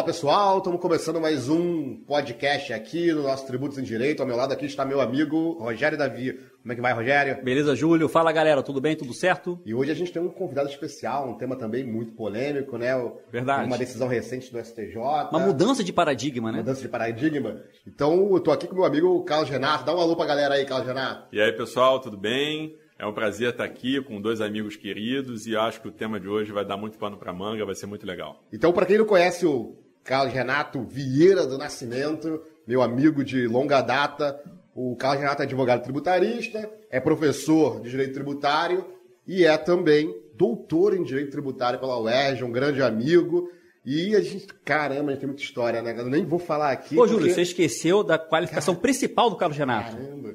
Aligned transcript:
Olá 0.00 0.06
pessoal, 0.06 0.56
estamos 0.56 0.80
começando 0.80 1.20
mais 1.20 1.50
um 1.50 1.94
podcast 2.06 2.72
aqui 2.72 3.12
no 3.12 3.22
nosso 3.22 3.46
Tributos 3.46 3.76
em 3.76 3.82
Direito. 3.82 4.20
Ao 4.20 4.26
meu 4.26 4.34
lado 4.34 4.50
aqui 4.50 4.64
está 4.64 4.82
meu 4.82 4.98
amigo 4.98 5.58
Rogério 5.60 5.98
Davi. 5.98 6.40
Como 6.62 6.72
é 6.72 6.74
que 6.74 6.80
vai, 6.80 6.94
Rogério? 6.94 7.44
Beleza, 7.44 7.76
Júlio? 7.76 8.08
Fala 8.08 8.32
galera, 8.32 8.62
tudo 8.62 8.80
bem? 8.80 8.96
Tudo 8.96 9.12
certo? 9.12 9.60
E 9.62 9.74
hoje 9.74 9.90
a 9.90 9.94
gente 9.94 10.10
tem 10.10 10.22
um 10.22 10.30
convidado 10.30 10.70
especial, 10.70 11.28
um 11.28 11.34
tema 11.34 11.54
também 11.54 11.84
muito 11.84 12.14
polêmico, 12.14 12.78
né? 12.78 12.94
Verdade. 13.30 13.66
Uma 13.66 13.76
decisão 13.76 14.08
recente 14.08 14.50
do 14.50 14.58
STJ. 14.58 14.96
Uma 15.30 15.38
mudança 15.38 15.84
de 15.84 15.92
paradigma, 15.92 16.50
né? 16.50 16.58
Mudança 16.60 16.80
de 16.80 16.88
paradigma. 16.88 17.60
Então, 17.86 18.30
eu 18.32 18.40
tô 18.40 18.52
aqui 18.52 18.66
com 18.66 18.76
meu 18.76 18.86
amigo 18.86 19.22
Carlos 19.24 19.50
Renato. 19.50 19.84
Dá 19.84 19.94
um 19.94 20.00
alô 20.00 20.16
pra 20.16 20.24
galera 20.24 20.54
aí, 20.54 20.64
Carlos 20.64 20.88
Renato. 20.88 21.26
E 21.30 21.38
aí, 21.38 21.52
pessoal, 21.52 22.00
tudo 22.00 22.16
bem? 22.16 22.74
É 23.00 23.06
um 23.06 23.14
prazer 23.14 23.48
estar 23.48 23.64
aqui 23.64 23.98
com 24.02 24.20
dois 24.20 24.42
amigos 24.42 24.76
queridos 24.76 25.46
e 25.46 25.56
acho 25.56 25.80
que 25.80 25.88
o 25.88 25.90
tema 25.90 26.20
de 26.20 26.28
hoje 26.28 26.52
vai 26.52 26.66
dar 26.66 26.76
muito 26.76 26.98
pano 26.98 27.16
para 27.16 27.32
manga, 27.32 27.64
vai 27.64 27.74
ser 27.74 27.86
muito 27.86 28.06
legal. 28.06 28.44
Então, 28.52 28.74
para 28.74 28.84
quem 28.84 28.98
não 28.98 29.06
conhece 29.06 29.46
o 29.46 29.74
Carlos 30.04 30.32
Renato 30.32 30.82
Vieira 30.82 31.46
do 31.46 31.58
Nascimento, 31.58 32.42
meu 32.66 32.82
amigo 32.82 33.24
de 33.24 33.46
longa 33.46 33.80
data, 33.80 34.40
o 34.74 34.96
Carlos 34.96 35.20
Renato 35.20 35.42
é 35.42 35.44
advogado 35.44 35.82
tributarista, 35.82 36.70
é 36.90 37.00
professor 37.00 37.80
de 37.80 37.90
direito 37.90 38.14
tributário 38.14 38.86
e 39.26 39.44
é 39.44 39.56
também 39.56 40.14
doutor 40.34 40.96
em 40.96 41.02
direito 41.02 41.30
tributário 41.30 41.78
pela 41.78 42.00
UERJ, 42.00 42.44
um 42.44 42.52
grande 42.52 42.82
amigo. 42.82 43.50
E 43.84 44.14
a 44.14 44.20
gente, 44.20 44.46
caramba, 44.64 45.10
a 45.10 45.10
gente 45.12 45.20
tem 45.20 45.28
muita 45.28 45.42
história, 45.42 45.82
né? 45.82 45.94
Eu 45.96 46.06
nem 46.06 46.24
vou 46.24 46.38
falar 46.38 46.70
aqui. 46.70 46.98
Ô, 46.98 47.06
Júlio, 47.06 47.20
porque... 47.20 47.34
você 47.34 47.42
esqueceu 47.42 48.02
da 48.02 48.18
qualificação 48.18 48.74
principal 48.74 49.30
do 49.30 49.36
Carlos 49.36 49.56
Renato. 49.56 49.96
Caramba. 49.96 50.34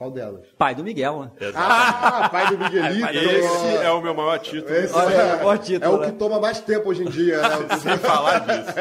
Qual 0.00 0.10
delas? 0.10 0.46
Pai 0.56 0.74
do 0.74 0.82
Miguel, 0.82 1.24
né? 1.24 1.30
Ah, 1.54 2.26
pai 2.32 2.48
do 2.48 2.56
Miguelito. 2.56 3.06
Esse 3.10 3.84
é 3.84 3.90
o 3.90 4.00
meu 4.00 4.14
maior 4.14 4.38
título. 4.38 4.74
Esse 4.74 4.96
é, 4.96 4.98
é, 4.98 5.34
o, 5.34 5.36
maior 5.36 5.58
título, 5.58 5.84
é 5.84 5.88
o 5.98 6.00
que 6.00 6.12
toma 6.12 6.40
mais 6.40 6.58
tempo 6.58 6.88
hoje 6.88 7.02
em 7.02 7.10
dia, 7.10 7.36
né? 7.42 7.48
Sem 7.76 7.98
falar 7.98 8.38
disso. 8.38 8.72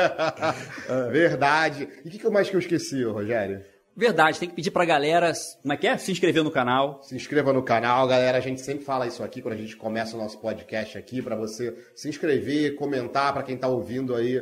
Verdade. 1.12 1.90
E 2.06 2.08
o 2.08 2.12
que, 2.12 2.20
que 2.20 2.30
mais 2.30 2.50
que 2.50 2.56
eu 2.56 2.60
esqueci, 2.62 3.04
Rogério? 3.04 3.62
Verdade, 3.98 4.40
tem 4.40 4.48
que 4.48 4.56
pedir 4.56 4.72
pra 4.72 4.86
galera, 4.86 5.34
como 5.62 5.74
é 5.74 5.76
que 5.76 5.88
é? 5.88 5.98
Se 5.98 6.10
inscrever 6.10 6.42
no 6.42 6.52
canal. 6.52 7.04
Se 7.04 7.14
inscreva 7.14 7.52
no 7.52 7.64
canal, 7.64 8.08
galera. 8.08 8.38
A 8.38 8.42
gente 8.42 8.62
sempre 8.62 8.86
fala 8.86 9.06
isso 9.06 9.22
aqui 9.22 9.42
quando 9.42 9.56
a 9.56 9.58
gente 9.58 9.76
começa 9.76 10.16
o 10.16 10.20
nosso 10.22 10.40
podcast 10.40 10.98
aqui, 10.98 11.22
para 11.22 11.36
você 11.36 11.76
se 11.98 12.08
inscrever, 12.08 12.78
comentar 12.78 13.34
para 13.34 13.44
quem 13.44 13.58
tá 13.58 13.68
ouvindo 13.68 14.16
aí 14.16 14.42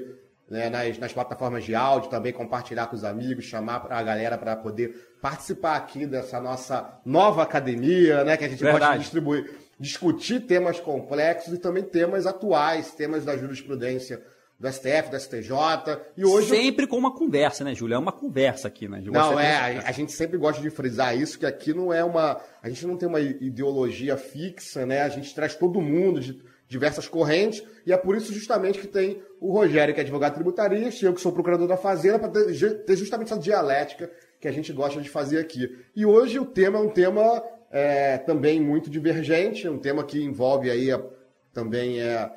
né, 0.49 0.69
nas, 0.69 0.97
nas, 0.97 1.13
plataformas 1.13 1.63
de 1.63 1.75
áudio, 1.75 2.09
também 2.09 2.31
compartilhar 2.31 2.87
com 2.87 2.95
os 2.95 3.03
amigos, 3.03 3.45
chamar 3.45 3.87
a 3.89 4.01
galera 4.01 4.37
para 4.37 4.55
poder 4.55 5.17
participar 5.21 5.75
aqui 5.75 6.05
dessa 6.05 6.39
nossa 6.39 6.99
nova 7.05 7.43
academia, 7.43 8.23
né, 8.23 8.37
que 8.37 8.45
a 8.45 8.49
gente 8.49 8.63
Verdade. 8.63 8.79
gosta 8.79 8.97
de 8.97 9.03
distribuir, 9.03 9.51
discutir 9.79 10.39
temas 10.41 10.79
complexos 10.79 11.53
e 11.53 11.57
também 11.57 11.83
temas 11.83 12.25
atuais, 12.25 12.91
temas 12.91 13.25
da 13.25 13.35
jurisprudência 13.37 14.21
do 14.59 14.71
STF, 14.71 15.11
do 15.11 15.19
STJ. 15.19 15.51
E 16.15 16.25
hoje 16.25 16.49
sempre 16.49 16.87
com 16.87 16.97
uma 16.97 17.13
conversa, 17.13 17.63
né, 17.63 17.75
Júlio? 17.75 17.95
É 17.95 17.97
uma 17.97 18.11
conversa 18.11 18.67
aqui, 18.67 18.87
né? 18.87 19.01
Não 19.05 19.39
é. 19.39 19.77
A, 19.77 19.89
a, 19.89 19.91
gente 19.91 20.11
sempre 20.11 20.37
gosta 20.37 20.61
de 20.61 20.69
frisar 20.69 21.15
isso 21.15 21.37
que 21.37 21.45
aqui 21.45 21.73
não 21.73 21.93
é 21.93 22.03
uma, 22.03 22.41
a 22.61 22.69
gente 22.69 22.87
não 22.87 22.97
tem 22.97 23.07
uma 23.07 23.19
ideologia 23.19 24.17
fixa, 24.17 24.85
né? 24.85 25.01
A 25.01 25.09
gente 25.09 25.33
traz 25.35 25.55
todo 25.55 25.79
mundo 25.79 26.19
de 26.19 26.41
diversas 26.67 27.07
correntes, 27.07 27.63
e 27.85 27.93
é 27.93 27.97
por 27.97 28.15
isso 28.15 28.33
justamente 28.33 28.79
que 28.79 28.87
tem 28.87 29.21
o 29.39 29.51
Rogério, 29.53 29.93
que 29.93 29.99
é 29.99 30.03
advogado 30.03 30.33
tributarista, 30.33 31.05
e 31.05 31.07
eu 31.07 31.13
que 31.13 31.21
sou 31.21 31.31
procurador 31.31 31.67
da 31.67 31.77
Fazenda, 31.77 32.19
para 32.19 32.29
ter, 32.29 32.95
justamente 32.95 33.31
essa 33.31 33.41
dialética 33.41 34.11
que 34.39 34.47
a 34.47 34.51
gente 34.51 34.73
gosta 34.73 35.01
de 35.01 35.09
fazer 35.09 35.39
aqui. 35.39 35.69
E 35.95 36.05
hoje 36.05 36.39
o 36.39 36.45
tema 36.45 36.77
é 36.77 36.81
um 36.81 36.89
tema 36.89 37.43
é, 37.71 38.17
também 38.17 38.59
muito 38.59 38.89
divergente, 38.89 39.67
um 39.67 39.79
tema 39.79 40.03
que 40.03 40.21
envolve 40.21 40.69
aí 40.69 40.91
a, 40.91 41.01
também 41.53 42.01
é, 42.01 42.29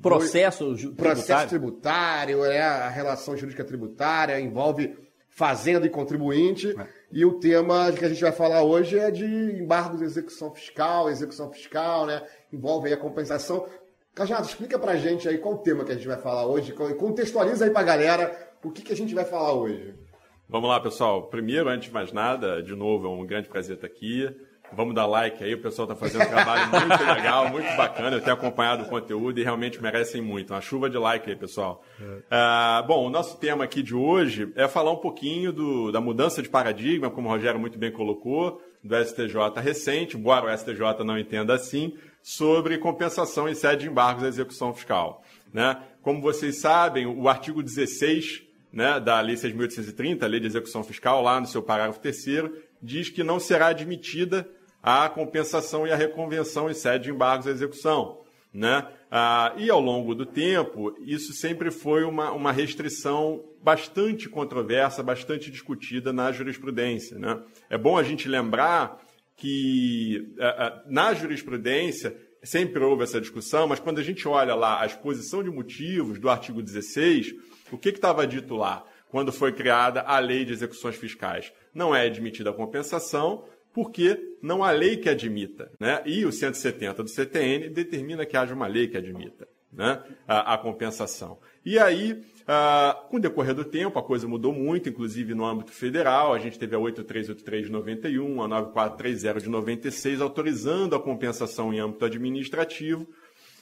processo 0.00 0.74
tributário, 0.74 0.96
processo 0.96 1.48
tributário 1.48 2.44
é, 2.44 2.60
a 2.60 2.88
relação 2.88 3.36
jurídica 3.36 3.64
tributária, 3.64 4.40
envolve 4.40 4.96
fazenda 5.28 5.84
e 5.86 5.90
contribuinte. 5.90 6.74
É. 6.78 6.86
E 7.12 7.24
o 7.24 7.34
tema 7.38 7.92
que 7.92 8.04
a 8.04 8.08
gente 8.08 8.20
vai 8.20 8.32
falar 8.32 8.62
hoje 8.62 8.98
é 8.98 9.10
de 9.10 9.24
embargos 9.24 9.98
de 9.98 10.04
execução 10.04 10.52
fiscal, 10.52 11.10
execução 11.10 11.50
fiscal, 11.50 12.06
né? 12.06 12.22
Envolve 12.52 12.88
aí 12.88 12.94
a 12.94 12.96
compensação. 12.96 13.66
Cajado, 14.14 14.46
explica 14.46 14.78
pra 14.78 14.96
gente 14.96 15.28
aí 15.28 15.38
qual 15.38 15.54
o 15.54 15.58
tema 15.58 15.84
que 15.84 15.90
a 15.90 15.94
gente 15.96 16.06
vai 16.06 16.16
falar 16.16 16.46
hoje, 16.46 16.72
contextualiza 16.72 17.64
aí 17.64 17.70
pra 17.70 17.82
galera 17.82 18.52
o 18.62 18.70
que, 18.70 18.82
que 18.82 18.92
a 18.92 18.96
gente 18.96 19.12
vai 19.12 19.24
falar 19.24 19.52
hoje. 19.52 19.92
Vamos 20.48 20.68
lá, 20.68 20.78
pessoal. 20.78 21.24
Primeiro, 21.24 21.68
antes 21.68 21.88
de 21.88 21.94
mais 21.94 22.12
nada, 22.12 22.62
de 22.62 22.76
novo, 22.76 23.06
é 23.06 23.10
um 23.10 23.26
grande 23.26 23.48
prazer 23.48 23.74
estar 23.74 23.88
aqui. 23.88 24.28
Vamos 24.72 24.94
dar 24.94 25.06
like 25.06 25.42
aí, 25.42 25.54
o 25.54 25.60
pessoal 25.60 25.90
está 25.90 25.96
fazendo 25.96 26.24
um 26.24 26.28
trabalho 26.28 26.70
muito 26.70 27.04
legal, 27.14 27.48
muito 27.48 27.76
bacana. 27.76 28.16
Eu 28.16 28.20
tenho 28.20 28.34
acompanhado 28.34 28.84
o 28.84 28.88
conteúdo 28.88 29.38
e 29.38 29.42
realmente 29.42 29.82
merecem 29.82 30.22
muito. 30.22 30.52
Uma 30.52 30.60
chuva 30.60 30.88
de 30.88 30.96
like 30.96 31.28
aí, 31.28 31.36
pessoal. 31.36 31.82
É. 32.00 32.04
Uh, 32.04 32.86
bom, 32.86 33.06
o 33.06 33.10
nosso 33.10 33.38
tema 33.38 33.64
aqui 33.64 33.82
de 33.82 33.94
hoje 33.94 34.52
é 34.56 34.66
falar 34.68 34.92
um 34.92 34.96
pouquinho 34.96 35.52
do, 35.52 35.92
da 35.92 36.00
mudança 36.00 36.40
de 36.40 36.48
paradigma, 36.48 37.10
como 37.10 37.28
o 37.28 37.30
Rogério 37.30 37.58
muito 37.58 37.78
bem 37.78 37.92
colocou, 37.92 38.60
do 38.82 38.96
STJ 38.96 39.60
recente, 39.60 40.16
embora 40.16 40.46
o 40.46 40.58
STJ 40.58 41.04
não 41.04 41.18
entenda 41.18 41.54
assim, 41.54 41.94
sobre 42.24 42.78
compensação 42.78 43.46
em 43.46 43.54
sede 43.54 43.82
de 43.82 43.90
embargos 43.90 44.22
da 44.22 44.28
execução 44.30 44.72
fiscal. 44.72 45.22
Né? 45.52 45.78
Como 46.00 46.22
vocês 46.22 46.58
sabem, 46.58 47.06
o 47.06 47.28
artigo 47.28 47.62
16 47.62 48.42
né, 48.72 48.98
da 48.98 49.20
Lei 49.20 49.36
6.830, 49.36 50.22
a 50.22 50.26
Lei 50.26 50.40
de 50.40 50.46
Execução 50.46 50.82
Fiscal, 50.82 51.22
lá 51.22 51.38
no 51.38 51.46
seu 51.46 51.62
parágrafo 51.62 52.00
3 52.00 52.50
diz 52.82 53.10
que 53.10 53.22
não 53.22 53.38
será 53.38 53.66
admitida 53.68 54.48
a 54.82 55.06
compensação 55.08 55.86
e 55.86 55.92
a 55.92 55.96
reconvenção 55.96 56.70
em 56.70 56.74
sede 56.74 57.04
de 57.04 57.10
embargos 57.10 57.46
à 57.46 57.50
execução. 57.50 58.22
Né? 58.52 58.86
Ah, 59.10 59.52
e 59.58 59.68
ao 59.68 59.80
longo 59.80 60.14
do 60.14 60.24
tempo, 60.24 60.96
isso 61.00 61.34
sempre 61.34 61.70
foi 61.70 62.04
uma, 62.04 62.32
uma 62.32 62.52
restrição 62.52 63.44
bastante 63.62 64.28
controversa, 64.30 65.02
bastante 65.02 65.50
discutida 65.50 66.10
na 66.12 66.32
jurisprudência. 66.32 67.18
Né? 67.18 67.38
É 67.68 67.76
bom 67.76 67.98
a 67.98 68.02
gente 68.02 68.28
lembrar 68.28 69.03
que 69.36 70.34
na 70.86 71.12
jurisprudência 71.14 72.16
sempre 72.42 72.82
houve 72.82 73.02
essa 73.02 73.20
discussão, 73.20 73.66
mas 73.66 73.80
quando 73.80 73.98
a 73.98 74.02
gente 74.02 74.26
olha 74.28 74.54
lá 74.54 74.82
a 74.82 74.86
exposição 74.86 75.42
de 75.42 75.50
motivos 75.50 76.18
do 76.18 76.28
artigo 76.28 76.62
16, 76.62 77.34
o 77.72 77.78
que 77.78 77.88
estava 77.88 78.26
dito 78.26 78.54
lá 78.54 78.84
quando 79.08 79.32
foi 79.32 79.52
criada 79.52 80.02
a 80.02 80.18
lei 80.18 80.44
de 80.44 80.52
execuções 80.52 80.96
fiscais? 80.96 81.52
Não 81.72 81.94
é 81.94 82.06
admitida 82.06 82.50
a 82.50 82.54
compensação, 82.54 83.44
porque 83.72 84.36
não 84.40 84.62
há 84.62 84.70
lei 84.70 84.96
que 84.96 85.08
admita. 85.08 85.70
Né? 85.80 86.00
E 86.06 86.24
o 86.24 86.32
170 86.32 87.02
do 87.02 87.08
CTN 87.08 87.68
determina 87.70 88.24
que 88.24 88.36
haja 88.36 88.54
uma 88.54 88.66
lei 88.66 88.86
que 88.86 88.96
admita 88.96 89.48
né? 89.72 90.02
a, 90.28 90.54
a 90.54 90.58
compensação. 90.58 91.38
E 91.64 91.78
aí, 91.78 92.22
uh, 92.48 93.08
com 93.08 93.16
o 93.16 93.20
decorrer 93.20 93.54
do 93.54 93.64
tempo, 93.64 93.98
a 93.98 94.02
coisa 94.02 94.28
mudou 94.28 94.52
muito, 94.52 94.88
inclusive 94.88 95.34
no 95.34 95.44
âmbito 95.44 95.72
federal. 95.72 96.32
A 96.32 96.38
gente 96.38 96.58
teve 96.58 96.74
a 96.74 96.78
8383 96.78 97.66
de 97.66 97.72
91, 97.72 98.42
a 98.42 98.48
9430 98.48 99.40
de 99.40 99.48
96, 99.48 100.20
autorizando 100.20 100.94
a 100.94 101.00
compensação 101.00 101.72
em 101.72 101.80
âmbito 101.80 102.04
administrativo. 102.04 103.08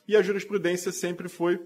E 0.06 0.16
a 0.16 0.22
jurisprudência 0.22 0.92
sempre 0.92 1.28
foi 1.28 1.60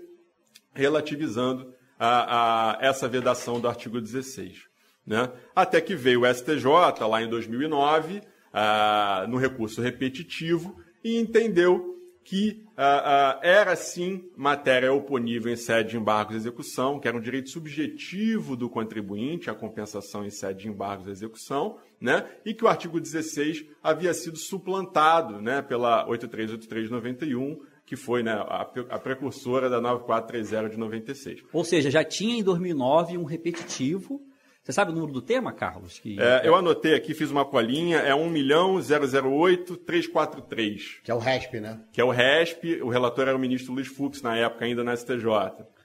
relativizando 0.73 1.75
a, 1.99 2.79
a 2.79 2.87
essa 2.87 3.09
vedação 3.09 3.59
do 3.61 3.69
artigo 3.69 4.01
16. 4.01 4.65
Né? 5.07 5.31
Até 5.55 5.81
que 5.81 5.95
veio 5.95 6.23
o 6.23 6.35
STJ, 6.35 6.65
lá 7.09 7.23
em 7.23 7.29
2009, 7.29 8.21
ah, 8.53 9.27
no 9.29 9.37
recurso 9.37 9.81
repetitivo 9.81 10.77
e 11.03 11.19
entendeu 11.19 11.96
que 12.27 12.67
ah, 12.77 13.39
ah, 13.39 13.41
era 13.41 13.77
sim 13.77 14.29
matéria 14.37 14.93
oponível 14.93 15.53
em 15.53 15.57
sede 15.57 15.91
de 15.91 15.97
embargos 15.97 16.33
de 16.33 16.41
execução, 16.41 16.99
que 16.99 17.07
era 17.07 17.17
um 17.17 17.21
direito 17.21 17.51
subjetivo 17.51 18.57
do 18.57 18.69
contribuinte, 18.69 19.49
a 19.49 19.55
compensação 19.55 20.25
em 20.25 20.31
sede 20.31 20.63
de 20.63 20.69
embargos 20.69 21.07
de 21.07 21.13
execução, 21.13 21.79
né? 22.01 22.29
e 22.45 22.53
que 22.53 22.65
o 22.65 22.69
artigo 22.69 23.01
16 23.01 23.67
havia 23.81 24.13
sido 24.13 24.37
suplantado 24.37 25.41
né, 25.41 25.63
pela 25.63 26.05
8383 26.09 26.87
de 26.87 26.91
91, 26.91 27.61
que 27.87 27.95
foi 27.95 28.25
né, 28.25 28.33
a, 28.33 28.63
a, 28.63 28.99
precursora 28.99 29.71
da 29.71 29.81
9430 29.81 30.69
de 30.69 30.77
96. 30.77 31.45
Ou 31.53 31.65
seja, 31.65 31.93
já 31.93 32.03
tinha 32.03 32.41
em 32.41 32.43
2009 32.43 33.17
um 33.17 33.25
repetitivo 33.25 34.21
você 34.67 34.73
sabe 34.73 34.91
o 34.91 34.95
número 34.95 35.13
do 35.13 35.23
tema, 35.23 35.53
Carlos? 35.53 36.01
Que... 36.01 36.21
É, 36.21 36.41
eu 36.43 36.57
anotei 36.57 36.97
aqui, 36.97 37.15
fiz 37.15 37.31
uma 37.31 37.45
colinha, 37.45 37.99
é 37.99 38.13
1 38.13 38.29
milhão 38.29 38.81
008 38.81 39.77
343. 39.77 41.03
Que 41.05 41.11
é 41.13 41.15
o 41.15 41.19
RESP, 41.19 41.61
né? 41.61 41.79
Que 41.93 42.01
é 42.01 42.05
o 42.05 42.11
RESP, 42.11 42.83
o 42.83 42.89
relator 42.89 43.29
era 43.29 43.37
o 43.37 43.39
ministro 43.39 43.73
Luiz 43.73 43.87
Fux, 43.87 44.21
na 44.23 44.37
época 44.37 44.65
ainda 44.65 44.83
na 44.83 44.97
STJ. 44.97 45.29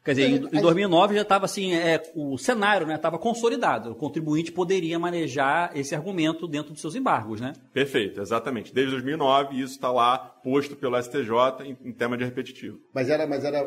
Quer 0.04 0.16
dizer, 0.16 0.28
em, 0.30 0.58
em 0.58 0.62
2009 0.62 1.14
já 1.14 1.22
estava 1.22 1.46
assim, 1.46 1.74
é, 1.76 2.02
o 2.16 2.36
cenário 2.36 2.92
estava 2.92 3.18
né, 3.18 3.22
consolidado. 3.22 3.92
O 3.92 3.96
contribuinte 3.96 4.52
poderia 4.52 4.98
manejar 4.98 5.78
esse 5.78 5.94
argumento 5.94 6.48
dentro 6.48 6.72
dos 6.72 6.82
seus 6.82 6.96
embargos, 6.96 7.40
né? 7.40 7.54
Perfeito, 7.72 8.20
exatamente. 8.20 8.74
Desde 8.74 8.92
2009 8.94 9.62
isso 9.62 9.74
está 9.74 9.92
lá 9.92 10.18
posto 10.18 10.76
pelo 10.76 11.00
STJ 11.00 11.30
em, 11.66 11.78
em 11.84 11.94
tema 11.94 12.18
de 12.18 12.26
repetitivo. 12.26 12.80
Mas 12.92 13.10
era, 13.10 13.28
mas 13.28 13.46
era, 13.46 13.60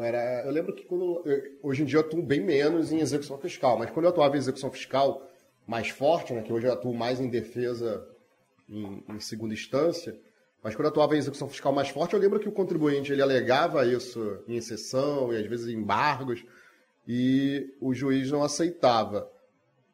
era, 0.00 0.44
eu 0.46 0.52
lembro 0.52 0.72
que 0.72 0.84
quando 0.84 1.24
hoje 1.60 1.82
em 1.82 1.86
dia 1.86 1.98
eu 1.98 2.02
atuo 2.02 2.22
bem 2.22 2.40
menos 2.40 2.92
em 2.92 3.00
execução 3.00 3.36
fiscal, 3.38 3.76
mas 3.76 3.90
quando 3.90 4.04
eu 4.04 4.10
atuava 4.10 4.36
em 4.36 4.38
execução 4.38 4.70
fiscal 4.70 5.28
mais 5.66 5.88
forte, 5.88 6.32
né, 6.32 6.42
que 6.42 6.52
hoje 6.52 6.66
eu 6.66 6.72
atuo 6.72 6.94
mais 6.94 7.18
em 7.20 7.28
defesa 7.28 8.06
em, 8.68 9.02
em 9.08 9.18
segunda 9.18 9.54
instância, 9.54 10.16
mas 10.64 10.74
quando 10.74 10.88
atuava 10.88 11.14
em 11.14 11.18
execução 11.18 11.46
fiscal 11.46 11.74
mais 11.74 11.90
forte, 11.90 12.14
eu 12.14 12.18
lembro 12.18 12.40
que 12.40 12.48
o 12.48 12.52
contribuinte 12.52 13.12
ele 13.12 13.20
alegava 13.20 13.84
isso 13.84 14.38
em 14.48 14.56
exceção 14.56 15.30
e 15.30 15.36
às 15.36 15.46
vezes 15.46 15.68
em 15.68 15.74
embargos. 15.74 16.42
e 17.06 17.76
o 17.82 17.92
juiz 17.92 18.30
não 18.30 18.42
aceitava. 18.42 19.30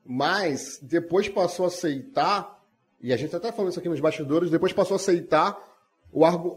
Mas 0.06 0.78
depois 0.80 1.28
passou 1.28 1.64
a 1.64 1.68
aceitar, 1.68 2.62
e 3.00 3.12
a 3.12 3.16
gente 3.16 3.34
até 3.34 3.50
falou 3.50 3.68
isso 3.68 3.80
aqui 3.80 3.88
nos 3.88 3.98
bastidores, 3.98 4.48
depois 4.48 4.72
passou 4.72 4.94
a 4.94 4.96
aceitar 4.96 5.58
o, 6.12 6.24
argu 6.24 6.56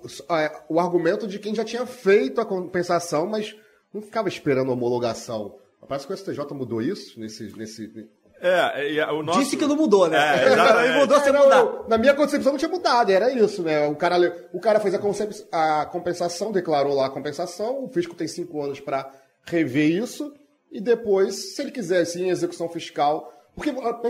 o 0.70 0.80
argumento 0.80 1.28
de 1.28 1.40
quem 1.40 1.56
já 1.56 1.66
tinha 1.66 1.88
feito 1.88 2.40
a 2.40 2.46
compensação, 2.46 3.26
mas 3.26 3.56
não 3.92 4.00
ficava 4.04 4.30
esperando 4.30 4.70
a 4.70 4.74
homologação. 4.74 5.56
Parece 5.88 6.06
que 6.06 6.14
o 6.14 6.18
STJ 6.18 6.54
mudou 6.54 6.84
isso 6.84 7.20
nesse. 7.20 7.52
nesse... 7.58 8.08
É, 8.46 9.06
o 9.12 9.24
nosso... 9.24 9.40
Disse 9.40 9.56
que 9.58 9.66
não 9.66 9.76
mudou, 9.76 10.08
né? 10.10 10.18
É, 10.44 10.48
exatamente. 10.54 10.98
mudou 11.00 11.20
sem 11.22 11.30
É, 11.30 11.32
mudar. 11.38 11.64
não, 11.64 11.88
na 11.88 11.98
minha 11.98 12.14
concepção 12.14 12.52
não 12.52 12.60
tinha 12.60 12.70
mudado, 12.70 13.10
era 13.12 13.32
isso, 13.32 13.64
né? 13.64 13.88
O 13.88 13.96
cara, 13.96 14.48
o 14.52 14.60
cara 14.60 14.80
fez 14.82 14.94
a, 14.94 15.00
concep- 15.00 15.48
a 15.52 15.86
compensação, 15.86 16.52
declarou 16.52 16.94
lá 16.94 17.06
a 17.06 17.10
compensação, 17.10 17.86
o 17.86 17.90
fisco 17.90 18.16
tem 18.16 18.28
cinco 18.28 18.62
anos 18.62 18.80
para 18.80 19.10
rever 19.46 19.90
isso, 19.90 20.34
e 20.72 20.82
depois, 20.82 21.56
se 21.56 21.62
ele 21.62 21.72
quiser, 21.72 22.04
sim, 22.06 22.30
execução 22.30 22.68
fiscal. 22.68 23.32
Porque, 23.56 23.70
ah, 23.70 24.02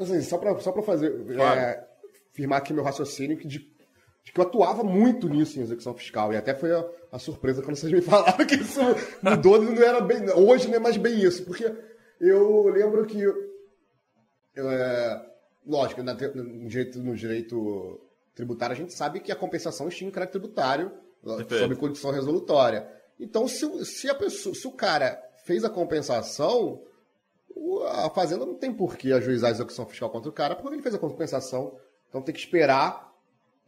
assim, 0.00 0.20
só 0.22 0.36
para 0.38 0.58
só 0.60 0.72
pra 0.72 0.82
fazer, 0.82 1.10
Claro. 1.34 1.60
é, 1.60 1.84
firmar 2.32 2.58
aqui 2.58 2.72
meu 2.74 2.82
raciocínio, 2.84 3.36
que 3.38 3.46
de, 3.46 3.60
de 3.60 4.32
que 4.32 4.40
eu 4.40 4.44
atuava 4.44 4.82
muito 4.82 5.28
nisso 5.28 5.58
em 5.58 5.62
execução 5.62 5.94
fiscal, 5.94 6.32
e 6.32 6.36
até 6.36 6.52
foi 6.54 6.72
a, 6.72 6.84
a 7.12 7.18
surpresa 7.18 7.62
quando 7.62 7.76
vocês 7.76 7.92
me 7.92 8.00
falaram 8.02 8.44
que 8.44 8.56
isso 8.56 8.80
mudou, 9.22 9.62
não 9.62 9.82
era 9.82 10.00
bem. 10.00 10.28
Hoje 10.34 10.66
não 10.68 10.74
é 10.74 10.80
mais 10.80 10.96
bem 10.96 11.18
isso, 11.22 11.44
porque 11.44 11.72
eu 12.20 12.64
lembro 12.68 13.04
que 13.06 13.22
é, 14.56 15.26
lógico, 15.66 16.02
na 16.02 16.14
no, 16.14 16.68
direito, 16.68 16.98
no 17.00 17.14
direito 17.14 18.00
tributário 18.34 18.74
a 18.74 18.76
gente 18.76 18.92
sabe 18.94 19.20
que 19.20 19.30
a 19.32 19.36
compensação 19.36 19.88
extingue 19.88 20.10
o 20.10 20.12
crédito 20.12 20.32
tributário 20.32 20.90
Perfeito. 21.22 21.58
sob 21.58 21.76
condição 21.76 22.10
resolutória. 22.10 22.88
Então, 23.18 23.46
se, 23.46 23.64
o- 23.64 23.84
se, 23.84 24.08
a 24.10 24.14
pessoa, 24.14 24.54
se 24.54 24.66
o 24.66 24.72
cara 24.72 25.20
fez 25.44 25.64
a 25.64 25.70
compensação, 25.70 26.82
a 27.88 28.10
Fazenda 28.10 28.44
não 28.44 28.54
tem 28.54 28.72
por 28.72 28.96
que 28.96 29.12
ajuizar 29.12 29.50
a 29.50 29.52
execução 29.54 29.86
fiscal 29.86 30.10
contra 30.10 30.28
o 30.28 30.32
cara, 30.32 30.56
porque 30.56 30.74
ele 30.74 30.82
fez 30.82 30.94
a 30.94 30.98
compensação. 30.98 31.76
Então 32.08 32.20
tem 32.22 32.34
que 32.34 32.40
esperar 32.40 33.12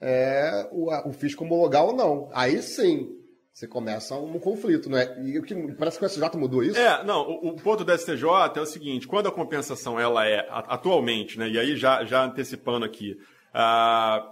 é, 0.01 0.69
o, 0.73 0.91
o 1.09 1.13
fisco 1.13 1.45
homologar 1.45 1.85
ou 1.85 1.93
não. 1.95 2.29
Aí 2.33 2.61
sim, 2.63 3.16
você 3.57 3.67
começa 3.67 4.15
um 4.17 4.39
conflito, 4.39 4.91
não 4.91 4.99
é? 4.99 5.19
E 5.25 5.39
o 5.39 5.43
que 5.43 5.55
parece 5.73 5.99
que 5.99 6.05
o 6.05 6.07
SJ 6.07 6.21
mudou 6.37 6.63
isso. 6.63 6.79
É, 6.79 7.03
não, 7.05 7.23
o, 7.27 7.49
o 7.49 7.57
ponto 7.57 7.83
do 7.85 7.99
STJ 7.99 8.23
é 8.55 8.61
o 8.61 8.67
seguinte, 8.67 9.09
quando 9.09 9.29
a 9.29 9.33
compensação 9.33 9.99
ela 9.99 10.27
é 10.29 10.47
atualmente, 10.51 11.39
né, 11.39 11.49
e 11.49 11.59
aí 11.59 11.75
já, 11.75 12.05
já 12.05 12.23
antecipando 12.23 12.85
aqui, 12.85 13.19
a, 13.55 14.31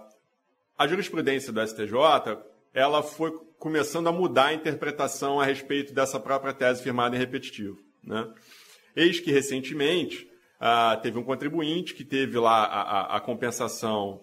a 0.77 0.85
jurisprudência 0.87 1.51
do 1.51 1.59
STJ, 1.67 1.91
ela 2.71 3.01
foi 3.01 3.31
começando 3.57 4.05
a 4.05 4.11
mudar 4.11 4.45
a 4.49 4.53
interpretação 4.53 5.39
a 5.39 5.45
respeito 5.45 5.91
dessa 5.91 6.19
própria 6.19 6.53
tese 6.53 6.83
firmada 6.83 7.15
em 7.15 7.19
repetitivo, 7.19 7.79
né? 8.03 8.31
Eis 8.95 9.19
que 9.19 9.31
recentemente 9.31 10.29
teve 11.01 11.17
um 11.17 11.23
contribuinte 11.23 11.95
que 11.95 12.03
teve 12.05 12.37
lá 12.37 12.63
a, 12.65 12.81
a- 12.81 13.17
a 13.17 13.19
compensação 13.21 14.21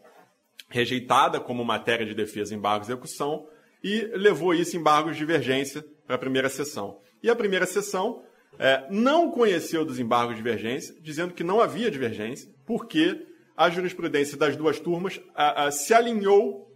rejeitada 0.69 1.41
como 1.41 1.65
matéria 1.65 2.07
de 2.07 2.15
defesa, 2.15 2.55
embargo 2.55 2.85
e 2.85 2.87
execução, 2.87 3.49
e 3.83 4.11
levou 4.15 4.55
isso 4.55 4.77
em 4.77 4.81
embargos 4.81 5.13
de 5.15 5.19
divergência 5.19 5.85
para 6.07 6.17
a 6.17 6.19
primeira 6.19 6.49
sessão. 6.49 7.01
E 7.23 7.31
a 7.31 7.37
primeira 7.37 7.67
sessão 7.67 8.23
eh, 8.59 8.87
não 8.91 9.31
conheceu 9.31 9.85
dos 9.85 9.99
embargos 9.99 10.37
de 10.37 10.43
divergência, 10.43 10.95
dizendo 11.01 11.35
que 11.35 11.45
não 11.45 11.61
havia 11.61 11.91
divergência, 11.91 12.51
porque 12.67 13.27
a 13.57 13.71
jurisprudência 13.71 14.37
das 14.37 14.57
duas 14.57 14.81
turmas 14.81 15.21
ah, 15.35 15.65
ah, 15.67 15.71
se 15.71 15.95
alinhou 15.95 16.71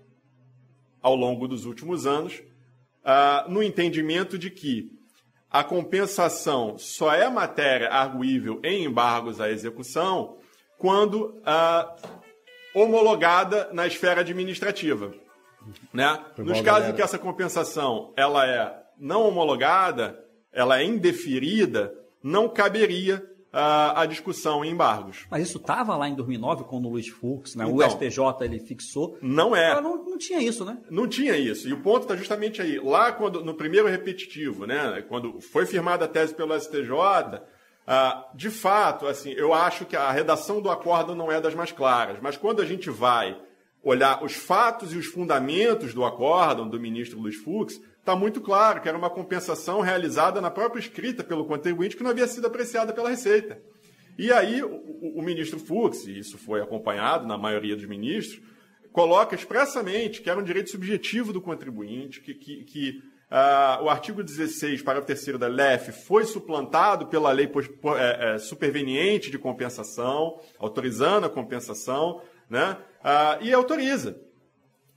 ao 1.00 1.14
longo 1.14 1.48
dos 1.48 1.64
últimos 1.64 2.06
anos 2.06 2.42
ah, 3.04 3.46
no 3.48 3.62
entendimento 3.62 4.38
de 4.38 4.50
que 4.50 4.92
a 5.50 5.64
compensação 5.64 6.76
só 6.76 7.14
é 7.14 7.28
matéria 7.30 7.88
arguível 7.88 8.60
em 8.62 8.84
embargos 8.84 9.40
à 9.40 9.50
execução 9.50 10.38
quando 10.76 11.40
homologada 12.74 13.70
na 13.72 13.86
esfera 13.86 14.20
administrativa. 14.20 15.14
Né? 15.92 16.24
Nos 16.38 16.60
casos 16.60 16.90
em 16.90 16.92
que 16.94 17.02
essa 17.02 17.18
compensação 17.18 18.12
ela 18.16 18.46
é 18.46 18.82
não 18.98 19.26
homologada, 19.28 20.18
ela 20.52 20.80
é 20.80 20.84
indeferida, 20.84 21.92
não 22.22 22.48
caberia 22.48 23.22
ah, 23.52 24.02
a 24.02 24.06
discussão 24.06 24.64
em 24.64 24.70
embargos. 24.70 25.26
Mas 25.30 25.48
isso 25.48 25.58
estava 25.58 25.96
lá 25.96 26.08
em 26.08 26.14
2009, 26.14 26.64
quando 26.64 26.86
o 26.86 26.90
Luiz 26.90 27.08
Fux, 27.08 27.54
né, 27.54 27.64
o 27.64 27.82
Então. 27.82 27.88
STJ, 27.90 28.20
ele 28.42 28.58
fixou. 28.58 29.16
Não 29.22 29.56
é. 29.56 29.80
Não, 29.80 30.04
não 30.04 30.18
tinha 30.18 30.40
isso, 30.40 30.64
né? 30.64 30.76
Não 30.90 31.06
tinha 31.06 31.36
isso. 31.36 31.68
E 31.68 31.72
o 31.72 31.80
ponto 31.82 32.02
está 32.02 32.16
justamente 32.16 32.60
aí. 32.60 32.78
Lá 32.78 33.12
quando, 33.12 33.44
no 33.44 33.54
primeiro 33.54 33.88
repetitivo, 33.88 34.66
né, 34.66 35.02
quando 35.08 35.40
foi 35.40 35.64
firmada 35.64 36.04
a 36.04 36.08
tese 36.08 36.34
pelo 36.34 36.58
STJ, 36.58 36.90
ah, 37.86 38.28
de 38.34 38.50
fato, 38.50 39.06
assim, 39.06 39.30
eu 39.32 39.54
acho 39.54 39.86
que 39.86 39.96
a 39.96 40.10
redação 40.10 40.60
do 40.60 40.70
acordo 40.70 41.14
não 41.14 41.30
é 41.30 41.40
das 41.40 41.54
mais 41.54 41.72
claras. 41.72 42.18
Mas 42.20 42.36
quando 42.36 42.60
a 42.60 42.64
gente 42.64 42.90
vai 42.90 43.38
olhar 43.88 44.24
os 44.24 44.34
fatos 44.34 44.92
e 44.92 44.96
os 44.96 45.06
fundamentos 45.06 45.94
do 45.94 46.04
acórdão 46.04 46.68
do 46.68 46.80
ministro 46.80 47.20
Luiz 47.20 47.36
Fux, 47.36 47.80
está 48.00 48.16
muito 48.16 48.40
claro 48.40 48.80
que 48.80 48.88
era 48.88 48.98
uma 48.98 49.10
compensação 49.10 49.80
realizada 49.80 50.40
na 50.40 50.50
própria 50.50 50.80
escrita 50.80 51.22
pelo 51.22 51.44
contribuinte 51.46 51.96
que 51.96 52.02
não 52.02 52.10
havia 52.10 52.26
sido 52.26 52.46
apreciada 52.46 52.92
pela 52.92 53.08
Receita. 53.10 53.60
E 54.18 54.32
aí 54.32 54.62
o, 54.62 55.18
o- 55.18 55.22
ministro 55.22 55.58
Fux, 55.58 56.06
e 56.06 56.18
isso 56.18 56.36
foi 56.38 56.60
acompanhado 56.60 57.26
na 57.28 57.36
maioria 57.38 57.76
dos 57.76 57.86
ministros, 57.86 58.40
coloca 58.92 59.34
expressamente 59.34 60.22
que 60.22 60.30
era 60.30 60.40
um 60.40 60.42
direito 60.42 60.70
subjetivo 60.70 61.32
do 61.32 61.40
contribuinte, 61.40 62.20
que, 62.20 62.32
que, 62.34 62.64
que, 62.64 63.02
ah, 63.30 63.78
o 63.82 63.90
artigo 63.90 64.22
16, 64.22 64.82
parágrafo 64.82 65.06
3 65.22 65.38
da 65.38 65.48
LEF, 65.48 65.92
foi 65.92 66.24
suplantado 66.24 67.06
pela 67.08 67.30
lei 67.30 67.46
é, 67.98 68.34
é, 68.34 68.38
superveniente 68.38 69.30
de 69.30 69.38
compensação, 69.38 70.40
autorizando 70.58 71.26
a 71.26 71.28
compensação, 71.28 72.22
né? 72.48 72.76
Ah, 73.02 73.38
e 73.40 73.52
autoriza. 73.52 74.20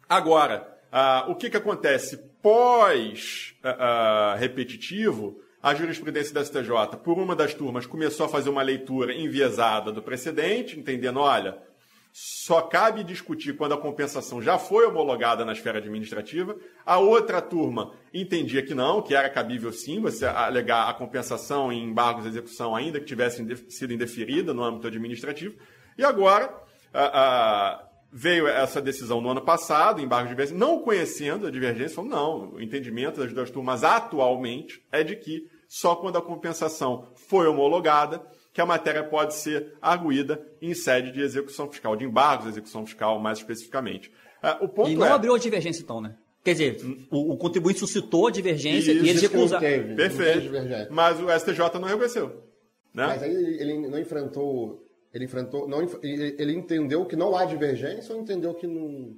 Agora, 0.07 0.68
ah, 0.92 1.25
o 1.28 1.36
que, 1.36 1.50
que 1.50 1.57
acontece? 1.57 2.18
Pós 2.42 3.56
ah, 3.63 3.75
ah, 3.80 4.36
repetitivo, 4.36 5.40
a 5.62 5.75
jurisprudência 5.75 6.34
da 6.34 6.44
STJ, 6.44 6.98
por 7.04 7.18
uma 7.18 7.36
das 7.36 7.54
turmas, 7.54 7.86
começou 7.86 8.25
a 8.25 8.30
fazer 8.30 8.50
uma 8.50 8.62
leitura 8.62 9.13
enviesada 9.13 9.92
do 9.92 10.01
precedente, 10.01 10.80
entendendo, 10.80 11.19
olha, 11.19 11.57
só 12.12 12.62
cabe 12.62 13.04
discutir 13.04 13.56
quando 13.56 13.74
a 13.74 13.78
compensação 13.78 14.42
já 14.42 14.57
foi 14.57 14.86
homologada 14.88 15.46
na 15.46 15.51
esfera 15.51 15.78
administrativa. 15.78 16.58
A 16.86 16.98
outra 16.98 17.41
turma 17.41 17.94
entendia 18.13 18.63
que 18.63 18.74
não, 18.74 19.01
que 19.01 19.13
era 19.13 19.29
cabível 19.29 19.72
sim 19.72 20.01
você 20.01 20.25
alegar 20.25 20.89
a 20.89 20.94
compensação 20.94 21.72
em 21.72 21.84
embargos 21.84 22.24
de 22.24 22.29
execução, 22.29 22.75
ainda 22.75 23.00
que 23.00 23.06
tivesse 23.06 23.46
sido 23.70 23.94
indeferida 23.94 24.53
no 24.53 24.63
âmbito 24.63 24.88
administrativo. 24.88 25.56
E 25.98 26.03
agora 26.03 26.51
ah, 26.93 27.12
ah, 27.13 27.89
veio 28.12 28.48
essa 28.48 28.81
decisão 28.81 29.22
no 29.22 29.29
ano 29.29 29.41
passado, 29.41 30.01
embargo 30.01 30.27
de 30.27 30.34
divergência, 30.34 30.58
não 30.58 30.81
conhecendo 30.81 31.48
a 31.48 31.51
divergência, 31.51 31.96
falou, 31.96 32.10
não, 32.10 32.51
o 32.53 32.62
entendimento 32.62 33.19
das 33.19 33.34
duas 33.34 33.50
turmas 33.50 33.84
atualmente 33.84 34.84
é 34.91 35.03
de 35.03 35.15
que 35.15 35.48
só 35.67 35.96
quando 35.96 36.17
a 36.17 36.22
compensação 36.22 37.08
foi 37.15 37.48
homologada 37.48 38.22
que 38.51 38.60
a 38.60 38.65
matéria 38.65 39.03
pode 39.03 39.36
ser 39.36 39.74
arguída 39.81 40.43
em 40.62 40.74
sede 40.74 41.12
de 41.12 41.22
execução 41.22 41.69
fiscal, 41.69 41.96
de 41.96 42.05
embargos 42.05 42.46
de 42.46 42.51
execução 42.53 42.86
fiscal, 42.86 43.19
mais 43.19 43.38
especificamente. 43.38 44.12
Ah, 44.41 44.58
o 44.62 44.67
ponto 44.67 44.89
E 44.89 44.96
não 44.96 45.05
é, 45.05 45.12
abriu 45.12 45.36
a 45.36 45.38
divergência, 45.38 45.84
então, 45.84 46.01
né? 46.01 46.15
Quer 46.43 46.53
dizer, 46.53 47.08
o, 47.12 47.34
o 47.34 47.38
contribuinte 47.38 47.79
suscitou 47.79 48.27
a 48.27 48.31
divergência 48.31 48.91
Isso, 48.91 49.05
e 49.05 49.10
ele 49.10 49.19
recusa. 49.19 49.60
perfeito, 49.60 50.51
mas 50.89 51.19
o 51.19 51.29
STJ 51.29 51.79
não 51.79 51.88
reconheceu. 51.88 52.43
Né? 52.93 53.05
Mas 53.05 53.24
aí 53.24 53.31
ele 53.31 53.88
não 53.88 54.00
enfrentou. 54.00 54.84
Ele 55.13 55.25
enfrentou. 55.25 55.68
Não, 55.68 55.82
ele, 56.04 56.54
entendeu 56.54 57.06
que 57.06 57.16
não 57.16 57.36
há 57.36 57.46
divergência 57.46 58.13
ou 58.16 58.22
entendeu 58.22 58.54
que 58.54 58.68
não. 58.68 59.16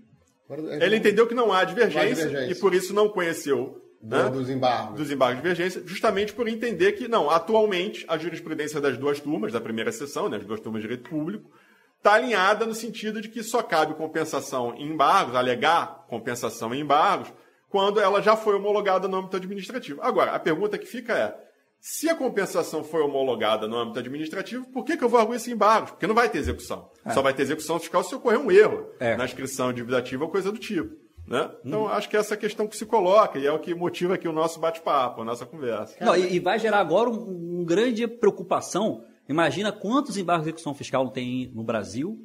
Agora, 0.50 0.84
Ele 0.86 0.96
entendeu 0.98 1.28
que 1.28 1.34
não 1.36 1.52
há 1.52 1.64
divergência, 1.64 2.02
Não 2.06 2.12
há 2.12 2.28
divergência. 2.28 2.52
e 2.58 2.60
por 2.60 2.74
isso 2.74 2.94
não 2.94 3.10
conheceu 3.10 3.82
do- 4.02 4.16
né, 4.18 4.30
dos 4.30 4.50
embargos. 4.50 4.96
dos 4.98 5.12
embargos 5.12 5.38
de 5.38 5.42
divergência, 5.50 5.82
justamente 5.86 6.34
por 6.34 6.48
entender 6.48 6.94
que, 6.94 7.08
não, 7.08 7.30
atualmente, 7.30 8.06
a 8.08 8.18
jurisprudência 8.18 8.80
das 8.82 8.98
duas 8.98 9.20
turmas, 9.20 9.52
da 9.54 9.62
primeira 9.62 9.92
sessão, 9.92 10.28
né, 10.30 10.38
as 10.38 10.46
duas 10.46 10.60
turmas 10.60 10.82
de 10.82 10.88
direito 10.88 11.10
público, 11.10 11.50
está 11.98 12.14
alinhada 12.14 12.66
no 12.66 12.74
sentido 12.74 13.22
de 13.22 13.30
que 13.30 13.44
só 13.44 13.62
cabe 13.62 13.94
compensação 13.94 14.74
em 14.76 14.88
embargos, 14.92 15.36
alegar 15.36 16.06
compensação 16.10 16.74
em 16.74 16.80
embargos, 16.82 17.32
quando 17.70 18.00
ela 18.00 18.22
já 18.22 18.36
foi 18.36 18.56
homologada 18.56 19.08
no 19.08 19.18
âmbito 19.18 19.38
administrativo. 19.38 20.02
Agora, 20.02 20.32
a 20.32 20.40
pergunta 20.40 20.78
que 20.78 20.86
fica 20.86 21.18
é, 21.18 21.36
se 21.84 22.08
a 22.08 22.16
compensação 22.16 22.84
foi 22.84 23.02
homologada 23.02 23.68
no 23.68 23.76
âmbito 23.76 23.98
administrativo, 24.00 24.68
por 24.72 24.86
que, 24.86 24.96
que 24.96 25.04
eu 25.04 25.10
vou 25.10 25.20
arguir 25.20 25.38
esse 25.38 25.52
embargos? 25.52 25.90
Porque 25.92 26.06
não 26.06 26.14
vai 26.14 26.30
ter 26.30 26.38
execução. 26.38 26.92
Só 27.12 27.24
vai 27.24 27.34
ter 27.34 27.42
execução 27.42 27.80
fiscal 27.80 28.04
se 28.04 28.14
ocorrer 28.14 28.40
um 28.40 28.52
erro 28.52 28.86
É. 29.00 29.18
na 29.18 29.26
inscrição 29.26 29.74
dívida-ativa 29.74 30.24
ou 30.24 30.30
coisa 30.30 30.52
do 30.52 30.60
tipo. 30.60 30.96
Né? 31.28 31.50
Então, 31.66 31.88
acho 31.88 32.08
que 32.10 32.16
essa 32.18 32.34
é 32.34 32.38
a 32.38 32.40
questão 32.40 32.68
que 32.68 32.78
se 32.78 32.86
coloca 32.86 33.40
e 33.40 33.48
é 33.48 33.52
o 33.52 33.58
que 33.60 33.74
motiva 33.74 34.14
aqui 34.16 34.28
o 34.28 34.32
nosso 34.34 34.60
bate-papo, 34.60 35.22
a 35.22 35.26
nossa 35.26 35.46
conversa. 35.46 35.96
Não, 36.00 36.16
e, 36.16 36.36
e 36.36 36.40
vai 36.40 36.60
gerar 36.60 36.80
agora 36.80 37.10
um, 37.10 37.62
um 37.62 37.66
grande 37.66 38.08
preocupação. 38.08 39.04
Imagina 39.28 39.72
quantos 39.72 40.18
embargos 40.18 40.44
de 40.44 40.50
execução 40.50 40.76
fiscal 40.76 41.10
tem 41.10 41.52
no 41.56 41.64
Brasil, 41.64 42.20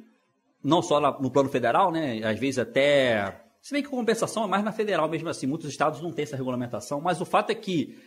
não 0.63 0.81
só 0.83 0.99
lá 0.99 1.17
no 1.19 1.31
plano 1.31 1.49
federal, 1.49 1.91
né? 1.91 2.21
Às 2.23 2.37
vezes 2.37 2.59
até. 2.59 3.41
Se 3.61 3.73
bem 3.73 3.81
que 3.81 3.89
compensação 3.89 4.43
é 4.43 4.47
mais 4.47 4.63
na 4.63 4.71
federal 4.71 5.07
mesmo 5.09 5.29
assim. 5.29 5.47
Muitos 5.47 5.69
estados 5.69 6.01
não 6.01 6.11
têm 6.11 6.23
essa 6.23 6.35
regulamentação, 6.35 6.99
mas 7.01 7.19
o 7.21 7.25
fato 7.25 7.49
é 7.51 7.55
que 7.55 7.97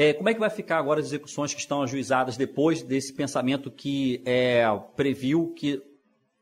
É, 0.00 0.12
como 0.12 0.28
é 0.28 0.32
que 0.32 0.38
vai 0.38 0.48
ficar 0.48 0.78
agora 0.78 1.00
as 1.00 1.06
execuções 1.06 1.52
que 1.52 1.58
estão 1.58 1.82
ajuizadas 1.82 2.36
depois 2.36 2.84
desse 2.84 3.12
pensamento 3.12 3.68
que 3.68 4.22
é, 4.24 4.62
previu 4.94 5.52
que 5.56 5.82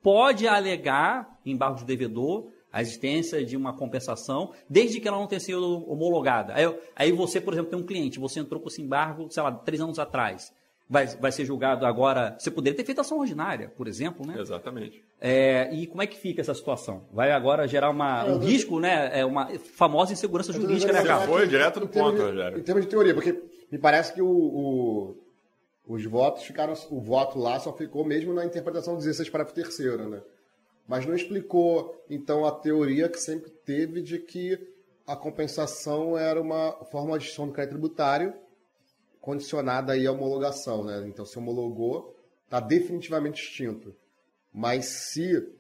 pode 0.03 0.47
alegar 0.47 1.41
embargo 1.43 1.79
de 1.79 1.87
devedor 1.87 2.51
a 2.71 2.83
existência 2.83 3.43
de 3.43 3.57
uma 3.57 3.73
compensação, 3.73 4.53
desde 4.69 5.01
que 5.01 5.09
ela 5.09 5.17
não 5.17 5.27
tenha 5.27 5.41
sido 5.41 5.91
homologada. 5.91 6.53
Aí, 6.53 6.79
aí 6.95 7.13
você, 7.13 7.41
por 7.41 7.55
exemplo, 7.55 7.71
tem 7.71 7.79
um 7.79 7.87
cliente, 7.87 8.19
você 8.19 8.41
entrou 8.41 8.61
com 8.61 8.69
esse 8.69 8.83
embargo, 8.83 9.27
sei 9.31 9.43
lá, 9.43 9.51
três 9.51 9.81
anos 9.81 9.99
atrás 9.99 10.53
vai, 10.89 11.07
vai 11.07 11.33
ser 11.33 11.45
julgado 11.45 11.85
agora. 11.85 12.37
Você 12.39 12.51
poderia 12.51 12.77
ter 12.77 12.85
feito 12.85 13.01
ação 13.01 13.19
ordinária, 13.19 13.73
por 13.77 13.89
exemplo, 13.89 14.27
né? 14.27 14.41
Exatamente. 14.41 15.05
É, 15.21 15.73
e 15.75 15.87
como 15.87 16.03
é 16.03 16.07
que 16.07 16.17
fica 16.17 16.41
essa 16.41 16.55
situação? 16.55 17.07
Vai 17.13 17.33
agora 17.33 17.67
gerar 17.67 17.91
uma, 17.91 18.25
um 18.25 18.39
risco, 18.39 18.79
né? 18.79 19.11
É 19.19 19.25
uma 19.25 19.49
famosa 19.59 20.13
insegurança 20.13 20.53
jurídica, 20.53 20.93
né, 20.93 21.05
Já 21.05 21.21
foi 21.21 21.47
direto 21.47 21.81
no 21.81 21.89
ponto, 21.89 22.23
Rogério. 22.23 22.59
Em 22.59 22.63
termos 22.63 22.85
de 22.85 22.91
teoria, 22.91 23.15
porque 23.15 23.43
me 23.71 23.79
parece 23.79 24.13
que 24.13 24.23
o, 24.23 24.29
o, 24.29 25.17
os 25.87 26.05
votos 26.05 26.45
ficaram. 26.45 26.75
O 26.91 27.01
voto 27.01 27.39
lá 27.39 27.59
só 27.59 27.73
ficou 27.73 28.05
mesmo 28.05 28.33
na 28.33 28.45
interpretação 28.45 28.97
16 28.97 29.29
para 29.31 29.45
terceiro, 29.45 30.09
né? 30.09 30.23
Mas 30.89 31.05
não 31.05 31.17
explicou, 31.17 32.01
então, 32.09 32.47
a 32.47 32.53
teoria 32.53 33.09
que 33.09 33.19
sempre 33.19 33.51
teve 33.51 34.01
de 34.01 34.21
que 34.21 34.57
a 35.05 35.17
compensação 35.17 36.17
era 36.17 36.41
uma 36.41 36.73
forma 36.93 37.19
de 37.19 37.25
gestão 37.25 37.49
do 37.49 37.53
crédito 37.53 37.73
tributário 37.73 38.33
condicionada 39.27 39.93
aí 39.93 40.07
à 40.07 40.13
homologação, 40.13 40.85
né? 40.85 41.05
Então, 41.09 41.27
se 41.27 41.37
homologou, 41.37 42.17
está 42.45 42.61
definitivamente 42.61 43.43
extinto. 43.43 43.93
Mas 44.55 44.85
se 44.85 45.53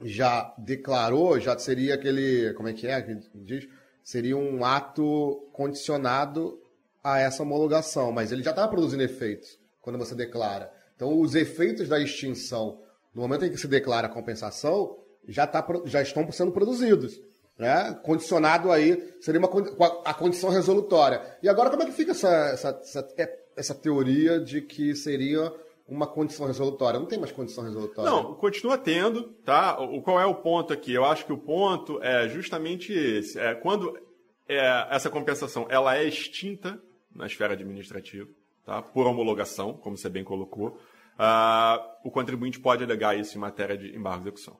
já 0.00 0.52
declarou, 0.58 1.38
já 1.38 1.56
seria 1.56 1.94
aquele, 1.94 2.52
como 2.54 2.68
é 2.68 2.72
que 2.72 2.88
é 2.88 3.00
que 3.00 3.14
diz? 3.36 3.68
Seria 4.02 4.36
um 4.36 4.64
ato 4.64 5.48
condicionado 5.52 6.60
a 7.04 7.20
essa 7.20 7.44
homologação, 7.44 8.10
mas 8.10 8.32
ele 8.32 8.42
já 8.42 8.50
estava 8.50 8.68
produzindo 8.68 9.04
efeitos 9.04 9.60
quando 9.80 9.96
você 9.96 10.16
declara. 10.16 10.72
Então, 10.96 11.20
os 11.20 11.36
efeitos 11.36 11.88
da 11.88 12.00
extinção, 12.00 12.82
no 13.14 13.22
momento 13.22 13.44
em 13.44 13.50
que 13.52 13.58
se 13.58 13.68
declara 13.68 14.08
a 14.08 14.10
compensação, 14.10 14.98
já, 15.28 15.46
tá, 15.46 15.64
já 15.84 16.02
estão 16.02 16.28
sendo 16.32 16.50
produzidos. 16.50 17.20
Né? 17.62 17.96
Condicionado 18.02 18.72
aí, 18.72 19.14
seria 19.20 19.40
uma, 19.40 19.48
a 20.04 20.12
condição 20.12 20.50
resolutória. 20.50 21.22
E 21.40 21.48
agora, 21.48 21.70
como 21.70 21.84
é 21.84 21.86
que 21.86 21.92
fica 21.92 22.10
essa, 22.10 22.28
essa, 22.28 22.80
essa, 22.82 23.08
é, 23.16 23.38
essa 23.56 23.72
teoria 23.72 24.40
de 24.40 24.60
que 24.60 24.96
seria 24.96 25.54
uma 25.86 26.08
condição 26.08 26.44
resolutória? 26.44 26.98
Não 26.98 27.06
tem 27.06 27.20
mais 27.20 27.30
condição 27.30 27.62
resolutória. 27.62 28.10
Não, 28.10 28.34
continua 28.34 28.76
tendo, 28.76 29.28
tá? 29.44 29.80
O, 29.80 30.02
qual 30.02 30.18
é 30.18 30.26
o 30.26 30.34
ponto 30.34 30.72
aqui? 30.72 30.92
Eu 30.92 31.04
acho 31.04 31.24
que 31.24 31.32
o 31.32 31.38
ponto 31.38 32.02
é 32.02 32.28
justamente 32.28 32.92
esse. 32.92 33.38
É 33.38 33.54
quando 33.54 33.96
é, 34.48 34.88
essa 34.90 35.08
compensação 35.08 35.64
ela 35.68 35.96
é 35.96 36.02
extinta 36.02 36.82
na 37.14 37.26
esfera 37.26 37.52
administrativa, 37.52 38.28
tá? 38.66 38.82
por 38.82 39.06
homologação, 39.06 39.74
como 39.74 39.96
você 39.96 40.08
bem 40.08 40.24
colocou, 40.24 40.70
uh, 41.16 41.78
o 42.02 42.10
contribuinte 42.10 42.58
pode 42.58 42.82
alegar 42.82 43.16
isso 43.16 43.38
em 43.38 43.40
matéria 43.40 43.78
de 43.78 43.94
embargo 43.94 44.24
de 44.24 44.30
execução. 44.30 44.56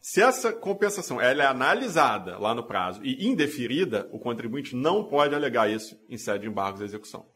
Se 0.00 0.22
essa 0.22 0.52
compensação 0.52 1.20
ela 1.20 1.42
é 1.42 1.46
analisada 1.46 2.38
lá 2.38 2.54
no 2.54 2.62
prazo 2.62 3.00
e 3.02 3.26
indeferida, 3.26 4.08
o 4.12 4.18
contribuinte 4.18 4.74
não 4.76 5.04
pode 5.04 5.34
alegar 5.34 5.70
isso 5.70 6.00
em 6.08 6.16
sede 6.16 6.40
de 6.40 6.48
embargos 6.48 6.78
de 6.78 6.86
execução. 6.86 7.26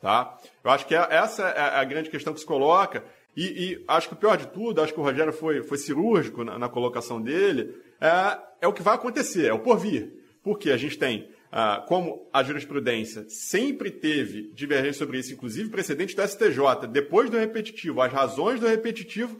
Tá? 0.00 0.38
Eu 0.64 0.70
acho 0.70 0.86
que 0.86 0.94
é, 0.94 1.06
essa 1.10 1.48
é 1.48 1.80
a 1.80 1.84
grande 1.84 2.08
questão 2.08 2.32
que 2.32 2.40
se 2.40 2.46
coloca. 2.46 3.04
E, 3.36 3.44
e, 3.44 3.84
acho 3.86 4.08
que 4.08 4.14
o 4.14 4.16
pior 4.16 4.36
de 4.36 4.48
tudo, 4.48 4.80
acho 4.80 4.92
que 4.92 5.00
o 5.00 5.02
Rogério 5.02 5.32
foi, 5.32 5.62
foi 5.62 5.76
cirúrgico 5.78 6.44
na, 6.44 6.58
na 6.58 6.68
colocação 6.68 7.20
dele, 7.20 7.74
é, 8.00 8.38
é, 8.62 8.66
o 8.68 8.72
que 8.72 8.82
vai 8.82 8.94
acontecer, 8.94 9.46
é 9.46 9.52
o 9.52 9.58
porvir. 9.58 10.12
Porque 10.42 10.70
a 10.70 10.76
gente 10.76 10.98
tem, 10.98 11.28
ah, 11.52 11.84
como 11.86 12.28
a 12.32 12.42
jurisprudência 12.42 13.26
sempre 13.28 13.90
teve 13.90 14.50
divergência 14.54 14.98
sobre 14.98 15.18
isso, 15.18 15.32
inclusive 15.32 15.68
precedente 15.68 16.16
do 16.16 16.26
STJ, 16.26 16.86
depois 16.90 17.28
do 17.28 17.36
repetitivo, 17.36 18.00
as 18.00 18.12
razões 18.12 18.60
do 18.60 18.66
repetitivo 18.66 19.38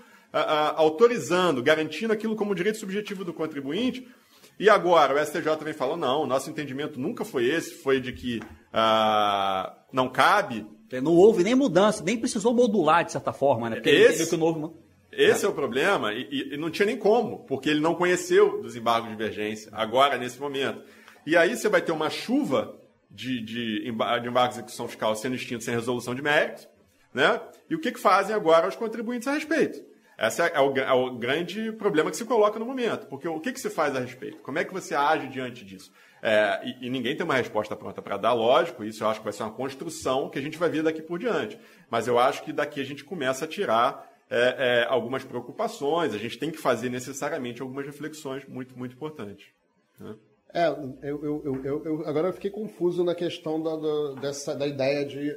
autorizando, 0.77 1.63
garantindo 1.63 2.13
aquilo 2.13 2.37
como 2.37 2.55
direito 2.55 2.79
subjetivo 2.79 3.25
do 3.25 3.33
contribuinte. 3.33 4.07
E 4.59 4.69
agora 4.69 5.15
o 5.15 5.25
STJ 5.25 5.57
também 5.57 5.73
falou: 5.73 5.97
não, 5.97 6.27
nosso 6.27 6.51
entendimento 6.51 6.99
nunca 6.99 7.25
foi 7.25 7.47
esse, 7.47 7.75
foi 7.75 8.01
de 8.01 8.13
que 8.13 8.39
uh, 8.39 9.73
não 9.93 10.09
cabe. 10.09 10.67
Não 11.03 11.15
houve 11.15 11.45
nem 11.45 11.55
mudança, 11.55 12.03
nem 12.03 12.19
precisou 12.19 12.55
modular 12.55 13.05
de 13.05 13.13
certa 13.13 13.33
forma, 13.33 13.71
né? 13.71 13.77
Porque 13.77 13.91
esse, 13.91 14.29
que 14.29 14.35
o 14.35 14.39
novo. 14.39 14.77
Esse 15.13 15.45
é. 15.45 15.49
é 15.49 15.51
o 15.51 15.55
problema, 15.55 16.13
e, 16.13 16.55
e, 16.55 16.57
não 16.57 16.71
tinha 16.71 16.87
nem 16.87 16.97
como, 16.97 17.41
porque 17.41 17.69
ele 17.69 17.81
não 17.81 17.95
conheceu 17.95 18.61
dos 18.63 18.77
embargos 18.77 19.11
de 19.11 19.17
divergência, 19.17 19.71
agora, 19.73 20.19
nesse 20.19 20.39
momento. 20.41 20.83
E 21.27 21.37
aí 21.37 21.57
você 21.57 21.69
vai 21.69 21.83
ter 21.83 21.93
uma 21.93 22.11
chuva 22.11 22.77
de, 23.11 23.41
de, 23.41 23.85
de 23.85 23.89
embargos 23.89 24.55
de 24.55 24.61
execução 24.61 24.89
fiscal 24.89 25.15
sendo 25.15 25.35
extintos 25.35 25.65
sem 25.65 25.75
resolução 25.75 26.15
de 26.15 26.23
mérito, 26.23 26.67
né? 27.13 27.41
E 27.69 27.75
o 27.75 27.81
que, 27.81 27.93
que 27.93 28.01
fazem 28.01 28.35
agora 28.35 28.69
os 28.69 28.77
contribuintes 28.77 29.29
a 29.29 29.33
respeito? 29.33 29.88
Esse 30.19 30.43
é 30.43 30.61
o, 30.61 30.77
é 30.77 30.93
o, 30.93 31.17
grande 31.17 31.71
problema 31.73 32.11
que 32.11 32.17
se 32.17 32.25
coloca 32.25 32.59
no 32.59 32.67
momento. 32.67 33.07
Porque 33.07 33.29
o 33.29 33.39
que, 33.39 33.53
que 33.53 33.61
se 33.61 33.71
faz 33.71 33.95
a 33.95 34.01
respeito? 34.01 34.43
Como 34.43 34.59
é 34.59 34.65
que 34.65 34.73
você 34.73 34.95
age 34.95 35.29
diante 35.29 35.65
disso? 35.65 35.93
É, 36.21 36.61
e, 36.65 36.87
e, 36.87 36.91
ninguém 36.91 37.17
tem 37.17 37.25
uma 37.25 37.37
resposta 37.37 37.77
pronta 37.77 38.03
para 38.03 38.17
dar, 38.17 38.33
lógico, 38.33 38.83
isso 38.83 39.05
eu 39.05 39.09
acho 39.09 39.21
que 39.21 39.25
vai 39.25 39.33
ser 39.33 39.45
uma 39.45 39.53
construção 39.53 40.29
que 40.29 40.37
a 40.37 40.43
gente 40.43 40.59
vai 40.59 40.69
ver 40.69 40.83
daqui 40.83 41.01
por 41.01 41.21
diante. 41.21 41.57
Mas 41.89 42.09
eu 42.09 42.19
acho 42.19 42.43
que 42.43 42.53
daqui 42.53 42.81
a 42.81 42.85
gente 42.85 43.05
começa 43.05 43.45
a 43.45 43.49
tirar 43.49 44.11
é, 44.29 44.83
é, 44.83 44.87
algumas 44.89 45.23
preocupações, 45.25 46.13
a 46.13 46.19
gente 46.19 46.37
tem 46.37 46.51
que 46.51 46.59
fazer 46.59 46.91
necessariamente 46.91 47.63
algumas 47.63 47.87
reflexões 47.87 48.45
muito, 48.47 48.77
muito 48.77 48.95
importantes. 48.95 49.47
Né? 50.01 50.17
É, 50.53 50.67
eu, 50.67 50.99
eu, 51.03 51.63
eu, 51.65 51.85
eu, 51.85 52.07
agora 52.07 52.29
eu 52.29 52.33
fiquei 52.33 52.51
confuso 52.51 53.05
na 53.05 53.15
questão 53.15 53.63
da, 53.63 53.77
da, 53.77 54.21
dessa, 54.21 54.55
da 54.55 54.67
ideia 54.67 55.05
de 55.05 55.37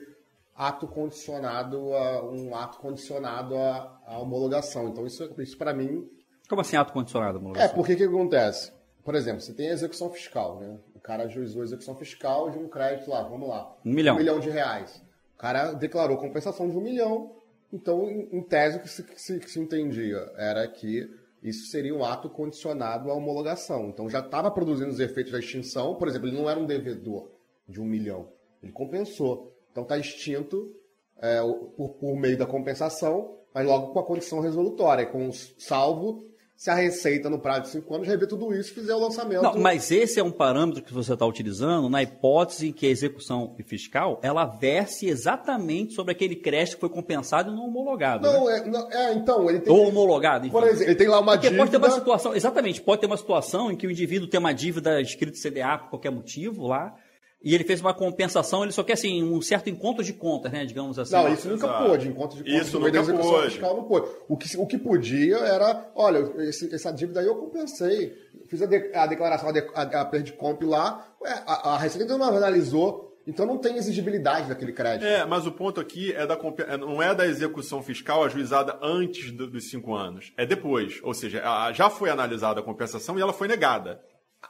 ato 0.62 0.88
condicionado 0.88 1.96
a 1.96 2.24
um 2.24 2.56
ato 2.56 2.78
condicionado 2.78 3.56
à, 3.56 4.00
à 4.06 4.20
homologação. 4.20 4.90
Então 4.90 5.08
isso, 5.08 5.34
isso 5.40 5.58
para 5.58 5.74
mim. 5.74 6.08
Como 6.48 6.62
assim 6.62 6.76
ato 6.76 6.94
condicionado 6.94 7.38
à 7.38 7.40
homologação? 7.40 7.72
É 7.72 7.74
porque 7.74 7.96
que 7.96 8.04
acontece? 8.04 8.72
Por 9.04 9.16
exemplo, 9.16 9.42
você 9.42 9.54
tem 9.54 9.70
a 9.70 9.74
execução 9.74 10.12
fiscal, 10.12 10.60
né? 10.60 10.78
O 10.94 11.00
cara 11.00 11.24
ajuizou 11.24 11.64
a 11.64 11.66
execução 11.66 11.96
fiscal 11.96 12.52
de 12.52 12.60
um 12.60 12.70
crédito 12.70 13.10
lá, 13.10 13.24
vamos 13.24 13.50
lá. 13.50 13.76
Um 13.84 13.92
milhão. 13.92 14.16
Um 14.16 14.20
milhão 14.20 14.40
de 14.40 14.52
reais. 14.52 15.04
O 15.34 15.40
cara 15.40 15.72
declarou 15.74 16.18
compensação 16.18 16.70
de 16.70 16.78
um 16.78 16.82
milhão. 16.82 17.36
Então, 17.74 18.08
em 18.08 18.44
tese, 18.44 18.78
o 18.78 18.82
que 18.82 18.90
se, 18.90 19.02
que 19.02 19.20
se, 19.20 19.40
que 19.40 19.50
se 19.50 19.60
entendia 19.60 20.32
era 20.38 20.68
que 20.68 21.10
isso 21.42 21.72
seria 21.72 21.96
um 21.96 22.06
ato 22.06 22.30
condicionado 22.30 23.10
à 23.10 23.16
homologação. 23.16 23.90
Então 23.90 24.08
já 24.08 24.20
estava 24.20 24.52
produzindo 24.52 24.92
os 24.92 25.00
efeitos 25.00 25.32
da 25.32 25.40
extinção. 25.40 25.96
Por 25.96 26.08
exemplo, 26.08 26.28
ele 26.28 26.38
não 26.38 26.48
era 26.48 26.60
um 26.60 26.68
devedor 26.68 27.32
de 27.68 27.82
um 27.82 27.86
milhão. 27.86 28.30
Ele 28.62 28.72
compensou. 28.72 29.51
Então 29.72 29.84
está 29.84 29.98
extinto 29.98 30.76
é, 31.22 31.40
por, 31.78 31.90
por, 31.90 32.16
meio 32.16 32.38
da 32.38 32.46
compensação, 32.46 33.38
mas 33.54 33.66
logo 33.66 33.94
com 33.94 34.00
a 34.00 34.06
condição 34.06 34.40
resolutória, 34.40 35.06
com 35.06 35.32
salvo 35.32 36.32
se 36.62 36.70
a 36.70 36.76
Receita, 36.76 37.28
no 37.28 37.40
prazo 37.40 37.62
de 37.62 37.70
cinco 37.70 37.96
anos, 37.96 38.08
rever 38.08 38.28
tudo 38.28 38.54
isso 38.54 38.70
e 38.70 38.76
fizer 38.76 38.94
o 38.94 39.00
lançamento. 39.00 39.42
Não, 39.42 39.58
mas 39.58 39.90
esse 39.90 40.20
é 40.20 40.24
um 40.24 40.30
parâmetro 40.30 40.84
que 40.84 40.94
você 40.94 41.14
está 41.14 41.26
utilizando 41.26 41.90
na 41.90 42.04
hipótese 42.04 42.68
em 42.68 42.72
que 42.72 42.86
a 42.86 42.90
execução 42.92 43.56
fiscal 43.66 44.20
ela 44.22 44.46
verse 44.46 45.08
exatamente 45.08 45.96
sobre 45.96 46.12
aquele 46.12 46.36
crédito 46.36 46.76
que 46.76 46.82
foi 46.82 46.90
compensado 46.90 47.52
e 47.52 47.56
não 47.56 47.66
homologado. 47.66 48.32
Não, 48.32 48.46
né? 48.46 48.60
é, 48.60 48.70
não 48.70 48.92
é, 48.92 49.14
então, 49.14 49.50
ele 49.50 49.62
tem. 49.62 49.74
Ou 49.74 49.88
homologado, 49.88 50.46
enfim. 50.46 50.52
Por 50.52 50.68
exemplo, 50.68 50.84
ele 50.84 50.96
tem 50.96 51.08
lá 51.08 51.20
uma 51.20 51.32
Porque 51.32 51.48
dívida. 51.48 51.64
pode 51.64 51.72
ter 51.72 51.78
uma 51.78 51.90
situação, 51.90 52.36
exatamente, 52.36 52.80
pode 52.80 53.02
ter 53.02 53.08
uma 53.08 53.18
situação 53.18 53.72
em 53.72 53.76
que 53.76 53.88
o 53.88 53.92
indivíduo 53.92 54.30
tem 54.30 54.40
uma 54.40 54.54
dívida 54.54 55.02
escrita 55.02 55.40
CDA 55.42 55.80
por 55.80 55.90
qualquer 55.90 56.12
motivo 56.12 56.68
lá 56.68 56.96
e 57.44 57.56
ele 57.56 57.64
fez 57.64 57.82
uma 57.82 57.94
compensação, 57.94 58.64
ele 58.64 58.72
só 58.72 58.84
quer 58.84 58.94
assim, 58.94 59.24
um 59.24 59.42
certo 59.42 59.70
encontro 59.70 60.04
de 60.04 60.14
contas, 60.14 60.52
né? 60.52 60.64
Digamos 60.64 61.00
assim. 61.00 61.14
Não, 61.14 61.34
isso 61.34 61.50
nunca 61.50 61.66
Exato. 61.66 61.86
pôde, 61.86 62.08
encontro 62.08 62.38
de 62.38 62.44
contas 62.44 62.68
isso 62.68 62.80
nunca 62.80 63.00
execução 63.00 63.32
pôde. 63.32 63.50
fiscal 63.50 63.76
não 63.76 63.84
pôde. 63.84 64.08
O 64.28 64.38
que, 64.38 64.58
o 64.58 64.68
que 64.68 64.78
podia 64.78 65.38
era, 65.38 65.92
olha, 65.96 66.20
esse, 66.44 66.74
essa 66.74 66.92
dívida 66.92 67.20
aí 67.20 67.26
eu 67.26 67.36
compensei. 67.36 68.14
Fiz 68.48 68.62
a, 68.62 68.68
de, 68.68 68.92
a 68.94 69.08
declaração, 69.08 69.50
a, 69.50 69.52
de, 69.52 69.60
a, 69.74 69.82
a 69.82 70.06
perda 70.06 70.26
de 70.26 70.34
comp 70.34 70.62
lá, 70.64 71.08
a, 71.24 71.74
a 71.74 71.78
Receita 71.80 72.16
não 72.18 72.26
analisou. 72.26 73.10
Então 73.26 73.46
não 73.46 73.60
tem 73.60 73.78
exigibilidade 73.78 74.50
daquele 74.50 74.74
crédito. 74.74 75.06
É, 75.06 75.24
mas 75.26 75.46
o 75.46 75.52
ponto 75.52 75.80
aqui 75.80 76.12
é 76.12 76.26
da 76.26 76.34
é, 76.68 76.76
não 76.76 77.02
é 77.02 77.14
da 77.14 77.28
execução 77.28 77.82
fiscal 77.84 78.24
ajuizada 78.24 78.80
antes 78.82 79.32
do, 79.32 79.48
dos 79.48 79.70
cinco 79.70 79.94
anos, 79.94 80.34
é 80.36 80.44
depois. 80.44 81.00
Ou 81.04 81.14
seja, 81.14 81.42
já 81.72 81.88
foi 81.88 82.10
analisada 82.10 82.60
a 82.60 82.64
compensação 82.64 83.18
e 83.20 83.22
ela 83.22 83.32
foi 83.32 83.48
negada. 83.48 84.02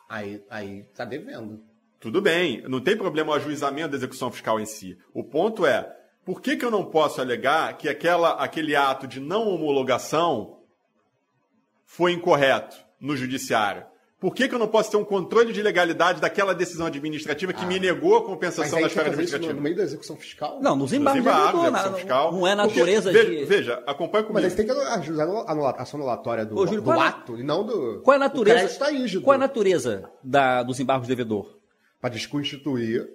Aí, 0.10 0.42
aí 0.50 0.84
tá 0.96 1.04
devendo. 1.04 1.62
Tudo 2.02 2.20
bem, 2.20 2.64
não 2.68 2.82
tem 2.82 2.98
problema 2.98 3.32
o 3.32 3.36
ajuizamento 3.36 3.90
da 3.90 3.98
execução 3.98 4.32
fiscal 4.32 4.60
em 4.60 4.66
si. 4.66 4.98
O 5.14 5.24
ponto 5.24 5.68
é, 5.68 5.88
por 6.26 6.42
que, 6.42 6.58
que 6.58 6.66
eu 6.66 6.72
não 6.72 6.84
posso 6.84 7.22
alegar 7.22 7.78
que 7.78 7.88
aquela, 7.88 8.32
aquele 8.44 8.76
ato 8.76 9.06
de 9.06 9.20
não 9.20 9.48
homologação 9.48 10.58
foi 11.86 12.12
incorreto 12.12 12.76
no 13.00 13.16
judiciário? 13.16 13.86
Por 14.20 14.34
que, 14.34 14.48
que 14.48 14.56
eu 14.56 14.60
não 14.60 14.68
posso 14.68 14.90
ter 14.90 14.98
um 14.98 15.04
controle 15.04 15.54
de 15.54 15.62
legalidade 15.62 16.20
daquela 16.20 16.56
decisão 16.56 16.88
administrativa 16.88 17.54
que 17.54 17.64
ah, 17.64 17.68
me 17.68 17.80
negou 17.80 18.18
a 18.18 18.26
compensação 18.26 18.82
da 18.82 18.88
esfera 18.88 19.10
administrativa? 19.10 19.54
No 19.54 19.62
meio 19.62 19.76
da 19.76 19.84
execução 19.84 20.16
fiscal? 20.16 20.60
Não, 20.60 20.76
nos 20.76 20.94
embargos, 20.94 21.24
nos 21.24 21.32
embargos 21.32 21.64
execução 21.64 21.94
fiscal. 21.96 22.32
Não 22.32 22.48
é 22.48 22.56
natureza 22.56 23.12
Porque, 23.12 23.26
de... 23.26 23.36
Veja, 23.38 23.46
veja 23.46 23.84
acompanha 23.86 24.24
comigo. 24.24 24.34
Mas 24.34 24.44
eles 24.44 24.56
têm 24.56 24.66
que 24.66 24.72
ajuizar 24.72 25.28
a 25.28 25.82
ação 25.82 26.00
anulatória 26.00 26.46
do, 26.46 26.58
Ô, 26.58 26.66
Júlio, 26.66 26.82
do 26.82 26.92
é 26.92 27.00
ato 27.00 27.38
e 27.38 27.44
não 27.44 27.64
do... 27.64 28.02
Qual 28.04 28.14
é 28.14 28.18
a 28.18 28.20
natureza, 28.20 28.80
tá 28.80 28.92
qual 29.24 29.34
é 29.34 29.38
a 29.38 29.40
natureza 29.40 30.10
da, 30.24 30.64
dos 30.64 30.80
embargos 30.80 31.08
devedor? 31.08 31.61
Para 32.02 32.10
desconstituir 32.10 33.08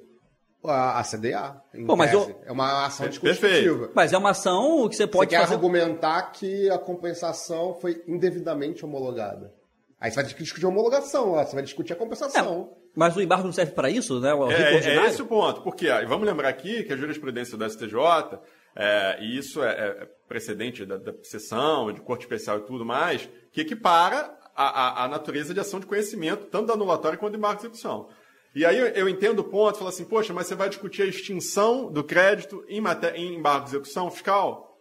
A, 0.64 0.98
a 0.98 1.04
CDA. 1.04 1.54
Bom, 1.84 1.94
mas 1.94 2.12
eu- 2.12 2.40
É 2.44 2.50
uma 2.50 2.86
ação 2.86 3.06
discutiva. 3.08 3.90
Mas 3.94 4.12
é 4.12 4.18
uma 4.18 4.30
ação 4.30 4.88
que 4.88 4.96
você 4.96 5.04
Você 5.04 5.06
pode 5.06 5.30
quer 5.30 5.40
fazer. 5.42 5.54
argumentar 5.54 6.22
que 6.32 6.68
a 6.70 6.78
compensação 6.78 7.74
foi 7.80 8.02
indevidamente 8.08 8.84
homologada. 8.84 9.52
Aí 10.00 10.10
você 10.10 10.16
vai 10.16 10.24
discutir 10.24 10.64
a 10.64 10.68
homologação, 10.68 11.32
ó, 11.32 11.44
você 11.44 11.54
vai 11.54 11.62
discutir 11.62 11.92
a 11.92 11.96
compensação. 11.96 12.72
Mas 12.96 13.14
o 13.14 13.20
embargo 13.20 13.44
não 13.44 13.52
serve 13.52 13.72
para 13.72 13.88
isso, 13.90 14.18
né? 14.20 14.34
O 14.34 14.50
É, 14.50 14.74
é 14.74 15.06
esse 15.06 15.22
o 15.22 15.26
ponto. 15.26 15.62
Porque 15.62 15.88
vamos 16.06 16.26
lembrar 16.26 16.48
aqui 16.48 16.82
que 16.82 16.92
a 16.92 16.96
jurisprudência 16.96 17.56
do 17.56 17.64
STJ, 17.64 18.40
é, 18.74 19.18
e 19.20 19.38
isso 19.38 19.62
é, 19.62 19.70
é 19.70 20.08
precedente 20.26 20.84
da, 20.84 20.96
da 20.96 21.12
sessão, 21.22 21.92
de 21.92 22.00
corte 22.00 22.22
especial 22.22 22.58
e 22.58 22.62
tudo 22.62 22.84
mais, 22.84 23.28
que 23.52 23.60
equipara 23.60 24.36
a, 24.54 25.02
a, 25.02 25.04
a 25.04 25.08
natureza 25.08 25.54
de 25.54 25.60
ação 25.60 25.78
de 25.78 25.86
conhecimento, 25.86 26.46
tanto 26.46 26.66
da 26.66 26.72
anulatória 26.74 27.16
quanto 27.16 27.32
do 27.34 27.38
embargo 27.38 27.60
de 27.60 27.66
execução. 27.66 28.08
E 28.56 28.64
aí 28.64 28.78
eu, 28.78 29.06
entendo 29.06 29.40
o 29.40 29.44
ponto, 29.44 29.76
falo 29.76 29.90
assim, 29.90 30.06
poxa, 30.06 30.32
mas 30.32 30.46
você 30.46 30.54
vai 30.54 30.70
discutir 30.70 31.02
a 31.02 31.04
extinção 31.04 31.92
do 31.92 32.02
crédito 32.02 32.64
em, 32.66 32.80
maté- 32.80 33.14
em 33.14 33.34
embargo 33.34 33.66
de 33.66 33.72
execução 33.72 34.10
fiscal? 34.10 34.80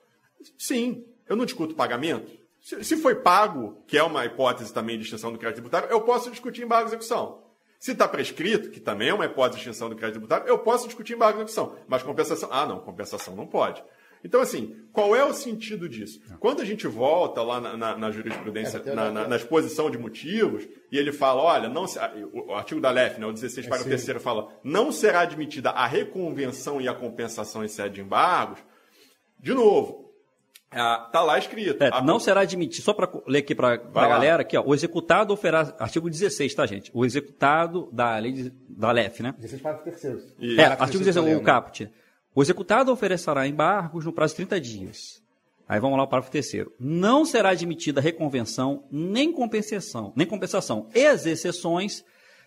Sim, 0.58 1.04
eu 1.28 1.36
não 1.36 1.44
discuto 1.44 1.76
pagamento. 1.76 2.32
Se, 2.62 2.82
se 2.86 2.96
foi 2.96 3.16
pago, 3.16 3.84
que 3.86 3.98
é 3.98 4.02
uma 4.02 4.26
hipótese 4.26 4.74
também 4.74 4.98
de 4.98 5.04
extinção 5.04 5.30
do 5.30 5.38
crédito 5.38 5.58
tributário, 5.58 5.90
eu 5.90 6.00
posso 6.00 6.32
discutir 6.32 6.64
embargo 6.64 6.86
de 6.86 6.96
execução. 6.96 7.44
Se 7.78 7.92
está 7.92 8.08
prescrito, 8.08 8.72
que 8.72 8.80
também 8.80 9.10
é 9.10 9.14
uma 9.14 9.26
hipótese 9.26 9.62
de 9.62 9.70
extinção 9.70 9.90
do 9.90 9.96
crédito 9.98 10.14
tributário, 10.14 10.48
eu 10.48 10.58
posso 10.58 10.86
discutir 10.86 11.12
embargo 11.12 11.40
de 11.40 11.44
execução. 11.44 11.76
Mas 11.86 12.02
compensação. 12.02 12.48
Ah, 12.54 12.66
não, 12.66 12.80
compensação 12.80 13.36
não 13.36 13.46
pode. 13.46 13.84
Então, 14.24 14.42
assim, 14.42 14.76
qual 14.92 15.16
é 15.16 15.24
o 15.24 15.34
sentido 15.34 15.88
disso? 15.88 16.20
Quando 16.40 16.62
a 16.62 16.66
gente 16.66 16.88
volta 16.88 17.42
lá 17.44 17.62
na, 17.62 17.78
na- 17.78 17.98
na 17.98 18.12
jurisprudência, 18.12 18.82
É, 18.86 18.94
na, 18.96 19.12
na- 19.12 19.28
na 19.28 19.36
exposição 19.36 19.90
de 19.92 19.98
motivos, 19.98 20.68
e 20.92 20.98
ele 20.98 21.12
fala, 21.12 21.42
olha, 21.44 21.70
não 21.70 21.86
se- 21.88 22.00
o, 22.34 22.48
o 22.48 22.54
artigo 22.56 22.82
da 22.82 22.90
LEF, 22.90 23.20
né, 23.20 23.26
o 23.28 23.32
16 23.34 23.68
para 23.68 23.82
o 23.82 23.84
terceiro, 23.86 24.20
fala, 24.20 24.48
não 24.64 24.92
será 24.92 25.22
admitida 25.22 25.70
a 25.70 25.86
reconvenção 25.86 26.82
e 26.82 26.88
a 26.88 26.94
compensação 26.94 27.64
em 27.64 27.68
sede 27.68 27.96
de 27.96 28.02
embargos. 28.02 28.60
De 29.40 29.54
novo, 29.54 30.12
está 30.72 31.22
lá 31.22 31.38
escrito. 31.38 31.84
É, 31.84 31.90
a 31.94 32.02
não 32.02 32.20
será 32.20 32.42
admitido, 32.42 32.84
só 32.84 32.94
para 32.94 33.10
ler 33.28 33.40
aqui 33.40 33.54
para 33.54 33.74
a 33.74 33.78
galera, 34.08 34.42
aqui, 34.42 34.58
ó, 34.58 34.64
o 34.66 34.74
executado 34.74 35.32
oferá, 35.34 35.74
artigo 35.80 36.10
16, 36.10 36.54
tá, 36.56 36.66
gente? 36.66 36.90
O 36.94 37.06
executado 37.06 37.90
da 37.92 38.18
lei 38.18 38.32
de- 38.32 38.50
da 38.68 38.92
LEF, 38.92 39.22
né? 39.22 39.34
16 39.38 39.62
parágrafo 39.62 39.90
terceiro. 39.90 40.20
E- 40.40 40.60
É, 40.60 40.66
artigo 40.66 41.04
terceiro 41.04 41.28
16, 41.28 41.38
o 41.38 41.44
caput. 41.44 41.90
O 42.36 42.42
executado 42.42 42.92
oferecerá 42.92 43.48
embargos 43.48 44.04
no 44.06 44.12
prazo 44.14 44.34
de 44.34 44.38
30 44.38 44.60
dias. 44.60 45.24
Aí 45.68 45.80
vamos 45.80 45.98
lá 45.98 46.04
o 46.04 46.08
parágrafo 46.08 46.32
terceiro. 46.32 46.72
Não 46.80 47.26
será 47.26 47.50
admitida 47.50 48.02
reconvenção, 48.02 48.84
nem 48.92 49.32
compensação, 49.32 50.12
nem 50.16 50.28
compensação, 50.28 50.88
e 50.94 51.06
as 51.08 51.26
exceções, 51.26 52.04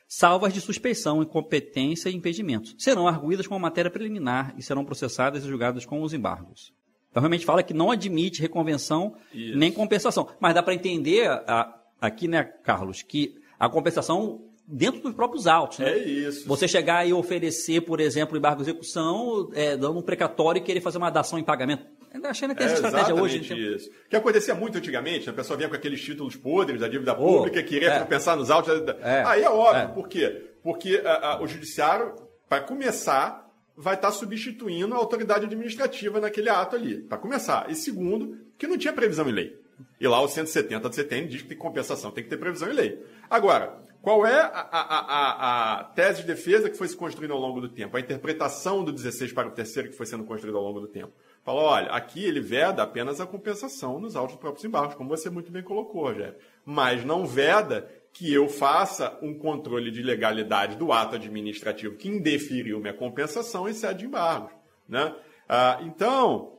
salvas 0.06 0.52
de 0.52 0.60
suspeição, 0.60 1.22
incompetência 1.22 2.10
e 2.10 2.14
impedimentos. 2.14 2.76
Serão 2.78 3.08
arguídas 3.08 3.46
como 3.46 3.58
matéria 3.58 3.90
preliminar 3.90 4.54
e 4.56 4.62
serão 4.62 4.84
processadas 4.84 5.42
e 5.44 5.48
julgadas 5.48 5.84
com 5.84 6.02
os 6.02 6.12
embargos. 6.12 6.72
Então, 7.10 7.20
realmente 7.22 7.46
fala 7.46 7.62
que 7.62 7.74
não 7.74 7.90
admite 7.90 8.40
reconvenção 8.42 9.16
Isso. 9.32 9.56
nem 9.56 9.72
compensação. 9.72 10.28
Mas 10.38 10.54
dá 10.54 10.62
para 10.62 10.74
entender 10.74 11.26
a- 11.28 11.74
aqui, 12.00 12.28
né, 12.28 12.44
Carlos, 12.44 13.02
que 13.02 13.34
a 13.58 13.68
compensação 13.68 14.42
dentro 14.68 15.00
dos 15.00 15.14
próprios 15.14 15.46
autos. 15.46 15.78
Né? 15.78 15.90
É 15.90 15.98
isso. 15.98 16.46
Você 16.46 16.68
chegar 16.68 17.06
e 17.08 17.12
oferecer, 17.12 17.80
por 17.80 18.00
exemplo, 18.00 18.36
embargo 18.36 18.62
de 18.62 18.70
execução, 18.70 19.50
é, 19.54 19.76
dando 19.76 19.98
um 19.98 20.02
precatório 20.02 20.60
e 20.60 20.62
querer 20.62 20.80
fazer 20.82 20.98
uma 20.98 21.10
dação 21.10 21.38
em 21.38 21.42
pagamento. 21.42 21.86
Ainda 22.12 22.30
achando 22.30 22.50
que 22.50 22.58
tem 22.58 22.66
É 22.66 22.72
essa 22.72 22.86
estratégia 22.86 23.14
hoje. 23.14 23.38
isso. 23.74 23.90
Que 24.08 24.16
acontecia 24.16 24.54
muito 24.54 24.78
antigamente, 24.78 25.26
né? 25.26 25.32
a 25.32 25.34
pessoa 25.34 25.56
vinha 25.56 25.68
com 25.68 25.74
aqueles 25.74 26.00
títulos 26.00 26.36
podres 26.36 26.80
da 26.80 26.88
dívida 26.88 27.12
Oh, 27.12 27.16
pública, 27.16 27.62
queria 27.62 27.88
é. 27.90 28.04
pensar 28.04 28.36
nos 28.36 28.50
autos. 28.50 28.72
É, 29.02 29.22
Aí 29.26 29.42
é 29.42 29.50
óbvio, 29.50 29.82
é. 29.82 29.86
por 29.88 30.08
quê? 30.08 30.50
Porque 30.62 31.02
ah, 31.04 31.20
ah, 31.38 31.42
o 31.42 31.46
judiciário, 31.46 32.14
para 32.48 32.60
começar, 32.62 33.46
vai 33.76 33.94
estar 33.94 34.10
substituindo 34.10 34.94
a 34.94 34.98
autoridade 34.98 35.44
administrativa 35.44 36.18
naquele 36.18 36.48
ato 36.48 36.76
ali, 36.76 36.98
para 37.02 37.18
começar. 37.18 37.70
E 37.70 37.74
segundo, 37.74 38.38
que 38.56 38.66
não 38.66 38.78
tinha 38.78 38.92
previsão 38.92 39.28
em 39.28 39.32
lei. 39.32 39.56
E 40.00 40.08
lá 40.08 40.20
o 40.20 40.28
170 40.28 40.88
do 40.88 40.94
CTN 40.94 41.28
diz 41.28 41.42
que 41.42 41.48
tem 41.48 41.58
compensação, 41.58 42.10
tem 42.10 42.24
que 42.24 42.30
ter 42.30 42.36
previsão 42.38 42.70
em 42.70 42.74
lei. 42.74 43.02
Agora, 43.30 43.76
qual 44.08 44.26
é 44.26 44.40
a, 44.40 44.68
a- 44.72 44.98
a- 45.00 45.80
a 45.80 45.84
tese 45.84 46.22
de 46.22 46.26
defesa 46.28 46.70
que 46.70 46.78
foi 46.78 46.88
se 46.88 46.96
construindo 46.96 47.32
ao 47.34 47.38
longo 47.38 47.60
do 47.60 47.68
tempo? 47.68 47.94
A 47.94 48.00
interpretação 48.00 48.82
do 48.82 48.90
16 48.90 49.32
para 49.34 49.48
o 49.48 49.50
terceiro 49.50 49.90
que 49.90 49.94
foi 49.96 50.06
sendo 50.06 50.24
construída 50.24 50.56
ao 50.56 50.64
longo 50.64 50.80
do 50.80 50.88
tempo? 50.88 51.12
Falou, 51.44 51.64
olha, 51.64 51.90
aqui 51.90 52.24
ele 52.24 52.40
veda 52.40 52.82
apenas 52.82 53.20
a 53.20 53.26
compensação 53.26 54.00
nos 54.00 54.16
autos 54.16 54.36
próprios 54.36 54.64
embargos, 54.64 54.94
como 54.94 55.10
você 55.10 55.28
muito 55.28 55.52
bem 55.52 55.62
colocou, 55.62 56.04
Rogério. 56.04 56.36
Mas 56.64 57.04
não 57.04 57.26
veda 57.26 57.86
que 58.10 58.32
eu 58.32 58.48
faça 58.48 59.18
um 59.20 59.36
controle 59.36 59.90
de 59.90 60.02
legalidade 60.02 60.76
do 60.76 60.90
ato 60.90 61.16
administrativo 61.16 61.96
que 61.96 62.08
indeferiu 62.08 62.80
minha 62.80 62.94
compensação 62.94 63.68
em 63.68 63.74
sede 63.74 63.98
de 64.00 64.06
embargos. 64.06 64.52
Né? 64.88 65.14
Ah, 65.46 65.80
então, 65.82 66.58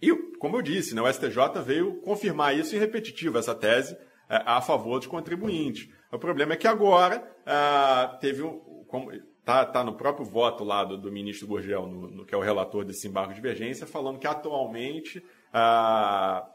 e, 0.00 0.12
como 0.38 0.58
eu 0.58 0.62
disse, 0.62 0.94
né, 0.94 1.00
o 1.00 1.10
STJ 1.10 1.62
veio 1.64 1.94
confirmar 2.02 2.54
isso 2.54 2.76
em 2.76 2.78
repetitivo, 2.78 3.38
essa 3.38 3.54
tese 3.54 3.96
é, 4.28 4.42
a 4.44 4.60
favor 4.60 4.98
dos 4.98 5.08
contribuintes. 5.08 5.88
O 6.12 6.18
problema 6.18 6.52
é 6.52 6.56
que 6.56 6.66
agora 6.68 7.26
ah, 7.46 8.16
teve 8.20 8.42
um. 8.42 8.84
Como, 8.86 9.10
tá, 9.44 9.64
tá 9.64 9.82
no 9.82 9.94
próprio 9.94 10.24
voto 10.26 10.62
lá 10.62 10.84
do, 10.84 10.98
do 10.98 11.10
ministro 11.10 11.46
Gurgel, 11.46 11.86
no, 11.86 12.10
no- 12.10 12.26
que 12.26 12.34
é 12.34 12.38
o 12.38 12.42
relator 12.42 12.84
desse 12.84 13.08
embargo 13.08 13.30
de 13.30 13.36
divergência, 13.36 13.86
falando 13.86 14.18
que 14.18 14.26
atualmente 14.26 15.24
ah, 15.52 16.46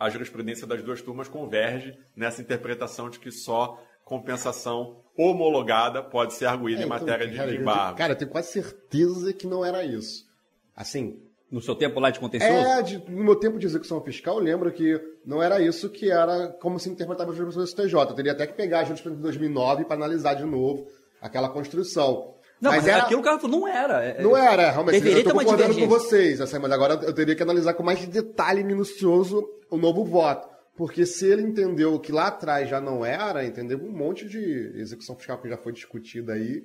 a 0.00 0.08
jurisprudência 0.08 0.66
das 0.66 0.82
duas 0.82 1.02
turmas 1.02 1.28
converge 1.28 1.96
nessa 2.16 2.40
interpretação 2.40 3.10
de 3.10 3.18
que 3.20 3.30
só 3.30 3.78
compensação 4.04 4.96
homologada 5.16 6.02
pode 6.02 6.32
ser 6.34 6.46
arguída 6.46 6.80
É, 6.80 6.84
em 6.84 6.86
então, 6.86 6.98
matéria 6.98 7.28
de, 7.28 7.36
cara, 7.36 7.50
de 7.50 7.56
embargo. 7.58 7.98
Cara, 7.98 8.12
eu 8.14 8.18
tenho 8.18 8.30
quase 8.30 8.48
certeza 8.50 9.32
que 9.32 9.46
não 9.46 9.64
era 9.64 9.84
isso. 9.84 10.26
Assim, 10.74 11.22
No 11.52 11.60
seu 11.60 11.74
tempo 11.76 12.00
lá 12.00 12.10
de 12.10 12.18
contencioso? 12.18 12.52
é, 12.66 12.82
de- 12.82 13.10
no 13.10 13.22
meu 13.22 13.36
tempo 13.36 13.58
de 13.58 13.66
execução 13.66 14.00
fiscal, 14.00 14.38
eu 14.38 14.42
lembro 14.42 14.72
que 14.72 14.98
não 15.24 15.42
era 15.42 15.60
isso 15.60 15.90
que 15.90 16.10
era 16.10 16.48
como 16.60 16.80
se 16.80 16.88
interpretava 16.88 17.30
a 17.30 17.34
jurisprudência 17.34 17.76
do 17.76 17.82
STJ. 17.82 17.94
Eu 18.10 18.14
teria 18.16 18.32
até 18.32 18.46
que 18.46 18.54
pegar 18.54 18.80
a 18.80 18.84
jurisprudência 18.84 19.18
de 19.18 19.22
2009 19.22 19.84
para 19.84 19.94
analisar 19.96 20.32
de 20.34 20.44
novo 20.44 20.86
aquela 21.20 21.50
construção. 21.50 22.34
Não, 22.60 22.70
mas, 22.70 22.86
era- 22.86 23.02
aquilo 23.02 23.20
que 23.20 23.28
o 23.28 23.30
cara 23.30 23.38
falou, 23.38 23.60
não 23.60 23.68
era. 23.68 24.02
É- 24.04 24.22
Não 24.22 24.36
era, 24.36 24.70
realmente. 24.70 24.94
Deveria 25.00 25.22
eu 25.24 25.32
uma 25.32 25.44
concordando 25.44 25.74
com 25.78 25.86
vocês, 25.88 26.40
assim, 26.40 26.58
mas 26.58 26.72
agora 26.72 26.94
eu 27.04 27.12
teria 27.12 27.34
que 27.36 27.42
analisar 27.42 27.74
com 27.74 27.82
mais 27.82 28.04
detalhe 28.06 28.64
minucioso 28.64 29.46
o 29.70 29.76
novo 29.76 30.04
voto. 30.04 30.48
Porque 30.74 31.04
se 31.04 31.26
ele 31.26 31.42
entendeu 31.42 31.98
que 32.00 32.10
lá 32.12 32.28
atrás 32.28 32.66
já 32.68 32.80
não 32.80 33.04
era, 33.04 33.44
entendeu? 33.44 33.78
Um 33.78 33.90
monte 33.92 34.26
de 34.26 34.72
execução 34.76 35.14
fiscal 35.16 35.38
que 35.38 35.48
já 35.48 35.58
foi 35.58 35.72
discutida 35.72 36.32
aí, 36.32 36.62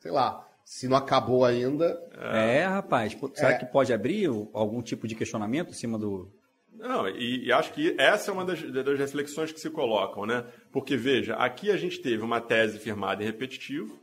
sei 0.00 0.10
lá, 0.10 0.44
se 0.68 0.88
não 0.88 0.96
acabou 0.96 1.44
ainda. 1.44 1.96
É, 2.34 2.64
rapaz. 2.66 3.14
pô, 3.14 3.30
Será 3.32 3.50
É. 3.52 3.58
que 3.58 3.66
pode 3.66 3.92
abrir 3.92 4.26
algum 4.52 4.82
tipo 4.82 5.06
de 5.06 5.14
questionamento 5.14 5.70
em 5.70 5.74
cima 5.74 5.96
do. 5.96 6.28
Não, 6.74 7.08
e, 7.08 7.44
e 7.46 7.52
acho 7.52 7.72
que 7.72 7.94
essa 7.96 8.32
é 8.32 8.34
uma 8.34 8.44
das, 8.44 8.60
das 8.60 8.98
reflexões 8.98 9.52
que 9.52 9.60
se 9.60 9.70
colocam, 9.70 10.26
né? 10.26 10.44
Porque, 10.72 10.96
veja, 10.96 11.34
aqui 11.36 11.70
a 11.70 11.76
gente 11.76 12.00
teve 12.02 12.22
uma 12.24 12.40
tese 12.40 12.80
firmada 12.80 13.22
em 13.22 13.26
repetitivo, 13.26 13.96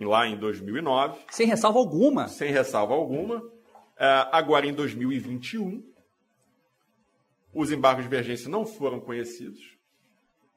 lá 0.00 0.24
em 0.26 0.38
2009, 0.38 1.18
Sem 1.30 1.46
ressalva 1.48 1.78
alguma. 1.80 2.28
sem 2.28 2.50
ressalva 2.52 2.94
alguma. 2.94 3.42
É, 3.98 4.06
agora, 4.32 4.66
em 4.66 4.72
2021, 4.72 5.82
os 7.52 7.70
embargos 7.72 8.04
de 8.04 8.08
divergência 8.08 8.48
não 8.48 8.64
foram 8.64 9.00
conhecidos, 9.00 9.76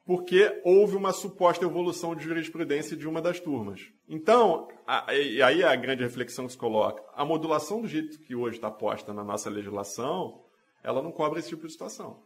porque 0.06 0.60
houve 0.64 0.94
uma 0.96 1.12
suposta 1.12 1.64
evolução 1.64 2.14
de 2.14 2.22
jurisprudência 2.24 2.96
de 2.96 3.08
uma 3.08 3.20
das 3.20 3.40
turmas. 3.40 3.80
Então, 4.08 4.68
a- 4.86 5.12
e 5.12 5.42
aí 5.42 5.62
é 5.62 5.66
a 5.66 5.74
grande 5.74 6.04
reflexão 6.04 6.46
que 6.46 6.52
se 6.52 6.58
coloca. 6.58 7.02
A 7.14 7.24
modulação 7.24 7.82
do 7.82 7.88
jeito 7.88 8.18
que 8.20 8.34
hoje 8.34 8.56
está 8.56 8.70
posta 8.70 9.12
na 9.12 9.24
nossa 9.24 9.50
legislação, 9.50 10.40
ela 10.82 11.02
não 11.02 11.10
cobre 11.10 11.40
esse 11.40 11.48
tipo 11.48 11.66
de 11.66 11.72
situação. 11.72 12.22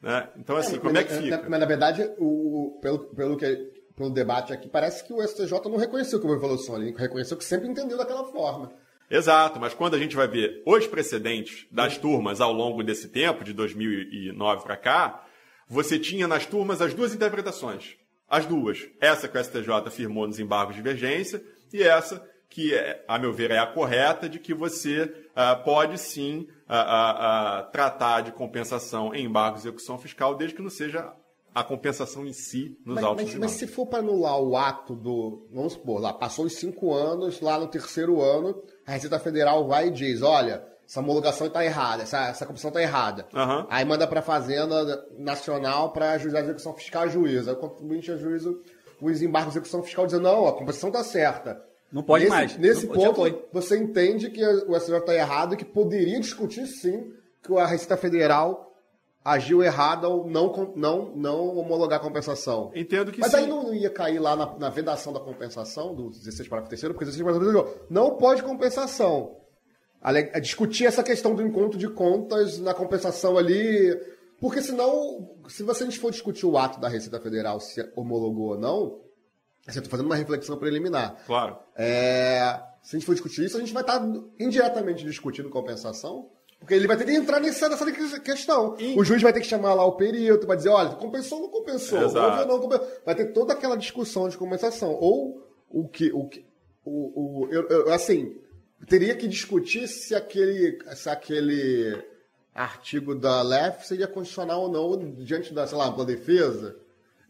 Né? 0.00 0.28
Então, 0.36 0.56
assim, 0.56 0.80
como 0.80 0.98
é 0.98 1.04
que 1.04 1.12
mas, 1.14 1.22
fica? 1.22 1.46
Mas, 1.48 1.60
na 1.60 1.66
verdade, 1.66 2.10
o- 2.18 2.76
pelo, 2.82 2.98
pelo, 3.14 3.36
que, 3.36 3.46
pelo 3.94 4.10
debate 4.10 4.52
aqui, 4.52 4.68
parece 4.68 5.04
que 5.06 5.12
o 5.12 5.22
STJ 5.22 5.68
não 5.70 5.76
reconheceu 5.76 6.18
que 6.18 6.26
houve 6.26 6.38
evolução, 6.38 6.76
ele 6.82 6.92
reconheceu 6.96 7.36
que 7.36 7.44
sempre 7.44 7.68
entendeu 7.68 7.96
daquela 7.96 8.24
forma. 8.24 8.72
Exato, 9.08 9.60
mas 9.60 9.74
quando 9.74 9.94
a 9.94 9.98
gente 9.98 10.16
vai 10.16 10.26
ver 10.26 10.60
os 10.66 10.86
precedentes 10.88 11.66
das 11.70 11.98
turmas 11.98 12.40
ao 12.40 12.52
longo 12.52 12.82
desse 12.82 13.10
tempo, 13.10 13.44
de 13.44 13.52
2009 13.52 14.64
para 14.64 14.76
cá, 14.76 15.24
você 15.72 15.98
tinha 15.98 16.28
nas 16.28 16.44
turmas 16.44 16.82
as 16.82 16.92
duas 16.92 17.14
interpretações. 17.14 17.96
As 18.28 18.44
duas. 18.44 18.86
Essa 19.00 19.26
que 19.26 19.38
o 19.38 19.42
STJ 19.42 19.70
afirmou 19.86 20.26
nos 20.26 20.38
embargos 20.38 20.76
de 20.76 20.82
divergência 20.82 21.42
e 21.72 21.82
essa 21.82 22.22
que, 22.50 22.74
é, 22.74 23.02
a 23.08 23.18
meu 23.18 23.32
ver, 23.32 23.50
é 23.50 23.58
a 23.58 23.66
correta, 23.66 24.28
de 24.28 24.38
que 24.38 24.52
você 24.52 25.10
ah, 25.34 25.56
pode 25.56 25.96
sim 25.98 26.46
ah, 26.68 27.60
ah, 27.60 27.62
tratar 27.72 28.20
de 28.20 28.32
compensação 28.32 29.14
em 29.14 29.24
embargos 29.24 29.62
de 29.62 29.68
execução 29.68 29.98
fiscal, 29.98 30.34
desde 30.34 30.54
que 30.56 30.62
não 30.62 30.68
seja 30.68 31.10
a 31.54 31.64
compensação 31.64 32.26
em 32.26 32.34
si 32.34 32.78
nos 32.84 32.96
Mas, 32.96 33.04
autos 33.04 33.24
mas- 33.24 33.34
mas 33.36 33.50
se 33.52 33.66
for 33.66 33.86
para 33.86 34.00
anular 34.00 34.38
o 34.38 34.54
ato 34.54 34.94
do. 34.94 35.48
Vamos 35.50 35.72
supor, 35.72 36.02
lá 36.02 36.12
passou 36.12 36.44
os 36.44 36.54
cinco 36.56 36.92
anos, 36.92 37.40
lá 37.40 37.58
no 37.58 37.66
terceiro 37.68 38.20
ano, 38.20 38.62
a 38.86 38.92
Receita 38.92 39.18
Federal 39.18 39.66
vai 39.66 39.88
e 39.88 39.90
diz: 39.90 40.20
olha, 40.20 40.62
essa 40.92 41.00
homologação 41.00 41.46
está 41.46 41.64
errada, 41.64 42.02
essa, 42.02 42.28
essa 42.28 42.44
compensação 42.44 42.68
está 42.68 42.82
errada. 42.82 43.26
Aham. 43.34 43.66
Aí 43.70 43.82
manda 43.82 44.06
para 44.06 44.20
a 44.20 44.22
Fazenda 44.22 45.02
Nacional 45.18 45.90
para 45.90 46.12
ajuizar 46.12 46.42
a 46.42 46.44
execução 46.44 46.74
fiscal 46.74 47.04
a 47.04 47.06
juíza. 47.06 47.50
Aí 47.50 47.56
o 47.56 47.60
contribuinte 47.60 48.12
ajuiza 48.12 48.54
os 49.00 49.22
embargos 49.22 49.54
de 49.54 49.58
execução 49.58 49.82
fiscal 49.82 50.04
dizendo: 50.04 50.24
não, 50.24 50.46
a 50.46 50.52
compensação 50.52 50.90
está 50.90 51.02
certa. 51.02 51.64
Não 51.90 52.02
pode 52.02 52.24
nesse, 52.24 52.36
mais. 52.36 52.58
Nesse 52.58 52.86
Não- 52.86 52.92
ponto, 52.94 53.42
você 53.50 53.78
entende 53.78 54.28
que 54.28 54.44
o 54.44 54.78
STJ 54.78 54.98
está 54.98 55.14
errado 55.14 55.54
e 55.54 55.56
que 55.56 55.64
poderia 55.64 56.20
discutir 56.20 56.66
sim 56.66 57.10
que 57.42 57.56
a 57.56 57.64
Receita 57.66 57.96
Federal 57.96 58.70
agiu 59.24 59.62
errado 59.62 60.06
ao 60.06 60.26
não, 60.28 60.72
não, 60.76 61.16
não 61.16 61.56
homologar 61.56 62.00
a 62.00 62.02
compensação. 62.02 62.70
Entendo 62.74 63.12
que 63.12 63.20
Mas 63.20 63.30
sim. 63.30 63.38
aí 63.38 63.46
não 63.46 63.72
ia 63.72 63.88
cair 63.88 64.18
lá 64.18 64.36
na, 64.36 64.58
na 64.58 64.68
vedação 64.68 65.10
da 65.10 65.20
compensação, 65.20 65.94
do 65.94 66.10
16 66.10 66.48
parágrafo 66.48 66.76
3 66.76 66.92
porque 66.92 67.04
o 67.04 67.06
16 67.06 67.24
parágrafo 67.24 67.64
3 67.64 67.86
não 67.88 68.16
pode 68.18 68.42
compensação. 68.42 69.40
É 70.04 70.40
discutir 70.40 70.86
essa 70.86 71.02
questão 71.02 71.34
do 71.34 71.42
encontro 71.42 71.78
de 71.78 71.88
contas 71.88 72.58
na 72.58 72.74
compensação 72.74 73.38
ali, 73.38 73.96
porque 74.40 74.60
senão, 74.60 75.30
se 75.48 75.62
você 75.62 75.84
a 75.84 75.86
gente 75.86 75.98
for 76.00 76.10
discutir 76.10 76.44
o 76.46 76.58
ato 76.58 76.80
da 76.80 76.88
Receita 76.88 77.20
Federal, 77.20 77.60
se 77.60 77.80
homologou 77.94 78.50
ou 78.50 78.58
não, 78.58 79.00
você 79.64 79.78
está 79.78 79.88
fazendo 79.90 80.06
uma 80.06 80.16
reflexão 80.16 80.56
preliminar. 80.56 81.22
Claro. 81.24 81.56
É, 81.76 82.60
se 82.82 82.96
a 82.96 82.98
gente 82.98 83.06
for 83.06 83.12
discutir 83.12 83.44
isso, 83.44 83.56
a 83.56 83.60
gente 83.60 83.72
vai 83.72 83.82
estar 83.82 84.02
indiretamente 84.40 85.04
discutindo 85.04 85.48
compensação, 85.48 86.28
porque 86.58 86.74
ele 86.74 86.86
vai 86.88 86.96
ter 86.96 87.04
que 87.04 87.12
entrar 87.12 87.38
nessa, 87.40 87.68
nessa 87.68 87.88
questão. 88.20 88.76
E- 88.80 88.98
O 88.98 89.04
juiz 89.04 89.22
vai 89.22 89.32
ter 89.32 89.40
que 89.40 89.46
chamar 89.46 89.74
lá 89.74 89.84
o 89.84 89.92
perito, 89.92 90.46
vai 90.48 90.56
dizer, 90.56 90.68
olha, 90.70 90.90
compensou 90.96 91.38
ou 91.38 91.44
não 91.44 91.50
compensou? 91.50 92.02
Exato. 92.02 92.48
Não 92.48 92.58
compensou? 92.60 92.88
Vai 93.06 93.14
ter 93.14 93.26
toda 93.32 93.52
aquela 93.52 93.76
discussão 93.76 94.28
de 94.28 94.36
compensação. 94.36 94.94
Ou 95.00 95.46
o 95.70 95.86
que. 95.88 96.12
O 96.12 96.28
que 96.28 96.44
o, 96.84 97.44
o, 97.44 97.48
eu- 97.52 97.68
eu- 97.68 97.92
assim, 97.92 98.36
teria 98.86 99.14
que 99.14 99.28
discutir 99.28 99.86
se 99.88 100.14
aquele, 100.14 100.78
se 100.94 101.08
aquele 101.08 102.02
artigo 102.54 103.14
da 103.14 103.42
LEF 103.42 103.86
seria 103.86 104.06
constitucional 104.06 104.62
ou 104.62 104.68
não 104.70 105.12
diante 105.14 105.54
da, 105.54 105.66
sei 105.66 105.78
lá, 105.78 105.88
da 105.88 106.04
defesa. 106.04 106.76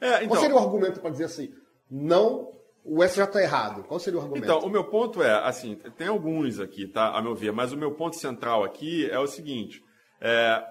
É, 0.01 0.17
então, 0.17 0.29
Qual 0.29 0.41
seria 0.41 0.57
o 0.57 0.59
argumento 0.59 1.01
para 1.01 1.11
dizer 1.11 1.25
assim, 1.25 1.55
não, 1.91 2.53
o 2.85 3.05
SJ 3.05 3.25
está 3.25 3.41
errado? 3.41 3.85
Qual 3.85 4.01
seria 4.01 4.19
o 4.19 4.23
argumento? 4.23 4.45
Então, 4.45 4.61
o 4.61 4.71
meu 4.71 4.85
ponto 4.85 5.23
é, 5.23 5.33
assim, 5.47 5.77
tem 5.97 6.09
alguns 6.09 6.59
aqui, 6.59 6.87
tá, 6.87 7.17
a 7.17 7.23
meu 7.23 7.35
ver, 7.35 7.53
mas 7.53 7.73
o 7.73 7.77
meu 7.77 7.93
ponto 7.93 8.17
central 8.17 8.65
aqui 8.65 9.09
é 9.09 9.19
o 9.19 9.27
seguinte: 9.27 9.85
é, 10.21 10.65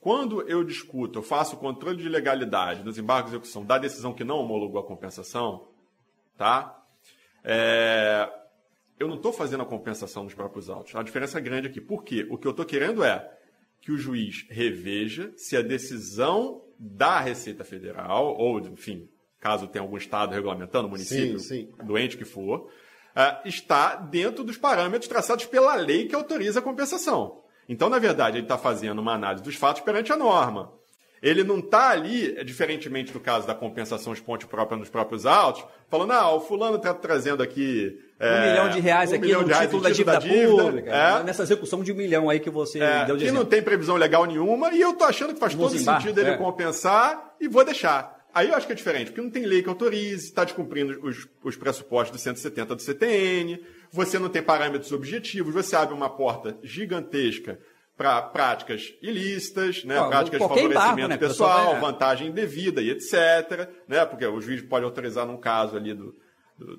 quando 0.00 0.42
eu 0.48 0.64
discuto, 0.64 1.18
eu 1.20 1.22
faço 1.22 1.54
o 1.54 1.58
controle 1.58 1.98
de 1.98 2.08
legalidade 2.08 2.82
dos 2.82 2.98
embargos 2.98 3.30
de 3.30 3.36
execução 3.36 3.64
da 3.64 3.78
decisão 3.78 4.12
que 4.12 4.24
não 4.24 4.38
homologou 4.38 4.80
a 4.80 4.86
compensação, 4.86 5.68
tá? 6.36 6.76
É, 7.44 8.28
eu 8.98 9.08
não 9.08 9.16
estou 9.16 9.32
fazendo 9.32 9.62
a 9.62 9.66
compensação 9.66 10.24
dos 10.24 10.34
próprios 10.34 10.70
autos. 10.70 10.94
A 10.94 11.02
diferença 11.02 11.38
é 11.38 11.40
grande 11.40 11.68
aqui. 11.68 11.80
Por 11.80 12.02
quê? 12.02 12.26
O 12.30 12.38
que 12.38 12.46
eu 12.46 12.50
estou 12.50 12.64
querendo 12.64 13.04
é 13.04 13.30
que 13.80 13.92
o 13.92 13.98
juiz 13.98 14.46
reveja 14.48 15.32
se 15.36 15.56
a 15.56 15.62
decisão 15.62 16.62
da 16.78 17.20
Receita 17.20 17.64
Federal, 17.64 18.36
ou, 18.36 18.58
enfim, 18.60 19.08
caso 19.40 19.68
tenha 19.68 19.82
algum 19.82 19.96
estado 19.96 20.34
regulamentando, 20.34 20.88
município, 20.88 21.38
Sim, 21.38 21.70
doente 21.84 22.16
que 22.16 22.24
for, 22.24 22.70
ah, 23.14 23.40
está 23.44 23.96
dentro 23.96 24.44
dos 24.44 24.56
parâmetros 24.56 25.08
traçados 25.08 25.46
pela 25.46 25.74
lei 25.74 26.06
que 26.06 26.14
autoriza 26.14 26.58
a 26.58 26.62
compensação. 26.62 27.42
Então, 27.68 27.88
na 27.88 27.98
verdade, 27.98 28.36
ele 28.36 28.44
está 28.44 28.58
fazendo 28.58 28.98
uma 29.00 29.14
análise 29.14 29.42
dos 29.42 29.56
fatos 29.56 29.82
perante 29.82 30.12
a 30.12 30.16
norma. 30.16 30.72
Ele 31.26 31.42
não 31.42 31.58
está 31.58 31.90
ali, 31.90 32.44
diferentemente 32.44 33.12
do 33.12 33.18
caso 33.18 33.48
da 33.48 33.54
compensação 33.54 34.14
de 34.14 34.22
ponte 34.22 34.46
própria 34.46 34.78
nos 34.78 34.88
próprios 34.88 35.26
autos, 35.26 35.64
falando, 35.88 36.12
ah, 36.12 36.32
o 36.32 36.40
fulano 36.40 36.76
está 36.76 36.94
trazendo 36.94 37.42
aqui... 37.42 37.98
Um 38.20 38.24
é, 38.24 38.50
milhão 38.50 38.70
de 38.70 38.78
reais 38.78 39.10
um 39.10 39.14
aqui 39.16 39.24
milhão 39.24 39.40
no 39.40 39.46
de 39.46 39.52
reais 39.52 39.66
título 39.66 39.88
em 39.88 40.04
da 40.04 40.18
dívida, 40.20 40.62
pública. 40.62 40.90
é, 40.90 41.22
Nessa 41.24 41.42
execução 41.42 41.82
de 41.82 41.90
um 41.90 41.96
milhão 41.96 42.30
aí 42.30 42.38
que 42.38 42.48
você 42.48 42.78
é, 42.78 43.04
deu 43.06 43.16
de 43.16 43.24
que 43.24 43.32
não 43.32 43.44
tem 43.44 43.60
previsão 43.60 43.96
legal 43.96 44.24
nenhuma, 44.24 44.72
e 44.72 44.80
eu 44.80 44.92
tô 44.92 45.02
achando 45.02 45.34
que 45.34 45.40
faz 45.40 45.52
Nos 45.52 45.72
todo 45.72 45.80
embargos, 45.80 46.04
sentido 46.04 46.20
ele 46.20 46.30
é. 46.30 46.36
compensar 46.36 47.34
e 47.40 47.48
vou 47.48 47.64
deixar. 47.64 48.24
Aí 48.32 48.48
eu 48.48 48.54
acho 48.54 48.66
que 48.66 48.72
é 48.72 48.76
diferente, 48.76 49.06
porque 49.06 49.20
não 49.20 49.30
tem 49.30 49.46
lei 49.46 49.62
que 49.62 49.68
autorize, 49.68 50.26
está 50.26 50.44
descumprindo 50.44 50.96
os, 51.02 51.26
os 51.42 51.56
pressupostos 51.56 52.16
do 52.16 52.22
170 52.22 52.76
do 52.76 52.82
CTN, 52.82 53.60
você 53.90 54.16
não 54.16 54.28
tem 54.28 54.42
parâmetros 54.42 54.92
objetivos, 54.92 55.52
você 55.52 55.74
abre 55.74 55.92
uma 55.92 56.08
porta 56.08 56.56
gigantesca 56.62 57.58
para 57.96 58.20
práticas 58.22 58.92
ilícitas, 59.00 59.82
né, 59.84 59.94
Não, 59.96 60.08
práticas 60.10 60.40
de 60.40 60.46
favorecimento 60.48 61.08
né, 61.08 61.16
pessoal 61.16 61.72
vai- 61.72 61.80
vantagem 61.80 62.28
indevida 62.28 62.82
e 62.82 62.90
etc. 62.90 63.68
Né, 63.88 64.04
porque 64.04 64.26
o 64.26 64.40
juiz 64.40 64.60
pode 64.62 64.84
autorizar 64.84 65.24
num 65.26 65.38
caso 65.38 65.76
ali 65.76 65.94
do. 65.94 66.14
do 66.58 66.78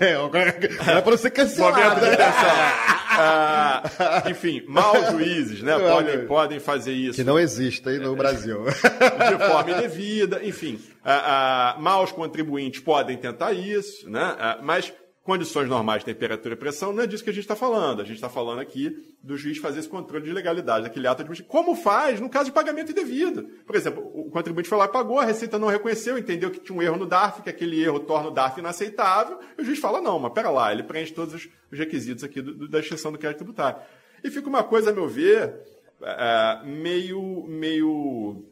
É, 0.00 0.14
agora 0.24 0.48
é 0.56 1.00
para 1.02 1.16
você 1.16 1.28
Momento 1.28 1.34
cancelar, 1.36 1.94
de 2.00 2.06
né? 2.06 2.16
Ah, 3.14 3.82
enfim, 4.30 4.62
maus 4.66 5.10
juízes, 5.10 5.60
né? 5.62 5.78
Podem, 5.78 6.26
podem 6.26 6.58
fazer 6.58 6.92
isso 6.94 7.16
Que 7.16 7.24
não 7.24 7.38
existe 7.38 7.86
aí 7.86 7.98
no 7.98 8.16
Brasil. 8.16 8.64
de 8.64 9.46
forma 9.46 9.70
indevida, 9.70 10.40
enfim. 10.42 10.80
Ah, 11.04 11.74
ah, 11.76 11.80
maus 11.80 12.10
contribuintes 12.10 12.80
podem 12.80 13.18
tentar 13.18 13.52
isso, 13.52 14.08
né? 14.08 14.34
Ah, 14.38 14.58
mas 14.62 14.90
condições 15.22 15.68
normais 15.68 16.02
temperatura 16.02 16.54
e 16.54 16.56
pressão 16.56 16.92
não 16.92 17.04
é 17.04 17.06
disso 17.06 17.22
que 17.22 17.30
a 17.30 17.32
gente 17.32 17.44
está 17.44 17.54
falando. 17.54 18.00
A 18.00 18.04
gente 18.04 18.16
está 18.16 18.28
falando 18.28 18.58
aqui 18.58 18.96
do 19.22 19.36
juiz 19.36 19.58
fazer 19.58 19.78
esse 19.78 19.88
controle 19.88 20.24
de 20.24 20.32
legalidade 20.32 20.82
daquele 20.84 21.06
ato 21.06 21.22
administrativo. 21.22 21.50
Como 21.64 21.76
faz 21.76 22.18
no 22.20 22.28
caso 22.28 22.46
de 22.46 22.52
pagamento 22.52 22.90
indevido? 22.90 23.44
Por 23.64 23.76
exemplo, 23.76 24.02
o 24.14 24.30
contribuinte 24.30 24.68
foi 24.68 24.76
lá 24.78 24.86
e 24.86 24.88
pagou, 24.88 25.20
a 25.20 25.24
Receita 25.24 25.58
não 25.58 25.68
reconheceu, 25.68 26.18
entendeu 26.18 26.50
que 26.50 26.58
tinha 26.58 26.76
um 26.76 26.82
erro 26.82 26.96
no 26.96 27.06
DARF, 27.06 27.40
que 27.42 27.50
aquele 27.50 27.80
erro 27.82 28.00
torna 28.00 28.28
o 28.28 28.32
DARF 28.32 28.58
inaceitável, 28.58 29.38
e 29.56 29.62
o 29.62 29.64
juiz 29.64 29.78
fala, 29.78 30.00
não, 30.00 30.18
mas 30.18 30.32
pera 30.32 30.50
lá, 30.50 30.72
ele 30.72 30.82
preenche 30.82 31.12
todos 31.12 31.34
os 31.34 31.48
os 31.72 31.78
requisitos 31.78 32.22
aqui 32.22 32.42
do- 32.42 32.54
do- 32.54 32.68
da 32.68 32.80
extinção 32.80 33.10
do 33.10 33.16
crédito 33.16 33.38
tributário. 33.38 33.80
E 34.22 34.30
fica 34.30 34.46
uma 34.46 34.62
coisa, 34.62 34.90
a 34.90 34.92
meu 34.92 35.08
ver, 35.08 35.54
ah, 36.02 36.62
meio, 36.66 37.46
meio 37.48 38.44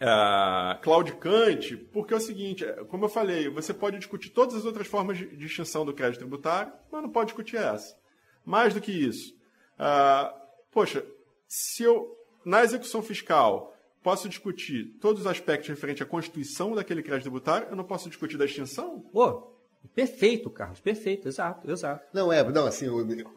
ah, 0.00 0.78
claudicante, 0.82 1.76
porque 1.76 2.12
é 2.12 2.16
o 2.16 2.20
seguinte, 2.20 2.64
é, 2.64 2.84
como 2.84 3.04
eu 3.04 3.08
falei, 3.08 3.48
você 3.48 3.72
pode 3.72 3.98
discutir 3.98 4.30
todas 4.30 4.54
as 4.54 4.64
outras 4.64 4.86
formas 4.86 5.16
de, 5.18 5.44
extinção 5.44 5.84
do 5.84 5.94
crédito 5.94 6.20
tributário, 6.20 6.72
mas 6.90 7.02
não 7.02 7.10
pode 7.10 7.28
discutir 7.28 7.56
essa. 7.56 7.96
Mais 8.44 8.74
do 8.74 8.80
que 8.80 8.92
isso, 8.92 9.34
ah, 9.78 10.34
poxa, 10.70 11.04
se 11.48 11.82
eu, 11.82 12.16
na 12.44 12.62
execução 12.62 13.02
fiscal, 13.02 13.74
posso 14.02 14.28
discutir 14.28 14.96
todos 15.00 15.22
os 15.22 15.26
aspectos 15.26 15.68
referentes 15.68 16.02
à 16.02 16.06
constituição 16.06 16.74
daquele 16.74 17.02
crédito 17.02 17.24
tributário, 17.24 17.68
eu 17.68 17.76
não 17.76 17.84
posso 17.84 18.08
discutir 18.08 18.36
da 18.36 18.44
extinção? 18.44 19.00
Pô, 19.12 19.52
perfeito, 19.94 20.50
Carlos, 20.50 20.80
perfeito, 20.80 21.26
exato, 21.26 21.68
exato. 21.70 22.06
Não, 22.12 22.32
é, 22.32 22.44
não, 22.44 22.66
assim, 22.66 22.86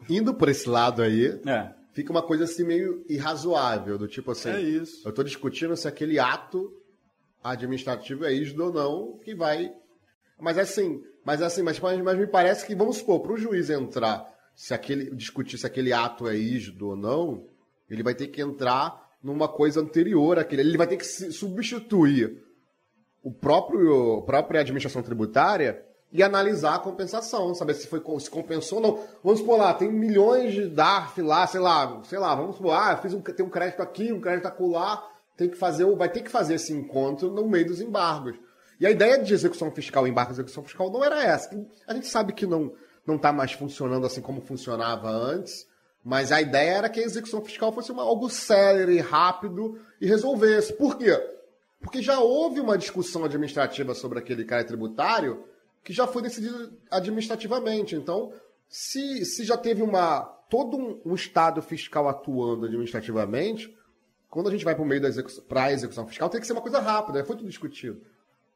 indo 0.08 0.34
por 0.34 0.48
esse 0.48 0.68
lado 0.68 1.02
aí, 1.02 1.40
É. 1.46 1.79
fica 1.92 2.10
uma 2.10 2.22
coisa 2.22 2.44
assim 2.44 2.64
meio 2.64 3.04
irrazoável, 3.08 3.98
do 3.98 4.08
tipo 4.08 4.30
assim, 4.30 4.50
É 4.50 4.60
isso. 4.60 5.06
eu 5.06 5.12
tô 5.12 5.22
discutindo 5.22 5.76
se 5.76 5.88
aquele 5.88 6.18
ato 6.18 6.72
administrativo 7.42 8.24
é 8.24 8.32
rígido 8.32 8.66
ou 8.66 8.72
não, 8.72 9.18
que 9.18 9.34
vai. 9.34 9.72
Mas 10.38 10.58
assim, 10.58 11.02
mas 11.24 11.42
assim, 11.42 11.62
mas, 11.62 11.78
mas, 11.78 12.18
me 12.18 12.26
parece 12.26 12.66
que, 12.66 12.74
vamos 12.74 12.98
supor, 12.98 13.20
para 13.20 13.32
o 13.32 13.36
juiz 13.36 13.70
entrar, 13.70 14.26
se 14.54 14.74
aquele, 14.74 15.14
discutir 15.14 15.58
se 15.58 15.66
aquele 15.66 15.92
ato 15.92 16.28
é 16.28 16.34
rígido 16.34 16.88
ou 16.88 16.96
não, 16.96 17.46
ele 17.88 18.02
vai 18.02 18.14
ter 18.14 18.28
que 18.28 18.40
entrar 18.40 19.08
numa 19.22 19.48
coisa 19.48 19.80
anterior 19.80 20.38
àquele. 20.38 20.62
Ele 20.62 20.78
vai 20.78 20.86
ter 20.86 20.96
que 20.96 21.04
se 21.04 21.32
substituir 21.32 22.42
o 23.22 23.32
próprio 23.32 24.18
a 24.18 24.22
própria 24.22 24.60
administração 24.60 25.02
tributária 25.02 25.84
e 26.12 26.22
analisar 26.22 26.74
a 26.74 26.78
compensação, 26.78 27.54
saber 27.54 27.74
se 27.74 27.86
foi 27.86 28.02
se 28.18 28.30
compensou 28.30 28.78
ou 28.78 28.82
não. 28.82 29.04
Vamos 29.22 29.40
supor 29.40 29.58
lá, 29.58 29.72
tem 29.72 29.90
milhões 29.90 30.52
de 30.52 30.66
DARF 30.68 31.22
lá, 31.22 31.46
sei 31.46 31.60
lá, 31.60 32.00
sei 32.04 32.18
lá, 32.18 32.34
vamos 32.34 32.56
supor, 32.56 32.74
ah, 32.74 32.96
fiz 32.96 33.14
um, 33.14 33.20
tem 33.20 33.46
um 33.46 33.50
crédito 33.50 33.80
aqui, 33.80 34.12
um 34.12 34.20
crédito 34.20 34.46
acolá, 34.46 35.08
tem 35.36 35.48
que 35.48 35.56
fazer, 35.56 35.84
vai 35.94 36.08
ter 36.08 36.22
que 36.22 36.30
fazer 36.30 36.54
esse 36.54 36.72
encontro 36.72 37.30
no 37.30 37.48
meio 37.48 37.66
dos 37.66 37.80
embargos. 37.80 38.36
E 38.80 38.86
a 38.86 38.90
ideia 38.90 39.22
de 39.22 39.32
execução 39.32 39.70
fiscal, 39.70 40.06
embargo 40.06 40.32
de 40.32 40.36
execução 40.36 40.64
fiscal, 40.64 40.90
não 40.90 41.04
era 41.04 41.22
essa. 41.22 41.50
A 41.86 41.94
gente 41.94 42.06
sabe 42.06 42.32
que 42.32 42.46
não 42.46 42.72
não 43.06 43.16
está 43.16 43.32
mais 43.32 43.52
funcionando 43.52 44.06
assim 44.06 44.20
como 44.20 44.40
funcionava 44.40 45.08
antes, 45.08 45.66
mas 46.04 46.32
a 46.32 46.40
ideia 46.40 46.70
era 46.78 46.88
que 46.88 47.00
a 47.00 47.04
execução 47.04 47.42
fiscal 47.42 47.72
fosse 47.72 47.90
uma, 47.90 48.02
algo 48.02 48.28
célere, 48.28 49.00
rápido 49.00 49.78
e 50.00 50.06
resolvesse. 50.06 50.72
Por 50.72 50.96
quê? 50.96 51.18
Porque 51.80 52.02
já 52.02 52.20
houve 52.20 52.60
uma 52.60 52.78
discussão 52.78 53.24
administrativa 53.24 53.94
sobre 53.94 54.18
aquele 54.18 54.44
crédito 54.44 54.68
tributário 54.68 55.44
que 55.82 55.92
já 55.92 56.06
foi 56.06 56.22
decidido 56.22 56.72
administrativamente. 56.90 57.94
Então, 57.96 58.32
se, 58.68 59.24
se 59.24 59.44
já 59.44 59.56
teve 59.56 59.82
uma 59.82 60.22
todo 60.48 60.76
um, 60.76 61.00
um 61.04 61.14
Estado 61.14 61.62
fiscal 61.62 62.08
atuando 62.08 62.66
administrativamente, 62.66 63.74
quando 64.28 64.48
a 64.48 64.52
gente 64.52 64.64
vai 64.64 64.74
para 64.74 64.84
o 64.84 64.86
meio 64.86 65.00
da 65.00 65.08
execução, 65.08 65.44
para 65.44 65.64
a 65.64 65.72
execução 65.72 66.06
fiscal, 66.06 66.28
tem 66.28 66.40
que 66.40 66.46
ser 66.46 66.52
uma 66.52 66.62
coisa 66.62 66.80
rápida, 66.80 67.24
foi 67.24 67.36
tudo 67.36 67.48
discutido. 67.48 68.00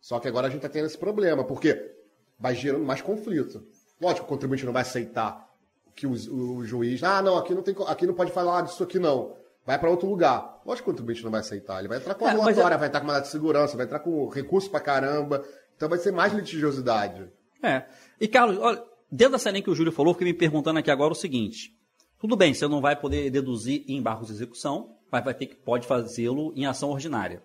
Só 0.01 0.21
que 0.21 0.29
agora 0.29 0.47
a 0.47 0.51
gente 0.51 0.59
está 0.59 0.69
tendo 0.69 0.87
esse 0.87 0.99
problema, 0.99 1.45
porque 1.45 1.93
vai 2.39 2.55
gerando 2.55 2.85
mais 2.85 3.01
conflito. 3.01 3.67
Lógico, 4.01 4.27
o 4.27 4.29
contribuinte 4.29 4.65
não 4.65 4.73
vai 4.73 4.83
aceitar 4.83 5.49
que 5.95 6.07
o, 6.07 6.13
o 6.13 6.65
juiz, 6.65 7.03
ah, 7.03 7.23
não, 7.23 7.39
aqui 7.39 7.55
não, 7.55 7.63
tem, 7.63 7.75
aqui 7.87 8.07
não 8.07 8.15
pode 8.15 8.33
falar 8.33 8.63
disso 8.63 8.83
aqui 8.83 8.99
não. 8.99 9.37
Vai 9.65 9.79
para 9.79 9.89
outro 9.89 10.09
lugar. 10.09 10.61
Lógico 10.67 10.85
que 10.85 10.91
o 10.91 10.93
contribuinte 10.93 11.25
não 11.25 11.31
vai 11.31 11.41
aceitar. 11.41 11.79
Ele 11.79 11.89
vai 11.89 11.97
entrar 11.99 12.15
com 12.15 12.27
a 12.27 12.31
É, 12.31 12.33
relatória, 12.33 12.77
vai 12.77 12.89
entrar 12.89 13.01
com 13.01 13.07
mandado 13.07 13.23
de 13.23 13.31
segurança, 13.31 13.77
vai 13.77 13.87
entrar 13.87 14.01
com 14.01 14.29
recurso 14.29 14.71
pra 14.71 14.79
caramba. 14.79 15.43
Então 15.77 15.89
vai 15.89 15.99
ser 15.99 16.13
mais 16.13 16.33
litigiosidade. 16.33 17.29
É. 17.63 17.85
E, 18.21 18.29
Carlos, 18.29 18.59
olha, 18.59 18.83
dentro 19.11 19.33
dessa 19.33 19.51
linha 19.51 19.63
que 19.63 19.71
o 19.71 19.75
Júlio 19.75 19.93
falou, 19.93 20.15
fiquei 20.15 20.33
me 20.33 20.39
perguntando 20.39 20.79
aqui 20.79 20.91
agora 20.91 21.13
o 21.13 21.17
seguinte. 21.17 21.75
Tudo 22.19 22.37
bem, 22.37 22.55
você 22.55 22.67
não 22.67 22.81
vai 22.81 22.97
poder 22.97 23.31
deduzir 23.31 23.85
em 23.87 23.97
embargos 23.97 24.29
de 24.29 24.35
execução, 24.35 24.97
mas 25.11 25.25
vai 25.25 25.35
ter 25.35 25.47
que 25.47 25.57
pode 25.57 25.87
fazê-lo 25.87 26.53
em 26.57 26.67
ação 26.67 26.91
ordinária. 26.91 27.43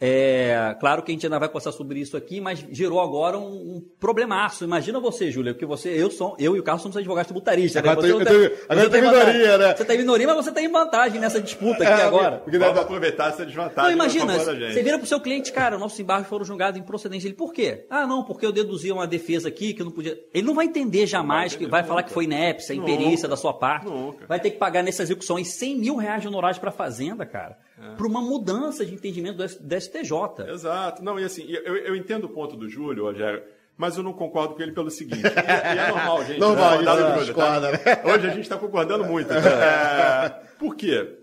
É, 0.00 0.76
claro 0.80 1.02
que 1.02 1.12
a 1.12 1.14
gente 1.14 1.24
ainda 1.24 1.38
vai 1.38 1.48
conversar 1.48 1.72
sobre 1.72 2.00
isso 2.00 2.16
aqui, 2.16 2.40
mas 2.40 2.64
gerou 2.70 3.00
agora 3.00 3.38
um, 3.38 3.76
um 3.76 3.82
problemaço. 4.00 4.64
Imagina 4.64 4.98
você, 5.00 5.30
Júlia, 5.30 5.54
que 5.54 5.64
você, 5.64 5.88
eu, 5.90 6.10
sou, 6.10 6.36
eu 6.38 6.56
e 6.56 6.60
o 6.60 6.62
Carlos 6.62 6.82
somos 6.82 6.96
advogados 6.96 7.28
tributaristas. 7.28 7.82
Né? 7.82 7.88
Agora 7.90 8.06
Você 8.06 8.12
eu 8.12 8.18
não 8.18 8.26
tô- 8.26 8.32
eu 8.32 8.50
tô- 8.50 8.56
agora 8.68 8.86
eu 8.86 8.90
tô 8.90 8.96
em 8.96 9.00
minoria, 9.02 9.58
né? 9.58 9.74
Você 9.76 9.84
tá 9.84 9.94
em 9.94 9.98
minoria, 9.98 10.26
mas 10.26 10.36
você 10.36 10.52
tá 10.52 10.60
em 10.60 10.68
vantagem 10.70 11.20
nessa 11.20 11.40
disputa 11.40 11.84
aqui 11.84 12.00
É, 12.02 12.04
agora. 12.04 12.38
porque 12.38 12.58
dá- 12.58 12.68
aproveitar 12.74 13.30
essa 13.30 13.46
desvantagem. 13.46 13.90
Não, 13.96 14.04
imagina, 14.04 14.34
a 14.34 14.38
favor 14.38 14.46
da 14.54 14.60
gente. 14.60 14.74
você 14.74 14.82
vira 14.82 14.98
pro 14.98 15.06
seu 15.06 15.20
cliente, 15.20 15.52
cara, 15.52 15.78
nossos 15.78 15.98
embargos 15.98 16.28
foram 16.28 16.44
julgados 16.44 16.78
em 16.78 16.82
procedência. 16.82 17.28
Ele, 17.28 17.34
por 17.36 17.52
quê? 17.52 17.86
Ah, 17.88 18.06
não, 18.06 18.24
porque 18.24 18.44
eu 18.44 18.52
deduzi 18.52 18.90
uma 18.90 19.06
defesa 19.06 19.48
aqui 19.48 19.72
que 19.72 19.80
eu 19.80 19.86
não 19.86 19.92
podia. 19.92 20.18
Ele 20.34 20.46
não 20.46 20.54
vai 20.54 20.66
entender 20.66 21.06
jamais, 21.06 21.52
vai 21.52 21.58
que 21.58 21.64
entender 21.64 21.70
vai 21.70 21.82
falar 21.84 22.00
nunca. 22.00 22.08
que 22.08 22.14
foi 22.14 22.24
inépcia, 22.24 22.74
Nunca. 22.74 22.90
imperícia 22.90 23.28
da 23.28 23.36
sua 23.36 23.54
parte. 23.54 23.86
Nunca. 23.86 24.26
Vai 24.26 24.40
ter 24.40 24.50
que 24.50 24.58
pagar 24.58 24.82
nessas 24.82 25.08
execuções 25.08 25.54
100 25.54 25.78
mil 25.78 25.96
reais 25.96 26.20
de 26.20 26.28
honorários 26.28 26.58
para 26.58 26.70
a 26.70 26.72
Fazenda, 26.72 27.24
cara, 27.24 27.56
É. 27.76 27.96
por 27.96 28.06
uma 28.06 28.20
mudança 28.20 28.86
de 28.86 28.94
entendimento 28.94 29.36
do, 29.36 29.80
STJ. 29.80 30.48
Exato. 30.48 31.02
Não, 31.02 31.18
e 31.18 31.24
assim, 31.24 31.44
eu, 31.48 31.76
eu 31.76 31.96
entendo 31.96 32.24
o 32.24 32.28
ponto 32.28 32.56
do 32.56 32.68
Júlio, 32.68 33.04
Rogério, 33.04 33.42
mas 33.76 33.96
eu 33.96 34.02
não 34.04 34.12
concordo 34.12 34.54
com 34.54 34.62
ele 34.62 34.70
pelo 34.72 34.90
seguinte. 34.90 35.22
E, 35.24 35.26
é- 35.26 35.74
e 35.74 35.78
é 35.78 35.88
normal, 35.88 36.24
gente. 36.24 36.38
Normal, 36.38 36.82
né? 36.82 36.92
Júlio, 36.92 37.06
tá? 37.08 37.18
discorda, 37.24 37.72
né? 37.72 37.78
Hoje 38.04 38.26
a 38.28 38.30
gente 38.30 38.42
está 38.42 38.56
concordando 38.56 39.04
muito. 39.04 39.32
É, 39.32 40.28
por 40.58 40.76
quê? 40.76 41.18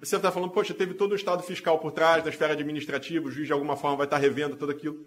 Você 0.00 0.16
está 0.16 0.30
falando, 0.32 0.50
poxa, 0.50 0.74
teve 0.74 0.94
todo 0.94 1.12
o 1.12 1.14
estado 1.14 1.42
fiscal 1.42 1.78
por 1.78 1.92
trás, 1.92 2.22
da 2.24 2.28
esfera 2.30 2.52
administrativa, 2.52 3.26
o 3.26 3.30
juiz 3.30 3.46
de 3.46 3.52
alguma 3.52 3.76
forma 3.76 3.96
vai 3.96 4.06
estar 4.06 4.18
revendo 4.18 4.56
tudo 4.56 4.72
aquilo. 4.72 5.06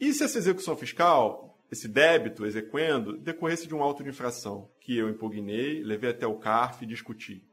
E 0.00 0.12
se 0.14 0.24
essa 0.24 0.38
execução 0.38 0.74
fiscal, 0.76 1.58
esse 1.70 1.86
débito 1.86 2.46
exequendo, 2.46 3.18
decorresse 3.18 3.68
de 3.68 3.74
um 3.74 3.82
auto 3.82 4.02
de 4.02 4.08
infração 4.08 4.68
que 4.80 4.96
eu 4.96 5.08
impugnei, 5.10 5.82
levei 5.84 6.10
até 6.10 6.26
o 6.26 6.34
CARF 6.36 6.82
e 6.82 6.86
discuti? 6.88 7.44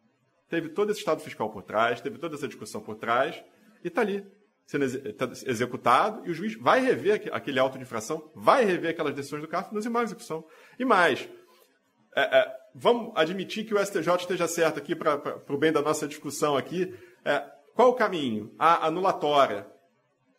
Teve 0.49 0.69
todo 0.69 0.91
esse 0.91 0.99
estado 0.99 1.21
fiscal 1.21 1.49
por 1.49 1.63
trás, 1.63 1.99
teve 2.01 2.17
toda 2.17 2.35
essa 2.35 2.47
discussão 2.47 2.81
por 2.81 2.95
trás, 2.95 3.43
e 3.83 3.87
está 3.87 4.01
ali, 4.01 4.25
sendo 4.65 5.13
tá 5.13 5.29
executado, 5.45 6.25
e 6.25 6.31
o 6.31 6.33
juiz 6.33 6.55
vai 6.55 6.79
rever 6.79 7.15
aque- 7.15 7.29
aquele 7.31 7.59
auto 7.59 7.77
de 7.77 7.83
infração, 7.83 8.31
vai 8.33 8.63
rever 8.63 8.91
aquelas 8.91 9.13
decisões 9.13 9.41
do 9.41 9.47
CARF 9.47 9.73
nos 9.73 9.85
embargos 9.85 10.11
de 10.11 10.15
execução. 10.17 10.45
E 10.79 10.85
mais, 10.85 11.27
é, 12.15 12.39
é, 12.39 12.55
vamos 12.73 13.11
admitir 13.15 13.65
que 13.65 13.73
o 13.73 13.79
STJ 13.79 14.15
esteja 14.15 14.47
certo 14.47 14.77
aqui 14.77 14.95
para 14.95 15.41
o 15.49 15.57
bem 15.57 15.71
da 15.71 15.81
nossa 15.81 16.07
discussão 16.07 16.55
aqui. 16.57 16.93
É, 17.25 17.43
qual 17.75 17.89
o 17.89 17.93
caminho? 17.93 18.53
A 18.57 18.87
anulatória. 18.87 19.67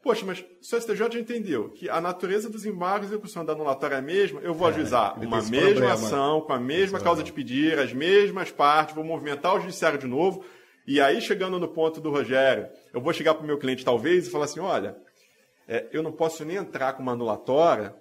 Poxa, 0.02 0.24
mas 0.24 0.44
se 0.62 0.76
o 0.76 0.80
STJ 0.80 0.96
já 0.96 1.18
entendeu 1.18 1.70
que 1.70 1.90
a 1.90 2.00
natureza 2.00 2.48
dos 2.48 2.64
embargos 2.64 3.10
e 3.10 3.12
execução 3.12 3.44
da 3.44 3.52
anulatória 3.52 3.96
é 3.96 3.98
a 3.98 4.02
mesma, 4.02 4.40
eu 4.40 4.54
vou 4.54 4.68
ajuizar 4.68 5.12
ele 5.16 5.20
tem 5.20 5.28
uma 5.28 5.42
mesma 5.42 5.70
problema. 5.70 5.92
ação, 5.92 6.40
com 6.40 6.52
a 6.52 6.60
mesma 6.60 7.00
causa 7.00 7.22
de 7.22 7.32
pedir, 7.32 7.78
as 7.78 7.92
mesmas 7.92 8.50
partes, 8.50 8.94
vou 8.94 9.04
movimentar 9.04 9.56
o 9.56 9.60
judiciário 9.60 9.98
de 9.98 10.06
novo. 10.06 10.44
E 10.86 11.00
aí, 11.00 11.20
chegando 11.20 11.58
no 11.58 11.68
ponto 11.68 12.00
do 12.00 12.10
Rogério, 12.10 12.68
eu 12.94 13.00
vou 13.00 13.12
chegar 13.12 13.34
para 13.34 13.42
o 13.42 13.46
meu 13.46 13.58
cliente 13.58 13.84
talvez 13.84 14.26
e 14.26 14.30
falar 14.30 14.44
assim: 14.44 14.60
olha, 14.60 14.96
é, 15.66 15.86
eu 15.92 16.02
não 16.02 16.12
posso 16.12 16.44
nem 16.44 16.56
entrar 16.56 16.92
com 16.94 17.02
uma 17.02 17.12
anulatória 17.12 17.94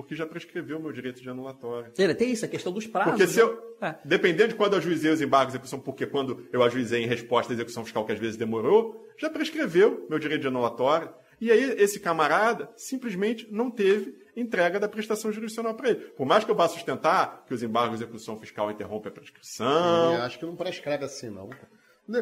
porque 0.00 0.14
já 0.14 0.26
prescreveu 0.26 0.78
o 0.78 0.82
meu 0.82 0.92
direito 0.92 1.20
de 1.20 1.28
anulatória. 1.28 1.92
Ele 1.98 2.14
tem 2.14 2.30
isso, 2.30 2.44
a 2.44 2.48
questão 2.48 2.72
dos 2.72 2.86
prazos. 2.86 3.12
Porque 3.12 3.26
se 3.26 3.36
né? 3.36 3.42
eu, 3.42 3.76
É. 3.80 3.94
dependendo 4.04 4.48
de 4.48 4.54
quando 4.54 4.72
eu 4.72 4.78
ajuizei 4.78 5.10
os 5.10 5.20
embargos 5.20 5.52
de 5.52 5.58
execução, 5.58 5.78
porque 5.78 6.06
quando 6.06 6.46
eu 6.52 6.62
ajuizei 6.62 7.02
em 7.02 7.06
resposta 7.06 7.52
à 7.52 7.54
execução 7.54 7.84
fiscal, 7.84 8.04
que 8.06 8.12
às 8.12 8.18
vezes 8.18 8.36
demorou, 8.36 9.06
já 9.18 9.28
prescreveu 9.28 10.06
meu 10.08 10.18
direito 10.18 10.40
de 10.40 10.48
anulatória. 10.48 11.12
E 11.40 11.50
aí 11.50 11.74
esse 11.78 12.00
camarada 12.00 12.70
simplesmente 12.76 13.46
não 13.50 13.70
teve 13.70 14.14
entrega 14.36 14.78
da 14.80 14.88
prestação 14.88 15.32
jurisdicional 15.32 15.74
para 15.74 15.90
ele. 15.90 16.00
Por 16.16 16.26
mais 16.26 16.44
que 16.44 16.50
eu 16.50 16.54
vá 16.54 16.68
sustentar 16.68 17.44
que 17.46 17.52
os 17.52 17.62
embargos 17.62 17.98
de 17.98 18.04
execução 18.04 18.38
fiscal 18.38 18.70
interrompem 18.70 19.10
a 19.10 19.14
prescrição, 19.14 20.14
Eu 20.14 20.22
acho 20.22 20.38
que 20.38 20.46
não 20.46 20.56
prescreve 20.56 21.04
assim, 21.04 21.28
não. 21.30 21.50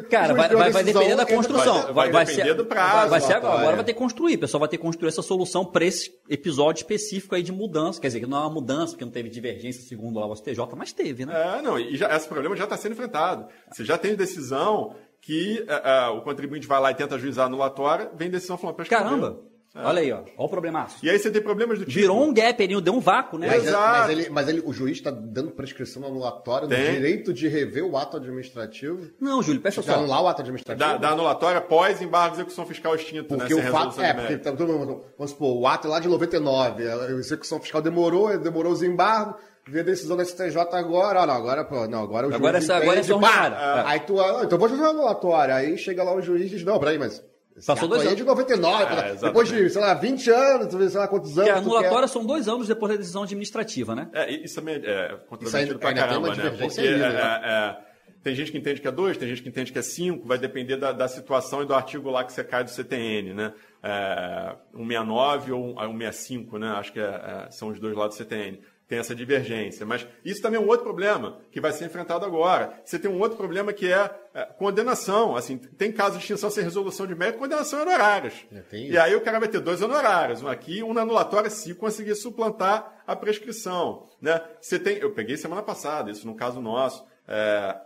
Cara, 0.09 0.33
vai, 0.33 0.47
vai- 0.49 0.71
vai 0.71 0.83
depender 0.83 1.15
da 1.15 1.25
construção. 1.25 1.93
vai- 1.93 2.11
vai 2.11 2.25
depender 2.25 2.53
do 2.55 2.65
prazo, 2.65 3.09
Vai 3.09 3.21
ser 3.21 3.33
agora, 3.33 3.53
agora 3.61 3.75
vai 3.77 3.85
ter 3.85 3.93
que 3.93 3.99
construir. 3.99 4.35
O 4.35 4.39
pessoal 4.39 4.59
vai 4.59 4.69
ter 4.69 4.77
que 4.77 4.83
construir 4.83 5.09
essa 5.09 5.21
solução 5.21 5.65
para 5.65 5.85
esse 5.85 6.11
episódio 6.29 6.81
específico 6.81 7.35
aí 7.35 7.41
de 7.43 7.51
mudança. 7.51 7.99
Quer 7.99 8.07
dizer, 8.07 8.19
que 8.19 8.25
não 8.25 8.37
é 8.37 8.41
uma 8.41 8.49
mudança, 8.49 8.93
porque 8.93 9.05
não 9.05 9.11
teve 9.11 9.29
divergência 9.29 9.81
segundo 9.83 10.19
lá 10.19 10.27
o 10.27 10.35
STJ, 10.35 10.57
mas 10.77 10.91
teve, 10.93 11.25
né? 11.25 11.57
É, 11.57 11.61
não, 11.61 11.79
e 11.79 11.95
já, 11.95 12.15
esse 12.15 12.27
problema 12.27 12.55
já 12.55 12.65
está 12.65 12.77
sendo 12.77 12.91
enfrentado. 12.93 13.47
Você 13.71 13.83
já 13.85 13.97
tem 13.97 14.15
decisão 14.15 14.95
que 15.21 15.65
é, 15.67 16.05
é, 16.05 16.07
o 16.09 16.21
contribuinte 16.21 16.65
vai 16.67 16.79
lá 16.79 16.91
e 16.91 16.95
tenta 16.95 17.15
ajuizar 17.15 17.43
a 17.45 17.47
anulatória, 17.47 18.09
vem 18.15 18.29
decisão 18.29 18.57
falando 18.57 18.75
prescreveu. 18.75 19.48
Caramba! 19.73 19.89
Olha 19.91 20.01
aí, 20.01 20.11
ó. 20.11 20.17
Olha 20.17 20.25
o 20.37 20.49
problemaço. 20.49 20.97
E 21.05 21.09
aí 21.09 21.19
você 21.19 21.29
tem 21.29 21.41
problemas 21.41 21.77
do 21.77 21.85
tipo. 21.85 21.99
Virou 21.99 22.23
um 22.23 22.33
gap 22.33 22.63
ali, 22.63 22.81
deu 22.81 22.93
um 22.93 22.99
vácuo, 22.99 23.37
né? 23.37 23.47
Mas, 23.47 23.67
Exato. 23.67 23.99
mas 23.99 24.09
ele, 24.09 24.29
mas 24.29 24.47
ele, 24.47 24.63
o 24.65 24.73
juiz 24.73 24.97
está 24.97 25.11
dando 25.11 25.51
prescrição 25.51 26.03
anulatória 26.05 26.67
no 26.67 26.73
Tem. 26.75 26.91
direito 26.93 27.31
de 27.31 27.47
rever 27.47 27.85
o 27.85 27.95
ato 27.95 28.17
administrativo, 28.17 29.09
Não, 29.21 29.41
Júlio, 29.43 29.61
de 29.61 29.71
só. 29.71 29.93
anular 29.93 30.23
o 30.23 30.27
ato 30.27 30.41
administrativo. 30.41 30.89
Da, 30.89 30.97
da 30.97 31.09
anulatória 31.09 31.61
pós 31.61 32.01
embargo 32.01 32.35
de 32.35 32.41
execução 32.41 32.65
fiscal 32.65 32.95
extinto, 32.95 33.35
Porque 33.35 33.53
né? 33.53 33.69
o 33.69 33.71
fato. 33.71 34.01
É, 34.01 34.13
porque 34.13 34.37
tá 34.37 34.51
todo 34.53 34.73
mundo- 34.73 35.03
vamos 35.17 35.31
supor, 35.31 35.55
o 35.55 35.67
ato 35.67 35.87
é 35.87 35.91
lá 35.91 35.99
de 35.99 36.07
99, 36.07 36.87
a 36.89 37.11
execução 37.11 37.59
fiscal 37.59 37.81
demorou, 37.81 38.35
demorou 38.39 38.71
os 38.73 38.81
embargos, 38.81 39.35
veio 39.67 39.83
a 39.83 39.85
decisão 39.85 40.17
da 40.17 40.23
STJ 40.25 40.57
agora, 40.73 41.21
ah, 41.21 41.27
não, 41.27 41.33
agora, 41.35 41.63
pô, 41.63 41.87
não, 41.87 42.01
agora 42.01 42.25
o 42.27 42.29
juiz. 42.31 42.39
Agora 42.41 42.57
essa- 42.57 42.75
agora 42.75 42.99
é 42.99 43.03
só 43.03 43.19
pá. 43.19 43.83
É. 43.85 43.91
Aí 43.91 43.99
tu, 43.99 44.19
ah, 44.19 44.41
então 44.43 44.57
vou 44.57 44.67
fazer 44.67 44.81
uma 44.81 44.89
anulatória. 44.89 45.53
Aí 45.53 45.77
chega 45.77 46.03
lá 46.03 46.13
o 46.15 46.21
juiz 46.21 46.47
e 46.47 46.49
diz, 46.55 46.63
não, 46.63 46.79
peraí, 46.79 46.97
mas. 46.97 47.23
Esse 47.57 47.67
Passou 47.67 47.87
dois 47.89 48.03
é 48.03 48.07
anos. 48.07 48.17
de 48.17 48.23
99, 48.23 48.83
É, 48.95 49.15
depois 49.15 49.49
de, 49.49 49.69
sei 49.69 49.81
lá, 49.81 49.93
20 49.93 50.29
anos, 50.29 50.91
sei 50.91 50.99
lá 50.99 51.07
quantos 51.07 51.37
anos. 51.37 51.49
Porque 51.49 51.49
a 51.49 51.57
anulatória 51.57 52.07
são 52.07 52.25
dois 52.25 52.47
anos 52.47 52.67
depois 52.67 52.91
da 52.93 52.97
decisão 52.97 53.23
administrativa, 53.23 53.93
né? 53.95 54.09
É, 54.13 54.31
isso 54.31 54.55
também 54.55 54.75
é 54.75 55.17
controvertido 55.27 55.71
Isso 55.71 55.79
pra 55.79 55.89
ainda- 55.89 56.03
ainda 56.03 56.13
tem 56.13 56.21
caramba, 56.23 56.27
uma 56.29 56.35
né? 56.35 56.57
Porque 56.57 56.79
aí, 56.79 56.97
né? 56.97 57.07
é, 57.07 57.51
é, 57.51 57.89
tem 58.23 58.35
gente 58.35 58.51
que 58.51 58.57
entende 58.57 58.79
que 58.81 58.87
é 58.87 58.91
dois, 58.91 59.17
tem 59.17 59.27
gente 59.27 59.41
que 59.43 59.49
entende 59.49 59.71
que 59.73 59.79
é 59.79 59.81
cinco, 59.81 60.27
vai 60.27 60.37
depender 60.37 60.77
da, 60.77 60.91
da 60.91 61.07
situação 61.07 61.61
e 61.61 61.65
do 61.65 61.73
artigo 61.73 62.09
lá 62.09 62.23
que 62.23 62.31
você 62.31 62.43
cai 62.43 62.63
do 62.63 62.69
CTN, 62.69 63.33
né? 63.33 63.53
É, 63.83 64.55
169 64.73 65.51
ou 65.51 65.75
165, 65.77 66.57
né? 66.57 66.69
Acho 66.71 66.93
que 66.93 66.99
é- 66.99 67.03
é, 67.47 67.51
são 67.51 67.69
os 67.69 67.79
dois 67.79 67.95
lá 67.95 68.07
do 68.07 68.13
CTN. 68.13 68.59
Tem 68.89 68.97
essa 68.99 69.13
divergência. 69.15 69.85
Mas 69.85 70.05
isso 70.25 70.41
também 70.41 70.59
é 70.59 70.63
um 70.63 70.67
outro 70.67 70.83
problema 70.83 71.39
que 71.51 71.61
vai 71.61 71.71
ser 71.71 71.85
enfrentado 71.85 72.25
agora. 72.25 72.73
Você 72.83 72.97
tem 72.99 73.09
um 73.09 73.19
outro 73.19 73.37
problema 73.37 73.71
que 73.71 73.89
é, 73.89 74.09
é, 74.33 74.45
condenação. 74.45 75.35
Assim, 75.35 75.57
tem 75.59 75.91
casos 75.91 76.15
de 76.17 76.23
extinção 76.23 76.49
sem 76.49 76.63
resolução 76.63 77.05
de 77.05 77.13
mérito, 77.13 77.37
condenação 77.37 77.79
em 77.79 77.81
honorários. 77.83 78.33
É, 78.51 78.61
E 78.93 78.97
aí 78.97 79.15
o 79.15 79.21
cara 79.21 79.39
vai 79.39 79.47
ter 79.47 79.59
dois 79.59 79.81
honorários, 79.83 80.41
um 80.41 80.47
aqui 80.47 80.79
e 80.79 80.83
um 80.83 80.91
na 80.93 81.03
anulatória 81.03 81.51
se 81.51 81.73
conseguir 81.75 82.15
suplantar 82.15 83.03
a 83.05 83.15
prescrição. 83.15 84.09
Né? 84.19 84.41
Você 84.59 84.79
tem, 84.79 84.97
eu 84.97 85.11
peguei 85.11 85.37
semana 85.37 85.61
passada, 85.61 86.09
isso 86.09 86.25
no 86.25 86.33
caso 86.35 86.59
nosso, 86.59 87.05
é, 87.27 87.79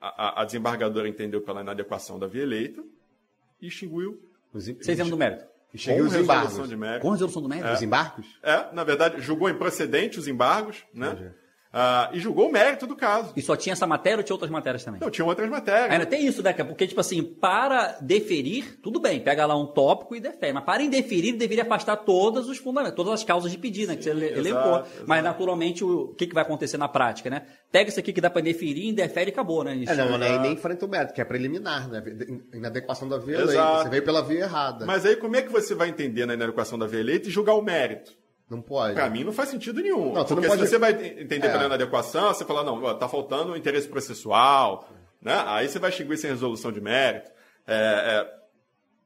a, 0.00 0.42
a- 0.42 0.44
desembargadora 0.44 1.08
entendeu 1.08 1.40
pela 1.42 1.62
inadequação 1.62 2.16
da 2.16 2.28
via 2.28 2.42
eleita 2.44 2.80
e 3.60 3.66
extinguiu 3.66 4.20
Os, 4.52 4.64
Seis 4.66 5.00
anos 5.00 5.10
do 5.10 5.16
mérito. 5.16 5.44
E 5.74 5.78
chega 5.78 5.98
com 5.98 6.06
os 6.06 6.12
resolução 6.12 6.44
embargos. 6.44 6.68
de 6.68 6.76
mérito. 6.76 7.02
Com 7.02 7.10
resolução 7.10 7.42
do 7.42 7.48
mérito? 7.48 7.72
Os 7.72 7.82
embargos? 7.82 8.26
É, 8.42 8.72
na 8.72 8.84
verdade, 8.84 9.20
julgou 9.20 9.50
improcedente 9.50 10.20
os 10.20 10.28
embargos, 10.28 10.84
né? 10.94 11.32
Ah, 11.76 12.08
e 12.12 12.20
julgou 12.20 12.48
o 12.48 12.52
mérito 12.52 12.86
do 12.86 12.94
caso. 12.94 13.32
E 13.34 13.42
só 13.42 13.56
tinha 13.56 13.72
essa 13.72 13.84
matéria 13.84 14.18
ou 14.18 14.22
tinha 14.22 14.34
outras 14.34 14.50
matérias 14.50 14.84
também? 14.84 15.00
Não, 15.00 15.10
tinha 15.10 15.24
outras 15.24 15.50
matérias. 15.50 15.90
Ainda 15.90 16.06
tem 16.06 16.24
isso, 16.24 16.40
né? 16.40 16.52
Porque, 16.52 16.86
tipo 16.86 17.00
assim, 17.00 17.20
para 17.20 17.98
deferir, 18.00 18.78
tudo 18.80 19.00
bem, 19.00 19.18
pega 19.18 19.44
lá 19.44 19.56
um 19.56 19.66
tópico 19.66 20.14
e 20.14 20.20
defere. 20.20 20.52
Mas 20.52 20.62
para 20.62 20.84
indeferir, 20.84 21.36
deveria 21.36 21.64
afastar 21.64 21.96
todos 21.96 22.48
os 22.48 22.58
fundamentos, 22.58 22.94
todas 22.94 23.14
as 23.14 23.24
causas 23.24 23.50
de 23.50 23.58
pedido, 23.58 23.88
né? 23.88 23.96
Que 23.96 24.04
você 24.04 24.10
exato, 24.10 24.38
elencou. 24.38 24.76
exato. 24.76 25.04
Mas, 25.04 25.24
naturalmente, 25.24 25.82
o, 25.82 26.02
o 26.02 26.14
que, 26.14 26.28
que 26.28 26.34
vai 26.34 26.44
acontecer 26.44 26.76
na 26.76 26.86
prática, 26.86 27.28
né? 27.28 27.42
Pega 27.72 27.90
isso 27.90 27.98
aqui 27.98 28.12
que 28.12 28.20
dá 28.20 28.30
para 28.30 28.40
indeferir, 28.40 28.86
indefere 28.86 29.30
e 29.30 29.32
acabou, 29.32 29.64
né? 29.64 29.72
É, 29.84 29.96
não, 29.96 30.16
nem, 30.16 30.38
nem 30.38 30.52
enfrenta 30.52 30.86
o 30.86 30.88
mérito, 30.88 31.12
que 31.12 31.20
é 31.20 31.24
preliminar, 31.24 31.88
né? 31.90 32.00
Inadequação 32.52 33.08
da 33.08 33.18
via 33.18 33.38
Exato. 33.38 33.50
eleita. 33.50 33.82
Você 33.82 33.88
veio 33.88 34.04
pela 34.04 34.22
via 34.22 34.40
errada. 34.40 34.86
Mas 34.86 35.04
aí 35.04 35.16
como 35.16 35.34
é 35.34 35.42
que 35.42 35.50
você 35.50 35.74
vai 35.74 35.88
entender 35.88 36.24
na 36.24 36.34
inadequação 36.34 36.78
da 36.78 36.86
via 36.86 37.00
eleita 37.00 37.28
e 37.28 37.32
julgar 37.32 37.54
o 37.54 37.62
mérito? 37.62 38.12
Não 38.50 38.60
pode. 38.60 38.94
Pra 38.94 39.08
mim 39.08 39.24
não 39.24 39.32
faz 39.32 39.48
sentido 39.48 39.80
nenhum. 39.80 40.12
Não, 40.12 40.24
Porque 40.24 40.46
pode- 40.46 40.62
se 40.62 40.68
você 40.68 40.78
vai 40.78 40.92
entender 40.92 41.46
É. 41.46 41.50
pela 41.50 41.64
inadequação, 41.64 42.28
você 42.34 42.44
fala, 42.44 42.62
não, 42.62 42.98
tá 42.98 43.08
faltando 43.08 43.52
o 43.52 43.56
interesse 43.56 43.88
processual, 43.88 44.88
né? 45.20 45.42
Aí 45.46 45.68
você 45.68 45.78
vai 45.78 45.90
extinguir 45.90 46.18
sem 46.18 46.30
resolução 46.30 46.70
de 46.70 46.80
mérito. 46.80 47.30
É, 47.66 47.74
é, 47.74 48.34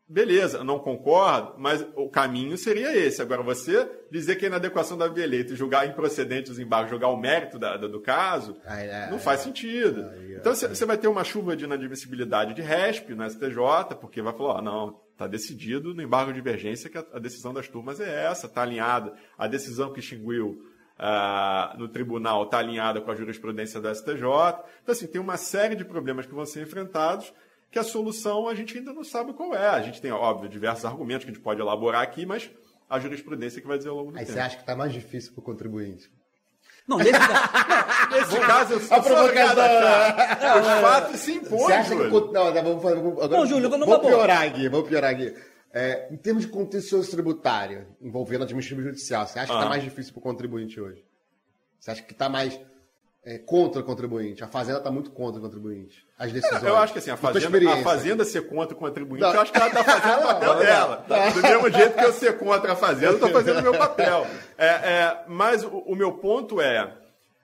beleza, 0.08 0.64
não 0.64 0.78
concordo, 0.78 1.54
mas 1.58 1.86
o 1.94 2.08
caminho 2.08 2.56
seria 2.58 2.96
esse. 2.96 3.20
Agora, 3.22 3.42
você 3.42 3.88
dizer 4.10 4.36
que 4.36 4.44
a 4.44 4.48
inadequação 4.48 4.96
da 4.98 5.06
via 5.06 5.22
eleita 5.24 5.52
e 5.52 5.56
julgar 5.56 5.86
improcedente 5.86 6.50
os 6.50 6.58
embargos, 6.58 6.90
julgar 6.90 7.08
o 7.08 7.16
mérito 7.16 7.58
da- 7.58 7.76
da- 7.76 7.86
do 7.88 8.00
caso, 8.00 8.56
é, 8.66 9.08
não 9.10 9.18
faz 9.18 9.40
sentido. 9.40 10.00
É. 10.02 10.36
então, 10.38 10.54
você 10.54 10.66
você 10.68 10.84
vai 10.84 10.96
ter 10.98 11.08
uma 11.08 11.22
chuva 11.24 11.56
de 11.56 11.64
inadmissibilidade 11.64 12.54
de 12.54 12.62
RESP 12.62 13.14
no 13.14 13.22
STJ, 13.24 13.94
porque 14.00 14.20
vai 14.22 14.32
falar, 14.32 14.54
ó, 14.54 14.62
não, 14.62 15.00
está 15.18 15.26
decidido 15.26 15.92
no 15.92 16.00
embargo 16.00 16.32
de 16.32 16.38
divergência 16.38 16.88
que 16.88 16.96
a, 16.96 17.04
a 17.12 17.18
decisão 17.18 17.52
das 17.52 17.66
turmas 17.66 17.98
é 17.98 18.26
essa, 18.26 18.46
está 18.46 18.62
alinhada. 18.62 19.14
A 19.36 19.48
decisão 19.48 19.92
que 19.92 19.98
extinguiu 19.98 20.64
ah, 20.96 21.74
no 21.76 21.88
tribunal 21.88 22.44
está 22.44 22.58
alinhada 22.58 23.00
com 23.00 23.10
a 23.10 23.16
jurisprudência 23.16 23.80
do 23.80 23.92
STJ. 23.92 24.14
Então, 24.14 24.92
assim, 24.92 25.08
tem 25.08 25.20
uma 25.20 25.36
série 25.36 25.74
de 25.74 25.84
problemas 25.84 26.24
que 26.24 26.34
vão 26.34 26.46
ser 26.46 26.62
enfrentados 26.62 27.32
que 27.70 27.78
a 27.78 27.82
solução 27.82 28.48
a 28.48 28.54
gente 28.54 28.78
ainda 28.78 28.92
não 28.92 29.04
sabe 29.04 29.32
qual 29.32 29.54
é. 29.54 29.68
A 29.68 29.82
gente 29.82 30.00
tem, 30.00 30.12
óbvio, 30.12 30.48
diversos 30.48 30.84
argumentos 30.84 31.24
que 31.24 31.30
a 31.30 31.34
gente 31.34 31.42
pode 31.42 31.60
elaborar 31.60 32.02
aqui, 32.02 32.24
mas 32.24 32.48
a 32.88 32.98
jurisprudência 33.00 33.60
que 33.60 33.66
vai 33.66 33.76
dizer 33.76 33.90
ao 33.90 33.96
longo 33.96 34.12
do 34.12 34.18
Aí 34.18 34.24
tempo. 34.24 34.32
você 34.32 34.40
acha 34.40 34.56
que 34.56 34.64
tá 34.64 34.74
mais 34.74 34.92
difícil 34.92 35.32
pro 35.32 35.42
contribuinte. 35.42 36.10
Não, 36.88 36.96
nesse, 36.96 37.12
Nesse 37.12 38.40
caso, 38.46 38.72
eu 38.74 38.80
sou 38.80 38.96
A 38.96 39.00
a 39.00 39.02
achar. 39.04 40.60
Os 40.60 40.80
fatos 40.80 41.20
se 41.20 41.32
impõem, 41.32 41.58
Você 41.60 41.72
acha 41.74 41.90
que. 41.90 41.96
Júlio. 41.96 42.10
con- 42.10 42.32
Não, 42.32 42.44
não, 42.54 42.62
vamos 42.64 42.82
fazer. 42.82 42.94
Vamos, 42.96 43.12
agora, 43.22 43.28
Não, 43.40 43.46
Júlio, 43.46 43.68
vamos 43.70 43.86
numa 43.86 43.98
boa. 43.98 44.10
piorar 44.10 44.42
aqui, 44.46 44.68
vamos 44.68 44.88
piorar 44.88 45.10
aqui. 45.10 45.34
É, 45.70 46.08
em 46.10 46.16
termos 46.16 46.44
de 46.44 46.48
contencioso 46.50 47.10
tributário, 47.10 47.86
envolvendo 48.00 48.44
administração 48.44 48.82
judicial, 48.84 49.26
você 49.26 49.38
acha 49.38 49.48
que 49.48 49.52
está 49.54 49.66
Ah. 49.66 49.68
mais 49.68 49.82
difícil 49.82 50.12
para 50.14 50.20
o 50.20 50.22
contribuinte 50.22 50.80
hoje? 50.80 51.04
Você 51.78 51.90
acha 51.90 52.02
que 52.02 52.12
está 52.12 52.28
mais 52.28 52.58
é, 53.28 53.36
contra 53.36 53.82
o 53.82 53.84
contribuinte? 53.84 54.42
A 54.42 54.48
Fazenda 54.48 54.78
está 54.78 54.90
muito 54.90 55.10
contra 55.10 55.38
o 55.38 55.42
contribuinte. 55.42 56.06
As 56.18 56.32
decisões. 56.32 56.62
Eu 56.62 56.76
acho 56.78 56.94
que 56.94 56.98
assim, 56.98 57.10
a 57.10 57.16
Fazenda, 57.18 57.72
a. 57.74 57.82
Fazenda 57.82 58.24
ser 58.24 58.48
contra 58.48 58.74
o 58.74 58.78
contribuinte, 58.78 59.20
Não. 59.20 59.34
eu 59.34 59.40
acho 59.42 59.52
que 59.52 59.58
ela 59.58 59.68
está 59.68 59.84
fazendo 59.84 60.20
o 60.20 60.22
papel 60.28 60.54
Não, 60.54 60.60
dela. 60.60 61.04
Do 61.34 61.42
mesmo 61.42 61.70
jeito 61.70 61.98
que 61.98 62.04
eu 62.04 62.12
ser 62.14 62.38
contra 62.38 62.72
a 62.72 62.76
Fazenda, 62.76 63.12
eu 63.12 63.14
estou 63.16 63.28
fazendo 63.28 63.58
o 63.58 63.62
meu 63.62 63.76
papel. 63.76 64.26
É, 64.56 64.66
é, 64.66 65.24
mas 65.28 65.62
o, 65.62 65.68
o 65.68 65.94
meu 65.94 66.12
ponto 66.12 66.58
é, 66.58 66.96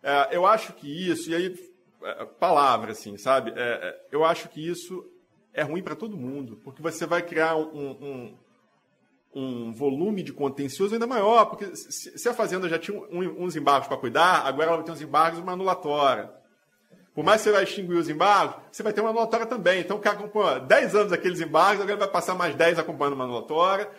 é, 0.03 0.29
eu 0.33 0.47
acho 0.47 0.73
que 0.73 0.89
isso, 1.11 1.31
e 1.31 1.35
aí, 1.35 1.55
é, 2.03 2.25
palavra, 2.41 2.93
assim, 2.93 3.19
sabe? 3.19 3.53
É, 3.55 4.07
eu 4.11 4.25
acho 4.25 4.49
que 4.49 4.67
isso 4.67 5.05
é 5.53 5.63
ruim 5.63 5.83
para 5.83 5.95
todo 5.95 6.17
mundo, 6.17 6.59
porque 6.65 6.81
você 6.81 7.05
vai 7.05 7.21
criar 7.21 7.57
um, 7.57 7.91
um, 7.91 8.39
um 9.35 9.73
volume 9.73 10.23
de 10.23 10.33
contencioso 10.33 10.95
ainda 10.95 11.07
maior, 11.07 11.47
porque 11.47 11.75
se, 11.75 12.29
a 12.29 12.35
Fazenda 12.35 12.69
já 12.69 12.79
tinha 12.79 12.99
uns 13.11 13.57
embargos 13.57 13.89
para 13.89 13.97
cuidar, 13.97 14.47
agora 14.47 14.69
ela 14.69 14.77
vai 14.77 14.85
ter 14.85 14.93
uns 14.93 15.01
embargos 15.01 15.39
e 15.39 15.43
uma 15.43 15.53
anulatória. 15.53 16.31
Por 17.13 17.25
mais 17.25 17.41
que 17.41 17.45
você 17.45 17.53
vai 17.53 17.65
extinguir 17.65 17.97
os 17.97 18.09
embargos, 18.09 18.57
você 18.71 18.83
vai 18.83 18.93
ter 18.93 19.01
uma 19.01 19.11
anulatória 19.11 19.47
também. 19.47 19.81
Então 19.81 19.97
o 19.97 20.01
cara 20.01 20.17
acompanha 20.17 20.61
10 20.61 20.95
anos 20.95 21.13
aqueles 21.13 21.41
embargos, 21.41 21.83
agora 21.83 21.97
vai 21.97 22.11
passar 22.11 22.35
mais 22.35 22.55
10 22.55 22.79
acompanhando 22.79 23.15
uma 23.15 23.25
anulatória. 23.25 23.91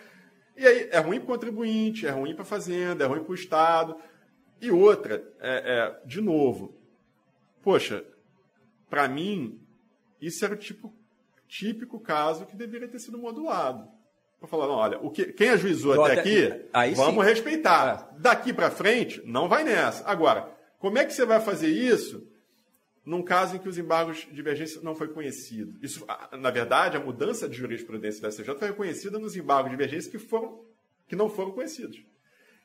E 0.56 0.66
aí 0.66 0.88
é 0.90 0.98
ruim 0.98 1.18
para 1.18 1.24
o 1.24 1.28
contribuinte, 1.34 2.06
é 2.06 2.10
ruim 2.10 2.34
para 2.34 2.42
a 2.42 2.46
Fazenda, 2.46 3.04
é 3.04 3.06
ruim 3.06 3.22
para 3.22 3.32
o 3.32 3.34
Estado. 3.34 3.96
E 4.60 4.70
outra, 4.70 5.22
é, 5.40 6.00
é, 6.02 6.06
de 6.06 6.20
novo, 6.20 6.74
poxa, 7.62 8.04
para 8.88 9.06
mim, 9.06 9.60
isso 10.20 10.44
era 10.44 10.54
o 10.54 10.56
tipo, 10.56 10.94
típico 11.46 12.00
caso 12.00 12.46
que 12.46 12.56
deveria 12.56 12.88
ter 12.88 12.98
sido 12.98 13.18
modulado. 13.18 13.95
Para 14.38 14.48
falar, 14.48 14.66
não, 14.66 14.74
olha, 14.74 14.98
o 14.98 15.10
que, 15.10 15.32
quem 15.32 15.50
ajuizou 15.50 16.04
até, 16.04 16.20
aqui, 16.20 16.66
aí 16.72 16.94
vamos 16.94 17.24
sim. 17.24 17.30
respeitar. 17.30 18.14
Daqui 18.18 18.52
para 18.52 18.70
frente, 18.70 19.22
não 19.24 19.48
vai 19.48 19.64
nessa. 19.64 20.06
Agora, 20.06 20.54
como 20.78 20.98
é 20.98 21.04
que 21.04 21.12
você 21.12 21.24
vai 21.24 21.40
fazer 21.40 21.68
isso 21.68 22.28
num 23.04 23.22
caso 23.22 23.56
em 23.56 23.58
que 23.58 23.68
os 23.68 23.78
embargos 23.78 24.18
de 24.18 24.34
divergência 24.34 24.80
não 24.82 24.94
foi 24.94 25.08
conhecido? 25.08 25.78
Isso, 25.82 26.04
na 26.38 26.50
verdade, 26.50 26.96
a 26.96 27.00
mudança 27.00 27.48
de 27.48 27.56
jurisprudência 27.56 28.20
da 28.20 28.30
STJ 28.30 28.54
foi 28.58 28.68
reconhecida 28.68 29.18
nos 29.18 29.36
embargos 29.36 29.70
de 29.70 29.76
divergência 29.76 30.10
que, 30.10 30.18
foram, 30.18 30.60
que 31.08 31.16
não 31.16 31.30
foram 31.30 31.52
conhecidos. 31.52 32.04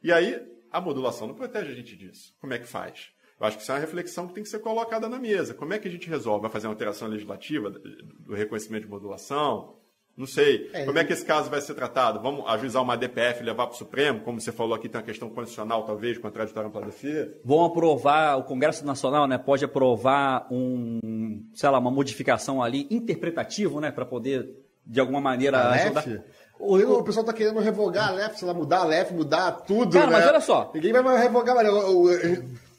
E 0.04 0.12
aí, 0.12 0.46
a 0.70 0.82
modulação 0.82 1.28
não 1.28 1.36
protege 1.36 1.72
a 1.72 1.76
gente 1.76 1.96
disso. 1.96 2.36
Como 2.42 2.54
é 2.54 2.60
que 2.60 2.68
faz? 2.68 3.12
Eu 3.40 3.48
acho 3.48 3.58
que 3.58 3.64
isso 3.64 3.72
é 3.72 3.76
uma 3.76 3.82
reflexão 3.82 4.28
que 4.28 4.34
tem 4.34 4.44
que 4.44 4.50
ser 4.50 4.60
colocada 4.60 5.10
na 5.10 5.18
mesa. 5.18 5.54
Como 5.54 5.74
é 5.74 5.80
que 5.80 5.88
a 5.88 5.92
gente 5.92 6.08
resolve? 6.08 6.44
Vai 6.44 6.52
fazer 6.52 6.68
uma 6.68 6.74
alteração 6.74 7.08
legislativa 7.08 7.72
do 7.72 8.36
reconhecimento 8.36 8.84
de 8.84 8.90
modulação? 8.90 9.81
Não 10.18 10.28
sei. 10.28 10.70
É, 10.74 10.86
Como 10.86 11.00
é 11.00 11.04
que 11.04 11.14
esse 11.14 11.26
caso 11.26 11.50
vai 11.50 11.62
ser 11.62 11.74
tratado? 11.74 12.20
Vamos 12.22 12.44
ajuizar 12.48 12.82
uma 12.84 12.96
DPF 12.98 13.42
e 13.42 13.46
levar 13.46 13.66
para 13.68 13.74
o 13.76 13.78
Supremo? 13.78 14.20
Como 14.22 14.40
você 14.40 14.52
falou 14.52 14.74
aqui, 14.76 14.88
tem 14.90 15.00
uma 15.00 15.06
questão 15.06 15.30
constitucional, 15.30 15.84
talvez, 15.86 16.18
contraditória 16.18 16.68
ampla 16.68 16.82
defesa. 16.82 17.34
Vão 17.44 17.64
aprovar, 17.66 18.38
o 18.38 18.44
Congresso 18.44 18.86
Nacional 18.86 19.26
né, 19.28 19.38
pode 19.38 19.64
aprovar 19.66 20.48
um, 20.52 21.44
sei 21.54 21.70
lá, 21.70 21.80
uma 21.80 21.90
modificação 21.92 22.62
ali 22.62 22.88
interpretativa, 22.92 23.80
né, 23.82 23.90
para 23.92 24.06
poder, 24.06 24.48
de 24.86 25.00
alguma 25.00 25.22
maneira, 25.22 25.58
A 25.58 25.72
ajudar. 25.72 26.06
LEF? 26.06 26.22
O- 26.60 26.76
O, 26.78 27.00
o- 27.00 27.04
pessoal 27.04 27.26
tá 27.26 27.34
querendo 27.34 27.60
revogar 27.60 28.10
a 28.10 28.12
LEF, 28.12 28.38
sei 28.38 28.48
lá, 28.48 28.54
mudar 28.54 28.82
a 28.82 28.86
LEF, 28.86 29.12
mudar 29.14 29.52
tudo. 29.62 29.94
Cara, 29.94 30.06
né? 30.08 30.12
mas 30.18 30.28
olha 30.28 30.42
só. 30.42 30.72
Ninguém 30.76 30.92
vai 30.94 31.02
mais 31.02 31.20
revogar, 31.22 31.56
mas 31.56 31.68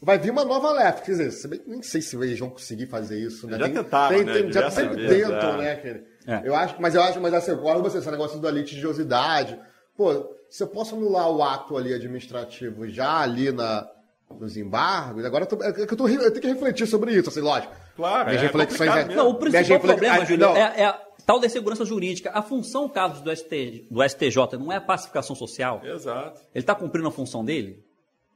vai 0.02 0.18
vir 0.18 0.30
uma 0.30 0.44
nova 0.44 0.72
LEF. 0.72 1.02
Quer 1.02 1.12
dizer, 1.12 1.62
nem 1.66 1.82
sei 1.82 2.02
se 2.02 2.16
eles 2.16 2.38
vão 2.38 2.50
conseguir 2.50 2.86
fazer 2.86 3.18
isso. 3.18 3.46
Né? 3.46 3.56
Já 3.58 3.64
Tem- 3.64 3.74
tentaram, 3.74 4.16
tem- 4.16 4.24
né? 4.26 4.32
tem- 4.34 4.52
já 4.52 4.70
sempre 4.70 5.06
tentam, 5.08 5.54
é. 5.54 5.56
né, 5.58 5.76
cara? 5.76 6.04
É. 6.26 6.48
Eu 6.48 6.54
acho, 6.54 6.74
mas 6.80 6.94
eu 6.94 7.02
acho, 7.02 7.20
mas 7.20 7.32
assim, 7.34 7.56
com 7.56 7.82
você, 7.82 7.98
esse 7.98 8.10
negócio 8.10 8.38
da 8.40 8.50
litigiosidade. 8.50 9.58
Pô, 9.96 10.34
se 10.50 10.62
eu 10.62 10.66
posso 10.68 10.94
anular 10.94 11.30
o 11.30 11.42
ato 11.42 11.76
ali 11.76 11.92
administrativo 11.94 12.88
já 12.88 13.20
ali 13.20 13.50
na, 13.52 13.88
nos 14.38 14.56
embargos, 14.56 15.24
agora 15.24 15.44
eu, 15.44 15.48
tô, 15.48 15.62
é 15.62 15.68
eu, 15.76 15.96
tô, 15.96 16.08
eu 16.08 16.30
tenho 16.30 16.40
que 16.40 16.48
refletir 16.48 16.86
sobre 16.86 17.12
isso, 17.14 17.28
assim, 17.28 17.40
lógico. 17.40 17.72
Claro, 17.96 18.28
Minhas 18.28 18.42
é 18.42 18.46
reflexões 18.46 18.90
é-. 18.96 19.04
Não, 19.14 19.30
o 19.30 19.34
principal 19.34 19.62
reflex- 19.62 19.84
problema, 19.84 20.14
Ah, 20.16 20.24
Júlio, 20.24 20.46
é, 20.56 20.80
é 20.80 20.84
a 20.86 21.00
tal 21.26 21.38
da 21.38 21.48
segurança 21.48 21.84
jurídica. 21.84 22.30
A 22.32 22.40
função, 22.42 22.88
caso 22.88 23.22
do, 23.22 23.30
ST, 23.36 23.86
do 23.90 24.02
STJ, 24.02 24.56
não 24.58 24.72
é 24.72 24.76
a 24.76 24.80
pacificação 24.80 25.36
social. 25.36 25.80
Exato. 25.84 26.40
Ele 26.54 26.62
está 26.62 26.74
cumprindo 26.74 27.08
a 27.08 27.12
função 27.12 27.44
dele? 27.44 27.84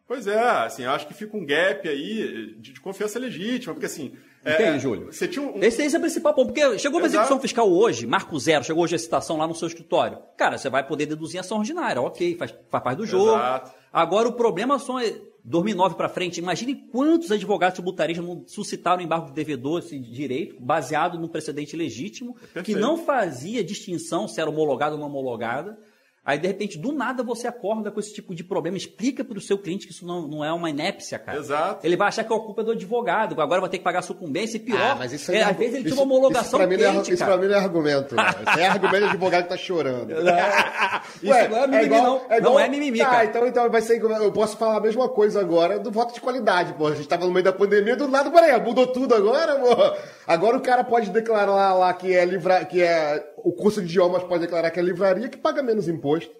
Pois 0.06 0.26
é, 0.26 0.38
assim, 0.38 0.84
eu 0.84 0.90
acho 0.90 1.06
que 1.08 1.14
fica 1.14 1.36
um 1.36 1.44
gap 1.44 1.88
aí 1.88 2.54
de, 2.58 2.72
de 2.72 2.80
confiança 2.80 3.18
legítima, 3.18 3.74
porque 3.74 3.86
assim. 3.86 4.12
Entende, 4.40 4.62
é, 4.62 4.78
Júlio? 4.78 5.12
Você 5.12 5.26
tinha 5.26 5.44
um. 5.44 5.60
Esse, 5.60 5.82
esse 5.82 5.96
é 5.96 5.98
o 5.98 6.00
principal 6.00 6.32
ponto, 6.32 6.52
porque 6.52 6.78
chegou 6.78 7.00
uma 7.00 7.06
Exato. 7.06 7.22
execução 7.22 7.40
fiscal 7.40 7.68
hoje, 7.68 8.06
marco 8.06 8.38
zero, 8.38 8.62
chegou 8.62 8.84
hoje 8.84 8.94
a 8.94 8.98
citação 8.98 9.36
lá 9.36 9.48
no 9.48 9.54
seu 9.54 9.66
escritório. 9.66 10.18
Cara, 10.36 10.56
você 10.56 10.70
vai 10.70 10.86
poder 10.86 11.06
deduzir 11.06 11.40
ação 11.40 11.58
ordinária, 11.58 12.00
ok, 12.00 12.36
faz, 12.36 12.54
faz 12.68 12.84
parte 12.84 12.98
do 12.98 13.06
jogo. 13.06 13.32
Exato. 13.32 13.72
Agora, 13.92 14.28
o 14.28 14.32
problema 14.32 14.78
são 14.78 15.00
é, 15.00 15.12
2009 15.42 15.94
para 15.94 16.08
frente. 16.08 16.38
Imagine 16.38 16.74
quantos 16.74 17.32
advogados 17.32 17.74
tributaristas 17.74 18.24
não 18.24 18.44
suscitaram 18.46 19.02
embargo 19.02 19.26
de 19.26 19.32
devedor, 19.32 19.80
esse 19.80 19.98
direito, 19.98 20.56
baseado 20.60 21.18
no 21.18 21.28
precedente 21.28 21.76
legítimo, 21.76 22.34
que 22.34 22.52
Perfeito. 22.52 22.80
não 22.80 22.98
fazia 22.98 23.64
distinção 23.64 24.28
se 24.28 24.40
era 24.40 24.50
homologada 24.50 24.94
ou 24.94 25.00
não 25.00 25.08
homologada. 25.08 25.78
Aí, 26.26 26.38
de 26.40 26.48
repente, 26.48 26.76
do 26.76 26.90
nada 26.90 27.22
você 27.22 27.46
acorda 27.46 27.88
com 27.92 28.00
esse 28.00 28.12
tipo 28.12 28.34
de 28.34 28.42
problema. 28.42 28.76
Explica 28.76 29.24
para 29.24 29.38
o 29.38 29.40
seu 29.40 29.56
cliente 29.56 29.86
que 29.86 29.92
isso 29.92 30.04
não, 30.04 30.26
não 30.26 30.44
é 30.44 30.52
uma 30.52 30.68
inépcia, 30.68 31.20
cara. 31.20 31.38
Exato. 31.38 31.86
Ele 31.86 31.96
vai 31.96 32.08
achar 32.08 32.24
que 32.24 32.32
é 32.32 32.36
a 32.36 32.40
culpa 32.40 32.64
do 32.64 32.72
advogado, 32.72 33.40
agora 33.40 33.60
vai 33.60 33.70
ter 33.70 33.78
que 33.78 33.84
pagar 33.84 34.02
sucumbência 34.02 34.56
e 34.56 34.60
pior. 34.60 34.80
Ah, 34.80 34.96
mas 34.98 35.12
isso 35.12 35.30
é, 35.30 35.34
não 35.34 35.40
é 35.46 35.50
às 35.52 35.56
vezes 35.56 35.74
ele 35.74 35.86
isso- 35.86 35.94
tinha 35.94 36.04
uma 36.04 36.12
homologação 36.12 36.42
isso 36.42 36.56
pra 36.58 36.66
mim 36.66 36.76
não 36.76 36.84
é, 36.84 37.38
mim 37.38 37.46
não 37.46 37.54
é 37.54 37.58
argumento. 37.58 38.16
Não. 38.16 38.24
Isso 38.24 38.58
é 38.58 38.66
argumento 38.66 38.98
de 38.98 39.04
advogado 39.10 39.42
que 39.44 39.48
tá 39.50 39.56
chorando. 39.56 40.10
Isso 41.22 41.48
não 41.50 41.56
é 41.62 41.66
mimimi, 41.66 41.88
não. 41.96 42.20
Não 42.42 42.60
é 42.60 42.68
mimimi, 42.68 42.98
tá, 42.98 43.06
cara. 43.06 43.24
então, 43.24 43.46
então 43.46 43.70
vai 43.70 43.80
ser. 43.80 44.00
Eu 44.02 44.32
posso 44.32 44.56
falar 44.56 44.76
a 44.76 44.80
mesma 44.80 45.08
coisa 45.08 45.40
agora 45.40 45.78
do 45.78 45.90
voto 45.90 46.12
de 46.12 46.20
qualidade, 46.20 46.72
pô. 46.74 46.88
A 46.88 46.94
gente 46.94 47.08
tava 47.08 47.24
no 47.24 47.32
meio 47.32 47.44
da 47.44 47.52
pandemia, 47.52 47.96
do 47.96 48.08
nada, 48.08 48.30
peraí, 48.30 48.60
mudou 48.60 48.86
tudo 48.86 49.14
agora, 49.14 49.54
pô. 49.56 49.96
Agora 50.26 50.56
o 50.56 50.60
cara 50.60 50.82
pode 50.84 51.10
declarar 51.10 51.74
lá 51.74 51.92
que 51.94 52.12
é 52.12 52.24
livra, 52.24 52.64
que 52.64 52.82
é. 52.82 53.24
O 53.46 53.52
curso 53.52 53.80
de 53.80 53.86
idiomas 53.86 54.24
pode 54.24 54.40
declarar 54.40 54.72
que 54.72 54.80
é 54.80 54.82
livraria 54.82 55.28
que 55.28 55.38
paga 55.38 55.62
menos 55.62 55.86
imposto. 55.86 56.34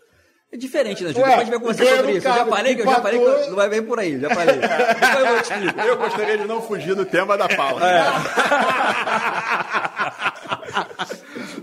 É 0.51 0.57
diferente, 0.57 1.05
né, 1.05 1.11
Júlio? 1.11 1.25
Depois 1.25 1.35
a 1.35 1.39
gente 1.39 1.51
vai 1.51 1.61
conversar 1.61 1.97
sobre 1.99 2.17
isso. 2.17 2.27
Eu 2.27 2.35
já 2.35 2.47
falei 2.47 2.75
que 2.75 2.81
eu 2.81 2.85
já 2.85 3.01
falei 3.01 3.21
que 3.21 3.49
não 3.49 3.55
vai 3.55 3.69
bem 3.69 3.83
por 3.85 4.01
aí, 4.01 4.19
já 4.19 4.29
falei. 4.29 4.57
Eu. 5.79 5.85
Eu 5.87 5.97
gostaria 5.99 6.37
de 6.37 6.49
não 6.49 6.61
fugir 6.61 6.97
do 6.97 7.07
tema 7.07 7.39
da 7.39 7.49
pauta. 7.49 7.87
É. 7.87 8.03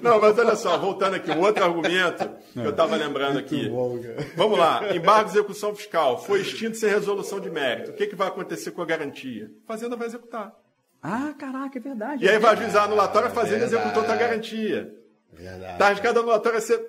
Não, 0.01 0.19
mas 0.19 0.37
olha 0.37 0.55
só, 0.55 0.77
voltando 0.77 1.15
aqui, 1.15 1.31
um 1.31 1.39
outro 1.39 1.63
argumento 1.63 2.29
que 2.51 2.59
eu 2.59 2.71
estava 2.71 2.97
lembrando 2.97 3.39
aqui. 3.39 3.71
Vamos 4.35 4.59
lá, 4.59 4.93
embargo 4.93 5.29
de 5.29 5.37
execução 5.37 5.73
fiscal 5.73 6.21
foi 6.21 6.41
extinto 6.41 6.77
sem 6.77 6.89
resolução 6.89 7.39
de 7.39 7.49
mérito. 7.49 7.91
O 7.91 7.93
que, 7.93 8.07
que 8.07 8.15
vai 8.15 8.27
acontecer 8.27 8.71
com 8.71 8.81
a 8.81 8.85
garantia? 8.85 9.49
A 9.63 9.67
Fazenda 9.67 9.95
vai 9.95 10.07
executar. 10.07 10.51
Ah, 11.01 11.33
caraca, 11.37 11.77
é 11.77 11.81
verdade. 11.81 12.25
E 12.25 12.29
aí 12.29 12.37
vai 12.37 12.53
ajuizar 12.53 12.83
a 12.83 12.85
anulatória, 12.85 13.29
a 13.29 13.31
Fazenda 13.31 13.63
executou 13.63 14.03
a 14.03 14.15
garantia. 14.15 15.02
Verdade. 15.35 15.77
Tá 15.77 15.87
arriscado 15.87 16.19
a 16.19 16.21
anulatória 16.21 16.61
ser. 16.61 16.79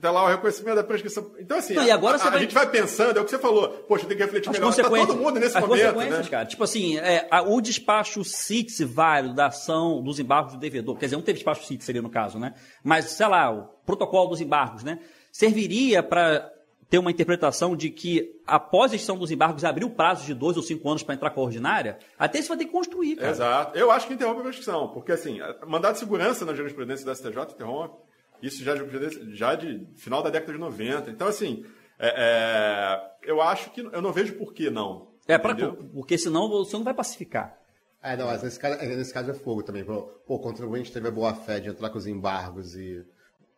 Tá 0.00 0.10
lá 0.10 0.24
o 0.24 0.28
reconhecimento 0.28 0.74
da 0.76 0.84
prescrição. 0.84 1.32
Então, 1.38 1.56
assim, 1.56 1.72
Não, 1.72 1.82
e 1.82 1.90
agora 1.90 2.16
a, 2.16 2.18
você 2.18 2.26
a 2.26 2.30
vai- 2.30 2.40
gente 2.40 2.52
vai 2.52 2.68
pensando, 2.68 3.16
é 3.16 3.22
o 3.22 3.24
que 3.24 3.30
você 3.30 3.38
falou. 3.38 3.68
Poxa, 3.88 4.04
tem 4.04 4.14
que 4.16 4.22
refletir 4.22 4.50
As 4.50 4.56
melhor. 4.58 4.70
Tá 4.74 4.82
consequências, 4.82 5.08
todo 5.08 5.24
mundo 5.24 5.40
nesse 5.40 5.56
as 5.56 5.66
momento, 5.66 5.82
consequências, 5.94 6.24
né? 6.26 6.30
cara. 6.30 6.44
Tipo 6.46 6.64
assim, 6.64 6.98
é, 6.98 7.26
a- 7.30 7.40
o 7.42 7.58
despacho 7.60 8.22
CITES 8.22 8.80
válido 8.80 9.34
da 9.34 9.46
ação 9.46 10.02
dos 10.02 10.18
embargos 10.18 10.52
do 10.52 10.58
devedor, 10.58 10.98
quer 10.98 11.06
dizer, 11.06 11.16
não 11.16 11.22
teve 11.22 11.38
despacho 11.38 11.64
CITES 11.64 11.86
seria 11.86 12.02
no 12.02 12.10
caso, 12.10 12.38
né? 12.38 12.52
Mas, 12.82 13.06
sei 13.06 13.26
lá, 13.26 13.50
o 13.50 13.62
protocolo 13.86 14.28
dos 14.28 14.42
embargos, 14.42 14.84
né? 14.84 14.98
Serviria 15.32 16.02
para 16.02 16.50
ter 16.94 16.98
uma 16.98 17.10
interpretação 17.10 17.74
de 17.74 17.90
que, 17.90 18.40
após 18.46 18.92
a 18.92 18.94
extinção 18.94 19.18
dos 19.18 19.32
embargos, 19.32 19.64
abrir 19.64 19.84
o 19.84 19.90
prazo 19.90 20.24
de 20.24 20.32
dois 20.32 20.56
ou 20.56 20.62
cinco 20.62 20.88
anos 20.88 21.02
para 21.02 21.16
entrar 21.16 21.30
com 21.30 21.40
a 21.40 21.44
ordinária, 21.44 21.98
até 22.16 22.38
isso 22.38 22.46
vai 22.50 22.56
ter 22.56 22.66
que 22.66 22.70
construir, 22.70 23.16
cara. 23.16 23.32
Exato. 23.32 23.76
Eu 23.76 23.90
acho 23.90 24.06
que 24.06 24.14
interrompe 24.14 24.38
a 24.38 24.42
prescrição, 24.44 24.86
porque 24.92 25.10
assim, 25.10 25.40
mandado 25.66 25.94
de 25.94 25.98
segurança 25.98 26.44
na 26.44 26.54
jurisprudência 26.54 27.04
da 27.04 27.12
STJ 27.16 27.52
interrompe. 27.52 27.96
Isso 28.40 28.62
já, 28.62 28.74
é 28.74 28.76
jurisprudência- 28.76 29.22
já 29.34 29.56
de 29.56 29.84
final 29.96 30.22
da 30.22 30.30
década 30.30 30.52
de 30.52 30.58
90. 30.60 31.10
Então, 31.10 31.26
assim, 31.26 31.64
é- 31.98 32.14
é, 32.16 33.28
eu 33.28 33.42
acho 33.42 33.70
que. 33.70 33.80
Eu 33.80 34.00
não 34.00 34.12
vejo 34.12 34.34
por 34.34 34.52
que 34.54 34.70
não. 34.70 35.08
É, 35.26 35.36
pra, 35.36 35.52
porque 35.92 36.16
senão 36.16 36.48
você 36.48 36.76
não 36.76 36.84
vai 36.84 36.94
pacificar. 36.94 37.58
É, 38.00 38.16
não, 38.16 38.26
mas 38.26 38.40
nesse 38.44 38.60
caso, 38.60 38.78
é, 38.80 38.86
nesse 38.94 39.12
caso 39.12 39.32
é 39.32 39.34
fogo 39.34 39.64
também. 39.64 39.82
Pô, 39.84 40.10
o 40.28 40.38
contribuinte 40.38 40.92
teve 40.92 41.08
a 41.08 41.10
boa 41.10 41.34
fé 41.34 41.58
de 41.58 41.70
entrar 41.70 41.90
com 41.90 41.98
os 41.98 42.06
embargos 42.06 42.76
e. 42.76 43.04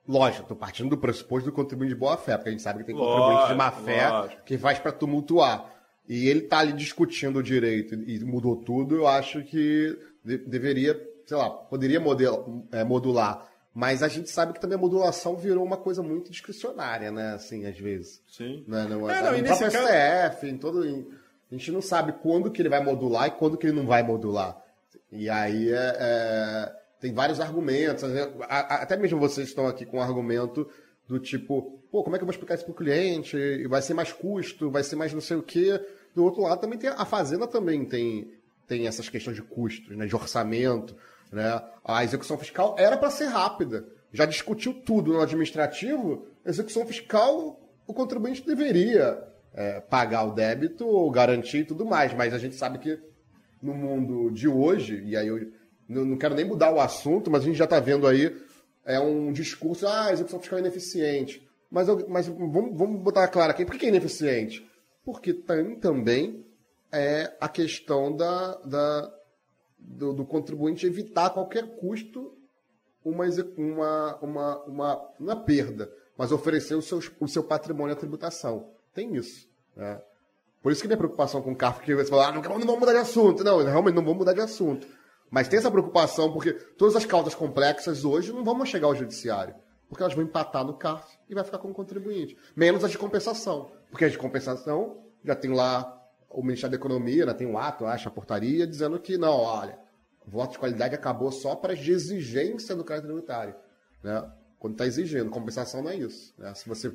Lógico, 0.08 0.46
tô 0.48 0.54
partindo 0.56 0.90
do 0.90 0.96
pressuposto 0.98 1.50
do 1.50 1.54
contribuinte 1.54 1.94
de 1.94 1.98
boa 1.98 2.16
fé, 2.16 2.36
porque 2.36 2.48
a 2.50 2.52
gente 2.52 2.62
sabe 2.62 2.80
que 2.80 2.84
tem 2.86 2.94
contribuinte 2.96 3.48
de 3.48 3.54
má 3.54 3.66
Lógico, 3.70 3.84
fé 3.84 4.08
lógico. 4.08 4.42
que 4.44 4.58
faz 4.58 4.78
para 4.78 4.92
tumultuar. 4.92 5.72
E 6.08 6.28
ele 6.28 6.42
tá 6.42 6.58
ali 6.58 6.72
discutindo 6.72 7.38
o 7.40 7.42
direito 7.42 7.94
e 7.94 8.24
mudou 8.24 8.54
tudo, 8.56 8.94
eu 8.94 9.08
acho 9.08 9.42
que 9.42 9.98
de- 10.24 10.38
deveria, 10.38 10.96
sei 11.26 11.36
lá, 11.36 11.50
poderia 11.50 12.00
é, 12.70 12.84
modular. 12.84 13.48
Mas 13.74 14.02
a 14.02 14.08
gente 14.08 14.30
sabe 14.30 14.52
que 14.52 14.60
também 14.60 14.76
a 14.78 14.80
modulação 14.80 15.36
virou 15.36 15.64
uma 15.64 15.76
coisa 15.76 16.02
muito 16.02 16.30
discricionária, 16.30 17.10
né? 17.10 17.34
Assim, 17.34 17.66
às 17.66 17.76
vezes. 17.78 18.22
Sim. 18.30 18.64
Né? 18.66 18.84
No, 18.84 19.10
É, 19.10 19.20
não, 19.22 19.32
no 19.36 19.44
próprio 19.44 19.70
caso- 19.72 19.86
STF, 19.86 20.46
em 20.48 20.56
todo. 20.56 20.86
em- 20.86 21.06
a 21.50 21.54
gente 21.54 21.70
não 21.72 21.82
sabe 21.82 22.12
quando 22.22 22.50
que 22.50 22.62
ele 22.62 22.68
vai 22.68 22.82
modular 22.82 23.26
e 23.26 23.32
quando 23.32 23.56
que 23.58 23.66
ele 23.66 23.76
não 23.76 23.86
vai 23.86 24.02
modular. 24.02 24.56
E 25.12 25.28
aí 25.28 25.70
é, 25.72 25.96
é, 25.98 26.72
tem 27.06 27.12
vários 27.12 27.38
argumentos. 27.40 28.02
Até 28.48 28.96
mesmo 28.96 29.18
vocês 29.18 29.46
estão 29.48 29.68
aqui 29.68 29.86
com 29.86 29.98
o 29.98 30.02
argumento 30.02 30.68
do 31.06 31.20
tipo, 31.20 31.80
pô, 31.90 32.02
como 32.02 32.16
é 32.16 32.18
que 32.18 32.24
eu 32.24 32.26
vou 32.26 32.32
explicar 32.32 32.56
isso 32.56 32.64
para 32.64 32.72
o 32.72 32.76
cliente? 32.76 33.64
Vai 33.68 33.80
ser 33.80 33.94
mais 33.94 34.12
custo, 34.12 34.70
vai 34.70 34.82
ser 34.82 34.96
mais 34.96 35.12
não 35.12 35.20
sei 35.20 35.36
o 35.36 35.42
quê. 35.42 35.80
Do 36.14 36.24
outro 36.24 36.42
lado 36.42 36.60
também 36.60 36.78
tem 36.78 36.90
a 36.90 37.04
fazenda 37.04 37.46
também 37.46 37.84
tem, 37.84 38.32
tem 38.66 38.88
essas 38.88 39.08
questões 39.08 39.36
de 39.36 39.42
custos, 39.42 39.96
né, 39.96 40.06
de 40.06 40.16
orçamento, 40.16 40.96
né? 41.30 41.62
A 41.84 42.02
execução 42.02 42.36
fiscal 42.36 42.74
era 42.76 42.96
para 42.96 43.10
ser 43.10 43.26
rápida. 43.26 43.86
Já 44.12 44.24
discutiu 44.24 44.74
tudo 44.74 45.12
no 45.12 45.20
administrativo, 45.20 46.26
execução 46.44 46.84
fiscal 46.86 47.60
o 47.86 47.94
contribuinte 47.94 48.44
deveria 48.44 49.22
é, 49.54 49.78
pagar 49.78 50.24
o 50.24 50.32
débito 50.32 51.08
garantir 51.10 51.58
e 51.58 51.64
tudo 51.64 51.86
mais, 51.86 52.12
mas 52.14 52.34
a 52.34 52.38
gente 52.38 52.56
sabe 52.56 52.78
que 52.78 52.98
no 53.62 53.74
mundo 53.74 54.30
de 54.32 54.48
hoje, 54.48 55.04
e 55.04 55.16
aí 55.16 55.28
eu 55.28 55.52
não 55.88 56.16
quero 56.16 56.34
nem 56.34 56.44
mudar 56.44 56.72
o 56.72 56.80
assunto, 56.80 57.30
mas 57.30 57.42
a 57.42 57.44
gente 57.44 57.56
já 57.56 57.64
está 57.64 57.78
vendo 57.78 58.06
aí 58.06 58.34
é 58.86 59.00
um 59.00 59.32
discurso, 59.32 59.86
ah, 59.86 60.06
a 60.06 60.12
execução 60.12 60.38
fiscal 60.38 60.58
é 60.58 60.62
ineficiente. 60.62 61.46
Mas, 61.68 61.88
eu, 61.88 62.08
mas 62.08 62.28
vamos, 62.28 62.78
vamos 62.78 63.02
botar 63.02 63.26
claro 63.28 63.50
aqui, 63.50 63.66
por 63.66 63.76
que 63.76 63.86
é 63.86 63.88
ineficiente? 63.88 64.64
Porque 65.04 65.34
tem 65.34 65.74
também 65.74 66.46
é, 66.92 67.36
a 67.40 67.48
questão 67.48 68.14
da, 68.16 68.54
da 68.64 69.12
do, 69.76 70.12
do, 70.12 70.24
contribuinte 70.24 70.86
evitar 70.86 71.26
a 71.26 71.30
qualquer 71.30 71.76
custo 71.76 72.32
uma, 73.04 73.26
uma, 73.56 74.16
uma, 74.22 74.64
uma, 74.64 75.10
uma 75.18 75.36
perda, 75.36 75.92
mas 76.16 76.30
oferecer 76.32 76.76
o 76.76 76.82
seu, 76.82 77.00
o 77.20 77.28
seu 77.28 77.42
patrimônio 77.42 77.94
à 77.94 77.98
tributação. 77.98 78.70
Tem 78.94 79.14
isso. 79.16 79.48
Né? 79.74 80.00
Por 80.62 80.72
isso 80.72 80.80
que 80.80 80.88
minha 80.88 80.96
preocupação 80.96 81.42
com 81.42 81.52
o 81.52 81.56
carro, 81.56 81.74
porque 81.76 81.94
você 81.94 82.10
fala, 82.10 82.28
ah, 82.28 82.32
não, 82.32 82.42
não 82.42 82.66
vamos 82.66 82.80
mudar 82.80 82.92
de 82.92 82.98
assunto. 82.98 83.44
Não, 83.44 83.62
realmente 83.62 83.94
não 83.94 84.02
vamos 84.02 84.18
mudar 84.18 84.32
de 84.32 84.40
assunto. 84.40 84.86
Mas 85.30 85.48
tem 85.48 85.58
essa 85.58 85.70
preocupação, 85.70 86.32
porque 86.32 86.52
todas 86.52 86.96
as 86.96 87.04
causas 87.04 87.34
complexas 87.34 88.04
hoje 88.04 88.32
não 88.32 88.44
vão 88.44 88.64
chegar 88.64 88.86
ao 88.86 88.94
judiciário. 88.94 89.54
Porque 89.88 90.02
elas 90.02 90.14
vão 90.14 90.24
empatar 90.24 90.64
no 90.64 90.74
CARF 90.74 91.06
e 91.28 91.34
vai 91.34 91.44
ficar 91.44 91.58
como 91.58 91.74
contribuinte. 91.74 92.36
Menos 92.54 92.82
as 92.82 92.90
de 92.90 92.98
compensação. 92.98 93.70
Porque 93.90 94.04
as 94.04 94.12
de 94.12 94.18
compensação 94.18 95.04
já 95.24 95.34
tem 95.34 95.52
lá 95.52 95.92
o 96.28 96.42
Ministério 96.42 96.76
da 96.76 96.76
Economia, 96.76 97.24
né, 97.24 97.32
tem 97.32 97.46
um 97.46 97.56
ato, 97.56 97.86
acho, 97.86 98.08
a 98.08 98.10
portaria, 98.10 98.66
dizendo 98.66 98.98
que 98.98 99.16
não, 99.16 99.32
olha, 99.32 99.78
o 100.26 100.30
voto 100.30 100.52
de 100.52 100.58
qualidade 100.58 100.94
acabou 100.94 101.30
só 101.30 101.54
para 101.54 101.72
as 101.72 101.78
de 101.78 101.92
exigência 101.92 102.74
do 102.74 102.84
crédito 102.84 103.06
tributário. 103.06 103.54
Né? 104.02 104.28
Quando 104.58 104.74
está 104.74 104.86
exigindo. 104.86 105.30
Compensação 105.30 105.82
não 105.82 105.90
é 105.90 105.96
isso. 105.96 106.34
Né? 106.36 106.52
Se 106.54 106.68
você... 106.68 106.90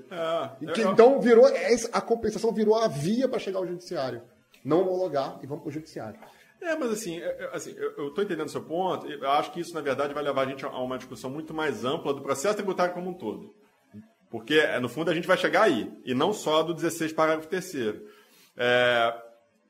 Que, 0.73 0.81
Então, 0.81 1.19
virou, 1.19 1.45
a 1.93 2.01
compensação 2.01 2.51
virou 2.53 2.75
a 2.75 2.87
via 2.87 3.27
para 3.27 3.39
chegar 3.39 3.59
ao 3.59 3.67
judiciário. 3.67 4.21
Não 4.63 4.81
homologar 4.81 5.39
e 5.41 5.47
vamos 5.47 5.63
para 5.63 5.69
o 5.69 5.71
judiciário. 5.71 6.19
É, 6.61 6.75
mas 6.75 6.91
assim, 6.91 7.19
é, 7.19 7.25
é, 7.25 7.49
assim 7.53 7.73
eu 7.75 8.09
estou 8.09 8.23
entendendo 8.23 8.47
o 8.47 8.51
seu 8.51 8.61
ponto. 8.61 9.07
Eu 9.07 9.31
acho 9.31 9.51
que 9.51 9.59
isso, 9.59 9.73
na 9.73 9.81
verdade, 9.81 10.13
vai 10.13 10.23
levar 10.23 10.43
a 10.43 10.49
gente 10.49 10.63
a 10.63 10.69
uma 10.69 10.97
discussão 10.97 11.29
muito 11.29 11.53
mais 11.53 11.83
ampla 11.83 12.13
do 12.13 12.21
processo 12.21 12.55
tributário 12.55 12.93
como 12.93 13.09
um 13.09 13.13
todo. 13.13 13.53
Porque, 14.29 14.55
é, 14.55 14.79
no 14.79 14.87
fundo, 14.87 15.09
a 15.09 15.13
gente 15.13 15.27
vai 15.27 15.37
chegar 15.37 15.63
aí. 15.63 15.91
E 16.05 16.13
não 16.13 16.31
só 16.31 16.63
do 16.63 16.73
16, 16.73 17.11
parágrafo 17.11 17.49
3 17.49 17.75
é, 18.55 19.13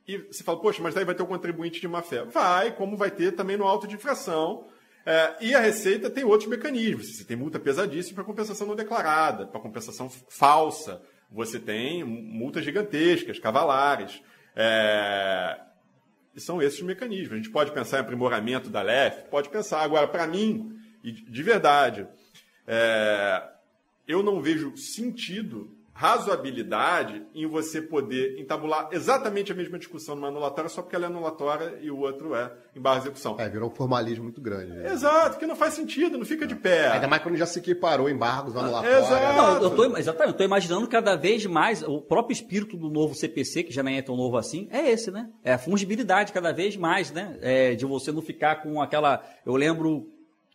E 0.07 0.17
você 0.17 0.43
fala, 0.43 0.59
poxa, 0.59 0.83
mas 0.83 0.93
daí 0.93 1.05
vai 1.05 1.15
ter 1.15 1.23
o 1.23 1.27
contribuinte 1.27 1.79
de 1.79 1.87
má 1.87 2.03
fé. 2.03 2.23
Vai, 2.25 2.75
como 2.75 2.97
vai 2.97 3.09
ter 3.09 3.31
também 3.31 3.57
no 3.57 3.65
auto 3.65 3.87
de 3.87 3.95
infração. 3.95 4.67
É, 5.03 5.35
e 5.41 5.55
a 5.55 5.59
Receita 5.59 6.09
tem 6.09 6.23
outros 6.23 6.47
mecanismos. 6.47 7.17
Você 7.17 7.23
tem 7.23 7.37
multa 7.37 7.59
pesadíssima 7.59 8.15
para 8.15 8.23
compensação 8.23 8.67
não 8.67 8.75
declarada, 8.75 9.47
para 9.47 9.59
compensação 9.59 10.09
falsa. 10.29 11.01
Você 11.31 11.57
tem 11.57 12.03
multas 12.03 12.63
gigantescas, 12.63 13.39
cavalares. 13.39 14.21
É, 14.55 15.59
e 16.36 16.39
são 16.39 16.61
esses 16.61 16.79
os 16.79 16.86
mecanismos. 16.86 17.34
A 17.34 17.38
gente 17.38 17.49
pode 17.49 17.71
pensar 17.71 17.97
em 17.97 18.01
aprimoramento 18.01 18.69
da 18.69 18.82
LEF, 18.82 19.29
pode 19.29 19.49
pensar. 19.49 19.82
Agora, 19.82 20.07
para 20.07 20.27
mim, 20.27 20.77
e 21.03 21.11
de 21.11 21.43
verdade, 21.43 22.07
é, 22.67 23.43
eu 24.07 24.23
não 24.23 24.41
vejo 24.41 24.75
sentido 24.77 25.75
razoabilidade 26.02 27.24
em 27.36 27.45
você 27.45 27.80
poder 27.80 28.39
entabular 28.39 28.89
exatamente 28.91 29.52
a 29.52 29.56
mesma 29.56 29.78
discussão 29.78 30.16
numa 30.16 30.30
anulatória 30.30 30.68
só 30.68 30.82
porque 30.82 30.95
ela 30.95 31.06
é 31.06 31.08
anulatória 31.08 31.78
e 31.80 31.91
o 31.91 31.99
outro 31.99 32.34
é 32.34 32.52
em 32.76 32.82
barra 32.82 33.02
de 33.02 33.04
execução. 33.04 33.36
É, 33.39 33.47
virou 33.47 33.70
um 33.70 33.72
formalismo 33.76 34.24
muito 34.24 34.41
grande. 34.41 34.72
Né? 34.72 34.91
Exato, 34.91 35.38
que 35.38 35.45
não 35.45 35.56
faz 35.56 35.76
sentido, 35.76 36.18
não 36.18 36.26
fica 36.26 36.47
de 36.47 36.56
pé. 36.56 36.88
Ainda 36.88 37.08
mais 37.08 37.22
quando 37.22 37.38
já 37.38 37.45
se 37.45 37.60
equiparou 37.60 38.10
embargos 38.10 38.56
anulatórios. 38.56 38.97
Exato. 38.97 39.36
Não, 39.38 39.62
eu 39.62 39.76
tô, 39.76 39.95
exatamente, 39.95 40.30
eu 40.30 40.32
estou 40.32 40.45
imaginando 40.47 40.88
cada 40.88 41.16
vez 41.16 41.45
mais 41.45 41.84
o 41.84 42.02
próprio 42.02 42.34
espírito 42.34 42.76
do 42.76 42.89
novo 42.89 43.14
CPC, 43.14 43.62
que 43.62 43.72
já 43.72 43.84
nem 43.84 43.99
é 43.99 44.02
tão 44.02 44.18
novo 44.18 44.38
assim, 44.38 44.68
é 44.72 44.89
esse, 44.89 45.12
né? 45.12 45.30
É 45.43 45.54
a 45.54 45.60
fungibilidade 45.60 46.34
cada 46.34 46.52
vez 46.52 46.76
mais, 46.76 47.12
né? 47.12 47.38
É, 47.41 47.76
de 47.76 47.86
você 47.86 48.12
não 48.12 48.24
ficar 48.24 48.64
com 48.64 48.82
aquela... 48.82 49.24
Eu 49.45 49.56
lembro 49.56 50.08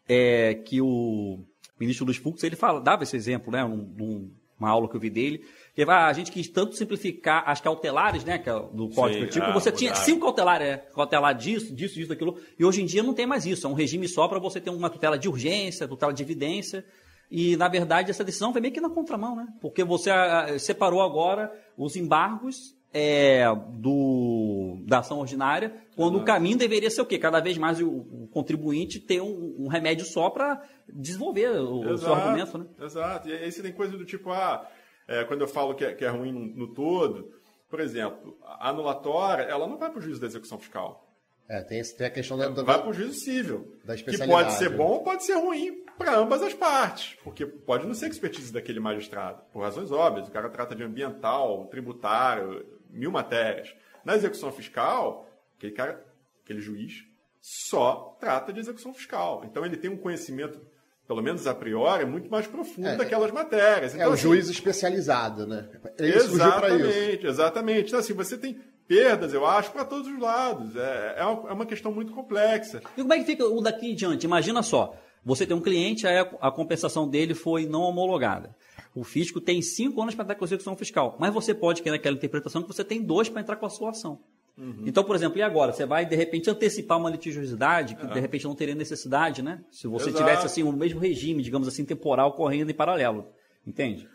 é, 0.09 0.55
que 0.55 0.81
o 0.81 1.39
ministro 1.79 2.05
Luiz 2.05 2.17
Fux, 2.17 2.43
ele 2.43 2.57
fala, 2.57 2.81
dava 2.81 3.05
esse 3.05 3.15
exemplo, 3.17 3.53
né? 3.53 3.65
Um, 3.65 3.95
um 4.01 4.31
uma 4.59 4.71
aula 4.71 4.89
que 4.89 4.97
eu 4.97 5.01
vi 5.01 5.11
dele, 5.11 5.45
que 5.75 5.83
ah, 5.83 6.07
a 6.07 6.13
gente 6.13 6.33
quis 6.33 6.49
tanto 6.49 6.75
simplificar 6.75 7.45
as 7.47 7.61
cautelares, 7.61 8.25
né, 8.25 8.39
que 8.39 8.49
é 8.49 8.53
do 8.55 8.89
código 8.89 9.27
tipo, 9.27 9.45
ah, 9.45 9.53
você 9.53 9.71
tinha 9.71 9.95
cinco 9.95 10.23
cautelares, 10.23 10.67
é, 10.67 10.77
cautelar 10.95 11.35
disso, 11.35 11.75
disso, 11.75 11.95
disso, 11.95 12.09
daquilo, 12.09 12.39
e 12.59 12.65
hoje 12.65 12.83
em 12.83 12.87
dia 12.87 13.03
não 13.03 13.13
tem 13.13 13.27
mais 13.27 13.45
isso, 13.45 13.67
é 13.67 13.71
um 13.71 13.75
regime 13.75 14.09
só 14.09 14.27
para 14.29 14.39
você 14.39 14.61
ter 14.61 14.71
uma 14.71 14.91
tutela 14.91 15.19
de 15.19 15.29
urgência, 15.29 15.87
tutela 15.87 16.13
de 16.13 16.23
evidência, 16.23 16.85
e 17.31 17.57
na 17.57 17.69
verdade 17.69 18.11
essa 18.11 18.25
decisão 18.25 18.53
foi 18.53 18.61
meio 18.61 18.73
que 18.73 18.81
na 18.81 18.91
contramão, 18.91 19.37
né, 19.37 19.47
porque 19.61 19.85
você 19.85 20.11
a, 20.11 20.59
separou 20.59 21.03
agora 21.03 21.53
os 21.77 21.97
embargos 21.97 22.76
é, 22.93 23.45
do, 23.75 24.83
da 24.87 25.01
ação 25.01 25.19
ordinária, 25.19 25.75
quando 25.95 26.15
Exato. 26.15 26.23
o 26.23 26.25
caminho 26.25 26.57
deveria 26.57 26.91
ser 26.91 27.01
o 27.01 27.07
quê? 27.07 27.19
Cada 27.19 27.41
vez 27.41 27.59
mais 27.59 27.81
o, 27.81 27.89
o 27.89 28.29
contribuinte 28.33 29.01
ter 29.01 29.21
um, 29.21 29.55
um, 29.59 29.69
remédio 29.69 30.07
só 30.07 30.31
para 30.31 30.63
desenvolver 30.89 31.51
o, 31.61 31.93
o, 31.93 31.99
seu 31.99 32.15
argumento. 32.15 32.59
Né? 32.59 32.67
Exato. 32.81 33.29
E 33.29 33.33
aí 33.33 33.51
você 33.51 33.63
tem 33.63 33.73
coisa 33.73 33.97
do 33.97 34.05
tipo, 34.05 34.31
ah, 34.31 34.67
é, 35.07 35.25
quando 35.25 35.43
eu 35.43 35.49
falo 35.49 35.75
que 35.75 35.85
é, 35.85 35.95
que 35.95 36.05
é 36.05 36.09
ruim 36.09 36.33
no, 36.33 36.47
no, 36.47 36.75
todo, 36.75 37.31
por 37.69 37.81
exemplo, 37.81 38.37
a 38.43 38.71
anulatória, 38.71 39.43
ela 39.43 39.67
não 39.67 39.79
vai 39.79 39.91
para 39.91 39.99
o 39.99 40.03
juízo 40.03 40.21
da 40.21 40.27
execução 40.27 40.59
fiscal. 40.59 41.03
É, 41.49 41.63
tem, 41.63 41.81
tem 41.83 42.07
a 42.07 42.11
questão 42.11 42.37
da, 42.37 42.49
Vai 42.49 42.81
para 42.81 42.91
o 42.91 42.93
juízo 42.93 43.21
civil. 43.21 43.79
Da 43.85 43.95
que 43.95 44.27
pode 44.27 44.53
ser 44.55 44.71
bom 44.71 44.89
ou 44.89 45.03
pode 45.05 45.25
ser 45.25 45.35
ruim 45.35 45.85
para 45.97 46.17
ambas 46.17 46.43
as 46.43 46.55
partes. 46.55 47.17
Porque 47.23 47.47
pode 47.47 47.87
não 47.87 47.95
ser 47.95 48.09
expertise 48.09 48.53
daquele 48.53 48.81
magistrado, 48.81 49.43
por 49.53 49.63
razões 49.63 49.93
óbvias. 49.93 50.29
O 50.29 50.33
cara 50.33 50.49
trata 50.49 50.75
de 50.75 50.83
ambiental, 50.83 51.67
tributário, 51.67 52.67
mil 52.97 53.11
matérias. 53.11 53.75
Na 54.05 54.15
execução 54.15 54.51
fiscal, 54.53 55.29
aquele 55.57 55.73
cara, 55.73 56.05
aquele 56.43 56.61
juiz, 56.61 57.05
só 57.41 58.17
trata 58.19 58.53
de 58.53 58.61
execução 58.61 58.93
fiscal. 58.93 59.43
Então 59.45 59.65
ele 59.65 59.77
tem 59.77 59.91
um 59.91 59.97
conhecimento, 59.97 60.61
pelo 61.07 61.23
menos 61.23 61.47
a 61.47 61.55
priori, 61.55 62.05
muito 62.05 62.31
mais 62.31 62.47
profundo 62.47 62.89
é, 62.89 62.97
daquelas 62.97 63.31
matérias. 63.31 63.95
Então, 63.95 64.07
é 64.07 64.09
o 64.09 64.13
assim, 64.13 64.23
juiz 64.23 64.49
especializado, 64.49 65.47
né? 65.47 65.69
Ele 65.99 66.17
exatamente, 66.17 67.27
exatamente. 67.27 67.89
Então, 67.89 68.01
assim, 68.01 68.15
você 68.15 68.37
tem 68.37 68.61
perdas, 68.89 69.33
eu 69.33 69.47
acho, 69.47 69.71
para 69.71 69.85
todos 69.85 70.11
os 70.11 70.19
lados. 70.19 70.77
É, 70.77 71.17
é, 71.19 71.25
uma, 71.25 71.51
é 71.51 71.53
uma 71.53 71.67
questão 71.67 71.93
muito 71.93 72.13
complexa. 72.13 72.83
E 72.97 73.03
como 73.03 73.13
é 73.13 73.19
que 73.19 73.25
fica 73.25 73.45
o 73.45 73.61
daqui 73.61 73.91
em 73.91 73.95
diante? 73.95 74.25
Imagina 74.25 74.63
só, 74.63 74.97
você 75.25 75.47
tem 75.47 75.57
um 75.57 75.61
cliente, 75.61 76.07
aí 76.07 76.19
a, 76.19 76.31
a 76.41 76.51
compensação 76.51 77.09
dele 77.09 77.35
foi 77.35 77.67
não 77.67 77.83
homologada. 77.83 78.55
O 78.97 79.05
fisco 79.05 79.43
tem 79.43 79.61
cinco 79.61 80.01
anos 80.01 80.15
para 80.15 80.25
entrar 80.25 80.37
com 80.37 80.45
a 80.45 80.47
execução 80.47 80.75
fiscal, 80.75 81.19
mas 81.21 81.33
você 81.33 81.53
pode 81.53 81.83
querer 81.83 81.97
aquela 81.97 82.17
interpretação 82.17 82.63
que 82.63 82.69
você 82.69 82.83
tem 82.83 83.03
dois 83.03 83.29
para 83.29 83.43
entrar 83.43 83.57
com 83.57 83.67
a 83.67 83.69
sua 83.69 83.91
ação. 83.91 84.19
Uhum. 84.57 84.85
Então, 84.87 85.05
por 85.05 85.15
exemplo, 85.15 85.37
e 85.37 85.43
agora? 85.43 85.71
Você 85.71 85.85
vai, 85.85 86.07
de 86.07 86.17
repente, 86.17 86.49
antecipar 86.49 86.97
uma 86.97 87.11
litigiosidade 87.11 87.95
que, 87.95 88.07
de 88.07 88.19
repente, 88.19 88.47
não 88.47 88.55
teria 88.55 88.75
necessidade, 88.75 89.43
né? 89.43 89.63
Se 89.71 89.87
você 89.87 90.09
Exato. 90.09 90.25
tivesse, 90.25 90.47
assim, 90.47 90.63
o 90.63 90.73
mesmo 90.73 90.99
regime, 90.99 91.43
digamos 91.43 91.69
assim, 91.69 91.85
temporal 91.85 92.33
correndo 92.33 92.71
em 92.71 92.75
paralelo. 92.75 93.29
Entende? 93.67 94.09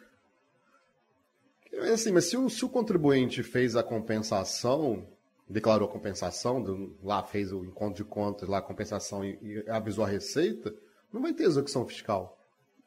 É 1.72 1.92
assim, 1.92 2.12
mas 2.12 2.26
se 2.26 2.36
o, 2.36 2.50
se 2.50 2.66
o 2.66 2.70
contribuinte 2.70 3.44
fez 3.44 3.76
a 3.76 3.84
compensação, 3.84 5.06
declarou 5.48 5.88
a 5.88 5.92
compensação, 5.92 6.92
lá 7.04 7.22
fez 7.22 7.54
o 7.54 7.64
encontro 7.64 8.04
de 8.04 8.10
contas, 8.10 8.50
lá 8.50 8.58
a 8.58 8.64
compensação 8.64 9.24
e, 9.24 9.38
e 9.44 9.70
avisou 9.70 10.04
a 10.04 10.08
receita, 10.08 10.74
não 11.14 11.22
vai 11.22 11.34
ter 11.34 11.44
execução 11.44 11.86
fiscal. 11.86 12.41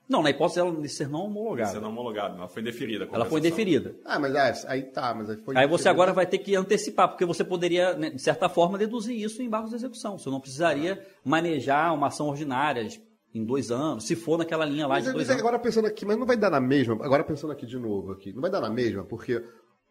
Não, 0.09 0.23
na 0.23 0.31
hipótese 0.31 0.61
dela 0.61 0.71
de 0.81 0.89
ser 0.89 1.09
não 1.09 1.25
homologada. 1.25 1.69
De 1.69 1.77
ser 1.77 1.81
não 1.81 1.89
homologada, 1.89 2.37
ela 2.37 2.49
foi 2.49 2.63
deferida. 2.63 3.09
Ela 3.11 3.25
foi 3.25 3.41
deferida. 3.41 3.95
Ah, 4.05 4.19
mas 4.19 4.35
é, 4.35 4.69
aí 4.69 4.83
tá, 4.83 5.15
mas 5.15 5.31
aí 5.31 5.37
foi. 5.39 5.57
Aí 5.57 5.67
você 5.67 5.89
agora 5.89 6.13
vai 6.13 6.27
ter 6.27 6.39
que 6.39 6.55
antecipar, 6.55 7.09
porque 7.09 7.25
você 7.25 7.43
poderia, 7.43 7.95
né, 7.95 8.11
de 8.11 8.21
certa 8.21 8.49
forma, 8.49 8.77
deduzir 8.77 9.19
isso 9.19 9.43
em 9.43 9.49
barros 9.49 9.71
de 9.71 9.77
execução. 9.77 10.19
Você 10.19 10.29
não 10.29 10.41
precisaria 10.41 11.05
manejar 11.25 11.95
uma 11.95 12.09
ação 12.09 12.29
ordinária 12.29 12.87
em 13.35 13.45
dois 13.45 13.71
anos, 13.71 14.05
se 14.05 14.15
for 14.15 14.39
naquela 14.39 14.65
linha 14.65 14.87
lá 14.87 14.95
mas, 14.95 15.05
de 15.05 15.13
dois 15.13 15.27
mas 15.27 15.31
anos. 15.31 15.41
Agora 15.41 15.59
pensando 15.59 15.87
aqui, 15.87 16.05
mas 16.05 16.19
não 16.19 16.27
vai 16.27 16.37
dar 16.37 16.51
na 16.51 16.61
mesma. 16.61 16.95
Agora 17.05 17.25
pensando 17.25 17.53
aqui 17.53 17.67
de 17.67 17.79
novo 17.79 18.13
aqui, 18.13 18.33
não 18.33 18.43
vai 18.43 18.51
dar 18.51 18.61
na 18.61 18.71
mesma, 18.71 19.05
porque 19.05 19.43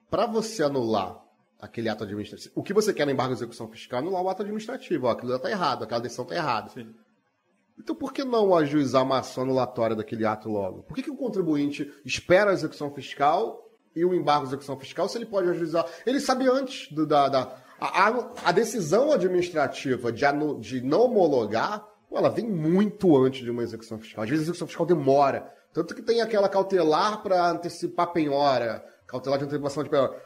para 0.10 0.28
você 0.28 0.64
anular 0.64 1.22
aquele 1.60 1.90
ato 1.90 2.04
administrativo, 2.04 2.54
o 2.56 2.62
que 2.62 2.74
você 2.74 2.94
quer 2.94 3.06
no 3.06 3.12
embargo 3.12 3.34
de 3.34 3.40
execução 3.40 3.68
fiscal 3.68 4.00
é 4.00 4.02
anular 4.04 4.22
o 4.22 4.30
ato 4.30 4.44
administrativo. 4.44 5.08
Ó, 5.08 5.12
aquilo 5.12 5.36
está 5.36 5.50
errado, 5.50 5.84
aquela 5.84 6.00
decisão 6.00 6.24
está 6.24 6.36
errada. 6.36 6.70
Sim. 6.70 6.94
Então, 7.84 7.94
por 7.94 8.14
que 8.14 8.24
não 8.24 8.56
ajuizar 8.56 9.04
uma 9.04 9.20
ação 9.20 9.44
anulatória 9.44 9.94
daquele 9.94 10.26
ato 10.26 10.50
logo? 10.50 10.84
Por 10.84 10.96
que, 10.96 11.04
que 11.04 11.12
o 11.12 11.18
contribuinte 11.18 11.92
espera 12.06 12.52
a 12.52 12.54
execução 12.54 12.90
fiscal 12.90 13.70
e 13.94 14.06
o 14.06 14.14
embargo 14.14 14.44
de 14.44 14.52
execução 14.52 14.80
fiscal 14.80 15.10
se 15.10 15.18
ele 15.18 15.26
pode 15.26 15.50
ajuizar? 15.50 15.86
Ele 16.06 16.22
sabe 16.22 16.48
antes 16.50 16.90
do, 16.94 17.06
da, 17.06 17.28
da 17.28 17.58
a, 17.82 18.30
a, 18.46 18.52
decisão 18.54 19.12
administrativa 19.12 20.14
de, 20.14 20.24
anu, 20.24 20.62
de 20.62 20.80
não 20.80 21.02
homologar, 21.02 21.86
ela 22.10 22.30
vem 22.30 22.50
muito 22.50 23.18
antes 23.18 23.44
de 23.44 23.52
uma 23.52 23.64
execução 23.64 24.00
fiscal. 24.00 24.24
Às 24.24 24.30
vezes 24.30 24.44
a 24.44 24.46
execução 24.46 24.68
fiscal 24.68 24.86
demora. 24.86 25.52
Tanto 25.74 25.94
que 25.94 26.02
tem 26.02 26.22
aquela 26.22 26.48
cautelar 26.48 27.22
para 27.22 27.50
antecipar 27.50 28.14
penhora, 28.14 28.82
cautelar 29.06 29.40
de 29.40 29.44
antecipação 29.44 29.84
de 29.84 29.90
penhora. 29.90 30.18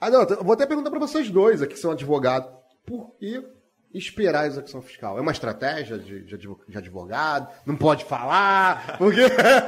Ah, 0.00 0.10
não, 0.10 0.24
vou 0.44 0.52
até 0.52 0.64
perguntar 0.64 0.90
para 0.90 1.00
vocês 1.00 1.28
dois 1.28 1.60
aqui, 1.60 1.74
que 1.74 1.80
são 1.80 1.90
advogados, 1.90 2.48
por 2.86 3.16
que 3.16 3.44
esperar 3.94 4.42
a 4.42 4.46
execução 4.46 4.82
fiscal? 4.82 5.16
É 5.16 5.20
uma 5.20 5.32
estratégia 5.32 5.98
de, 5.98 6.24
de 6.24 6.78
advogado? 6.78 7.48
Não 7.64 7.76
pode 7.76 8.04
falar? 8.04 8.98
Porque 8.98 9.20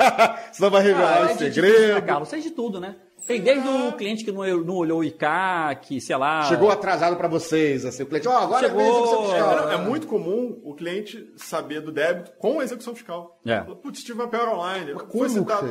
senão 0.53 0.70
vai 0.70 0.83
revelar 0.83 1.29
ah, 1.29 1.31
é 1.31 1.35
segredo. 1.37 2.03
Carlos, 2.05 2.29
sei 2.29 2.41
de 2.41 2.51
tudo, 2.51 2.81
né? 2.81 2.97
Tem 3.27 3.41
desde 3.41 3.68
o 3.68 3.93
cliente 3.93 4.24
que 4.24 4.31
não, 4.31 4.45
não 4.62 4.77
olhou 4.77 5.01
o 5.01 5.05
ICA, 5.05 5.74
que, 5.83 6.01
sei 6.01 6.16
lá. 6.16 6.43
Chegou 6.45 6.70
atrasado 6.70 7.16
para 7.16 7.27
vocês, 7.27 7.85
assim, 7.85 8.05
o 8.05 8.07
cliente, 8.07 8.29
ó, 8.29 8.33
oh, 8.33 8.45
agora 8.45 8.68
Chegou... 8.68 9.35
é, 9.35 9.74
é, 9.74 9.77
muito 9.79 10.07
comum 10.07 10.61
o 10.62 10.74
cliente 10.74 11.33
saber 11.37 11.81
do 11.81 11.91
débito 11.91 12.33
com 12.39 12.61
a 12.61 12.64
execução 12.64 12.95
fiscal. 12.95 13.41
É. 13.45 13.61
Putz, 13.61 14.05
tive 14.05 14.20
uma 14.20 14.29
pior 14.29 14.49
online. 14.49 14.93
como 14.93 15.24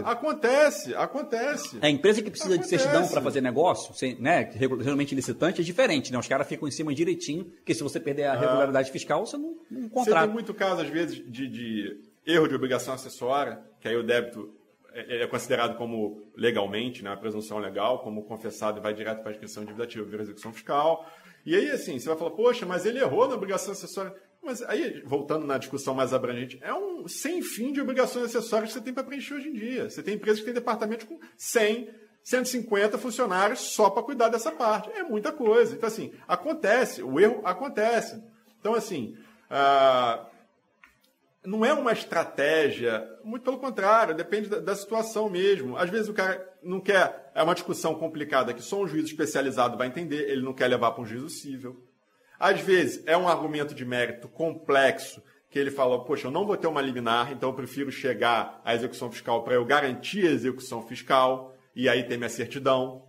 Acontece, 0.06 0.94
acontece. 0.96 1.78
É, 1.82 1.88
a 1.88 1.90
empresa 1.90 2.22
que 2.22 2.30
precisa 2.30 2.56
acontece. 2.56 2.76
de 2.76 2.82
certidão 2.82 3.08
para 3.08 3.22
fazer 3.22 3.40
negócio, 3.40 3.94
sem, 3.94 4.20
né, 4.20 4.52
regularmente 4.54 5.16
licitante, 5.16 5.62
é 5.62 5.64
diferente, 5.64 6.12
né? 6.12 6.20
Os 6.20 6.28
caras 6.28 6.48
ficam 6.48 6.68
em 6.68 6.72
cima 6.72 6.94
direitinho, 6.94 7.46
porque 7.46 7.74
se 7.74 7.82
você 7.82 8.00
perder 8.00 8.26
a 8.26 8.34
ah. 8.34 8.40
regularidade 8.40 8.92
fiscal, 8.92 9.26
você 9.26 9.38
não, 9.38 9.56
não 9.72 9.88
contrata. 9.88 10.22
Você 10.22 10.26
tem 10.26 10.34
muito 10.34 10.54
caso, 10.54 10.82
às 10.82 10.90
vezes, 10.90 11.24
de, 11.26 11.48
de 11.48 12.02
erro 12.26 12.48
de 12.48 12.56
obrigação 12.56 12.94
acessória, 12.94 13.60
que 13.80 13.88
aí 13.88 13.96
o 13.96 14.04
débito 14.04 14.50
é, 14.96 15.24
é 15.24 15.28
considerado 15.28 15.78
como 15.78 16.24
legalmente, 16.36 17.04
né, 17.04 17.12
a 17.12 17.18
presunção 17.18 17.60
legal, 17.60 18.00
como 18.00 18.24
confessado 18.24 18.80
e 18.80 18.82
vai 18.82 18.94
direto 18.94 19.22
para 19.22 19.32
a 19.32 19.34
inscrição 19.34 19.64
endividativa 19.64 20.06
via 20.06 20.22
execução 20.22 20.54
fiscal. 20.54 21.06
E 21.46 21.56
aí, 21.56 21.70
assim, 21.70 22.00
você 22.00 22.08
vai 22.08 22.18
falar, 22.18 22.32
poxa, 22.32 22.66
mas 22.66 22.86
ele 22.86 23.00
errou 23.00 23.28
na 23.28 23.36
obrigação 23.36 23.74
acessória. 23.74 24.16
Mas 24.42 24.62
aí, 24.64 25.02
voltando 25.06 25.46
na 25.46 25.58
discussão 25.58 25.94
mais 25.94 26.14
abrangente, 26.14 26.58
é 26.62 26.74
um 26.74 27.08
sem 27.08 27.42
fim 27.42 27.74
de 27.74 27.82
obrigações 27.82 28.26
acessórias 28.26 28.70
que 28.70 28.80
você 28.80 28.84
tem 28.84 28.94
para 28.94 29.04
preencher 29.04 29.34
hoje 29.34 29.50
em 29.50 29.54
dia. 29.54 29.90
Você 29.90 30.02
tem 30.02 30.16
empresas 30.16 30.40
que 30.40 30.46
têm 30.46 30.54
departamento 30.54 31.06
com 31.08 31.20
100, 31.36 31.90
150 32.24 32.98
funcionários 32.98 33.60
só 33.60 33.90
para 33.90 34.04
cuidar 34.04 34.30
dessa 34.30 34.52
parte. 34.52 34.90
É 34.92 35.04
muita 35.04 35.32
coisa. 35.32 35.76
Então, 35.76 35.88
assim, 35.88 36.14
acontece, 36.28 37.04
o 37.04 37.20
erro 37.20 37.42
acontece. 37.44 38.24
Então, 38.60 38.76
assim, 38.76 39.18
uh, 39.50 40.26
não 41.46 41.66
é 41.66 41.74
uma 41.74 41.92
estratégia, 41.92 43.08
muito 43.24 43.44
pelo 43.44 43.58
contrário, 43.58 44.16
depende 44.16 44.50
da, 44.50 44.60
da, 44.60 44.76
situação 44.76 45.30
mesmo. 45.30 45.78
Às 45.78 45.90
vezes 45.90 46.10
o 46.10 46.14
cara 46.14 46.54
não 46.62 46.80
quer, 46.80 47.32
é 47.34 47.44
uma 47.44 47.54
discussão 47.54 47.96
complicada 47.96 48.54
que 48.54 48.62
só 48.62 48.82
um 48.82 48.88
juiz 48.88 49.06
especializado 49.06 49.78
vai 49.78 49.88
entender, 49.88 50.30
ele 50.30 50.42
não 50.42 50.54
quer 50.54 50.68
levar 50.68 50.92
para 50.92 51.04
um 51.04 51.06
juízo 51.06 51.30
civil. 51.30 51.84
Às 52.40 52.60
vezes 52.62 53.04
é 53.06 53.16
um 53.16 53.28
argumento 53.28 53.74
de 53.74 53.86
mérito 53.86 54.28
complexo 54.28 55.22
que 55.50 55.60
ele 55.60 55.72
fala, 55.72 56.04
poxa, 56.04 56.28
eu 56.28 56.32
não 56.32 56.46
vou 56.46 56.58
ter 56.58 56.68
uma 56.68 56.82
liminar, 56.82 57.32
então 57.32 57.50
eu 57.50 57.56
prefiro 57.56 57.92
chegar 57.92 58.62
à 58.66 58.76
execução 58.76 59.10
fiscal 59.12 59.44
para 59.44 59.54
eu 59.54 59.64
garantir 59.64 60.28
a 60.28 60.32
execução 60.32 60.86
fiscal 60.86 61.56
e 61.74 61.88
aí 61.88 62.04
ter 62.04 62.18
minha 62.18 62.30
certidão. 62.30 63.04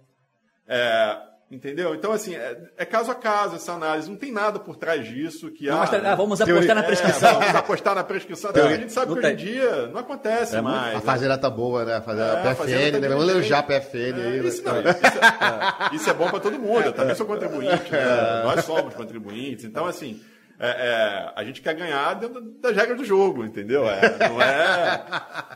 É, 0.69 1.19
Entendeu? 1.49 1.95
Então, 1.95 2.11
assim, 2.11 2.35
é, 2.35 2.59
é, 2.77 2.85
caso 2.85 3.09
a 3.13 3.15
caso 3.15 3.55
essa 3.55 3.73
análise. 3.73 4.11
Não 4.11 4.17
tem 4.17 4.33
nada 4.33 4.59
por 4.59 4.75
trás 4.75 5.07
disso 5.07 5.49
que 5.53 5.71
ah, 5.71 5.85
ah, 5.85 6.15
vamos 6.17 6.41
apostar 6.41 6.75
na 6.75 6.83
prescrição. 6.83 7.29
É, 7.29 7.33
vamos 7.35 7.55
apostar 7.55 7.95
na 7.95 8.03
prescrição. 8.03 8.51
a 8.51 8.77
gente 8.77 8.93
sabe 8.93 9.13
que 9.13 9.19
hoje 9.21 9.29
em 9.29 9.37
dia 9.37 9.87
não 9.87 10.01
acontece 10.01 10.57
é, 10.57 10.61
mais. 10.61 10.97
A 10.97 10.99
né? 10.99 11.05
fazenda 11.05 11.39
tá 11.39 11.49
boa, 11.49 11.85
né? 11.85 11.95
A 11.95 12.03
fazenda, 12.03 12.33
é, 12.33 12.53
PFN, 12.53 12.93
tá 12.95 12.99
né? 12.99 13.09
Vamos 13.09 13.29
elogiar 13.29 13.61
a 13.61 13.63
PFN 13.63 13.97
aí. 13.97 14.45
Isso, 14.45 14.65
né? 14.65 14.73
não, 14.73 14.81
isso, 14.81 14.89
é, 14.89 15.97
isso, 15.97 16.11
é, 16.11 16.15
bom 16.15 16.29
para 16.29 16.41
todo 16.41 16.59
mundo. 16.59 16.87
Eu 16.87 16.93
também 16.93 17.15
sou 17.15 17.25
contribuinte. 17.25 17.93
Né? 17.93 18.43
Nós 18.43 18.65
somos 18.65 18.95
contribuintes. 18.95 19.65
Então, 19.65 19.87
assim. 19.87 20.21
É, 20.59 20.69
é, 20.69 21.33
a 21.37 21.45
gente 21.45 21.61
quer 21.61 21.75
ganhar 21.75 22.15
dentro 22.15 22.41
das 22.41 22.75
regras 22.75 22.97
do 22.97 23.05
jogo, 23.05 23.45
entendeu? 23.45 23.87
É, 23.87 24.01
não 24.27 24.41
é. 24.41 25.05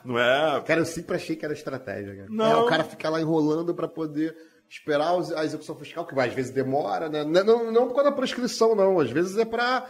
Não 0.05 0.19
é. 0.19 0.61
Cara, 0.61 0.81
eu 0.81 0.85
sempre 0.85 1.17
achei 1.17 1.35
que 1.35 1.43
era 1.43 1.55
estratégia. 1.55 2.15
Cara. 2.15 2.27
Não. 2.29 2.65
o 2.65 2.67
cara 2.67 2.85
ficar 2.85 3.09
lá 3.09 3.19
enrolando 3.19 3.75
para 3.75 3.89
poder 3.89 4.37
esperar 4.71 5.13
a 5.37 5.45
execução 5.45 5.75
fiscal, 5.75 6.07
que 6.07 6.19
às 6.19 6.33
vezes 6.33 6.53
demora, 6.53 7.09
né? 7.09 7.25
Não, 7.25 7.73
não 7.73 7.89
por 7.89 7.97
causa 7.97 8.11
da 8.11 8.17
prescrição, 8.17 8.77
não. 8.77 9.01
Às 9.01 9.11
vezes 9.11 9.37
é 9.37 9.45
para 9.45 9.87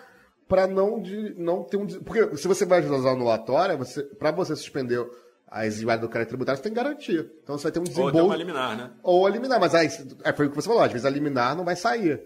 para 0.49 0.67
não 0.67 1.01
de 1.01 1.35
não 1.39 1.63
ter 1.63 1.77
um 1.77 1.87
porque 1.87 2.37
se 2.37 2.49
você 2.49 2.65
vai 2.65 2.85
usar 2.85 3.11
anulatória, 3.11 3.77
você 3.77 4.03
para 4.03 4.31
você 4.33 4.57
suspender 4.57 5.07
a 5.47 5.67
exigibilidade 5.67 6.03
do 6.03 6.09
crédito 6.09 6.31
tributário, 6.31 6.57
você 6.57 6.65
tem 6.65 6.73
garantia. 6.73 7.31
Então 7.43 7.59
você 7.59 7.65
vai 7.65 7.73
ter 7.73 7.81
um 7.81 7.85
desembolso. 7.85 8.17
Ou 8.17 8.27
uma 8.27 8.37
liminar, 8.37 8.77
né? 8.77 8.91
Ou 9.03 9.29
eliminar, 9.29 9.61
mas 9.61 9.75
aí 9.75 9.89
é, 10.25 10.33
foi 10.33 10.47
o 10.47 10.51
que 10.51 10.57
você 10.57 10.69
falou, 10.69 10.83
às 10.83 10.91
vezes 10.91 11.05
a 11.05 11.11
liminar 11.11 11.55
não 11.55 11.65
vai 11.65 11.77
sair. 11.77 12.23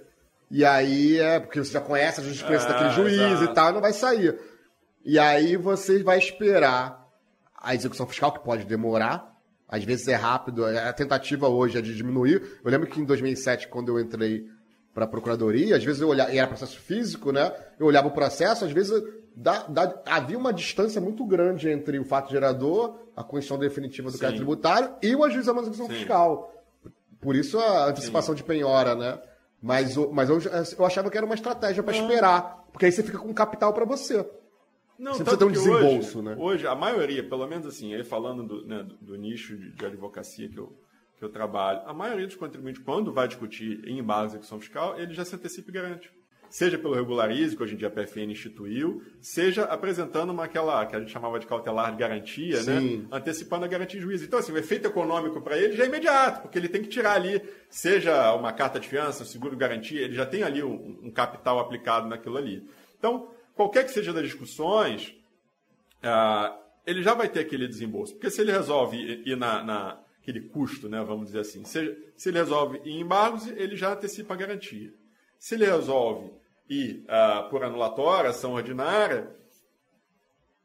E 0.51 0.65
aí 0.65 1.19
é 1.19 1.41
porque 1.41 1.59
você 1.59 1.73
já 1.73 1.81
conhece 1.81 2.21
a 2.21 2.23
jurisprudência 2.23 2.69
é, 2.69 2.73
daquele 2.73 2.91
juiz 2.91 3.21
exato. 3.21 3.45
e 3.45 3.55
tal, 3.55 3.73
não 3.73 3.81
vai 3.81 3.93
sair. 3.93 4.39
E 5.05 5.19
aí 5.19 5.57
você 5.57 6.03
vai 6.03 6.19
esperar 6.19 7.05
a 7.57 7.75
execução 7.75 8.07
fiscal, 8.07 8.31
que 8.31 8.45
pode 8.45 8.65
demorar, 8.65 9.34
às 9.69 9.85
vezes 9.85 10.07
é 10.09 10.15
rápido, 10.15 10.65
a 10.65 10.93
tentativa 10.93 11.49
hoje 11.49 11.79
é 11.79 11.81
de 11.81 11.95
diminuir. 11.95 12.61
Eu 12.65 12.71
lembro 12.71 12.89
que 12.89 13.01
em 13.01 13.05
2007, 13.05 13.69
quando 13.69 13.89
eu 13.89 13.99
entrei 13.99 14.47
para 14.93 15.05
a 15.05 15.09
procuradoria, 15.09 15.77
às 15.77 15.85
vezes 15.85 16.01
eu 16.01 16.09
olhava, 16.09 16.33
e 16.33 16.39
era 16.39 16.47
processo 16.47 16.79
físico, 16.79 17.33
né? 17.33 17.53
Eu 17.79 17.87
olhava 17.87 18.09
o 18.09 18.12
processo, 18.12 18.65
às 18.65 18.71
vezes 18.71 19.03
da, 19.35 19.67
da, 19.67 20.03
havia 20.07 20.39
uma 20.39 20.53
distância 20.53 21.01
muito 21.01 21.25
grande 21.25 21.69
entre 21.69 21.99
o 21.99 22.05
fato 22.05 22.31
gerador, 22.31 23.01
a 23.17 23.25
condição 23.25 23.59
definitiva 23.59 24.11
do 24.11 24.19
crédito 24.19 24.37
tributário 24.37 24.95
e 25.03 25.15
o 25.15 25.25
ajuizamento 25.25 25.67
da 25.67 25.73
execução 25.73 25.95
fiscal. 25.95 26.53
Por 27.21 27.35
isso 27.35 27.59
a 27.59 27.87
antecipação 27.89 28.35
Sim. 28.35 28.37
de 28.37 28.45
penhora, 28.45 28.95
né? 28.95 29.19
Mas, 29.61 29.97
mas 30.12 30.29
eu, 30.29 30.39
eu 30.79 30.85
achava 30.85 31.11
que 31.11 31.17
era 31.17 31.25
uma 31.25 31.35
estratégia 31.35 31.83
para 31.83 31.97
esperar, 31.97 32.65
porque 32.71 32.85
aí 32.85 32.93
você 32.93 33.03
fica 33.03 33.19
com 33.19 33.33
capital 33.33 33.73
para 33.73 33.87
você. 33.87 34.25
Não, 34.99 35.15
você 35.15 35.25
precisa 35.25 35.39
ter 35.39 35.45
um 35.45 35.53
desembolso, 35.53 36.19
hoje, 36.19 36.23
né? 36.23 36.37
Hoje, 36.39 36.67
a 36.67 36.75
maioria, 36.75 37.23
pelo 37.23 37.47
menos 37.47 37.67
assim, 37.67 37.93
ele 37.93 38.05
falando 38.05 38.43
do, 38.45 38.67
né, 38.67 38.83
do, 38.83 38.97
do 38.97 39.17
nicho 39.17 39.57
de, 39.57 39.73
de, 39.73 39.87
advocacia 39.87 40.49
que 40.49 40.59
eu, 40.59 40.73
que 41.19 41.25
eu 41.25 41.29
trabalho, 41.29 41.83
a 41.85 41.93
maioria 41.93 42.27
dos 42.27 42.37
contribuintes, 42.37 42.83
quando 42.83 43.13
vai 43.13 43.27
discutir 43.27 43.83
em 43.87 43.99
embargo 43.99 44.29
de 44.29 44.33
execução 44.35 44.61
fiscal, 44.61 44.99
ele 44.99 45.13
já 45.13 45.25
se 45.25 45.35
antecipa 45.35 45.71
e 45.71 45.75
garante. 45.75 46.13
Seja 46.55 46.79
pelo 46.79 46.95
regularize, 46.95 47.57
que 47.57 47.63
hoje 47.65 47.75
em 47.75 47.77
dia 47.77 47.89
a 47.89 47.91
PFN 47.91 48.31
instituiu, 48.31 49.03
seja 49.21 49.65
apresentando 49.65 50.31
uma 50.31 50.45
aquela 50.45 50.87
que 50.87 50.95
a 50.95 51.01
gente 51.01 51.11
chamava 51.11 51.41
de 51.41 51.49
cautelar 51.49 51.91
de 51.91 51.99
garantia, 51.99 52.63
né? 52.63 52.81
Sim. 52.81 52.97
né? 52.99 53.07
Antecipando 53.11 53.65
a 53.65 53.69
garantia 53.69 53.99
de 53.99 54.07
juízo. 54.07 54.25
Então, 54.25 54.39
assim, 54.39 54.53
o 54.53 54.57
efeito 54.57 54.87
econômico 54.87 55.41
para 55.41 55.59
ele 55.59 55.75
já 55.75 55.83
é 55.83 55.89
imediato, 55.89 56.43
porque 56.43 56.57
ele 56.57 56.69
tem 56.69 56.81
que 56.81 56.89
tirar 56.89 57.15
ali, 57.15 57.43
seja 57.69 58.33
uma 58.35 58.53
carta 58.53 58.79
de 58.79 58.87
fiança, 58.87 59.25
seguro 59.25 59.57
garantia, 59.57 60.03
ele 60.03 60.15
já 60.15 60.25
tem 60.25 60.45
ali 60.45 60.63
um, 60.63 61.01
um 61.03 61.11
capital 61.11 61.59
aplicado 61.59 62.07
naquilo 62.07 62.37
ali. 62.37 62.65
Então, 62.97 63.34
qualquer 63.55 63.85
que 63.85 63.93
seja 63.93 64.13
das 64.13 64.25
discussões, 64.25 65.15
uh, 66.03 66.57
ele 66.87 67.03
já 67.03 67.15
vai 67.15 67.29
ter 67.29 67.41
aquele 67.41 67.67
desembolso. 67.67 68.13
Porque 68.15 68.31
se 68.31 68.41
ele 68.41 68.53
resolve 68.53 68.97
ir 69.25 69.37
na, 69.37 69.63
na 69.63 70.01
aquele 70.21 70.41
custo, 70.49 70.89
né, 70.89 71.03
vamos 71.05 71.27
dizer 71.27 71.41
assim, 71.41 71.65
se, 71.65 72.13
se 72.17 72.31
ele 72.31 72.39
resolve 72.39 72.81
ir 72.85 72.93
em 72.93 73.01
embargos, 73.01 73.47
ele 73.47 73.77
já 73.77 73.93
antecipa 73.93 74.33
a 74.33 74.37
garantia. 74.37 74.91
Se 75.39 75.55
ele 75.55 75.67
resolve 75.67 76.33
ir 76.69 77.05
uh, 77.05 77.51
por 77.51 77.63
anulatória, 77.63 78.31
ação 78.31 78.55
ordinária, 78.55 79.31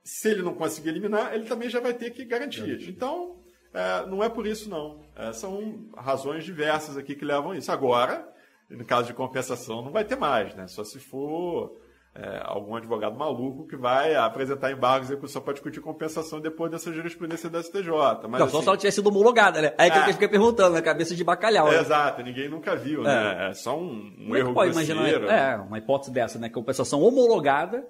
se 0.02 0.30
ele 0.30 0.42
não 0.42 0.56
conseguir 0.56 0.90
eliminar, 0.90 1.34
ele 1.34 1.46
também 1.46 1.70
já 1.70 1.82
vai 1.82 1.94
ter 1.94 2.12
que 2.12 2.24
garantir. 2.24 2.90
Então, 2.90 3.32
uh, 3.34 4.08
não 4.10 4.24
é 4.24 4.30
por 4.30 4.48
isso, 4.48 4.70
não. 4.70 5.02
Uh, 5.18 5.34
são 5.34 5.90
razões 5.98 6.46
diversas 6.46 6.96
aqui 6.96 7.14
que 7.14 7.26
levam 7.26 7.52
a 7.52 7.58
isso. 7.58 7.70
Agora, 7.70 8.28
no 8.70 8.86
caso 8.86 9.08
de 9.08 9.14
compensação, 9.14 9.82
não 9.82 9.92
vai 9.92 10.06
ter 10.06 10.16
mais, 10.16 10.56
né? 10.56 10.68
Só 10.68 10.86
se 10.86 11.00
for 11.00 11.78
é, 12.16 12.42
algum 12.44 12.76
advogado 12.76 13.16
maluco 13.18 13.68
que 13.68 13.76
vai 13.76 14.16
apresentar 14.16 14.72
embargo 14.72 15.06
de 15.06 15.12
execução 15.12 15.42
para 15.42 15.54
discutir 15.54 15.80
compensação 15.80 16.42
depois 16.42 16.72
dessa 16.72 16.92
jurisprudência 16.92 17.50
da 17.50 17.62
STJ. 17.62 17.88
Mas, 18.28 18.40
não, 18.40 18.48
assim, 18.48 18.52
só 18.52 18.62
se 18.62 18.68
ela 18.68 18.78
tivesse 18.78 18.96
sido 18.96 19.08
homologada, 19.08 19.62
né? 19.62 19.74
Aí 19.78 19.90
é, 19.90 20.04
que 20.04 20.10
eu 20.10 20.14
fiquei 20.14 20.28
perguntando, 20.28 20.74
na 20.74 20.82
cabeça 20.82 21.16
de 21.16 21.24
bacalhau. 21.24 21.68
né? 21.68 21.80
Exato, 21.80 22.24
ninguém 22.24 22.50
nunca 22.50 22.76
viu, 22.76 23.04
né? 23.04 23.48
É, 23.48 23.50
é 23.52 23.54
só 23.54 23.78
um, 23.78 24.14
um 24.20 24.36
erro 24.36 24.54
pode 24.54 24.72
imaginar, 24.72 25.08
É, 25.10 25.56
uma 25.56 25.78
hipótese 25.78 26.12
dessa, 26.12 26.40
né? 26.40 26.50
Compensação 26.50 27.02
homologada, 27.02 27.86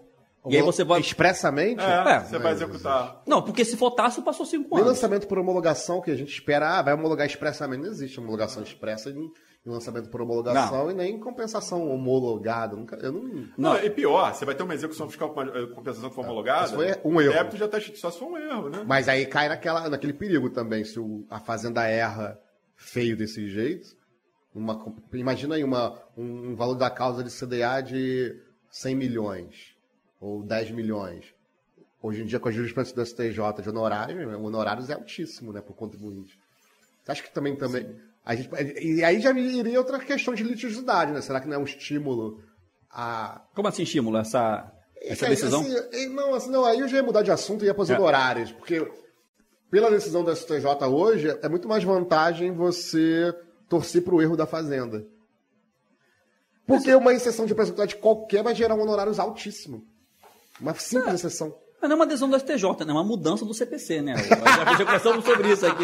e 0.48 0.56
aí 0.56 0.62
você 0.62 0.84
vai. 0.84 1.00
Expressamente? 1.00 1.82
É, 1.82 2.14
é, 2.16 2.20
você 2.20 2.40
vai 2.40 2.54
executar. 2.54 3.22
Não, 3.26 3.42
porque 3.42 3.66
se 3.66 3.76
for 3.76 3.92
passou 3.92 4.46
cinco 4.46 4.76
anos. 4.76 4.86
Nem 4.86 4.94
lançamento 4.94 5.28
por 5.28 5.38
homologação, 5.38 6.02
que 6.02 6.12
a 6.12 6.16
gente 6.16 6.32
espera, 6.32 6.78
ah, 6.78 6.82
vai 6.82 6.94
homologar 6.94 7.26
expressamente. 7.26 7.82
Não 7.82 7.90
existe 7.90 8.20
homologação 8.20 8.64
expressa 8.64 9.14
em 9.70 9.72
em 9.72 9.74
lançamento 9.74 10.10
por 10.10 10.22
homologação 10.22 10.86
não. 10.86 10.92
e 10.92 10.94
nem 10.94 11.20
compensação 11.20 11.90
homologada. 11.90 12.76
Nunca, 12.76 12.96
eu 12.98 13.12
não... 13.12 13.22
não, 13.24 13.50
não, 13.58 13.84
e 13.84 13.90
pior, 13.90 14.34
você 14.34 14.44
vai 14.44 14.56
ter 14.56 14.64
uma 14.64 14.74
execução 14.74 15.08
fiscal 15.08 15.30
com 15.30 15.42
uma 15.42 15.68
compensação 15.68 16.10
que 16.10 16.16
for 16.16 16.26
homologada. 16.26 16.70
Foi 16.70 16.96
um 17.06 17.22
erro. 17.22 17.34
Débito 17.34 17.58
já 17.58 17.66
está 17.66 17.80
só 17.96 18.12
se 18.12 18.20
for 18.20 18.32
um 18.32 18.38
erro, 18.38 18.70
né? 18.70 18.84
Mas 18.86 19.08
aí 19.08 19.26
cai 19.26 19.48
naquela, 19.48 19.88
naquele 19.90 20.14
perigo 20.14 20.50
também, 20.50 20.84
se 20.84 21.00
o, 21.00 21.26
a 21.30 21.40
fazenda 21.40 21.86
erra 21.88 22.40
feio 22.76 23.16
desse 23.16 23.50
jeito. 23.50 23.98
Uma, 24.54 24.84
imagina 25.14 25.56
aí 25.56 25.64
uma, 25.64 26.02
um, 26.18 26.52
um 26.52 26.56
valor 26.56 26.76
da 26.76 26.90
causa 26.90 27.24
de 27.24 27.30
CDA 27.30 27.82
de 27.82 28.36
100 28.72 28.96
milhões 28.96 29.76
ou 30.20 30.44
10 30.44 30.72
milhões. 30.72 31.34
Hoje 32.02 32.24
em 32.24 32.26
dia, 32.26 32.40
com 32.40 32.50
a 32.50 32.52
jurisprudência 32.52 32.96
do 32.96 33.06
STJ 33.06 33.62
de 33.62 33.70
honorários, 33.70 34.34
honorários 34.34 34.90
é 34.90 34.94
altíssimo 34.94 35.54
né, 35.54 35.62
para 35.62 35.72
o 35.72 35.76
contribuinte. 35.76 36.40
Você 37.04 37.12
acha 37.12 37.24
que 37.24 37.32
também, 37.32 37.56
também 37.56 37.96
a 38.30 38.36
gente, 38.36 38.48
e 38.80 39.04
aí 39.04 39.20
já 39.20 39.32
iria 39.32 39.80
outra 39.80 39.98
questão 39.98 40.36
de 40.36 40.44
litigiosidade, 40.44 41.12
né? 41.12 41.20
Será 41.20 41.42
que 41.42 41.48
não 41.48 41.56
é 41.56 41.58
um 41.58 41.64
estímulo 41.64 42.40
a. 42.88 43.42
Como 43.56 43.68
assim 43.68 43.82
estímulo? 43.82 44.20
Essa. 44.20 44.72
essa 45.02 45.28
decisão? 45.28 45.62
Assim, 45.62 46.10
não, 46.10 46.36
assim, 46.36 46.52
não, 46.52 46.64
aí 46.64 46.80
eu 46.80 46.88
já 46.88 46.98
ia 46.98 47.04
mudar 47.04 47.24
de 47.24 47.32
assunto 47.32 47.66
e 47.66 47.66
ia 47.66 47.74
para 47.74 47.82
os 47.82 47.90
é. 47.90 47.96
honorários, 47.98 48.52
porque 48.52 48.88
pela 49.72 49.90
decisão 49.90 50.24
do 50.24 50.36
STJ 50.36 50.64
hoje, 50.88 51.36
é 51.42 51.50
muito 51.50 51.68
mais 51.68 51.84
vantagem 51.84 52.52
você 52.52 53.34
torcer 53.68 54.04
para 54.04 54.14
o 54.14 54.22
erro 54.22 54.38
da 54.38 54.46
Fazenda. 54.46 55.08
Porque 56.68 56.94
uma 56.94 57.12
exceção 57.12 57.48
de 57.48 57.54
representatividade 57.54 58.00
qualquer 58.00 58.44
vai 58.44 58.54
gerar 58.54 58.76
um 58.76 58.82
honorários 58.82 59.18
altíssimo. 59.18 59.88
Uma 60.62 60.76
simples 60.76 61.14
é. 61.14 61.16
exceção. 61.16 61.58
Mas 61.82 61.90
não 61.90 61.96
é 61.96 62.00
uma 62.00 62.06
adesão 62.06 62.30
do 62.30 62.38
STJ, 62.38 62.86
né? 62.86 62.90
É 62.90 62.92
uma 62.92 63.04
mudança 63.04 63.46
do 63.46 63.54
CPC, 63.54 64.02
né? 64.02 64.16
Já, 64.18 64.86
conversamos 64.86 65.24
sobre 65.24 65.52
isso 65.52 65.66
aqui 65.66 65.84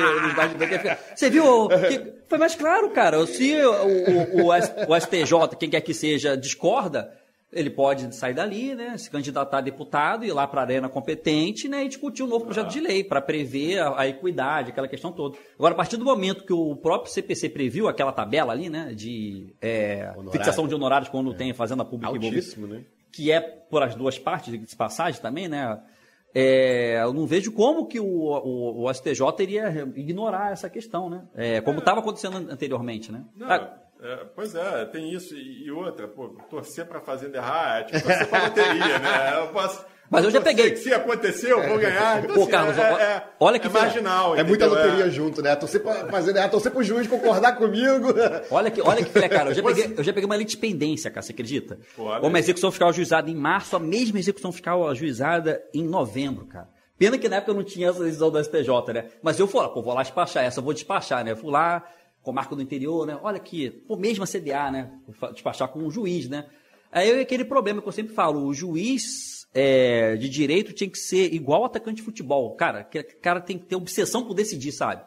Você 1.15 1.29
viu? 1.29 1.67
Que 1.69 2.13
foi 2.27 2.37
mais 2.37 2.55
claro, 2.55 2.89
cara. 2.91 3.25
Se 3.25 3.55
o, 3.63 4.43
o, 4.43 4.47
o, 4.47 4.99
STJ, 4.99 5.55
quem 5.57 5.69
quer 5.69 5.81
que 5.81 5.93
seja, 5.93 6.35
discorda, 6.35 7.11
ele 7.55 7.69
pode 7.69 8.13
sair 8.13 8.33
dali, 8.33 8.75
né, 8.75 8.97
se 8.97 9.09
candidatar 9.09 9.59
a 9.59 9.61
deputado, 9.61 10.25
ir 10.25 10.33
lá 10.33 10.45
para 10.45 10.59
a 10.59 10.63
arena 10.65 10.89
competente 10.89 11.69
né, 11.69 11.85
e 11.85 11.87
discutir 11.87 12.21
um 12.21 12.27
novo 12.27 12.43
projeto 12.43 12.65
ah. 12.65 12.69
de 12.69 12.81
lei 12.81 13.01
para 13.01 13.21
prever 13.21 13.79
a, 13.79 14.01
a, 14.01 14.07
equidade, 14.07 14.71
aquela 14.71 14.89
questão 14.89 15.11
toda. 15.11 15.37
Agora, 15.57 15.73
a 15.73 15.77
partir 15.77 15.95
do 15.95 16.03
momento 16.03 16.43
que 16.43 16.51
o 16.51 16.75
próprio 16.75 17.13
CPC 17.13 17.49
previu 17.49 17.87
aquela 17.87 18.11
tabela 18.11 18.51
ali, 18.51 18.69
né, 18.69 18.93
de 18.93 19.55
é, 19.61 20.13
fixação 20.31 20.67
de 20.67 20.75
honorários 20.75 21.07
quando 21.07 21.31
é. 21.31 21.35
tem 21.35 21.53
fazenda 21.53 21.85
pública 21.85 22.13
envolvida, 22.13 22.67
né? 22.67 22.83
Que 23.15 23.31
é 23.31 23.39
por 23.39 23.81
as 23.81 23.95
duas 23.95 24.19
partes 24.19 24.51
de 24.51 24.75
passagem 24.75 25.21
também, 25.21 25.47
né, 25.47 25.81
é, 26.33 27.01
eu 27.01 27.13
não 27.13 27.25
vejo 27.25 27.53
como 27.53 27.87
que 27.87 27.97
o, 27.97 28.05
o, 28.05 28.83
o, 28.83 28.93
STJ 28.93 29.21
iria 29.39 29.69
ignorar 29.95 30.51
essa 30.51 30.69
questão, 30.69 31.09
né? 31.09 31.23
É, 31.33 31.61
como 31.61 31.79
estava 31.79 32.01
acontecendo 32.01 32.35
anteriormente, 32.51 33.09
né? 33.09 33.23
Não, 33.33 33.49
ah, 33.49 33.73
é, 34.01 34.25
pois 34.35 34.53
é, 34.53 34.83
tem 34.83 35.13
isso 35.13 35.33
e, 35.33 35.71
outra, 35.71 36.09
pô, 36.09 36.35
torcer 36.49 36.85
para 36.87 36.99
fazenda 36.99 37.37
errar 37.37 37.79
é 37.79 37.83
tipo 37.85 38.01
torcer 38.05 38.29
para 38.29 38.43
loteria, 38.47 38.99
né? 38.99 39.39
Eu 39.39 39.53
posso. 39.53 39.85
Mas 40.09 40.23
eu 40.23 40.31
já 40.31 40.41
peguei. 40.41 40.75
Se 40.75 40.93
acontecer, 40.93 41.51
eu 41.51 41.67
vou 41.67 41.77
ganhar. 41.79 42.23
Então, 42.23 42.35
Pô, 42.35 42.41
assim, 42.41 42.51
Carlos, 42.51 42.77
é, 42.77 42.81
é, 42.81 43.23
olha 43.39 43.59
que 43.59 43.67
é 43.67 43.69
marginal. 43.69 44.35
É 44.35 44.43
muita 44.43 44.67
loteria 44.67 45.09
junto, 45.09 45.41
né? 45.41 45.55
Torcer 45.55 45.81
pra 45.81 46.07
fazer, 46.07 46.35
é, 46.35 46.47
torcer 46.47 46.71
pro 46.71 46.83
juiz 46.83 47.07
concordar 47.07 47.57
comigo. 47.57 48.13
Olha 48.51 48.69
que, 48.69 48.81
olha 48.81 49.03
que 49.03 49.11
filé, 49.11 49.27
cara. 49.27 49.49
Eu 49.49 49.55
já, 49.55 49.63
peguei, 49.63 49.93
eu 49.97 50.03
já 50.03 50.13
peguei 50.13 50.25
uma 50.25 50.37
litispendência, 50.37 51.09
cara, 51.09 51.21
você 51.21 51.31
acredita? 51.31 51.79
Pô, 51.95 52.09
uma 52.19 52.39
execução 52.39 52.71
fiscal 52.71 52.89
ajuizada 52.89 53.29
em 53.29 53.35
março, 53.35 53.75
a 53.75 53.79
mesma 53.79 54.19
execução 54.19 54.51
fiscal 54.51 54.87
ajuizada 54.87 55.63
em 55.73 55.83
novembro, 55.83 56.45
cara. 56.45 56.69
Pena 56.97 57.17
que 57.17 57.27
na 57.27 57.37
época 57.37 57.51
eu 57.51 57.55
não 57.55 57.63
tinha 57.63 57.89
essa 57.89 58.03
decisão 58.03 58.31
da 58.31 58.43
STJ, 58.43 58.93
né? 58.93 59.05
Mas 59.21 59.39
eu 59.39 59.47
fui 59.47 59.59
lá, 59.59 59.69
pô, 59.69 59.81
vou 59.81 59.93
lá 59.93 60.01
despachar 60.01 60.43
essa, 60.43 60.61
vou 60.61 60.73
despachar, 60.73 61.25
né? 61.25 61.31
Eu 61.31 61.37
fui 61.37 61.51
lá, 61.51 61.83
comarca 62.21 62.55
do 62.55 62.61
interior, 62.61 63.05
né? 63.05 63.17
Olha 63.21 63.37
aqui, 63.37 63.69
pô, 63.69 63.97
mesma 63.97 64.25
CDA, 64.25 64.71
né? 64.71 64.91
Despachar 65.33 65.67
com 65.67 65.79
um 65.79 65.91
juiz, 65.91 66.29
né? 66.29 66.45
Aí 66.91 67.11
é 67.11 67.19
aquele 67.19 67.43
problema 67.43 67.81
que 67.81 67.87
eu 67.87 67.91
sempre 67.91 68.13
falo, 68.13 68.45
o 68.45 68.53
juiz 68.53 69.44
é, 69.55 70.17
de 70.17 70.27
direito 70.27 70.73
tinha 70.73 70.89
que 70.89 70.99
ser 70.99 71.33
igual 71.33 71.61
ao 71.61 71.67
atacante 71.67 71.97
de 71.97 72.01
futebol. 72.03 72.53
Cara, 72.55 72.83
que 72.83 73.01
cara 73.01 73.39
tem 73.39 73.57
que 73.57 73.65
ter 73.65 73.77
obsessão 73.77 74.25
por 74.25 74.33
decidir, 74.33 74.73
sabe? 74.73 75.01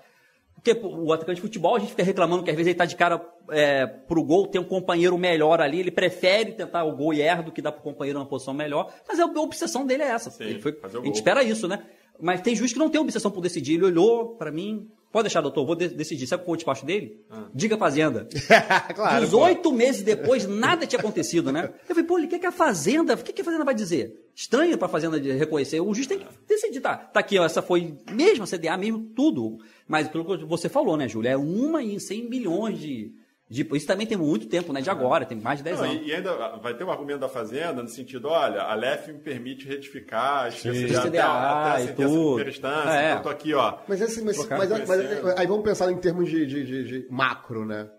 Porque 0.55 0.73
o 0.83 1.13
atacante 1.13 1.37
de 1.37 1.43
futebol, 1.43 1.77
a 1.77 1.79
gente 1.79 1.91
fica 1.91 2.03
reclamando 2.03 2.43
que 2.43 2.51
às 2.51 2.57
vezes 2.57 2.69
ele 2.69 2.79
tá 2.79 2.87
de 2.87 2.97
cara 2.97 3.25
é, 3.51 3.87
pro 3.87 4.25
gol, 4.25 4.49
tem 4.49 4.61
um 4.61 4.65
companheiro 4.65 5.17
melhor 5.17 5.61
ali, 5.61 5.79
ele 5.79 5.91
prefere 5.91 6.53
tentar 6.53 6.83
o 6.83 6.97
gol 6.97 7.13
e 7.13 7.21
erra 7.21 7.43
do 7.43 7.53
que 7.53 7.63
dar 7.63 7.71
pro 7.71 7.83
companheiro 7.83 8.19
uma 8.19 8.27
posição 8.27 8.55
melhor, 8.55 8.93
mas 9.07 9.21
a 9.21 9.27
obsessão 9.27 9.87
dele 9.87 10.03
é 10.03 10.09
essa. 10.09 10.31
Sim, 10.31 10.59
foi, 10.59 10.77
a 10.83 10.89
gente 10.89 11.15
espera 11.15 11.45
isso, 11.45 11.69
né? 11.69 11.85
Mas 12.21 12.41
tem 12.41 12.57
juiz 12.57 12.73
que 12.73 12.79
não 12.79 12.91
tem 12.91 13.01
obsessão 13.01 13.31
por 13.31 13.41
decidir. 13.41 13.75
Ele 13.75 13.85
olhou 13.85 14.35
para 14.35 14.51
mim, 14.51 14.91
Pode 15.11 15.25
deixar, 15.25 15.41
doutor, 15.41 15.65
vou 15.65 15.75
de 15.75 15.89
decidir. 15.89 16.27
Sabe 16.27 16.43
qual 16.43 16.49
foi 16.49 16.55
o 16.55 16.57
despacho 16.59 16.85
dele? 16.85 17.25
Ah. 17.31 17.47
Diga 17.55 17.79
Fazenda. 17.79 18.29
claro. 18.95 19.25
18 19.25 19.63
pô. 19.63 19.73
meses 19.73 20.03
depois, 20.03 20.47
nada 20.47 20.87
tinha 20.87 21.01
acontecido, 21.01 21.51
né? 21.51 21.73
Eu 21.89 21.95
falei, 21.95 22.05
pô, 22.05 22.19
ele 22.19 22.27
quer 22.27 22.39
que 22.39 22.47
a 22.47 22.53
Fazenda. 22.53 23.15
O 23.15 23.17
que, 23.17 23.33
que 23.33 23.41
a 23.41 23.45
Fazenda 23.45 23.65
vai 23.65 23.75
dizer? 23.75 24.28
Estranho 24.39 24.79
para 24.79 24.87
a 24.87 24.89
Fazenda 24.89 25.19
reconhecer. 25.19 25.81
O 25.81 25.93
juiz 25.93 26.07
tem 26.07 26.21
que 26.21 26.27
decidir. 26.47 26.81
Tá, 26.81 26.97
tá 26.97 27.19
aqui, 27.19 27.37
ó, 27.41 27.45
essa 27.45 27.61
foi 27.61 27.99
mesmo 28.09 28.45
a 28.45 28.47
CDA, 28.47 28.77
mesmo 28.77 29.01
tudo. 29.17 29.59
Mas 29.85 30.07
pelo 30.07 30.25
que 30.25 30.45
você 30.45 30.69
falou, 30.69 30.97
né, 30.97 31.09
Júlia? 31.09 31.31
É 31.31 31.37
uma 31.37 31.83
em 31.83 31.99
100 31.99 32.31
milhões 32.31 32.79
de, 32.79 33.13
isso 33.51 33.87
também 33.87 34.07
tem 34.07 34.17
muito 34.17 34.47
tempo, 34.47 34.73
né? 34.73 34.81
De 34.81 34.89
agora, 34.89 35.27
tem 35.27 35.37
mais 35.37 35.59
de 35.59 35.65
10 35.65 35.81
Não, 35.81 35.91
anos. 35.91 36.07
E 36.07 36.15
ainda 36.15 36.57
vai 36.59 36.73
ter 36.73 36.85
um 36.85 36.91
argumento 36.93 37.19
da 37.19 37.29
Fazenda 37.29 37.83
no 37.83 37.89
sentido, 37.89 38.29
olha, 38.29 38.63
a 38.63 38.77
LEF 38.77 39.09
me 39.09 39.19
permite 39.19 39.67
retificar 39.67 40.47
as 40.47 40.63
CDA, 40.63 41.01
até, 41.01 41.19
até 41.19 41.21
a 41.21 41.79
sentença 41.81 42.09
de 42.09 42.25
primeira 42.25 42.51
instância, 42.51 42.91
é. 42.91 43.11
então 43.11 43.23
tô 43.25 43.29
aqui, 43.31 43.55
ó. 43.55 43.79
Mas, 43.89 44.01
assim, 44.01 44.23
mas, 44.23 44.37
mas, 44.37 44.71
mas, 44.71 44.87
mas 44.87 45.37
aí 45.37 45.47
vamos 45.49 45.65
pensar 45.65 45.91
em 45.91 45.99
termos 45.99 46.31
de, 46.31 46.47
de, 46.47 46.65
de, 46.65 46.85
de, 46.85 47.07
macro, 47.11 47.67
né? 47.67 47.91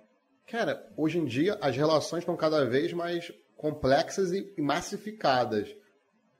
Cara, 0.50 0.88
hoje 0.96 1.18
em 1.18 1.26
dia 1.26 1.58
as 1.60 1.76
relações 1.76 2.22
estão 2.22 2.38
cada 2.38 2.64
vez 2.64 2.94
mais 2.94 3.30
complexas 3.58 4.32
e 4.32 4.54
massificadas. 4.58 5.68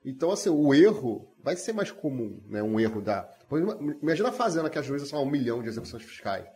Então, 0.04 0.30
assim, 0.30 0.48
o 0.48 0.74
erro 0.74 1.28
vai 1.42 1.56
ser 1.56 1.72
mais 1.72 1.90
comum, 1.90 2.40
né? 2.48 2.62
Um 2.62 2.80
erro 2.80 3.00
da... 3.00 3.28
Imagina 4.02 4.28
a 4.30 4.32
Fazenda 4.32 4.70
que 4.70 4.78
ajuiza 4.78 5.06
só 5.06 5.22
um 5.22 5.30
milhão 5.30 5.62
de 5.62 5.68
execuções 5.68 6.02
fiscais 6.02 6.46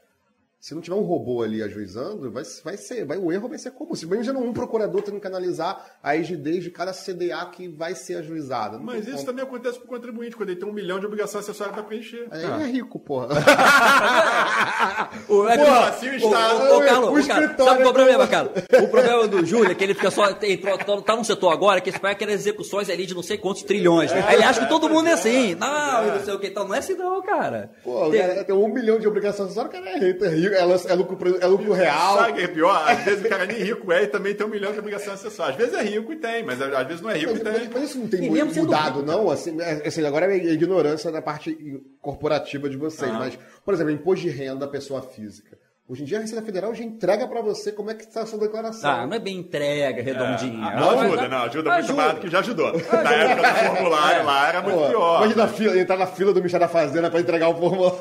se 0.65 0.75
não 0.75 0.81
tiver 0.81 0.97
um 0.97 1.03
robô 1.03 1.43
ali 1.43 1.63
ajuizando, 1.63 2.31
vai, 2.31 2.43
vai 2.65 2.77
ser, 2.79 3.05
vai, 3.05 3.19
o 3.19 3.31
erro 3.31 3.51
vai 3.51 3.59
ser 3.59 3.71
comum. 3.73 3.95
Se 3.95 4.07
imagina 4.07 4.39
um 4.39 4.51
procurador 4.51 5.03
tendo 5.03 5.21
que 5.21 5.27
analisar 5.27 5.99
a 6.03 6.13
rigidez 6.13 6.65
de 6.65 6.71
cada 6.71 6.91
CDA 6.91 7.45
que 7.53 7.69
vai 7.69 7.95
ser 7.95 8.15
ajuizado. 8.15 8.79
Não 8.79 8.87
Mas 8.87 9.07
isso 9.07 9.17
como. 9.17 9.27
também 9.27 9.45
acontece 9.45 9.79
com 9.79 9.85
o 9.85 9.89
contribuinte, 9.89 10.35
quando 10.35 10.49
ele 10.49 10.59
tem 10.59 10.67
um 10.67 10.73
milhão 10.73 10.99
de 10.99 11.05
obrigações 11.05 11.45
acessórias 11.45 11.75
para 11.75 11.85
preencher. 11.85 12.29
Aí 12.31 12.47
ah. 12.47 12.63
é 12.63 12.67
rico, 12.67 12.99
porra. 12.99 13.29
o, 15.29 15.47
é, 15.47 15.59
porra, 15.59 15.89
assim 15.91 16.09
o 16.09 16.15
Estado. 16.15 16.55
O, 16.55 16.63
o, 16.63 16.79
o, 16.79 16.85
Carlos, 16.87 17.11
o, 17.11 17.23
sabe 17.25 17.55
qual 17.57 17.69
é 17.69 17.73
o 17.75 17.83
problema, 17.83 18.27
cara? 18.27 18.51
O 18.83 18.89
problema 18.89 19.29
do 19.29 19.45
Júlio 19.45 19.71
é 19.71 19.75
que 19.75 19.85
ele 19.85 19.93
fica 19.93 20.11
só. 20.11 20.31
Entrou, 20.31 20.79
tá, 20.79 21.03
tá 21.03 21.15
num 21.15 21.25
setor 21.25 21.53
agora 21.53 21.79
que 21.83 21.91
espera 21.91 22.15
aquelas 22.15 22.37
execuções 22.37 22.89
ali 22.89 23.05
de 23.05 23.15
não 23.15 23.23
sei 23.23 23.37
quantos 23.37 23.65
trilhões. 23.65 24.11
É, 24.13 24.23
Aí 24.23 24.37
ele 24.37 24.45
acha 24.45 24.61
que 24.61 24.69
todo 24.71 24.89
mundo 24.89 25.11
é 25.11 25.13
assim. 25.13 25.55
Não, 25.57 26.05
é. 26.05 26.15
não 26.15 26.25
sei 26.25 26.33
o 26.33 26.39
que. 26.39 26.47
Então 26.47 26.67
não 26.67 26.75
é 26.75 26.79
assim, 26.79 26.95
não, 26.95 27.21
cara. 27.21 27.71
Pô, 27.85 28.09
tem, 28.09 28.19
cara 28.19 28.45
tem 28.45 28.55
um 28.55 28.69
milhão 28.69 28.99
de 28.99 29.07
obrigações 29.07 29.51
acessórias, 29.51 29.71
o 29.71 29.77
cara 29.77 29.91
é 29.95 29.99
rico. 29.99 30.25
É, 30.25 30.29
rico, 30.31 30.54
é, 30.57 30.93
é 30.93 30.95
lucro 30.95 31.39
é 31.41 31.47
lucro 31.47 31.73
real. 31.73 32.19
Sabe 32.19 32.33
o 32.33 32.35
que 32.35 32.43
é 32.43 32.49
pior? 32.49 32.89
Às 32.89 33.05
vezes 33.05 33.25
o 33.25 33.29
cara 33.29 33.47
nem 33.47 33.59
rico 33.59 33.93
é 33.93 34.05
e 34.05 34.07
também 34.07 34.35
tem 34.35 34.47
um 34.47 34.51
milhão 34.51 34.73
de 34.73 34.79
obrigações 34.79 35.15
acessórias. 35.15 35.55
Às 35.55 35.71
vezes 35.71 35.75
é 35.75 35.83
rico 35.83 36.13
e 36.13 36.17
tem, 36.17 36.45
mas 36.45 36.61
às 36.61 36.87
vezes 36.87 37.03
não 37.03 37.11
é 37.11 37.19
rico 37.19 37.33
mas, 37.33 37.41
e 37.41 37.45
tem. 37.45 37.53
Mas, 37.53 37.69
mas 37.69 37.83
isso 37.85 37.99
não 37.99 38.09
tem 38.09 38.31
muito 38.31 38.55
mudado, 38.57 39.03
não? 39.03 39.31
Assim, 39.31 39.61
é, 39.61 39.87
assim, 39.87 40.05
agora 40.05 40.33
é 40.33 40.37
ignorância 40.37 41.11
da 41.11 41.23
parte 41.23 41.57
corporativa 42.01 42.69
de 42.69 42.77
vocês. 42.77 43.11
Ah. 43.11 43.19
Mas, 43.19 43.39
por 43.65 43.75
exemplo, 43.75 43.93
imposto 43.93 44.27
de 44.27 44.31
renda 44.31 44.61
da 44.61 44.69
pessoa 44.69 45.03
física. 45.03 45.59
Hoje 45.87 46.03
em 46.03 46.07
dia 46.07 46.17
a 46.17 46.21
Receita 46.23 46.43
Federal 46.43 46.75
já 46.75 46.83
entrega 46.83 47.29
para 47.29 47.43
você 47.43 47.71
como 47.71 47.91
é 47.91 47.95
que 47.95 48.05
está 48.05 48.23
a 48.23 48.27
sua 48.27 48.39
declaração. 48.39 48.91
Ah, 48.91 49.07
não 49.07 49.15
é 49.15 49.19
bem 49.19 49.37
entrega, 49.37 50.03
redondinha. 50.03 50.67
É, 50.71 50.81
não, 50.81 50.99
ajuda, 50.99 51.29
não, 51.29 51.39
ajuda, 51.43 51.73
ajuda 51.73 51.73
muito 51.75 51.95
mais 51.95 52.15
do 52.15 52.21
que 52.21 52.31
já 52.31 52.39
ajudou. 52.39 52.69
Ajuda. 52.69 53.03
Na 53.03 53.13
época 53.13 53.53
do 53.53 53.75
formulário 53.77 54.21
é. 54.21 54.23
lá 54.23 54.49
era 54.49 54.63
muito 54.63 54.79
Pô, 54.79 54.89
pior. 54.89 55.17
Imagina 55.19 55.49
fila, 55.49 55.79
entrar 55.79 55.99
na 55.99 56.07
fila 56.07 56.33
do 56.33 56.37
Ministério 56.37 56.67
da 56.67 56.73
Fazenda 56.73 57.11
para 57.11 57.21
entregar 57.21 57.51
o 57.51 57.55
formulário. 57.55 57.99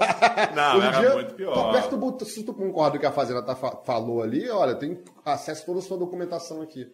Não, 0.55 0.77
Hoje 0.77 0.88
era 0.88 0.99
dia, 0.99 1.13
muito 1.13 1.34
pior. 1.34 1.69
Aperta 1.69 1.95
o 1.97 2.25
se 2.25 2.43
tu 2.43 2.53
concorda 2.53 2.91
com 2.91 2.97
o 2.97 2.99
que 3.01 3.05
a 3.05 3.11
Fazenda 3.11 3.43
tá, 3.43 3.53
falou 3.53 4.23
ali, 4.23 4.49
olha, 4.49 4.75
tem 4.75 5.03
acesso 5.25 5.63
a 5.63 5.65
toda 5.65 5.79
a 5.79 5.81
sua 5.81 5.97
documentação 5.97 6.61
aqui 6.61 6.89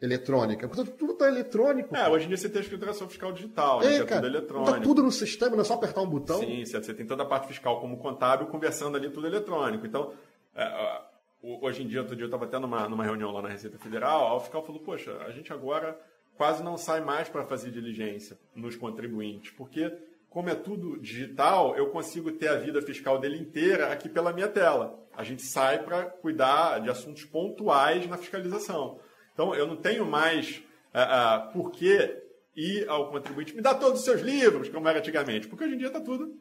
eletrônica. 0.00 0.66
Porque 0.66 0.90
tudo 0.90 1.12
está 1.12 1.28
eletrônico. 1.28 1.94
É, 1.94 2.08
hoje 2.08 2.24
em 2.24 2.28
dia 2.28 2.36
você 2.36 2.48
tem 2.48 2.58
a 2.58 2.62
escrituração 2.62 3.08
fiscal 3.08 3.32
digital, 3.32 3.80
é, 3.80 3.86
né, 3.86 3.96
é 3.98 4.04
tudo 4.04 4.26
eletrônico. 4.26 4.72
Tá 4.72 4.80
tudo 4.80 5.02
no 5.04 5.12
sistema, 5.12 5.52
não 5.52 5.60
é 5.60 5.64
só 5.64 5.74
apertar 5.74 6.00
um 6.00 6.08
botão. 6.08 6.40
Sim, 6.40 6.64
você 6.64 6.92
tem 6.92 7.06
toda 7.06 7.22
a 7.22 7.26
parte 7.26 7.46
fiscal 7.46 7.80
como 7.80 7.96
contábil 7.98 8.48
conversando 8.48 8.96
ali 8.96 9.08
tudo 9.08 9.28
eletrônico. 9.28 9.86
Então, 9.86 10.12
é, 10.54 11.02
hoje 11.42 11.82
em 11.82 11.88
dia, 11.88 12.00
outro 12.00 12.14
dia 12.14 12.24
eu 12.24 12.28
estava 12.28 12.44
até 12.44 12.58
numa, 12.58 12.88
numa 12.88 13.04
reunião 13.04 13.30
lá 13.30 13.42
na 13.42 13.48
Receita 13.48 13.78
Federal, 13.78 14.36
o 14.36 14.40
fiscal 14.40 14.64
falou, 14.64 14.82
poxa, 14.82 15.16
a 15.26 15.30
gente 15.30 15.52
agora 15.52 15.98
quase 16.36 16.62
não 16.62 16.76
sai 16.76 17.00
mais 17.00 17.28
para 17.28 17.44
fazer 17.44 17.70
diligência 17.70 18.38
nos 18.54 18.76
contribuintes, 18.76 19.50
porque 19.52 19.92
como 20.32 20.48
é 20.48 20.54
tudo 20.54 20.98
digital, 20.98 21.76
eu 21.76 21.90
consigo 21.90 22.32
ter 22.32 22.48
a 22.48 22.56
vida 22.56 22.80
fiscal 22.80 23.18
dele 23.18 23.38
inteira 23.38 23.92
aqui 23.92 24.08
pela 24.08 24.32
minha 24.32 24.48
tela. 24.48 24.98
A 25.14 25.22
gente 25.22 25.42
sai 25.42 25.82
para 25.82 26.06
cuidar 26.06 26.80
de 26.80 26.88
assuntos 26.88 27.24
pontuais 27.24 28.08
na 28.08 28.16
fiscalização. 28.16 28.98
Então, 29.34 29.54
eu 29.54 29.66
não 29.66 29.76
tenho 29.76 30.06
mais 30.06 30.62
uh, 30.94 31.48
uh, 31.48 31.52
por 31.52 31.70
que 31.70 32.18
ir 32.56 32.88
ao 32.88 33.10
contribuinte, 33.10 33.54
me 33.54 33.60
dá 33.60 33.74
todos 33.74 34.00
os 34.00 34.04
seus 34.04 34.22
livros, 34.22 34.70
como 34.70 34.88
era 34.88 35.00
antigamente, 35.00 35.48
porque 35.48 35.64
hoje 35.64 35.74
em 35.74 35.78
dia 35.78 35.88
está 35.88 36.00
tudo 36.00 36.34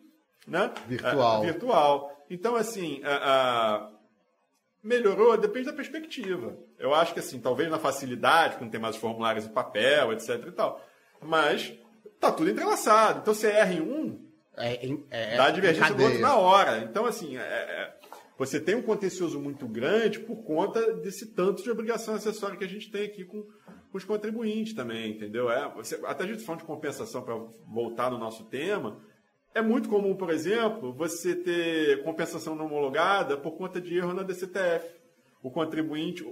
né? 0.47 0.71
virtual. 0.87 1.41
Uh, 1.41 1.43
virtual. 1.43 2.25
Então, 2.29 2.55
assim, 2.55 3.01
melhorou, 4.83 5.37
depende 5.37 5.65
da 5.67 5.73
perspectiva. 5.73 6.57
Eu 6.77 6.93
acho 6.93 7.13
que 7.13 7.19
assim, 7.19 7.39
talvez 7.39 7.69
na 7.69 7.79
facilidade, 7.79 8.57
quando 8.57 8.71
tem 8.71 8.79
mais 8.79 8.95
formulários 8.95 9.45
em 9.45 9.49
papel, 9.49 10.13
etc 10.13 10.45
e 10.47 10.51
tal. 10.51 10.81
Mas 11.21 11.73
tá 12.19 12.31
tudo 12.31 12.49
entrelaçado. 12.49 13.19
Então 13.19 13.33
você 13.33 13.47
erra 13.47 13.73
em 13.73 13.81
um, 13.81 14.31
é, 14.57 14.97
é, 15.09 15.37
dá 15.37 15.45
a 15.45 15.51
divergência 15.51 15.93
do 15.93 16.03
outro 16.03 16.19
na 16.19 16.35
hora. 16.35 16.79
Então, 16.79 17.05
assim, 17.05 17.37
é, 17.37 17.41
é, 17.41 17.93
você 18.37 18.59
tem 18.59 18.75
um 18.75 18.81
contencioso 18.81 19.39
muito 19.39 19.67
grande 19.67 20.19
por 20.19 20.43
conta 20.43 20.93
desse 20.95 21.27
tanto 21.27 21.63
de 21.63 21.71
obrigação 21.71 22.15
acessória 22.15 22.57
que 22.57 22.63
a 22.63 22.69
gente 22.69 22.91
tem 22.91 23.05
aqui 23.05 23.23
com, 23.23 23.43
com 23.43 23.97
os 23.97 24.03
contribuintes 24.03 24.73
também, 24.73 25.11
entendeu? 25.11 25.49
É, 25.49 25.71
você, 25.73 25.99
até 26.05 26.23
a 26.23 26.27
gente 26.27 26.43
falando 26.43 26.61
de 26.61 26.67
compensação 26.67 27.21
para 27.21 27.35
voltar 27.65 28.11
no 28.11 28.17
nosso 28.17 28.43
tema, 28.45 28.99
é 29.53 29.61
muito 29.61 29.89
comum, 29.89 30.15
por 30.15 30.29
exemplo, 30.29 30.93
você 30.93 31.35
ter 31.35 32.03
compensação 32.03 32.55
não 32.55 32.65
homologada 32.65 33.37
por 33.37 33.51
conta 33.51 33.81
de 33.81 33.97
erro 33.97 34.13
na 34.13 34.23
DCTF. 34.23 34.87
O 35.43 35.49
contribuinte, 35.49 36.23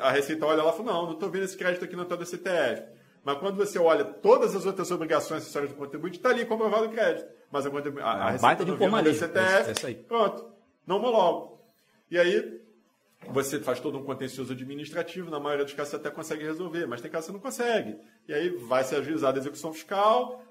a, 0.00 0.10
Receita 0.10 0.44
olha 0.44 0.62
lá 0.62 0.72
e 0.72 0.76
fala, 0.76 0.92
não, 0.92 1.06
não 1.06 1.12
estou 1.12 1.30
vendo 1.30 1.44
esse 1.44 1.56
crédito 1.56 1.84
aqui 1.84 1.94
na 1.94 2.04
tua 2.04 2.16
DCTF. 2.16 2.82
Mas 3.24 3.38
quando 3.38 3.56
você 3.56 3.78
olha 3.78 4.04
todas 4.04 4.54
as 4.56 4.66
outras 4.66 4.90
obrigações 4.90 5.42
acessórias 5.42 5.70
do 5.70 5.76
contribuinte, 5.76 6.16
está 6.18 6.30
ali 6.30 6.44
comprovado 6.44 6.86
o 6.86 6.90
crédito. 6.90 7.28
Mas 7.50 7.66
a, 7.66 7.70
a, 7.70 8.28
a 8.28 8.34
É, 8.34 8.38
baita 8.38 8.64
de 8.64 8.70
não 8.70 8.78
viu 8.78 8.86
formalismo. 8.88 9.28
DCTF, 9.28 9.84
É 9.84 9.88
aí. 9.88 9.94
pronto, 9.94 10.46
não 10.86 10.96
homologo. 10.96 11.60
E 12.10 12.18
aí, 12.18 12.60
você 13.30 13.60
faz 13.60 13.80
todo 13.80 13.98
um 13.98 14.02
contencioso 14.04 14.52
administrativo, 14.52 15.30
na 15.30 15.38
maioria 15.38 15.64
dos 15.64 15.74
casos 15.74 15.90
você 15.90 15.96
até 15.96 16.10
consegue 16.10 16.44
resolver, 16.44 16.86
mas 16.86 17.00
tem 17.00 17.10
casos 17.10 17.26
que 17.26 17.32
você 17.32 17.36
não 17.36 17.42
consegue. 17.42 17.96
E 18.26 18.32
aí 18.32 18.48
vai 18.50 18.82
ser 18.84 18.96
ajuizada 18.96 19.38
a 19.38 19.40
execução 19.40 19.72
fiscal 19.72 20.42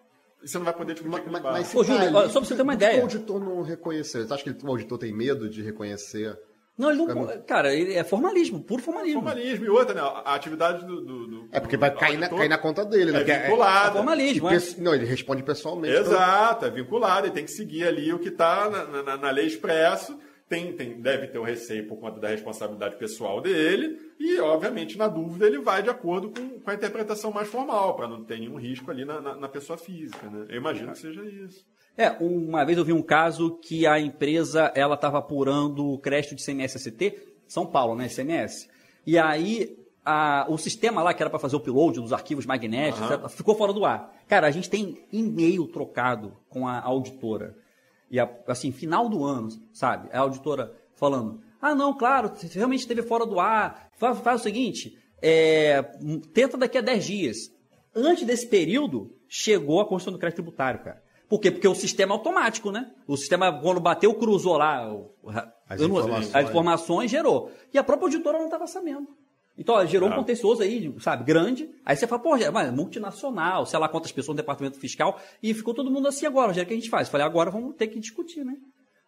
você 0.44 0.58
não 0.58 0.66
vai 0.66 0.74
poder 0.74 0.94
discutir 0.94 1.12
Mas, 1.12 1.26
mas, 1.32 1.42
mas 1.44 1.76
Ô, 1.76 1.80
tá 1.80 1.84
Júlio, 1.88 2.02
ali, 2.08 2.16
olha, 2.16 2.30
só 2.30 2.40
pra 2.40 2.48
você 2.48 2.56
ter 2.56 2.62
uma 2.62 2.74
por 2.74 2.80
que 2.80 2.86
ideia. 2.86 3.00
O 3.00 3.02
auditor 3.04 3.40
não 3.40 3.62
reconheceu. 3.62 4.28
Você 4.28 4.34
acha 4.34 4.44
que 4.44 4.66
o 4.66 4.70
auditor 4.70 4.98
tem 4.98 5.14
medo 5.14 5.50
de 5.50 5.62
reconhecer? 5.62 6.38
Não, 6.78 6.92
ele 6.92 7.04
não. 7.08 7.42
Cara, 7.42 7.74
ele 7.74 7.94
é 7.96 8.04
formalismo, 8.04 8.64
puro 8.64 8.84
formalismo. 8.84 9.20
Formalismo 9.22 9.66
e 9.66 9.70
outra, 9.70 9.96
né? 9.96 10.02
A 10.02 10.36
atividade 10.36 10.86
do. 10.86 11.02
do- 11.02 11.28
do- 11.28 11.50
É 11.52 11.60
porque 11.60 11.76
vai 11.76 11.90
do 11.90 11.98
cair 11.98 12.18
na, 12.20 12.30
cair 12.30 12.48
na 12.50 12.58
conta 12.60 12.86
dele, 12.86 13.12
né? 13.12 13.22
É 13.22 13.24
Que 13.24 13.32
É 13.32 13.40
vinculado. 13.46 13.96
formalismo, 13.98 14.48
é. 14.48 14.58
Não, 14.78 14.94
ele 14.94 15.06
responde 15.06 15.42
pessoalmente. 15.42 15.96
então- 15.98 16.12
Exato, 16.14 16.66
é 16.66 16.70
vinculado 16.70 17.26
e 17.26 17.32
tem 17.32 17.44
que 17.44 17.50
seguir 17.52 17.88
ali 17.88 18.14
o 18.14 18.20
que 18.20 18.30
está 18.30 18.70
na, 18.70 19.02
na- 19.04 19.18
na 19.18 19.32
lei 19.32 19.48
expresso. 19.48 20.20
Tem, 20.50 20.72
tem, 20.74 21.02
deve 21.02 21.28
ter 21.28 21.38
o 21.40 21.44
receio 21.44 21.88
por 21.88 21.98
conta 21.98 22.20
da 22.22 22.30
responsabilidade 22.30 22.96
pessoal 22.96 23.42
dele 23.42 24.00
e, 24.18 24.40
obviamente, 24.40 24.98
na 24.98 25.08
dúvida, 25.10 25.46
ele 25.46 25.60
vai 25.60 25.84
de 25.84 25.90
acordo 25.90 26.30
com, 26.30 26.60
com 26.62 26.72
a 26.72 26.74
interpretação 26.74 27.32
mais 27.32 27.50
formal, 27.50 27.96
para 27.98 28.08
não 28.08 28.24
ter 28.24 28.40
nenhum 28.40 28.56
risco 28.56 28.90
ali 28.90 29.04
na, 29.04 29.20
na- 29.20 29.36
na 29.36 29.50
pessoa 29.50 29.78
física. 29.78 30.30
Né? 30.30 30.46
Eu 30.50 30.58
imagino 30.58 30.92
que 30.94 31.00
seja 31.00 31.22
isso. 31.26 31.66
É, 31.98 32.12
uma 32.22 32.64
vez 32.64 32.78
eu 32.78 32.86
vi 32.86 32.94
um 32.94 33.02
caso 33.02 33.58
que 33.58 33.86
a 33.86 34.00
empresa 34.00 34.72
ela 34.74 34.96
estava 34.96 35.18
apurando 35.18 35.86
o 35.86 36.00
crédito 36.00 36.34
de 36.36 36.44
CMS-ST, 36.44 37.18
São 37.48 37.66
Paulo, 37.66 37.96
né, 37.96 38.08
CMS. 38.08 38.70
E 39.06 39.18
aí 39.18 39.78
a- 40.06 40.46
o 40.48 40.58
sistema 40.58 41.04
lá 41.04 41.14
que 41.14 41.22
era 41.22 41.30
para 41.30 41.40
fazer 41.40 41.58
o 41.58 41.60
upload 41.60 42.00
dos 42.00 42.14
arquivos 42.14 42.46
magnéticos 42.46 43.12
etc., 43.12 43.30
ficou 43.30 43.54
fora 43.56 43.74
do 43.74 43.84
ar. 43.84 44.14
Cara, 44.30 44.48
a 44.48 44.52
gente 44.52 44.70
tem 44.70 45.04
e-mail 45.12 45.68
trocado 45.68 46.38
com 46.48 46.66
a 46.66 46.80
auditora. 46.82 47.58
E 48.10 48.20
a- 48.20 48.30
assim, 48.48 48.72
final 48.72 49.10
do 49.10 49.24
ano, 49.24 49.50
sabe? 49.74 50.10
A 50.14 50.20
auditora 50.20 50.74
falando: 50.96 51.42
"Ah, 51.62 51.76
não, 51.76 51.94
claro, 51.98 52.32
realmente 52.54 52.80
esteve 52.82 53.02
fora 53.02 53.26
do 53.26 53.40
ar. 53.40 53.90
Faz, 53.98 54.20
faz 54.20 54.42
o 54.42 54.44
seguinte, 54.44 54.98
é, 55.22 55.82
tenta 56.34 56.58
daqui 56.58 56.78
a 56.78 56.82
10 56.82 57.06
dias. 57.06 57.38
Antes 57.96 58.26
desse 58.26 58.48
período, 58.48 59.14
chegou 59.28 59.82
a 59.82 59.86
Constituição 59.86 60.14
do 60.14 60.20
Crédito 60.20 60.38
Tributário, 60.38 60.84
cara. 60.84 61.02
Por 61.28 61.40
quê? 61.42 61.52
Porque 61.52 61.68
o 61.68 61.76
sistema 61.76 62.14
é 62.14 62.16
automático, 62.18 62.72
né? 62.72 62.90
O 63.06 63.18
sistema, 63.18 63.52
quando 63.60 63.82
bateu, 63.82 64.14
cruzou 64.14 64.56
lá 64.58 64.90
o- 64.94 65.12
As 65.68 65.82
não- 65.82 65.88
informações. 65.90 66.36
as 66.36 66.50
informações, 66.50 67.12
gerou. 67.12 67.52
E 67.74 67.78
a 67.78 67.84
própria 67.84 68.06
auditora 68.06 68.38
não 68.38 68.46
estava 68.46 68.66
sabendo. 68.68 69.08
Então, 69.58 69.76
ó, 69.76 69.86
gerou 69.86 70.08
um 70.10 70.14
contencioso 70.14 70.62
aí, 70.62 70.94
sabe, 71.00 71.24
grande. 71.24 71.70
Aí 71.84 71.96
você 71.96 72.06
fala, 72.06 72.22
pô, 72.22 72.38
mas 72.54 72.68
é 72.68 72.72
multinacional, 72.72 73.66
sei 73.66 73.80
lá 73.80 73.90
quantas 73.90 74.12
pessoas 74.12 74.36
no 74.36 74.42
departamento 74.42 74.80
fiscal. 74.80 75.20
E 75.42 75.54
ficou 75.54 75.74
todo 75.74 75.90
mundo 75.90 76.08
assim 76.08 76.28
agora, 76.28 76.50
Rogério, 76.50 76.66
o 76.66 76.68
que 76.68 76.74
a 76.74 76.78
gente 76.78 76.90
faz? 76.90 77.10
Falei, 77.10 77.26
agora 77.26 77.50
vamos 77.50 77.76
ter 77.76 77.88
que 77.88 78.00
discutir, 78.00 78.46
né? 78.46 78.56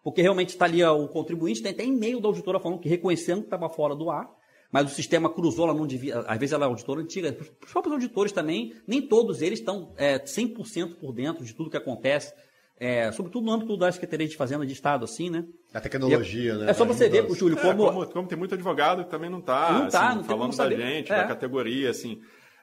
Porque 0.02 0.22
realmente 0.22 0.48
está 0.48 0.64
ali 0.64 0.82
ó, 0.82 0.98
o 0.98 1.08
contribuinte, 1.08 1.62
tem 1.62 1.72
até 1.72 1.84
e-mail 1.84 2.20
da 2.20 2.28
auditora 2.28 2.58
falando 2.58 2.80
que 2.80 2.88
reconhecendo 2.88 3.40
que 3.40 3.46
estava 3.46 3.68
fora 3.68 3.94
do 3.94 4.10
ar, 4.10 4.28
mas 4.72 4.90
o 4.90 4.94
sistema 4.94 5.28
cruzou, 5.28 5.66
ela 5.66 5.74
não 5.74 5.86
devia. 5.86 6.18
Às 6.20 6.38
vezes 6.38 6.52
ela 6.52 6.64
é 6.64 6.68
auditora 6.68 7.00
antiga. 7.00 7.36
Os 7.40 7.70
próprios 7.70 7.92
auditores 7.92 8.32
também, 8.32 8.74
nem 8.86 9.02
todos 9.02 9.42
eles 9.42 9.58
estão 9.58 9.92
é, 9.96 10.18
100% 10.18 10.96
por 10.96 11.12
dentro 11.12 11.44
de 11.44 11.54
tudo 11.54 11.70
que 11.70 11.76
acontece, 11.76 12.32
é, 12.80 13.12
sobretudo 13.12 13.44
no 13.44 13.52
âmbito 13.52 13.76
da 13.76 13.92
Secretaria 13.92 14.26
de 14.26 14.34
Fazenda 14.36 14.64
de 14.64 14.72
Estado, 14.72 15.04
assim, 15.04 15.28
né? 15.28 15.44
A 15.74 15.80
tecnologia, 15.80 16.56
né? 16.56 16.70
É 16.70 16.72
só 16.72 16.86
você 16.86 17.08
ver. 17.10 17.30
Júlio, 17.34 17.58
É, 17.58 17.60
como. 17.60 17.84
como, 17.86 18.06
como 18.06 18.26
tem 18.28 18.38
muito 18.38 18.54
advogado 18.54 19.04
que 19.04 19.10
também 19.10 19.28
não 19.28 19.40
está 19.40 19.70
Não 19.70 19.88
tá, 19.88 20.08
não 20.14 20.22
tem 20.22 20.24
falando 20.24 20.56
da 20.56 20.70
gente, 20.70 21.12
É. 21.12 21.16
da 21.16 21.24
categoria, 21.26 21.90
assim. 21.90 22.20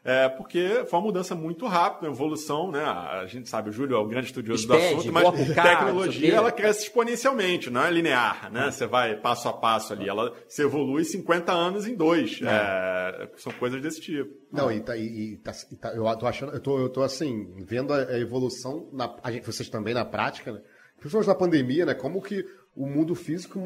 É, 0.09 0.29
porque 0.29 0.85
foi 0.89 0.99
uma 0.99 1.05
mudança 1.07 1.35
muito 1.35 1.65
rápida, 1.67 2.07
uma 2.07 2.13
evolução, 2.15 2.71
né? 2.71 2.81
A 2.81 3.25
gente 3.27 3.49
sabe, 3.49 3.69
o 3.69 3.73
Júlio 3.73 3.97
é 3.97 3.99
o 3.99 4.07
grande 4.07 4.27
estudioso 4.27 4.65
do 4.65 4.73
assunto, 4.73 5.11
mas 5.11 5.27
o 5.27 5.53
tecnologia 5.53 6.33
ela 6.33 6.49
cresce 6.49 6.83
exponencialmente, 6.83 7.69
não 7.69 7.83
é 7.83 7.91
linear, 7.91 8.49
né? 8.49 8.71
Você 8.71 8.87
vai 8.87 9.17
passo 9.17 9.49
a 9.49 9.53
passo 9.53 9.91
ali, 9.91 10.07
ela 10.07 10.33
se 10.47 10.61
evolui 10.61 11.03
50 11.03 11.51
anos 11.51 11.85
em 11.85 11.93
dois. 11.93 12.39
É, 12.41 13.29
são 13.35 13.51
coisas 13.51 13.81
desse 13.81 13.99
tipo. 13.99 14.33
Não, 14.49 14.71
e, 14.71 14.79
tá, 14.79 14.95
e, 14.95 15.35
tá- 15.43 15.51
e 15.71 15.75
tá- 15.75 15.93
eu 15.93 16.15
tô 16.17 16.25
achando, 16.25 16.53
eu 16.53 16.59
tô, 16.61 16.79
eu 16.79 16.87
tô 16.89 17.03
assim, 17.03 17.53
vendo 17.67 17.91
a, 17.93 17.97
a 17.97 18.17
evolução, 18.17 18.87
na, 18.93 19.13
a 19.21 19.29
gente, 19.29 19.45
vocês 19.45 19.67
também 19.67 19.93
na 19.93 20.05
prática, 20.05 20.53
né? 20.53 20.61
Principalmente 20.97 21.27
na 21.27 21.35
pandemia, 21.35 21.85
né? 21.85 21.93
Como 21.93 22.21
que 22.21 22.45
o 22.73 22.87
mundo 22.87 23.13
físico 23.13 23.59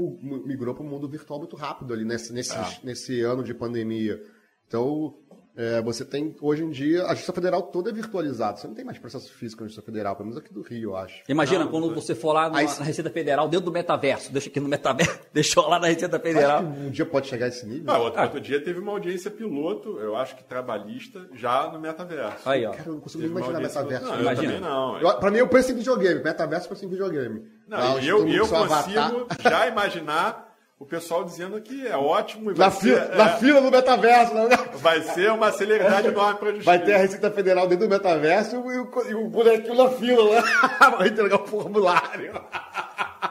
migrou 0.46 0.74
para 0.74 0.84
o 0.84 0.88
mundo 0.90 1.08
virtual 1.08 1.38
muito 1.38 1.56
rápido 1.56 1.94
ali 1.94 2.04
nesse, 2.04 2.34
nesse, 2.34 2.54
Ah. 2.56 2.68
nesse 2.84 3.22
ano 3.22 3.44
de 3.44 3.54
pandemia. 3.54 4.20
Então, 4.68 5.14
é, 5.56 5.82
você 5.82 6.06
tem, 6.06 6.36
hoje 6.42 6.64
em 6.64 6.70
dia, 6.70 7.04
a 7.06 7.10
Justiça 7.10 7.34
Federal 7.34 7.62
toda 7.64 7.90
é 7.90 7.94
virtualizada. 7.94 8.58
Você 8.58 8.68
não 8.68 8.74
tem 8.74 8.86
mais 8.86 8.98
processo 8.98 9.32
físico 9.34 9.62
na 9.62 9.68
Justiça 9.68 9.86
Federal, 9.86 10.16
pelo 10.16 10.30
menos 10.30 10.42
aqui 10.42 10.54
do 10.54 10.62
Rio, 10.62 10.92
eu 10.92 10.96
acho. 10.98 11.24
Imagina 11.28 11.66
Não, 11.66 11.72
quando 11.72 11.88
não 11.88 11.96
você 11.96 12.16
for 12.16 12.34
lá 12.34 12.48
numa- 12.48 12.60
Aí- 12.60 12.66
na 12.80 12.86
Receita 12.86 13.10
Federal, 13.10 13.48
dentro 13.50 13.66
do 13.66 13.72
metaverso, 13.72 14.32
deixa 14.32 14.50
aqui 14.50 14.60
no 14.60 14.70
metaverso, 14.70 15.20
deixou 15.34 15.68
lá 15.68 15.78
na 15.80 15.88
Receita 15.88 16.16
Acho 16.16 16.24
Federal. 16.26 16.60
que 16.64 16.80
um 16.80 16.90
dia 16.90 17.06
pode 17.06 17.28
chegar 17.28 17.46
a 17.46 17.50
esse 17.50 17.66
nível. 17.66 17.92
Ah, 17.92 17.98
outro, 18.00 18.22
outro 18.22 18.40
dia 18.42 18.64
teve 18.64 18.80
uma 18.80 18.92
audiência 18.94 19.30
piloto, 19.30 20.00
eu 20.00 20.16
acho 20.16 20.36
que 20.36 20.44
trabalhista, 20.44 21.28
já 21.34 21.70
no 21.72 21.80
metaverso. 21.80 22.48
Aí, 22.50 22.66
ó. 22.66 22.72
Cara, 22.72 22.84
eu 22.88 22.94
não 22.94 23.00
consigo 23.02 23.22
Teve 23.24 23.34
nem 23.34 23.44
imaginar 23.44 23.60
metaverso. 23.62 24.06
Não, 24.08 24.22
Imagina. 24.22 24.54
eu 24.54 24.62
não. 24.62 25.00
Eu, 25.02 25.18
pra 25.18 25.32
mim, 25.32 25.38
eu 25.40 25.48
penso 25.48 25.72
em 25.72 25.76
videogame. 25.76 26.24
Metaverso, 26.24 26.66
eu 26.66 26.70
penso 26.70 26.86
em 26.86 26.90
videogame. 26.90 27.46
Não, 27.68 27.78
Lá, 27.96 28.02
e 28.02 28.08
eu, 28.08 28.28
eu 28.28 28.46
seu 28.46 28.58
avatar. 28.58 29.12
consigo 29.12 29.28
já 29.50 29.68
imaginar 29.68 30.51
o 30.82 30.86
pessoal 30.86 31.24
dizendo 31.24 31.62
que 31.62 31.86
é 31.86 31.96
ótimo 31.96 32.50
e 32.52 32.54
vai, 32.56 32.66
Na, 32.68 32.72
fila, 32.72 33.06
ser, 33.08 33.16
na 33.16 33.30
é, 33.30 33.38
fila 33.38 33.62
do 33.62 33.70
metaverso, 33.72 34.34
né? 34.34 34.50
vai 34.76 35.02
ser 35.02 35.32
uma 35.32 35.52
celeridade 35.52 36.08
enorme 36.08 36.40
para 36.40 36.50
a 36.50 36.52
justiça. 36.54 36.72
Vai 36.72 36.84
ter 36.84 36.94
a 36.96 36.98
Receita 36.98 37.30
Federal 37.30 37.68
dentro 37.68 37.88
do 37.88 37.92
metaverso 37.92 38.56
e 38.56 38.78
o, 38.80 39.10
e 39.10 39.14
o 39.14 39.28
bonequinho 39.30 39.76
na 39.76 39.90
fila 39.92 40.24
lá. 40.24 40.42
Vai 40.98 41.10
entregar 41.10 41.42
o 41.42 41.46
formulário. 41.48 42.34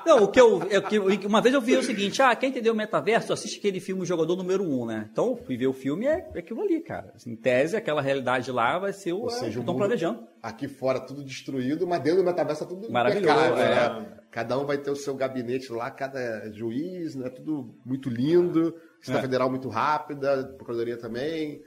Não, 0.06 0.22
o 0.24 0.28
que 0.28 0.40
eu, 0.40 0.62
é 0.70 0.80
que 0.80 0.96
eu- 0.96 1.06
Uma 1.28 1.42
vez 1.42 1.52
eu 1.54 1.60
vi 1.60 1.76
o 1.76 1.82
seguinte: 1.82 2.22
ah, 2.22 2.34
quem 2.36 2.50
entendeu 2.50 2.72
o 2.72 2.76
metaverso, 2.76 3.32
assiste 3.32 3.58
aquele 3.58 3.80
filme 3.80 4.06
Jogador 4.06 4.36
Número 4.36 4.62
1, 4.62 4.86
né? 4.86 5.08
Então, 5.12 5.36
fui 5.36 5.56
ver 5.56 5.66
o 5.66 5.72
filme 5.72 6.06
é, 6.06 6.28
é 6.34 6.38
aquilo 6.38 6.62
ali, 6.62 6.80
cara. 6.80 7.12
Em 7.26 7.34
tese, 7.36 7.76
aquela 7.76 8.00
realidade 8.00 8.50
lá 8.52 8.78
vai 8.78 8.92
ser 8.92 9.12
o 9.12 9.22
Ou 9.22 9.26
é, 9.28 9.30
seja, 9.30 9.50
que 9.52 9.58
o 9.58 9.60
estão 9.60 9.74
mundo 9.74 9.78
planejando. 9.82 10.20
aqui 10.42 10.68
fora 10.68 11.00
tudo 11.00 11.22
destruído, 11.24 11.86
mas 11.86 12.00
dentro 12.00 12.20
do 12.22 12.24
metaverso 12.24 12.62
tá 12.64 12.68
tudo 12.68 12.90
Maravilhoso, 12.90 13.34
é. 13.34 13.54
né? 14.00 14.06
Cada 14.30 14.58
um 14.58 14.64
vai 14.64 14.78
ter 14.78 14.90
o 14.90 14.96
seu 14.96 15.14
gabinete 15.14 15.72
lá, 15.72 15.90
cada 15.90 16.50
juiz, 16.52 17.14
né? 17.16 17.28
Tudo 17.28 17.74
muito 17.84 18.08
lindo. 18.08 18.74
Receita 18.98 19.18
É. 19.18 19.22
Federal 19.22 19.50
muito 19.50 19.68
rápida, 19.68 20.44
Procuradoria 20.56 20.96
também. 20.96 21.62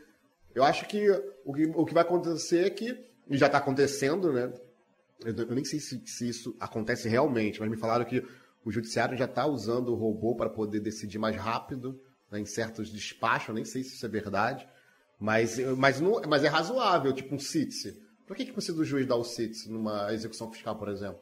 Eu 0.56 0.64
acho 0.64 0.88
que 0.88 1.10
o 1.44 1.54
que, 1.54 1.66
o 1.66 1.86
que 1.86 1.94
vai 1.94 2.04
acontecer 2.04 2.66
é 2.66 2.70
que, 2.70 2.98
e 3.30 3.38
já 3.38 3.48
está 3.48 3.58
acontecendo, 3.58 4.32
né? 4.32 4.54
Eu, 5.26 5.36
eu 5.36 5.56
nem 5.56 5.66
sei 5.66 5.80
se, 5.80 6.02
se 6.06 6.30
isso 6.30 6.56
acontece 6.60 7.10
realmente, 7.10 7.60
mas 7.60 7.70
me 7.70 7.78
falaram 7.78 8.06
que 8.06 8.24
o 8.64 8.72
judiciário 8.72 9.18
já 9.18 9.26
está 9.26 9.46
usando 9.46 9.90
o 9.90 9.96
robô 9.96 10.36
para 10.36 10.50
poder 10.50 10.80
decidir 10.80 11.18
mais 11.18 11.36
rápido 11.36 12.00
né, 12.32 12.40
em 12.40 12.46
certos 12.46 12.90
despachos. 12.90 13.50
Eu 13.50 13.56
nem 13.56 13.66
sei 13.66 13.84
se 13.84 13.96
isso 13.96 14.06
é 14.06 14.10
verdade, 14.10 14.68
mas, 15.20 15.60
mas, 15.78 16.00
não, 16.00 16.22
mas 16.28 16.44
é 16.44 16.48
razoável, 16.48 17.12
tipo 17.14 17.36
um 17.36 17.40
CITSE. 17.40 18.02
Por 18.26 18.38
que, 18.38 18.46
que 18.46 18.54
precisa 18.54 18.78
do 18.78 18.86
juiz 18.86 19.06
dar 19.06 19.16
o 19.16 19.24
CITSE 19.24 19.70
numa 19.70 20.14
execução 20.14 20.52
fiscal, 20.52 20.78
por 20.78 20.88
exemplo? 20.88 21.20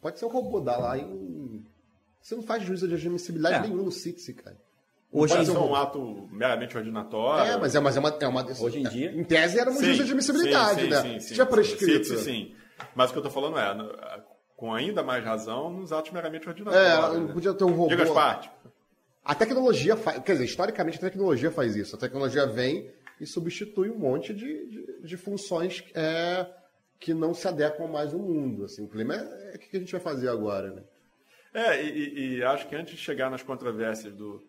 Pode 0.00 0.18
ser 0.18 0.24
o 0.24 0.28
robô 0.28 0.60
dar 0.60 0.78
lá 0.78 0.96
em. 0.98 1.64
Você 2.20 2.34
não 2.34 2.42
faz 2.42 2.62
juízo 2.62 2.86
de 2.88 2.94
admissibilidade 2.94 3.56
É. 3.56 3.68
nenhum 3.68 3.84
no 3.84 3.90
CITSE, 3.92 4.34
cara. 4.34 4.56
Hoje, 5.12 5.34
Pode 5.34 5.46
ser 5.46 5.58
um 5.58 5.74
ato 5.74 6.28
meramente 6.30 6.76
ordinatório. 6.76 7.52
É, 7.52 7.56
mas 7.56 7.74
é, 7.74 7.80
mas 7.80 7.96
é 7.96 8.00
uma. 8.00 8.08
É 8.20 8.28
uma 8.28 8.46
Hoje 8.60 8.78
em 8.80 8.88
dia- 8.88 9.10
Em 9.12 9.24
tese 9.24 9.58
era 9.58 9.68
um 9.70 9.74
Sim, 9.74 9.84
juízo 9.86 9.96
de 10.04 10.10
admissibilidade, 10.10 10.80
sim, 10.82 10.88
né? 10.88 11.02
Sim, 11.02 11.20
sim, 11.20 11.34
sim, 11.34 11.46
prescrito. 11.46 12.06
Sim, 12.06 12.16
sim, 12.16 12.22
sim. 12.22 12.54
Mas 12.94 13.10
o 13.10 13.12
que 13.12 13.18
eu 13.18 13.26
estou 13.26 13.32
falando 13.42 13.58
é, 13.58 14.22
com 14.56 14.72
ainda 14.72 15.02
mais 15.02 15.24
razão, 15.24 15.70
nos 15.70 15.92
atos 15.92 16.12
meramente 16.12 16.46
É, 16.46 16.50
ordinatórios. 16.50 17.18
não 17.20 17.26
né? 17.26 17.32
podia 17.32 17.52
ter 17.54 17.64
um 17.64 17.70
robô. 17.72 17.88
Diga 17.88 18.04
as 18.04 18.10
partes. 18.10 18.50
A 19.24 19.34
tecnologia 19.34 19.96
faz. 19.96 20.22
Quer 20.22 20.32
dizer, 20.32 20.44
historicamente 20.44 20.98
a 20.98 21.00
tecnologia 21.00 21.50
faz 21.50 21.74
isso. 21.76 21.96
A 21.96 21.98
tecnologia 21.98 22.46
vem 22.46 22.90
e 23.20 23.26
substitui 23.26 23.90
um 23.90 23.98
monte 23.98 24.32
de, 24.32 24.66
de, 24.66 25.02
de 25.02 25.16
funções 25.16 25.82
é, 25.94 26.46
que 27.00 27.14
não 27.14 27.32
se 27.32 27.48
adequam 27.48 27.88
mais 27.88 28.12
ao 28.12 28.20
mundo. 28.20 28.66
Assim. 28.66 28.84
O 28.84 28.86
problema 28.86 29.14
é, 29.14 29.52
é 29.52 29.56
o 29.56 29.58
que 29.58 29.76
a 29.76 29.80
gente 29.80 29.90
vai 29.90 30.00
fazer 30.00 30.28
agora, 30.28 30.70
né? 30.70 30.82
É, 31.52 31.82
e, 31.82 32.36
e- 32.36 32.44
acho 32.44 32.68
que 32.68 32.76
antes 32.76 32.94
de 32.94 33.00
chegar 33.00 33.28
nas 33.30 33.42
controvérsias 33.42 34.14
do, 34.14 34.40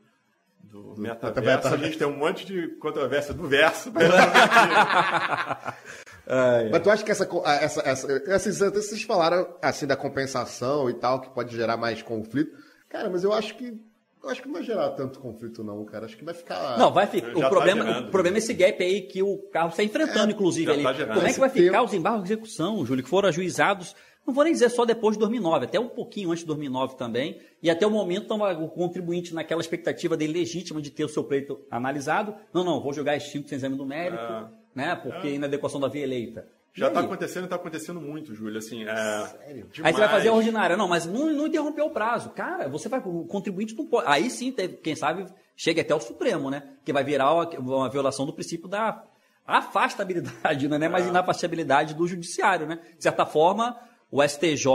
do, 0.59 0.93
metaverso, 0.99 1.41
metaverso. 1.41 1.73
a 1.73 1.77
gente 1.77 1.97
tem 1.97 2.05
um 2.05 2.15
monte 2.15 2.45
de 2.45 2.67
controvérsia 2.75 3.33
do 3.33 3.47
verso. 3.47 3.91
pra 3.91 4.01
resolver. 6.27 6.69
Mas 6.71 6.83
tu 6.83 6.89
acha 6.91 7.03
que 7.03 7.11
essa, 7.11 7.27
essa, 7.45 7.81
essa, 7.81 8.23
esses, 8.35 8.59
vocês 8.59 9.01
falaram 9.01 9.57
assim 9.61 9.87
da 9.87 9.95
compensação 9.95 10.89
e 10.89 10.93
tal, 10.93 11.21
que 11.21 11.29
pode 11.31 11.55
gerar 11.55 11.77
mais 11.77 12.03
conflito. 12.03 12.55
Cara, 12.87 13.09
mas 13.09 13.23
eu 13.23 13.33
acho 13.33 13.55
que 13.57 13.81
eu 14.23 14.29
acho 14.29 14.41
que 14.41 14.47
não 14.47 14.53
vai 14.55 14.63
gerar 14.63 14.89
tanto 14.91 15.19
conflito, 15.19 15.63
não, 15.63 15.83
cara. 15.85 16.05
Acho 16.05 16.17
que 16.17 16.23
vai 16.23 16.33
ficar. 16.33 16.77
Não, 16.77 16.91
vai 16.91 17.07
ficar. 17.07 17.35
O 17.35 17.39
tá 17.39 17.49
problema, 17.49 17.83
gerando. 17.83 18.07
o 18.07 18.11
problema 18.11 18.37
é 18.37 18.39
esse 18.39 18.53
gap 18.53 18.83
aí 18.83 19.01
que 19.01 19.23
o 19.23 19.37
carro 19.49 19.69
está 19.69 19.83
enfrentando, 19.83 20.31
inclusive. 20.31 20.65
já 20.65 20.73
ali. 20.73 20.83
tá. 20.83 21.13
Como 21.13 21.27
é 21.27 21.33
que 21.33 21.39
vai 21.39 21.49
ficar 21.49 21.71
tempo- 21.71 21.85
os 21.85 21.93
embargos 21.93 22.23
de 22.27 22.33
execução, 22.33 22.85
Júlio, 22.85 23.03
que 23.03 23.09
foram 23.09 23.29
ajuizados, 23.29 23.95
não 24.25 24.33
vou 24.33 24.43
nem 24.43 24.53
dizer 24.53 24.69
só 24.69 24.85
depois 24.85 25.15
de 25.15 25.19
2009, 25.19 25.65
até 25.65 25.79
um 25.79 25.89
pouquinho 25.89 26.29
antes 26.29 26.41
de 26.41 26.47
2009 26.47 26.95
também. 26.95 27.39
E 27.61 27.69
até 27.69 27.85
o 27.87 27.89
momento, 27.89 28.25
então, 28.25 28.63
o 28.63 28.69
contribuinte 28.69 29.33
naquela 29.33 29.61
expectativa 29.61 30.15
dele 30.15 30.33
legítima 30.33 30.81
de 30.81 30.91
ter 30.91 31.03
o 31.03 31.09
seu 31.09 31.23
pleito 31.23 31.59
analisado. 31.69 32.35
Não, 32.53 32.63
não, 32.63 32.79
vou 32.79 32.93
jogar 32.93 33.15
extinto 33.15 33.49
sem 33.49 33.55
exame 33.55 33.75
numérico. 33.75 34.21
Ah. 34.21 34.51
né? 34.75 34.95
Porque 34.95 35.27
é. 35.27 35.31
inadequação 35.31 35.79
da 35.79 35.87
via 35.87 36.03
eleita. 36.03 36.47
Já 36.73 36.87
está 36.87 37.01
acontecendo 37.01 37.43
e 37.43 37.45
está 37.45 37.55
acontecendo 37.57 37.99
muito, 37.99 38.33
Júlio. 38.33 38.57
Assim, 38.57 38.83
é, 38.83 38.95
Sério? 39.27 39.67
Aí 39.83 39.93
você 39.93 39.99
vai 39.99 40.09
fazer 40.09 40.29
a 40.29 40.33
ordinária. 40.33 40.77
Não, 40.77 40.87
mas 40.87 41.05
não, 41.05 41.29
não 41.29 41.47
interrompeu 41.47 41.85
o 41.85 41.91
prazo. 41.91 42.29
Cara, 42.29 42.69
você 42.69 42.87
vai. 42.87 43.01
O 43.03 43.25
contribuinte 43.25 43.75
não 43.75 43.85
pode. 43.85 44.07
Aí 44.07 44.29
sim, 44.29 44.53
quem 44.81 44.95
sabe, 44.95 45.25
chega 45.55 45.81
até 45.81 45.93
o 45.93 45.99
Supremo, 45.99 46.49
né? 46.49 46.63
Que 46.85 46.93
vai 46.93 47.03
virar 47.03 47.33
uma, 47.33 47.49
uma 47.59 47.89
violação 47.89 48.25
do 48.25 48.33
princípio 48.33 48.69
da 48.69 49.03
afastabilidade, 49.45 50.67
né? 50.69 50.87
Mas 50.87 51.05
é. 51.05 51.09
inafastabilidade 51.09 51.93
do 51.93 52.07
judiciário, 52.07 52.65
né? 52.65 52.79
De 52.97 53.03
certa 53.03 53.25
forma, 53.25 53.77
o 54.09 54.23
STJ, 54.23 54.65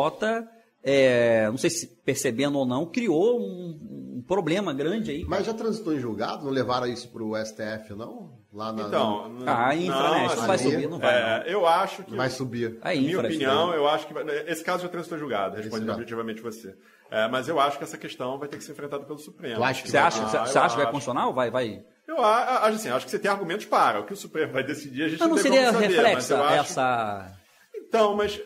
é, 0.83 1.49
não 1.49 1.57
sei 1.57 1.71
se 1.71 1.87
percebendo 2.05 2.59
ou 2.59 2.67
não, 2.67 2.85
criou 2.85 3.41
um, 3.41 4.17
um 4.19 4.25
problema 4.27 4.75
grande 4.75 5.11
aí. 5.11 5.25
Mas 5.25 5.47
já 5.47 5.55
transitou 5.55 5.95
em 5.95 6.01
julgado? 6.01 6.45
Não 6.45 6.51
levaram 6.53 6.87
isso 6.87 7.09
para 7.09 7.23
o 7.23 7.37
STF, 7.37 7.95
não? 7.95 8.39
Lá 8.57 8.73
na, 8.73 8.85
então, 8.85 9.37
ah, 9.45 9.69
a 9.69 9.77
infra, 9.77 9.95
não, 9.95 10.15
né? 10.15 10.25
Assim, 10.25 10.37
não 10.37 10.47
vai 10.47 10.59
subir, 10.59 10.89
não 10.89 10.99
vai. 10.99 11.15
É, 11.15 11.45
eu 11.53 11.67
acho 11.67 12.03
que. 12.03 12.17
Vai 12.17 12.31
subir. 12.31 12.79
A 12.81 12.95
infra, 12.95 13.07
minha 13.07 13.21
opinião, 13.21 13.75
eu 13.75 13.87
acho 13.87 14.07
que. 14.07 14.15
Esse 14.47 14.65
caso 14.65 14.83
já 14.83 14.89
transitou 14.89 15.19
julgado, 15.19 15.57
respondendo 15.57 15.91
objetivamente 15.91 16.41
você. 16.41 16.75
É, 17.11 17.29
mas 17.29 17.49
eu 17.49 17.61
acho 17.61 17.77
que 17.77 17.85
essa 17.85 17.99
questão 17.99 18.39
vai 18.39 18.49
ter 18.49 18.57
que 18.57 18.65
ser 18.65 18.73
enfrentada 18.73 19.05
pelo 19.05 19.19
Supremo. 19.19 19.63
Acho 19.63 19.83
que 19.83 19.91
você 19.91 19.99
acha, 19.99 20.23
ah, 20.23 20.47
você 20.47 20.59
acha 20.59 20.75
que 20.75 20.83
vai 20.83 20.91
constitucional? 20.91 21.35
Vai, 21.35 21.51
vai. 21.51 21.85
Eu 22.09 22.25
acho 22.25 22.77
assim, 22.77 22.89
acho 22.89 23.05
que 23.05 23.11
você 23.11 23.19
tem 23.19 23.31
argumentos 23.31 23.67
para. 23.67 24.01
O 24.01 24.07
que 24.07 24.15
o 24.15 24.17
Supremo 24.17 24.55
vai 24.55 24.65
decidir, 24.65 25.03
a 25.03 25.09
gente 25.09 25.21
não, 25.21 25.29
não, 25.29 25.37
não 25.37 25.43
seria 25.43 25.71
saber, 25.71 25.89
reflexa 25.89 26.43
acho... 26.43 26.55
essa. 26.55 27.37
Então, 27.77 28.17
mas. 28.17 28.41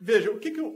Veja, 0.00 0.28
o 0.32 0.40
que 0.40 0.50
que 0.50 0.58
eu. 0.58 0.74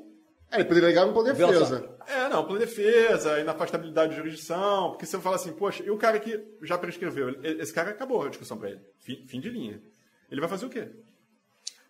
É, 0.51 0.57
ele 0.57 0.64
poderia 0.64 0.88
ligar 0.88 1.07
no 1.07 1.12
plano 1.12 1.32
de 1.32 1.38
defesa. 1.38 1.88
É, 2.09 2.28
não, 2.28 2.44
plano 2.44 2.59
de 2.59 2.66
defesa, 2.66 3.40
inafastabilidade 3.40 4.11
de 4.11 4.16
jurisdição, 4.16 4.90
porque 4.90 5.07
você 5.07 5.18
fala 5.20 5.36
assim, 5.36 5.53
poxa, 5.53 5.82
e 5.84 5.90
o 5.90 5.96
cara 5.96 6.18
que 6.18 6.42
já 6.62 6.76
prescreveu, 6.76 7.40
esse 7.42 7.72
cara 7.72 7.90
acabou 7.90 8.24
a 8.24 8.28
discussão 8.28 8.59
para 8.59 8.70
ele, 8.70 8.80
fim, 8.98 9.24
fim, 9.26 9.40
de 9.40 9.48
linha. 9.48 9.80
Ele 10.30 10.40
vai 10.40 10.51
fazer 10.51 10.66
o 10.66 10.68
quê? 10.68 10.88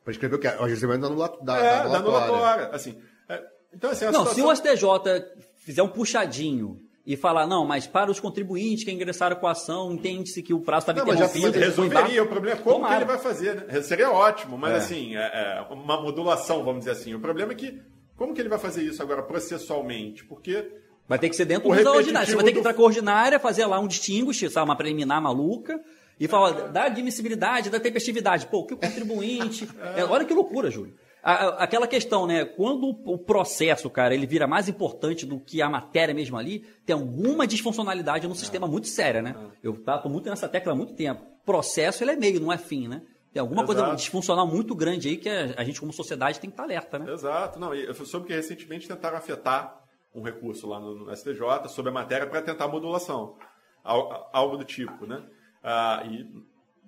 Prescrever 0.05 0.39
o 0.39 0.41
quê? 0.41 0.49
O 0.49 0.65
ajustamento 0.65 1.01
da, 1.01 1.07
anula, 1.07 1.39
da, 1.43 1.57
é, 1.57 1.89
da 1.89 1.97
anulatória. 1.99 2.69
Assim, 2.69 3.01
é, 3.29 3.43
então, 3.73 3.91
assim, 3.91 4.05
não, 4.07 4.27
situação... 4.27 4.35
se 4.35 4.43
o 4.43 4.75
STJ 4.75 5.25
fizer 5.57 5.83
um 5.83 5.89
puxadinho 5.89 6.81
e 7.07 7.17
falar, 7.17 7.47
não, 7.47 7.67
mas 7.67 7.87
para 7.87 8.11
os 8.11 8.21
contribuintes 8.21 8.85
que 8.85 8.93
ingressaram 8.93 9.37
com 9.37 9.47
a 9.47 9.53
ação, 9.53 9.93
entende-se 9.93 10.43
que 10.43 10.53
o 10.53 10.61
prazo 10.61 10.91
estava 10.91 11.01
interrompido. 11.01 11.53
Já 11.53 11.67
resolveria, 11.67 12.23
o 12.23 12.27
problema 12.27 12.61
é 12.61 12.63
como 12.63 12.77
Tomara. 12.77 12.95
que 12.95 13.03
ele 13.03 13.11
vai 13.11 13.19
fazer, 13.19 13.55
né? 13.55 13.83
Seria 13.83 14.11
ótimo, 14.11 14.59
mas 14.59 14.75
é. 14.75 14.77
assim, 14.77 15.17
é, 15.17 15.21
é 15.21 15.67
uma 15.73 16.01
modulação, 16.01 16.63
vamos 16.63 16.81
dizer 16.81 16.93
assim. 16.93 17.15
O 17.15 17.21
problema 17.21 17.53
é 17.53 17.55
que 17.55 17.81
como 18.21 18.35
que 18.35 18.43
ele 18.43 18.51
vai 18.51 18.59
fazer 18.59 18.83
isso 18.83 19.03
agora 19.03 19.23
processualmente? 19.23 20.27
Porque. 20.27 20.71
Vai 21.09 21.19
ter 21.19 21.31
que 21.31 21.35
ser 21.35 21.47
dentro 21.47 21.71
da 21.83 21.91
ordinária. 21.91 22.29
Você 22.29 22.37
vai 22.37 22.45
ter 22.45 22.53
que 22.53 22.59
entrar 22.59 22.75
com 22.75 22.83
a 22.83 22.85
ordinária, 22.85 23.41
fazer 23.41 23.65
lá 23.65 23.81
um 23.81 23.89
distinguish, 23.89 24.47
sabe, 24.53 24.69
uma 24.69 24.77
preliminar 24.77 25.23
maluca, 25.23 25.81
e 26.19 26.29
falar 26.29 26.69
da 26.69 26.85
admissibilidade, 26.85 27.71
da 27.71 27.81
tempestividade. 27.81 28.47
Pô, 28.47 28.67
que 28.67 28.75
o 28.75 28.77
contribuinte. 28.77 29.67
é, 29.97 30.05
olha 30.05 30.27
que 30.27 30.35
loucura, 30.35 30.71
Júlio. 30.71 30.95
Aquela 31.23 31.87
questão, 31.87 32.27
né? 32.27 32.45
Quando 32.45 32.91
o 32.91 33.17
processo, 33.17 33.89
cara, 33.89 34.15
ele 34.15 34.27
vira 34.27 34.47
mais 34.47 34.69
importante 34.69 35.25
do 35.25 35.41
que 35.41 35.63
a 35.63 35.71
matéria 35.71 36.15
mesmo 36.15 36.37
ali, 36.37 36.67
tem 36.85 36.93
alguma 36.93 37.47
disfuncionalidade 37.47 38.29
no 38.29 38.35
sistema 38.35 38.69
muito 38.69 38.89
séria, 38.89 39.23
né? 39.23 39.35
Eu 39.63 39.83
tô 39.83 40.11
muito 40.11 40.29
nessa 40.29 40.47
tecla 40.47 40.75
há 40.75 40.77
muito 40.77 40.93
tempo. 40.93 41.23
Processo, 41.47 42.05
ele 42.05 42.11
é 42.11 42.17
meio, 42.17 42.39
não 42.39 42.53
é 42.53 42.59
fim, 42.59 42.87
né? 42.87 43.01
Tem 43.33 43.41
alguma 43.41 43.63
Exato. 43.63 43.79
coisa 43.79 43.97
disfuncional 43.97 44.47
muito 44.47 44.75
grande 44.75 45.09
aí 45.09 45.17
que 45.17 45.29
a, 45.29 45.63
gente, 45.63 45.79
como 45.79 45.93
sociedade, 45.93 46.41
tem 46.41 46.51
que 46.51 46.55
estar 46.55 46.65
alerta, 46.65 46.99
né? 46.99 47.13
Exato. 47.13 47.61
Não, 47.61 47.73
eu 47.73 47.95
soube 47.95 48.27
que 48.27 48.35
recentemente 48.35 48.89
tentaram 48.89 49.17
afetar 49.17 49.81
um 50.15 50.23
recurso 50.23 50.67
lá 50.67 50.81
no, 50.81 51.07
no 51.07 51.17
STJ 51.17 51.69
sobre 51.69 51.91
a 51.91 51.95
matéria 51.95 52.27
para 52.27 52.43
tentar 52.43 52.67
modulação. 52.67 53.37
Algo 53.85 54.57
do 54.57 54.65
tipo, 54.65 55.07
né? 55.07 55.23
Ah, 55.63 56.03
e 56.05 56.27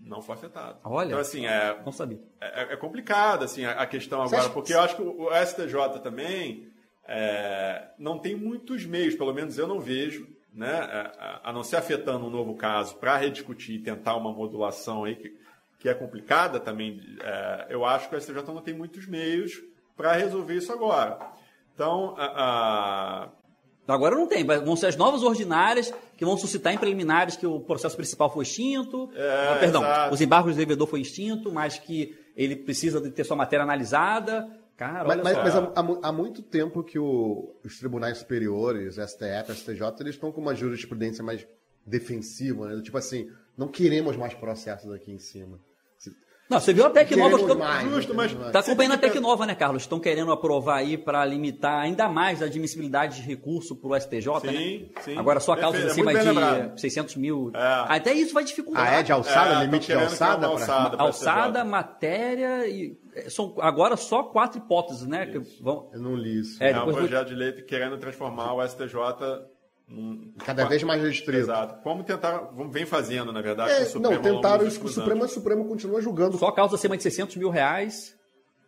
não 0.01 0.21
foi 0.21 0.35
afetado. 0.35 0.79
Olha, 0.85 1.09
então, 1.09 1.21
assim, 1.21 1.47
é, 1.47 1.81
não 1.85 1.93
sabia. 1.93 2.21
É, 2.41 2.75
é 2.75 2.77
complicado 2.77 3.45
assim, 3.45 3.65
a, 3.65 3.73
a 3.73 3.87
questão 3.87 4.23
agora, 4.23 4.51
porque 4.51 4.75
eu 4.75 4.81
acho 4.81 4.97
que 4.97 5.03
o, 5.03 5.29
o 5.29 5.47
STJ 5.47 6.01
também 6.03 6.69
é, 7.07 7.89
não 7.99 8.19
tem 8.19 8.35
muitos 8.35 8.85
meios, 8.85 9.15
pelo 9.15 9.33
menos 9.33 9.59
eu 9.59 9.67
não 9.67 9.81
vejo, 9.81 10.27
né, 10.53 10.71
a, 10.71 11.51
a 11.51 11.53
não 11.53 11.63
ser 11.63 11.77
afetando 11.77 12.27
um 12.27 12.31
novo 12.31 12.55
caso 12.55 12.97
para 12.97 13.17
rediscutir 13.17 13.77
e 13.77 13.83
tentar 13.83 14.17
uma 14.17 14.33
modulação 14.33 15.05
aí 15.05 15.17
que 15.17 15.35
que 15.83 15.89
é 15.89 15.95
complicada 15.95 16.61
também, 16.61 17.01
é, 17.21 17.67
eu 17.69 17.85
acho 17.85 18.09
que 18.09 18.15
o 18.15 18.21
STJ 18.21 18.37
não 18.47 18.63
tem 18.63 18.73
muitos 18.73 19.05
meios 19.05 19.61
para 19.97 20.13
resolver 20.13 20.55
isso 20.55 20.73
agora. 20.73 21.19
Então, 21.75 22.15
a, 22.17 23.29
a... 23.89 23.93
Agora 23.93 24.15
não 24.15 24.29
tem, 24.29 24.47
vão 24.47 24.77
ser 24.77 24.87
as 24.87 24.97
novas 24.97 25.25
ordinárias 25.25 25.93
que 26.17 26.25
vão 26.25 26.37
suscitar 26.37 26.73
em 26.73 26.79
preliminares 26.79 27.35
que 27.35 27.45
o 27.45 27.59
processo 27.59 27.97
principal 27.97 28.33
foi 28.33 28.45
extinto, 28.45 29.11
é, 29.13 29.49
ah, 29.49 29.57
perdão, 29.59 29.83
exato. 29.83 30.15
os 30.15 30.21
embargos 30.21 30.55
do 30.55 30.59
devedor 30.59 30.87
foi 30.87 31.01
extinto, 31.01 31.51
mas 31.51 31.81
que 31.81 32.17
ele 32.37 32.55
precisa 32.55 33.01
de 33.01 33.11
ter 33.11 33.25
sua 33.25 33.37
matéria 33.37 33.65
analisada. 33.65 34.49
Cara, 34.77 35.05
mas, 35.05 35.21
mas, 35.21 35.37
mas 35.37 35.57
há, 35.57 35.73
há, 36.09 36.13
muito 36.13 36.43
tempo 36.43 36.85
que 36.85 36.99
o, 36.99 37.57
os 37.65 37.77
tribunais 37.77 38.19
superiores, 38.19 38.95
STF, 38.95 39.53
STJ, 39.53 39.83
eles 39.99 40.15
estão 40.15 40.31
com 40.31 40.41
uma 40.41 40.55
jurisprudência 40.55 41.25
mais 41.25 41.45
defensiva, 41.85 42.69
né? 42.69 42.81
Tipo 42.83 42.99
assim, 42.99 43.29
não 43.59 43.67
queremos 43.67 44.17
mais 44.17 44.33
processos 44.33 44.93
aqui 44.93 45.11
em 45.11 45.19
cima. 45.19 45.59
Não, 46.49 46.61
você 46.61 46.73
viu 46.73 46.85
a 46.85 46.91
Tecnova. 46.91 47.39
Justo, 47.89 48.15
mas. 48.15 48.33
Tá 48.53 48.59
acompanhando 48.59 48.93
a 48.93 48.99
Tecnova, 48.99 49.47
né, 49.47 49.55
Carlos? 49.55 49.83
Estão 49.83 49.99
querendo 49.99 50.31
aprovar 50.33 50.77
aí 50.77 50.99
para 50.99 51.25
limitar 51.25 51.81
ainda 51.81 52.09
mais 52.09 52.43
a 52.43 52.47
admissibilidade 52.47 53.17
de 53.17 53.23
recurso 53.23 53.75
para 53.75 53.91
o 53.91 54.01
STJ, 54.01 54.41
sim, 54.41 54.47
né? 54.47 54.89
Sim. 55.01 55.19
Agora 55.19 55.41
só 55.41 55.57
causas 55.57 55.85
acima 55.87 56.13
de 56.13 56.21
lembrado. 56.21 56.79
600 56.79 57.17
mil. 57.17 57.51
É. 57.55 57.85
Até 57.89 58.13
isso 58.13 58.35
vai 58.35 58.45
dificultar. 58.45 58.87
Ah, 58.87 58.99
é 58.99 59.03
de 59.03 59.13
alçada? 59.13 59.61
É, 59.61 59.65
limite 59.65 59.87
de 59.87 59.95
alçada? 59.95 60.47
alçada, 60.47 60.97
pra... 60.97 61.07
alçada 61.07 61.65
matéria 61.65 62.67
e. 62.69 62.97
É, 63.15 63.29
são 63.31 63.55
agora 63.59 63.97
só 63.97 64.23
quatro 64.23 64.59
hipóteses, 64.59 65.07
né? 65.07 65.27
Que 65.27 65.39
vão... 65.61 65.91
Eu 65.93 66.01
não 66.01 66.17
li 66.17 66.41
isso. 66.41 66.63
É, 66.63 66.71
é 66.71 66.81
um 66.81 66.93
projeto 66.93 67.29
de 67.29 67.35
lei 67.35 67.53
querendo 67.53 67.99
transformar 67.99 68.55
o 68.55 68.67
STJ 68.67 68.97
Cada 70.45 70.65
vez 70.65 70.83
mais 70.83 71.03
restrito. 71.03 71.39
Exato. 71.39 71.83
Como 71.83 72.03
tentar, 72.03 72.51
vem 72.71 72.87
fazendo, 72.87 73.33
na 73.33 73.41
verdade, 73.41 73.73
é, 73.73 73.99
Não, 73.99 74.21
tentaram 74.21 74.67
isso 74.67 74.81
com 74.81 74.87
o 74.87 74.91
Supremo, 74.91 75.25
o 75.25 75.29
Supremo 75.29 75.65
continua 75.67 76.01
julgando. 76.01 76.39
Só 76.39 76.51
causa 76.51 76.77
acima 76.77 76.97
de 76.97 77.03
600 77.03 77.37
mil 77.37 77.51
reais 77.51 78.17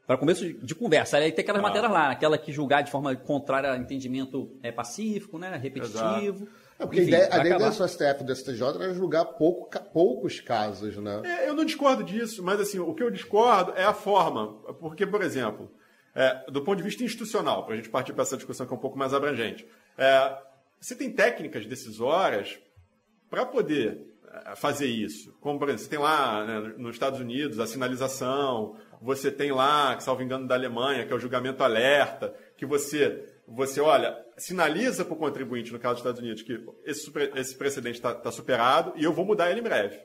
para 0.07 0.19
começo 0.19 0.53
de, 0.53 0.75
conversa. 0.75 1.17
Aí 1.17 1.33
tem 1.33 1.43
aquelas 1.43 1.61
ah. 1.61 1.63
matérias 1.63 1.91
lá, 1.91 2.11
aquela 2.11 2.37
que 2.37 2.53
julgar 2.53 2.83
de 2.83 2.91
forma 2.91 3.15
contrária 3.17 3.73
a 3.73 3.77
entendimento 3.77 4.51
é, 4.63 4.71
pacífico, 4.71 5.39
né, 5.39 5.57
repetitivo. 5.57 6.47
É, 6.79 6.85
porque 6.85 7.03
Enfim, 7.03 7.15
a 7.15 7.19
ideia, 7.19 7.29
a 7.33 7.39
ideia 7.39 7.59
do 7.59 7.89
STF 7.89 8.21
e 8.21 8.25
do 8.25 8.37
STJ 8.37 8.63
era 8.63 8.95
julgar 8.95 9.25
pouco, 9.25 9.71
poucos 9.93 10.41
casos, 10.41 10.97
né? 10.97 11.23
É, 11.25 11.49
eu 11.49 11.55
não 11.55 11.65
discordo 11.65 12.03
disso, 12.03 12.43
mas 12.43 12.61
assim, 12.61 12.79
o 12.79 12.93
que 12.93 13.03
eu 13.03 13.11
discordo 13.11 13.73
é 13.77 13.85
a 13.85 13.95
forma. 13.95 14.55
Porque, 14.81 15.07
por 15.07 15.23
exemplo, 15.23 15.71
é, 16.15 16.51
do 16.51 16.63
ponto 16.63 16.77
de 16.77 16.83
vista 16.83 17.03
institucional, 17.03 17.65
para 17.65 17.75
a 17.75 17.77
gente 17.77 17.89
partir 17.89 18.13
para 18.13 18.23
essa 18.23 18.37
discussão 18.37 18.67
que 18.67 18.73
é 18.73 18.77
um 18.77 18.81
pouco 18.81 18.99
mais 18.99 19.15
abrangente, 19.15 19.67
é, 19.97 20.37
você 20.85 20.95
tem 20.95 21.11
técnicas 21.11 21.65
decisórias 21.65 22.59
para 23.31 23.47
poder 23.47 24.03
eh, 24.23 24.55
fazer 24.55 24.87
isso. 24.87 25.33
Como, 25.41 25.59
por 25.59 25.67
exemplo, 25.69 25.83
você 25.83 25.89
tem 25.89 25.99
lá 25.99 26.45
né, 26.45 26.75
nos 26.77 26.95
Estados 26.97 27.19
Unidos 27.19 27.59
a 27.59 27.67
sinalização, 27.67 28.77
você 29.01 29.31
tem 29.31 29.51
lá, 29.51 29.99
salvo 30.01 30.23
engano, 30.23 30.47
da 30.47 30.55
Alemanha, 30.55 31.07
que 31.07 31.13
é 31.13 31.17
o 31.17 31.19
julgamento 31.19 31.63
alerta, 31.65 32.35
que 32.59 32.67
você, 32.67 33.25
você 33.49 33.81
olha, 33.81 34.15
sinaliza 34.37 35.07
para 35.07 35.15
o 35.15 35.19
contribuinte, 35.19 35.73
no 35.73 35.79
caso 35.79 35.95
dos 35.95 36.01
Estados 36.03 36.21
Unidos, 36.21 36.43
que 36.43 36.63
esse, 36.85 37.11
esse 37.35 37.57
precedente 37.57 37.97
está 37.97 38.15
tá 38.15 38.31
superado 38.31 38.93
e 38.95 39.05
eu 39.05 39.13
vou 39.15 39.25
mudar 39.25 39.51
ele 39.51 39.61
em 39.61 39.65
breve. 39.65 39.99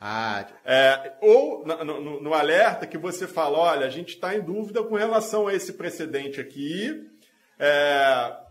Ah. 0.00 0.48
É, 0.64 1.12
ou 1.20 1.64
no, 1.64 1.84
no, 1.84 2.20
no, 2.22 2.34
alerta 2.34 2.88
que 2.88 2.98
você 2.98 3.28
fala, 3.28 3.56
olha, 3.56 3.86
a 3.86 3.90
gente 3.90 4.14
está 4.14 4.34
em 4.34 4.40
dúvida 4.40 4.82
com 4.82 4.96
relação 4.96 5.46
a 5.46 5.54
esse 5.54 5.74
precedente 5.74 6.40
aqui. 6.40 7.08
É, 7.56 8.41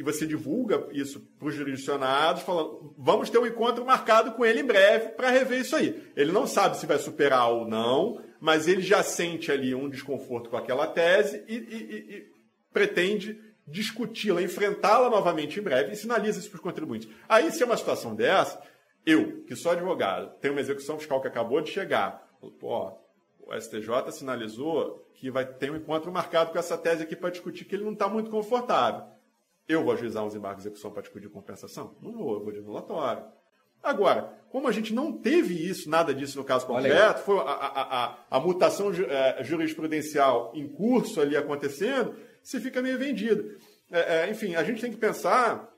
e 0.00 0.02
você 0.02 0.26
divulga 0.26 0.88
isso 0.92 1.20
para 1.38 1.48
os 1.48 1.54
jurisdicionados, 1.54 2.40
falando, 2.40 2.94
vamos 2.96 3.28
ter 3.28 3.36
um 3.36 3.46
encontro 3.46 3.84
marcado 3.84 4.32
com 4.32 4.46
ele 4.46 4.60
em 4.60 4.64
breve 4.64 5.10
para 5.10 5.28
rever 5.28 5.60
isso 5.60 5.76
aí. 5.76 6.10
Ele 6.16 6.32
não 6.32 6.46
sabe 6.46 6.78
se 6.78 6.86
vai 6.86 6.98
superar 6.98 7.50
ou 7.50 7.68
não, 7.68 8.18
mas 8.40 8.66
ele 8.66 8.80
já 8.80 9.02
sente 9.02 9.52
ali 9.52 9.74
um 9.74 9.90
desconforto 9.90 10.48
com 10.48 10.56
aquela 10.56 10.86
tese 10.86 11.44
e, 11.46 11.54
e, 11.54 12.16
e 12.16 12.26
pretende 12.72 13.38
discuti-la, 13.66 14.40
enfrentá-la 14.40 15.10
novamente 15.10 15.60
em 15.60 15.62
breve 15.62 15.92
e 15.92 15.96
sinaliza 15.96 16.38
isso 16.38 16.48
para 16.48 16.56
os 16.56 16.62
contribuintes. 16.62 17.10
Aí, 17.28 17.50
se 17.50 17.62
é 17.62 17.66
uma 17.66 17.76
situação 17.76 18.14
dessa, 18.14 18.58
eu, 19.04 19.42
que 19.42 19.54
sou 19.54 19.72
advogado, 19.72 20.32
tenho 20.40 20.54
uma 20.54 20.62
execução 20.62 20.98
fiscal 20.98 21.20
que 21.20 21.28
acabou 21.28 21.60
de 21.60 21.70
chegar, 21.70 22.26
pô, 22.58 22.90
o 23.38 23.54
STJ 23.54 24.12
sinalizou 24.12 25.06
que 25.12 25.30
vai 25.30 25.44
ter 25.44 25.70
um 25.70 25.76
encontro 25.76 26.10
marcado 26.10 26.52
com 26.52 26.58
essa 26.58 26.78
tese 26.78 27.02
aqui 27.02 27.14
para 27.14 27.28
discutir 27.28 27.66
que 27.66 27.74
ele 27.74 27.84
não 27.84 27.92
está 27.92 28.08
muito 28.08 28.30
confortável. 28.30 29.19
Eu 29.70 29.84
vou 29.84 29.92
ajuizar 29.92 30.24
uns 30.24 30.34
embargos 30.34 30.62
de 30.62 30.68
execução 30.68 30.90
para 30.90 31.02
discutir 31.02 31.28
compensação? 31.28 31.96
Não 32.02 32.12
vou, 32.12 32.34
eu 32.34 32.42
vou 32.42 32.52
de 32.52 32.58
anulatório. 32.58 33.24
Agora, 33.82 34.34
como 34.50 34.68
a 34.68 34.72
gente 34.72 34.92
não 34.92 35.12
teve 35.12 35.54
isso, 35.54 35.88
nada 35.88 36.12
disso 36.12 36.36
no 36.36 36.44
caso 36.44 36.66
concreto, 36.66 37.20
foi 37.20 37.38
a, 37.38 37.42
a, 37.42 38.04
a, 38.04 38.18
a 38.30 38.40
mutação 38.40 38.92
é, 38.92 39.42
jurisprudencial 39.44 40.52
em 40.54 40.68
curso 40.68 41.20
ali 41.20 41.36
acontecendo, 41.36 42.14
você 42.42 42.60
fica 42.60 42.82
meio 42.82 42.98
vendido. 42.98 43.56
É, 43.90 44.26
é, 44.26 44.30
enfim, 44.30 44.54
a 44.54 44.64
gente 44.64 44.80
tem 44.80 44.90
que 44.90 44.98
pensar 44.98 45.69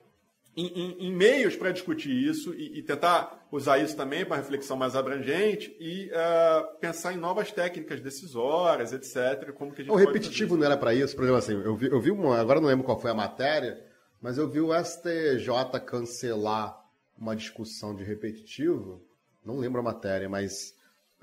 em, 0.57 0.67
em, 0.67 1.07
em 1.07 1.13
meios 1.13 1.57
para 1.57 1.73
discutir 1.73 2.11
isso 2.11 2.55
e, 2.55 2.79
e, 2.79 2.83
tentar 2.83 3.47
usar 3.51 3.79
isso 3.79 3.97
também 3.97 4.25
para 4.25 4.37
reflexão 4.37 4.77
mais 4.77 4.95
abrangente 4.95 5.75
e 5.81 6.11
uh, 6.11 6.79
pensar 6.79 7.13
em 7.13 7.17
novas 7.17 7.51
técnicas 7.51 8.01
decisórias, 8.01 8.93
etc. 8.93 9.53
Como 9.53 9.73
que 9.73 9.83
a 9.83 9.85
gente 9.85 9.93
o 9.93 9.97
repetitivo 9.97 10.57
não 10.57 10.67
era 10.67 10.77
para 10.77 10.95
isso, 10.95 11.17
por 11.17 11.23
exemplo, 11.23 11.39
assim, 11.39 11.55
eu 11.55 11.75
vi, 11.75 11.87
eu 11.87 12.01
vi 12.01 12.11
uma, 12.11 12.39
agora 12.39 12.61
não 12.61 12.69
lembro 12.69 12.85
qual 12.85 13.01
foi 13.01 13.11
a 13.11 13.15
matéria, 13.15 13.83
mas 14.21 14.37
eu 14.37 14.49
vi 14.49 14.61
o 14.61 14.73
STJ 14.73 15.81
cancelar 15.87 16.79
uma 17.17 17.35
discussão 17.35 17.95
de 17.95 18.05
repetitivo, 18.05 19.03
não 19.45 19.59
lembro 19.59 19.81
a 19.81 19.85
matéria, 19.85 20.29
mas 20.29 20.75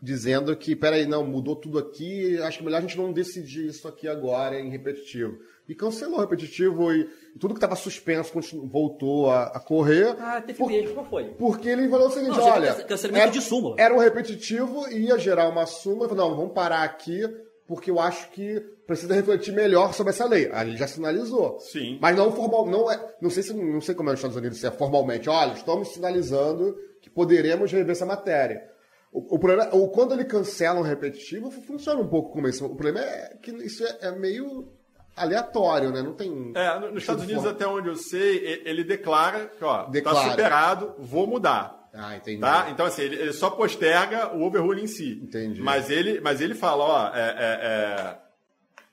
dizendo 0.02 0.56
que, 0.56 0.76
peraí, 0.76 1.06
não, 1.06 1.26
mudou 1.26 1.56
tudo 1.56 1.78
aqui, 1.78 2.38
acho 2.42 2.58
que 2.58 2.64
é 2.64 2.66
melhor 2.66 2.78
a 2.78 2.82
gente 2.82 2.98
não 2.98 3.12
decidir 3.12 3.68
isso 3.68 3.88
aqui 3.88 4.08
agora 4.08 4.60
em 4.60 4.70
repetitivo 4.70 5.38
e 5.70 5.76
cancelou 5.76 6.18
o 6.18 6.22
repetitivo 6.22 6.92
e, 6.92 7.08
tudo 7.40 7.54
que 7.54 7.60
estava 7.60 7.76
suspenso 7.76 8.34
voltou 8.68 9.30
a, 9.30 9.44
a, 9.44 9.60
correr. 9.60 10.16
Ah, 10.20 10.42
teve 10.42 10.58
por, 10.58 10.68
mesmo, 10.68 10.96
qual 10.96 11.06
foi? 11.06 11.26
Porque 11.38 11.70
ele 11.70 11.88
falou 11.88 12.08
o 12.08 12.12
seguinte, 12.12 12.36
não, 12.36 12.44
olha... 12.44 12.74
Cancelamento 12.74 13.24
era, 13.24 13.32
de 13.32 13.42
súmula. 13.42 13.76
Era 13.78 13.94
um 13.94 14.00
repetitivo 14.00 14.90
e 14.90 15.06
ia 15.06 15.18
gerar 15.20 15.48
uma 15.48 15.68
súmula. 15.68 16.08
Ele 16.08 16.16
falou, 16.16 16.30
não, 16.30 16.38
vamos 16.38 16.54
parar 16.54 16.82
aqui 16.82 17.22
porque 17.68 17.92
eu 17.92 18.00
acho 18.00 18.32
que 18.32 18.60
precisa 18.88 19.14
refletir 19.14 19.54
melhor 19.54 19.94
sobre 19.94 20.10
essa 20.10 20.26
lei. 20.26 20.50
Aí 20.52 20.70
ele 20.70 20.78
já 20.78 20.88
sinalizou. 20.88 21.60
Sim. 21.60 22.00
Mas 22.02 22.18
não 22.18 22.32
formal, 22.32 22.66
não 22.66 22.92
é, 22.92 23.16
não 23.22 23.30
sei 23.30 23.44
se 23.44 23.54
não 23.54 23.80
sei 23.80 23.94
como 23.94 24.10
é 24.10 24.14
nos 24.14 24.20
Estados 24.20 24.38
Unidos 24.38 24.60
se 24.60 24.66
é 24.66 24.72
formalmente. 24.72 25.30
Olha, 25.30 25.54
estamos 25.54 25.90
sinalizando 25.90 26.76
que 27.00 27.12
poderemos 27.12 27.72
rever 27.72 27.92
essa 27.92 28.08
matéria. 28.08 28.68
O, 29.14 29.36
o 29.36 29.40
problema, 29.40 29.70
ou 29.72 29.90
quando 29.92 30.14
ele 30.14 30.26
cancela 30.26 30.80
um 30.80 30.84
repetitivo, 30.84 31.52
funciona 31.52 32.02
um 32.02 32.08
pouco 32.08 32.32
como 32.34 32.48
isso. 32.48 32.66
O 32.66 32.76
problema 32.76 33.02
é 33.02 33.38
que 33.40 33.52
isso 33.52 33.86
é, 33.86 33.98
é 34.02 34.12
meio 34.12 34.79
aleatório, 35.20 35.92
né? 35.92 36.02
Não 36.02 36.14
tem. 36.14 36.52
É, 36.56 36.80
nos 36.80 37.04
Estados 37.04 37.24
Unidos, 37.24 37.46
até 37.46 37.68
onde 37.68 37.90
eu 37.90 37.96
sei, 37.96 38.64
ele 38.66 38.84
declara 38.84 39.48
que, 39.48 39.64
ó, 39.64 39.84
tá 39.84 39.90
declara. 39.90 40.18
tá 40.18 40.30
superado, 40.30 40.96
vou 40.98 41.28
mudar. 41.28 41.80
Ah, 41.94 42.16
entendi. 42.16 42.40
Tá? 42.40 42.68
Então, 42.70 42.86
assim, 42.86 43.02
ele, 43.02 43.16
ele, 43.16 43.34
só 43.34 43.50
posterga 43.50 44.36
o 44.36 44.44
overrule 44.44 44.82
em 44.82 44.88
si. 44.88 45.20
Entendi. 45.24 45.62
Mas 45.62 45.90
ele, 45.90 46.22
mas 46.22 46.40
ele 46.40 46.54
fala, 46.54 46.84
ó, 46.84 47.16
é, 47.16 47.20
é, 47.20 48.18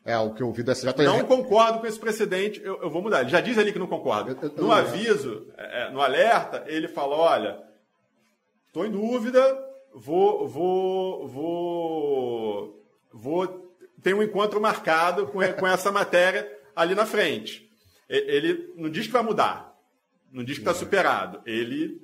é... 0.07 0.13
é 0.15 0.19
o 0.19 0.33
que 0.33 0.43
eu 0.43 0.47
ouvi 0.47 0.63
dessa 0.63 0.91
já 0.91 1.05
Não 1.05 1.25
concordo 1.25 1.81
com 1.81 1.87
esse 1.87 1.99
precedente, 1.99 2.61
eu, 2.63 2.81
eu, 2.83 2.91
vou 2.91 3.03
mudar. 3.03 3.21
Ele 3.21 3.29
já 3.29 3.41
diz 3.41 3.59
ali 3.59 3.73
que 3.73 3.79
não 3.79 3.87
concorda. 3.87 4.31
Eu, 4.31 4.49
eu, 4.49 4.63
no 4.63 4.73
aviso, 4.73 5.47
é, 5.57 5.83
é, 5.83 5.91
no 5.91 6.01
alerta, 6.01 6.65
ele 6.67 6.89
fala, 6.89 7.17
olha, 7.17 7.59
estou 8.67 8.87
em 8.87 8.91
dúvida, 8.91 9.41
vou, 9.95 10.49
vou, 10.49 11.29
vou, 11.29 12.83
vou 13.13 13.66
tem 14.07 14.15
um 14.15 14.23
encontro 14.23 14.61
marcado 14.61 15.27
com, 15.27 15.41
com 15.59 15.67
essa 15.67 15.91
matéria 15.91 16.49
ali 16.77 16.95
na 16.95 17.05
frente. 17.05 17.69
Ele 18.09 18.73
não 18.77 18.89
diz 18.89 19.09
que 19.09 19.13
vai 19.13 19.23
mudar, 19.25 19.77
não 20.31 20.45
diz 20.45 20.59
que 20.59 20.61
está 20.61 20.73
superado. 20.73 21.43
Ele 21.45 22.01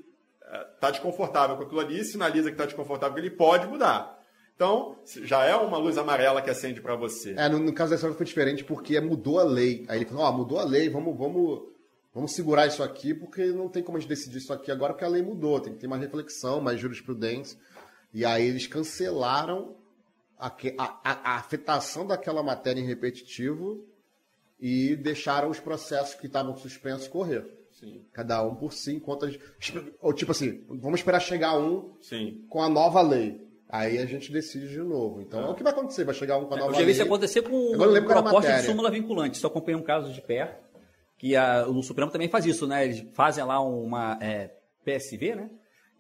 está 0.75 0.89
é, 0.89 0.91
desconfortável 0.91 1.57
com 1.57 1.63
aquilo 1.63 1.79
ali, 1.79 2.05
sinaliza 2.05 2.49
que 2.49 2.55
está 2.55 2.65
desconfortável, 2.65 3.15
que 3.15 3.21
ele 3.21 3.31
pode 3.31 3.69
mudar. 3.69 4.21
Então, 4.57 4.97
já 5.23 5.45
é 5.45 5.55
uma 5.55 5.79
luz 5.79 5.97
amarela 5.97 6.43
que 6.43 6.51
acende 6.51 6.81
para 6.81 6.97
você. 6.97 7.35
É, 7.37 7.49
no, 7.49 7.61
no 7.61 7.73
caso 7.73 7.91
da 7.91 7.95
história 7.95 8.17
foi 8.17 8.27
diferente 8.27 8.65
porque 8.65 9.01
mudou 9.01 9.39
a 9.39 9.45
lei. 9.45 9.85
Aí 9.89 9.99
ele 9.99 10.07
falou, 10.07 10.25
ó, 10.25 10.31
oh, 10.31 10.33
mudou 10.33 10.59
a 10.59 10.65
lei, 10.65 10.89
vamos, 10.89 11.17
vamos, 11.17 11.69
vamos 12.13 12.33
segurar 12.33 12.67
isso 12.67 12.83
aqui, 12.83 13.15
porque 13.15 13.45
não 13.47 13.69
tem 13.69 13.81
como 13.81 13.97
a 13.97 14.01
gente 14.01 14.09
decidir 14.09 14.39
isso 14.39 14.53
aqui 14.53 14.73
agora, 14.73 14.93
porque 14.93 15.05
a 15.05 15.09
lei 15.09 15.23
mudou, 15.23 15.61
tem 15.61 15.73
que 15.73 15.79
ter 15.79 15.87
mais 15.87 16.03
reflexão, 16.03 16.61
mais 16.61 16.81
jurisprudência. 16.81 17.57
E 18.13 18.25
aí 18.25 18.45
eles 18.45 18.67
cancelaram 18.67 19.77
a, 20.43 21.01
a, 21.05 21.33
a 21.33 21.37
afetação 21.37 22.05
daquela 22.05 22.43
matéria 22.43 22.81
em 22.81 22.87
repetitivo 22.87 23.87
e 24.59 24.97
deixaram 24.97 25.49
os 25.49 25.61
processos 25.61 26.15
que 26.15 26.27
estavam 26.27 26.57
suspensos 26.57 27.07
correr. 27.07 27.47
Sim. 27.71 28.05
Cada 28.13 28.43
um 28.43 28.55
por 28.55 28.73
si, 28.73 28.95
enquanto 28.95 29.27
a 29.27 29.31
gente. 29.31 29.43
Ou 30.01 30.13
tipo 30.13 30.33
assim, 30.33 30.65
vamos 30.69 31.01
esperar 31.01 31.21
chegar 31.21 31.57
um 31.59 31.95
Sim. 32.01 32.45
com 32.49 32.63
a 32.63 32.69
nova 32.69 33.01
lei. 33.01 33.41
Aí 33.69 33.99
a 33.99 34.05
gente 34.05 34.31
decide 34.31 34.69
de 34.69 34.79
novo. 34.79 35.23
Então, 35.23 35.41
é. 35.41 35.51
o 35.51 35.55
que 35.55 35.63
vai 35.63 35.73
acontecer? 35.73 36.05
Vai 36.05 36.15
chegar 36.15 36.37
um 36.37 36.45
com 36.45 36.55
a 36.55 36.59
nova 36.59 36.73
lei. 36.73 36.77
Eu 36.77 36.81
já 36.81 36.87
vi 36.87 36.93
isso 36.93 37.03
acontecer 37.03 37.43
com 37.43 37.75
Agora, 37.75 38.03
proposta 38.03 38.53
de 38.53 38.67
súmula 38.67 38.91
vinculante. 38.91 39.39
Só 39.39 39.47
acompanhei 39.47 39.81
um 39.81 39.85
caso 39.85 40.13
de 40.13 40.21
pé, 40.21 40.61
que 41.17 41.35
a, 41.35 41.67
o 41.67 41.83
Supremo 41.83 42.11
também 42.11 42.29
faz 42.29 42.45
isso, 42.45 42.67
né? 42.67 42.85
Eles 42.85 43.05
fazem 43.15 43.43
lá 43.45 43.61
uma 43.61 44.19
é, 44.21 44.51
PSV, 44.85 45.35
né? 45.37 45.51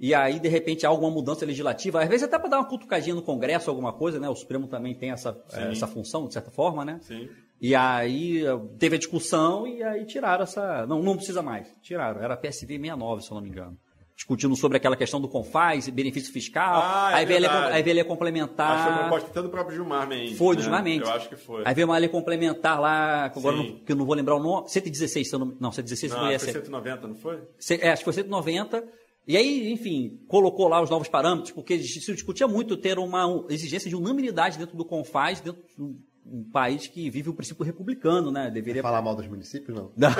E 0.02 0.12
aí, 0.12 0.40
de 0.40 0.48
repente, 0.48 0.84
há 0.84 0.88
alguma 0.88 1.12
mudança 1.12 1.46
legislativa, 1.46 2.02
às 2.02 2.08
vezes 2.08 2.24
até 2.24 2.36
para 2.36 2.48
dar 2.48 2.58
uma 2.58 2.68
cutucadinha 2.68 3.14
no 3.14 3.22
Congresso, 3.22 3.70
alguma 3.70 3.92
coisa, 3.92 4.18
né? 4.18 4.28
O 4.28 4.34
Supremo 4.34 4.66
também 4.66 4.96
tem 4.96 5.12
essa, 5.12 5.40
essa 5.48 5.86
função, 5.86 6.26
de 6.26 6.32
certa 6.32 6.50
forma, 6.50 6.84
né? 6.84 6.98
Sim. 7.02 7.28
E 7.60 7.72
aí 7.76 8.42
teve 8.80 8.96
a 8.96 8.98
discussão 8.98 9.64
e 9.64 9.80
aí 9.80 10.04
tiraram 10.04 10.42
essa. 10.42 10.84
Não, 10.88 11.00
não 11.00 11.14
precisa 11.14 11.40
mais. 11.40 11.68
Tiraram. 11.80 12.20
Era 12.20 12.34
a 12.34 12.36
PSV 12.36 12.66
69, 12.66 13.22
se 13.22 13.30
eu 13.30 13.36
não 13.36 13.42
me 13.42 13.48
engano. 13.48 13.78
Discutindo 14.16 14.56
sobre 14.56 14.76
aquela 14.76 14.96
questão 14.96 15.20
do 15.20 15.28
CONFAS, 15.28 15.88
benefício 15.90 16.32
fiscal. 16.32 16.82
Ah, 16.84 17.12
é 17.12 17.14
aí, 17.14 17.24
veio 17.24 17.48
a, 17.48 17.66
aí 17.66 17.82
veio 17.84 17.94
a 17.94 17.98
lei 17.98 18.04
complementar. 18.04 18.72
Acho 18.72 18.78
que 18.78 18.82
foi 18.82 18.92
uma 18.92 18.98
proposta 19.02 19.30
até 19.30 19.42
do 19.42 19.48
próprio 19.50 19.76
Gilmar 19.76 20.08
Mendes. 20.08 20.36
Foi, 20.36 20.56
do 20.56 20.58
né? 20.58 20.64
Gilmar 20.64 20.82
Mendes. 20.82 21.08
Eu 21.08 21.14
acho 21.14 21.28
que 21.28 21.36
foi. 21.36 21.62
Aí 21.64 21.74
veio 21.74 21.86
uma 21.86 21.96
lei 21.96 22.08
complementar 22.08 22.80
lá, 22.80 23.26
agora 23.26 23.56
não, 23.56 23.78
que 23.78 23.92
eu 23.92 23.96
não 23.96 24.04
vou 24.04 24.16
lembrar 24.16 24.34
o 24.34 24.42
nome. 24.42 24.68
116, 24.68 25.28
se 25.28 25.34
eu 25.34 25.38
não. 25.38 25.56
Não, 25.60 25.70
116 25.70 26.12
não, 26.12 26.24
não 26.24 26.32
ia 26.32 26.40
foi 26.40 26.48
ser. 26.48 26.58
190, 26.58 27.06
não 27.06 27.14
foi? 27.14 27.42
É, 27.80 27.90
acho 27.90 28.00
que 28.00 28.04
foi 28.04 28.12
190. 28.12 28.84
E 29.26 29.36
aí, 29.36 29.72
enfim, 29.72 30.20
colocou 30.26 30.68
lá 30.68 30.82
os 30.82 30.90
novos 30.90 31.08
parâmetros, 31.08 31.52
porque 31.52 31.78
se 31.78 32.12
discutia 32.12 32.48
muito 32.48 32.76
ter 32.76 32.98
uma 32.98 33.44
exigência 33.48 33.88
de 33.88 33.94
unanimidade 33.94 34.58
dentro 34.58 34.76
do 34.76 34.84
CONFAS, 34.84 35.40
dentro 35.40 35.62
do 35.76 35.96
um 36.24 36.44
país 36.44 36.86
que 36.86 37.10
vive 37.10 37.28
o 37.30 37.34
princípio 37.34 37.64
republicano, 37.64 38.30
né? 38.30 38.50
Deveria 38.50 38.80
falar 38.80 39.02
mal 39.02 39.16
dos 39.16 39.26
municípios, 39.26 39.76
não. 39.76 39.90
Não, 39.96 40.10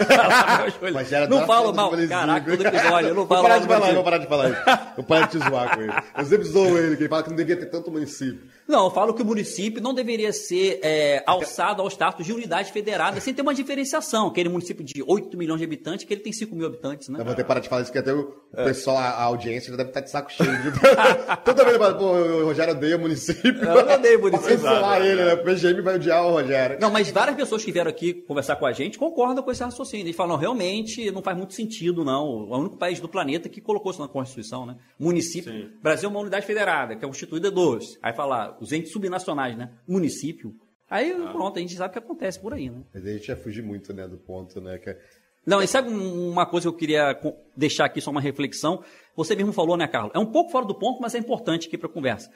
Mas 0.93 1.13
era 1.13 1.29
não 1.29 1.47
falo 1.47 1.73
mal. 1.73 1.93
Caraca, 2.09 2.51
todo 2.51 2.67
episódio, 2.67 3.09
eu 3.11 3.15
não 3.15 3.27
falo 3.29 3.49
mal. 3.49 3.61
Falar, 3.61 3.93
vou 3.95 4.05
parar 4.05 4.19
de 4.19 4.27
falar 4.27 4.51
isso. 4.51 4.63
Vou 4.97 5.05
parar 5.05 5.27
de 5.27 5.39
te 5.39 5.39
zoar 5.39 5.77
com 5.77 5.83
ele. 5.83 5.93
Eu 6.17 6.25
sempre 6.25 6.45
zoo 6.45 6.79
ele, 6.79 6.97
que 6.97 7.03
ele 7.03 7.09
fala 7.09 7.23
que 7.23 7.29
não 7.31 7.37
devia 7.37 7.57
ter 7.57 7.67
tanto 7.67 7.91
município. 7.91 8.43
Não, 8.73 8.87
eu 8.87 8.91
falo 8.91 9.13
que 9.13 9.21
o 9.21 9.25
município 9.27 9.83
não 9.83 9.93
deveria 9.93 10.33
ser 10.33 10.81
é, 10.83 11.23
alçado 11.27 11.83
ao 11.83 11.89
status 11.89 12.25
de 12.25 12.33
unidade 12.33 12.73
federada 12.73 13.21
sem 13.21 13.35
ter 13.35 13.43
uma 13.43 13.53
diferenciação. 13.53 14.29
Aquele 14.29 14.49
município 14.49 14.83
de 14.83 15.05
8 15.07 15.37
milhões 15.37 15.59
de 15.59 15.67
habitantes, 15.67 16.07
que 16.07 16.15
ele 16.15 16.23
tem 16.23 16.33
5 16.33 16.57
mil 16.57 16.67
habitantes, 16.67 17.11
né? 17.11 17.21
Eu 17.21 17.25
vou 17.27 17.35
ter 17.35 17.43
que 17.43 17.49
parar 17.49 17.61
de 17.61 17.69
falar 17.69 17.83
isso, 17.83 17.93
porque 17.93 17.99
até 17.99 18.15
o 18.15 18.35
é. 18.55 18.65
pessoal, 18.65 18.97
a 18.97 19.25
audiência 19.25 19.71
já 19.71 19.77
deve 19.77 19.91
estar 19.91 20.01
de 20.01 20.11
saco 20.11 20.33
cheio. 20.33 20.49
Toda 21.45 21.67
vez 21.67 21.77
fala, 21.77 21.95
pô, 21.99 22.13
o 22.13 22.45
Rogério 22.47 22.73
odeia 22.73 22.97
município. 22.97 23.63
Eu 23.63 23.95
odeio 23.95 24.21
município. 24.23 24.59
Pra 24.59 24.71
cancelar 24.71 25.03
ele, 25.05 25.23
né? 25.23 25.35
O 25.35 25.45
PGM 25.45 25.83
vai 25.83 25.97
odiar 25.97 26.25
o 26.25 26.31
Rogério. 26.31 26.79
Não, 26.81 26.91
mas 26.91 27.11
várias 27.11 27.37
pessoas 27.37 27.63
que 27.63 27.73
vieram 27.73 27.91
aqui 27.91 28.15
conversar 28.15 28.57
com 28.57 28.65
a 28.65 28.73
gente 28.73 28.99
concordam 28.99 29.45
com 29.45 29.51
esse 29.51 29.63
raciocínio. 29.63 30.07
Eles 30.07 30.17
falam, 30.17 30.39
realmente 30.39 31.11
não 31.11 31.23
faz 31.23 31.37
muito 31.37 31.53
sentido, 31.53 32.07
não. 32.07 32.49
É 32.51 32.57
o 32.57 32.59
único 32.59 32.79
país 32.79 33.01
do 33.01 33.09
planeta 33.09 33.51
que 33.51 33.61
colocou 33.61 33.93
isso 33.93 34.01
na 34.01 34.09
Constituição, 34.09 34.65
né? 34.65 34.77
Município. 34.99 35.53
Sim. 35.53 35.69
Brasil 35.83 36.09
é 36.09 36.11
uma 36.11 36.21
unidade 36.21 36.47
federada, 36.47 36.97
que 36.97 37.05
é 37.05 37.07
constituída 37.07 37.51
dos. 37.51 37.99
Aí 38.03 38.15
falar, 38.15 38.57
os 38.63 38.73
entes 38.73 38.93
subnacionais, 38.93 39.57
né? 39.57 39.71
Município. 39.87 40.55
Aí 40.89 41.13
ah. 41.13 41.31
pronto, 41.33 41.59
a 41.59 41.61
gente 41.61 41.75
sabe 41.75 41.91
o 41.91 41.93
que 41.93 41.99
acontece 41.99 42.39
por 42.39 42.55
aí, 42.55 42.71
né? 42.71 42.83
Mas 42.95 43.05
a 43.05 43.13
gente 43.13 43.29
ia 43.29 43.37
fugir 43.37 43.63
muito, 43.63 43.93
né, 43.93 44.07
do 44.07 44.17
ponto, 44.17 44.61
né? 44.61 44.79
Que... 44.79 44.91
É 44.91 44.99
não, 45.45 45.61
e 45.61 45.67
sabe 45.67 45.89
uma 45.89 46.47
coisa 46.47 46.69
que 46.69 46.69
eu 46.69 46.79
queria 46.79 47.21
deixar 47.57 47.87
aqui, 47.87 48.01
só 48.01 48.13
uma 48.13 48.21
reflexão? 48.21 48.85
Você 49.17 49.35
mesmo 49.35 49.53
falou, 49.53 49.77
né, 49.77 49.89
Carlos? 49.89 50.13
É 50.15 50.19
um 50.19 50.27
pouco 50.27 50.53
fora 50.53 50.65
do 50.65 50.75
ponto, 50.75 51.03
mas 51.03 51.17
é 51.17 51.19
importante 51.19 51.67
aqui 51.67 51.77
para 51.77 51.89
a 51.89 51.93
conversa 51.93 52.31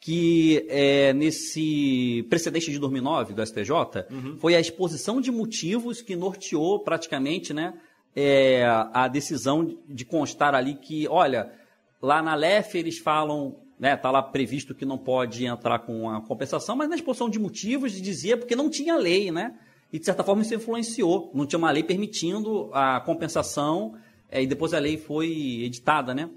que 0.00 0.66
é, 0.70 1.12
nesse 1.12 2.26
precedente 2.30 2.70
de 2.70 2.78
2009 2.78 3.34
do 3.34 3.46
STJ 3.46 3.70
uhum. 4.10 4.36
foi 4.38 4.56
a 4.56 4.60
exposição 4.60 5.20
de 5.20 5.30
motivos 5.30 6.00
que 6.00 6.16
norteou 6.16 6.80
praticamente 6.80 7.52
né, 7.52 7.74
é, 8.16 8.64
a 8.64 9.06
decisão 9.08 9.76
de 9.86 10.04
constar 10.06 10.54
ali 10.54 10.74
que, 10.74 11.06
olha, 11.06 11.52
lá 12.00 12.22
na 12.22 12.34
LEF 12.34 12.78
eles 12.78 12.98
falam, 12.98 13.56
né, 13.80 13.96
tá 13.96 14.10
lá 14.10 14.22
previsto 14.22 14.74
que 14.74 14.84
não 14.84 14.98
pode 14.98 15.46
entrar 15.46 15.78
com 15.78 16.10
a 16.10 16.20
compensação, 16.20 16.76
mas 16.76 16.90
na 16.90 16.96
exposição 16.96 17.30
de 17.30 17.38
motivos 17.38 17.92
dizia 17.92 18.36
porque 18.36 18.54
não 18.54 18.68
tinha 18.68 18.94
lei, 18.94 19.30
né? 19.30 19.54
E 19.90 19.98
de 19.98 20.04
certa 20.04 20.22
forma 20.22 20.42
isso 20.42 20.54
influenciou, 20.54 21.30
não 21.34 21.46
tinha 21.46 21.58
uma 21.58 21.70
lei 21.70 21.82
permitindo 21.82 22.70
a 22.74 23.00
compensação 23.00 23.94
é, 24.30 24.42
e 24.42 24.46
depois 24.46 24.74
a 24.74 24.78
lei 24.78 24.98
foi 24.98 25.62
editada, 25.64 26.14
né? 26.14 26.28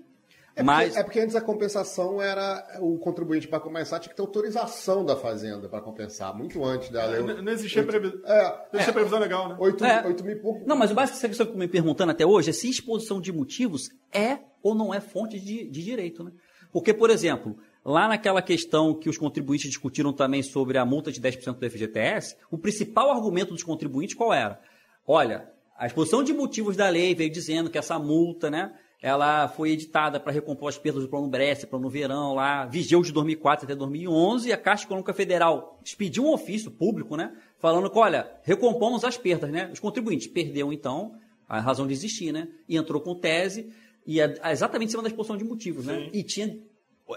É 0.55 0.63
porque, 0.63 0.63
Mas... 0.63 0.95
é 0.95 1.03
porque 1.03 1.19
antes 1.19 1.35
a 1.35 1.41
compensação 1.41 2.21
era 2.21 2.77
o 2.79 2.97
contribuinte 2.99 3.47
para 3.47 3.59
começar 3.59 3.99
tinha 3.99 4.11
que 4.11 4.15
ter 4.15 4.21
autorização 4.21 5.03
da 5.03 5.15
fazenda 5.15 5.67
para 5.67 5.81
compensar, 5.81 6.33
muito 6.33 6.63
antes 6.63 6.91
da 6.91 7.05
lei. 7.05 7.23
Não, 7.23 7.41
não 7.41 7.51
existia 7.51 7.83
previsão. 7.83 8.19
É, 8.23 8.43
não 8.43 8.79
existia 8.79 8.91
é, 8.91 8.93
previsão 8.93 9.19
legal, 9.19 9.49
né? 9.49 9.55
8, 9.59 9.83
é. 9.83 10.07
8 10.07 10.23
mil 10.23 10.35
e 10.35 10.39
pouco. 10.39 10.65
Não, 10.65 10.75
mas 10.77 10.91
o 10.91 10.93
básico 10.93 11.19
que 11.19 11.27
você 11.27 11.43
está 11.43 11.57
me 11.57 11.67
perguntando 11.67 12.11
até 12.11 12.25
hoje 12.25 12.51
é 12.51 12.53
se 12.53 12.69
exposição 12.69 13.19
de 13.19 13.33
motivos 13.33 13.89
é 14.13 14.39
ou 14.61 14.73
não 14.73 14.93
é 14.93 15.01
fonte 15.01 15.39
de, 15.39 15.67
de 15.67 15.83
direito, 15.83 16.23
né? 16.23 16.31
Porque, 16.73 16.93
por 16.93 17.11
exemplo, 17.11 17.55
lá 17.85 18.07
naquela 18.07 18.41
questão 18.41 18.95
que 18.95 19.07
os 19.07 19.17
contribuintes 19.17 19.69
discutiram 19.69 20.11
também 20.11 20.41
sobre 20.41 20.77
a 20.79 20.85
multa 20.85 21.11
de 21.11 21.21
10% 21.21 21.59
do 21.59 21.69
FGTS, 21.69 22.35
o 22.49 22.57
principal 22.57 23.11
argumento 23.11 23.53
dos 23.53 23.63
contribuintes 23.63 24.15
qual 24.15 24.33
era? 24.33 24.59
Olha, 25.07 25.47
a 25.77 25.85
exposição 25.85 26.23
de 26.23 26.33
motivos 26.33 26.75
da 26.75 26.89
lei 26.89 27.13
veio 27.13 27.31
dizendo 27.31 27.69
que 27.69 27.77
essa 27.77 27.99
multa, 27.99 28.49
né? 28.49 28.73
ela 29.03 29.49
foi 29.49 29.71
editada 29.71 30.17
para 30.17 30.31
recompor 30.31 30.69
as 30.69 30.77
perdas 30.77 31.03
do 31.03 31.09
plano 31.09 31.27
Bresse, 31.27 31.67
plano 31.67 31.89
Verão, 31.89 32.33
lá, 32.33 32.65
vigeu 32.65 33.01
de 33.01 33.11
2004 33.11 33.65
até 33.65 33.75
2011, 33.75 34.47
e 34.47 34.53
a 34.53 34.57
Caixa 34.57 34.85
Econômica 34.85 35.13
Federal 35.13 35.77
expediu 35.83 36.23
um 36.23 36.33
ofício 36.33 36.71
público, 36.71 37.17
né, 37.17 37.35
falando 37.59 37.89
que, 37.89 37.99
olha, 37.99 38.31
recompomos 38.43 39.03
as 39.03 39.17
perdas, 39.17 39.51
né, 39.51 39.69
os 39.73 39.79
contribuintes 39.79 40.27
perderam, 40.27 40.71
então, 40.71 41.15
a 41.49 41.59
razão 41.59 41.85
de 41.85 41.93
existir, 41.93 42.31
né? 42.31 42.47
E 42.67 42.77
entrou 42.77 43.01
com 43.01 43.13
tese, 43.13 43.71
e 44.05 44.19
é 44.19 44.33
exatamente 44.51 44.89
em 44.89 44.91
cima 44.91 45.03
da 45.03 45.09
exposição 45.09 45.37
de 45.37 45.43
motivos, 45.43 45.85
né? 45.85 46.09
E 46.11 46.23
tinha 46.23 46.59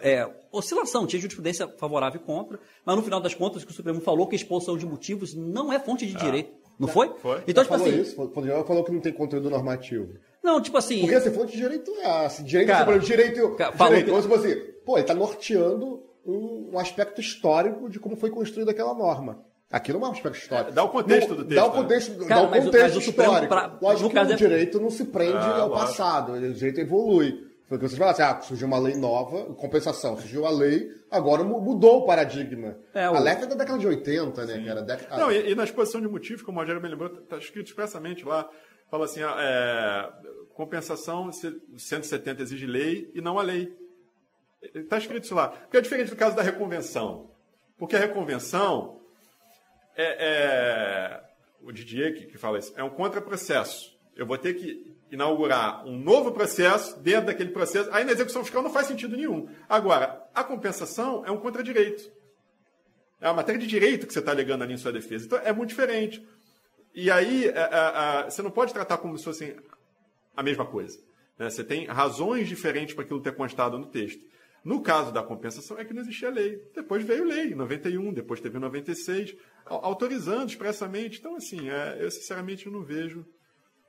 é, 0.03 0.29
oscilação, 0.53 1.07
tinha 1.07 1.21
jurisprudência 1.21 1.69
favorável 1.79 2.21
e 2.21 2.25
contra, 2.25 2.59
mas 2.85 2.97
no 2.97 3.03
final 3.03 3.21
das 3.21 3.35
contas 3.35 3.63
o 3.63 3.67
que 3.67 3.73
o 3.73 3.75
Supremo 3.75 4.01
falou 4.01 4.27
que 4.27 4.35
a 4.35 4.39
exposição 4.39 4.77
de 4.77 4.87
motivos 4.87 5.35
não 5.35 5.73
é 5.73 5.79
fonte 5.79 6.07
de 6.07 6.17
ah. 6.17 6.21
direito. 6.21 6.67
Não 6.79 6.89
foi? 6.89 7.11
Foi. 7.19 7.43
Então, 7.47 7.65
tipo 7.65 7.77
falou 7.77 7.89
assim. 7.89 8.01
Isso, 8.03 8.15
falou 8.15 8.85
que 8.85 8.93
não 8.93 9.01
tem 9.01 9.13
conteúdo 9.13 9.49
normativo. 9.49 10.15
Não, 10.43 10.61
tipo 10.61 10.77
assim. 10.77 11.01
Porque 11.01 11.15
assim, 11.15 11.31
fonte 11.31 11.53
de 11.53 11.59
direito 11.59 11.91
é. 11.97 12.27
Assim, 12.27 12.45
direito, 12.45 12.69
cara, 12.69 12.97
assim, 12.97 13.07
direito. 13.07 13.55
Cara, 13.57 13.73
direito. 13.73 14.11
Então, 14.11 14.21
tipo 14.21 14.35
assim, 14.35 14.55
pô, 14.85 14.97
ele 14.97 15.01
está 15.01 15.15
norteando 15.15 16.03
um, 16.25 16.71
um 16.73 16.79
aspecto 16.79 17.21
histórico 17.21 17.89
de 17.89 17.99
como 17.99 18.17
foi 18.17 18.31
construída 18.31 18.73
aquela 18.73 18.95
norma. 18.95 19.43
Aquilo 19.71 19.99
não 19.99 20.07
é 20.07 20.11
um 20.11 20.13
aspecto 20.13 20.39
histórico. 20.39 20.73
Dá 20.73 20.85
o 20.85 20.89
contexto 20.89 21.35
do 21.35 21.45
texto. 21.45 21.55
Dá 21.55 21.67
o 21.67 21.71
né? 21.71 21.83
contexto, 21.83 22.11
né? 22.13 22.27
Cara, 22.27 22.41
dá 22.41 22.47
o 22.47 22.63
contexto 22.65 22.95
mas, 22.95 23.09
histórico. 23.09 23.49
Pra, 23.49 23.79
Lógico 23.83 24.11
que 24.11 24.17
o 24.17 24.21
é... 24.21 24.35
direito 24.37 24.81
não 24.81 24.91
se 24.91 25.05
prende 25.07 25.37
ah, 25.37 25.63
ao 25.63 25.69
lógico. 25.69 25.87
passado, 25.87 26.33
o 26.33 26.53
direito 26.53 26.81
evolui. 26.81 27.47
Foi 27.69 27.77
o 27.77 27.81
que 27.81 27.89
vocês 27.89 27.99
falaram, 27.99 28.15
assim, 28.15 28.23
ah, 28.23 28.41
surgiu 28.43 28.69
uma 28.69 28.79
lei 28.79 28.95
nova, 28.95 29.53
compensação, 29.55 30.17
surgiu 30.17 30.47
a 30.47 30.51
lei, 30.51 30.89
agora 31.11 31.43
mudou 31.43 31.99
o 32.03 32.07
paradigma. 32.07 32.77
É, 32.95 33.11
o... 33.11 33.17
A 33.17 33.19
LEF 33.19 33.43
é 33.43 33.47
da 33.47 33.57
década 33.57 33.77
de 33.77 33.89
80, 33.89 34.47
né, 34.47 34.55
Sim. 34.55 34.65
cara? 34.65 34.83
Década... 34.83 35.17
Não, 35.17 35.33
e, 35.33 35.51
e, 35.51 35.55
na 35.57 35.65
exposição 35.65 36.01
de 36.01 36.07
motivos, 36.07 36.43
como 36.43 36.59
o 36.59 36.61
Rogério 36.61 36.81
me 36.81 36.89
lembrou, 36.89 37.13
está 37.13 37.39
escrito 37.39 37.67
expressamente 37.67 38.25
lá, 38.25 38.49
fala 38.89 39.07
assim, 39.07 39.21
ah, 39.21 39.35
é, 39.37 40.29
compensação 40.55 41.29
170 41.33 42.41
exige 42.41 42.67
lei 42.67 43.11
e 43.13 43.21
não 43.21 43.37
a 43.37 43.43
lei. 43.43 43.77
Está 44.73 44.99
escrito 44.99 45.25
isso 45.25 45.35
lá. 45.35 45.49
Porque 45.49 45.77
é 45.77 45.81
diferente 45.81 46.11
do 46.11 46.17
caso 46.17 46.37
da 46.37 46.43
reconvenção. 46.43 47.31
Porque 47.77 47.97
a 47.97 47.99
reconvenção 47.99 48.96
é, 49.97 50.17
é 50.21 51.25
o 51.63 51.73
Didier 51.73 52.15
que, 52.15 52.27
que 52.27 52.39
fala 52.39 52.59
isso, 52.59 52.73
é 52.77 52.85
um 52.85 52.91
contraprocesso. 52.91 53.97
Eu 54.15 54.27
vou 54.27 54.39
ter 54.39 54.55
que 54.55 54.97
inaugurar 55.11 55.87
um 55.87 55.99
novo 55.99 56.33
processo 56.33 56.99
dentro 57.01 57.27
daquele 57.27 57.51
processo. 57.51 57.89
Aí 57.93 58.05
na 58.05 58.13
execução 58.13 58.43
fiscal 58.43 58.63
não 58.63 58.71
faz 58.71 58.87
sentido 58.87 59.17
nenhum. 59.17 59.49
Agora, 59.69 60.29
a 60.35 60.43
compensação 60.43 61.25
é 61.25 61.31
um 61.31 61.39
contradireito. 61.39 62.11
É 63.21 63.29
uma 63.29 63.35
matéria 63.35 63.61
de 63.61 63.67
direito 63.67 64.07
que 64.07 64.13
você 64.13 64.19
está 64.19 64.33
alegando 64.33 64.65
ali 64.65 64.75
em 64.75 64.79
sua 64.79 64.93
defesa. 64.93 65.27
Então 65.27 65.39
é 65.39 65.53
muito 65.53 65.71
diferente. 65.71 66.27
E 66.95 67.11
aí 67.11 67.47
é, 67.47 67.51
é, 67.51 68.25
é, 68.27 68.31
você 68.31 68.43
não 68.43 68.51
pode 68.51 68.73
tratar 68.73 68.99
como 68.99 69.17
se 69.19 69.25
fosse 69.25 69.57
a 70.37 70.43
mesma 70.43 70.67
coisa. 70.67 70.99
Né? 71.39 71.51
Você 71.51 71.63
tem 71.63 71.87
razões 71.87 72.49
diferentes 72.49 72.95
para 72.95 73.05
aquilo 73.05 73.21
ter 73.21 73.35
constado 73.35 73.79
no 73.79 73.87
texto. 73.87 74.25
No 74.65 74.83
caso 74.83 75.13
da 75.13 75.23
compensação, 75.23 75.79
é 75.79 75.85
que 75.85 75.95
não 75.95 76.03
existia 76.03 76.29
lei. 76.29 76.61
Depois 76.75 77.05
veio 77.05 77.25
lei, 77.25 77.53
em 77.53 77.55
91, 77.55 78.13
depois 78.13 78.41
teve 78.41 78.57
em 78.57 78.61
96, 78.61 79.37
autorizando 79.67 80.49
expressamente. 80.49 81.19
Então, 81.19 81.37
assim, 81.37 81.69
é, 81.69 81.97
eu 82.01 82.11
sinceramente 82.11 82.69
não 82.69 82.83
vejo 82.83 83.27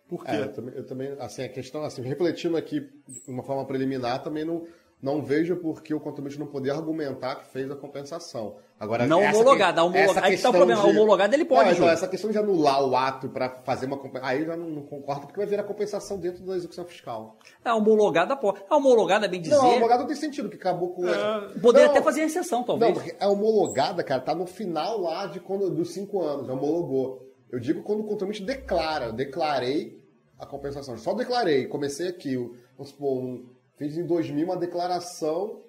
por 0.07 0.23
quê. 0.23 0.31
É, 0.31 0.43
eu, 0.43 0.53
também, 0.53 0.75
eu, 0.75 0.85
também, 0.85 1.15
assim, 1.19 1.43
a 1.43 1.49
questão, 1.49 1.83
assim, 1.83 2.01
refletindo 2.01 2.57
aqui 2.57 2.79
de 2.79 3.21
uma 3.27 3.43
forma 3.43 3.65
preliminar, 3.65 4.23
também 4.23 4.45
não, 4.45 4.65
não 5.01 5.21
vejo 5.21 5.55
por 5.57 5.83
que 5.83 5.93
o 5.93 5.99
contribuinte 5.99 6.39
não 6.39 6.47
poder 6.47 6.71
argumentar 6.71 7.35
que 7.35 7.47
fez 7.51 7.69
a 7.69 7.75
compensação. 7.75 8.55
Agora, 8.79 9.05
não 9.05 9.21
homologada, 9.23 9.81
que, 9.81 9.87
homologada. 9.87 10.27
Aí 10.27 10.33
está 10.33 10.49
o 10.49 10.53
problema. 10.53 10.81
De... 10.81 10.89
Homologada 10.89 11.35
ele 11.35 11.45
pode. 11.45 11.69
Não, 11.69 11.75
então, 11.75 11.89
essa 11.89 12.07
questão 12.07 12.31
de 12.31 12.37
anular 12.37 12.83
o 12.83 12.95
ato 12.95 13.29
para 13.29 13.49
fazer 13.63 13.85
uma 13.85 13.97
compensação. 13.97 14.27
Aí 14.27 14.39
eu 14.39 14.45
já 14.47 14.57
não, 14.57 14.69
não, 14.69 14.81
concordo, 14.83 15.27
porque 15.27 15.37
vai 15.39 15.45
virar 15.45 15.63
compensação 15.63 16.19
dentro 16.19 16.43
da 16.43 16.55
execução 16.55 16.85
fiscal. 16.85 17.37
A 17.63 17.75
homologada 17.75 18.35
pode. 18.35 18.63
A 18.67 18.75
homologada, 18.75 19.27
bem 19.27 19.41
dizer. 19.41 19.55
Não, 19.55 19.65
a 19.65 19.69
homologada 19.69 20.01
não 20.01 20.07
tem 20.07 20.15
sentido, 20.15 20.49
que 20.49 20.55
acabou 20.55 20.89
com. 20.89 21.07
É... 21.07 21.59
Poderia 21.59 21.89
até 21.89 22.01
fazer 22.01 22.21
exceção, 22.21 22.63
talvez. 22.63 22.93
Não, 22.93 22.99
porque 22.99 23.15
a 23.19 23.27
homologada, 23.27 24.03
cara, 24.03 24.21
tá 24.21 24.33
no 24.33 24.47
final 24.47 24.99
lá 25.01 25.27
de 25.27 25.39
quando, 25.39 25.69
dos 25.69 25.91
cinco 25.91 26.23
anos, 26.23 26.49
homologou. 26.49 27.23
Eu 27.51 27.59
digo 27.59 27.83
quando 27.83 28.01
o 28.01 28.03
contribuinte 28.03 28.43
declara. 28.43 29.05
Eu 29.05 29.13
declarei 29.13 30.03
a 30.39 30.45
compensação. 30.45 30.95
Eu 30.95 30.99
só 30.99 31.13
declarei, 31.13 31.65
comecei 31.67 32.07
aqui, 32.07 32.35
vamos 32.75 32.89
supor, 32.89 33.17
um, 33.17 33.45
fiz 33.77 33.97
em 33.97 34.05
2000 34.05 34.45
uma 34.45 34.57
declaração, 34.57 35.61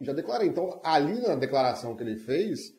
já 0.00 0.12
declarei. 0.12 0.48
Então, 0.48 0.80
ali 0.82 1.20
na 1.20 1.34
declaração 1.34 1.94
que 1.94 2.02
ele 2.02 2.16
fez 2.16 2.74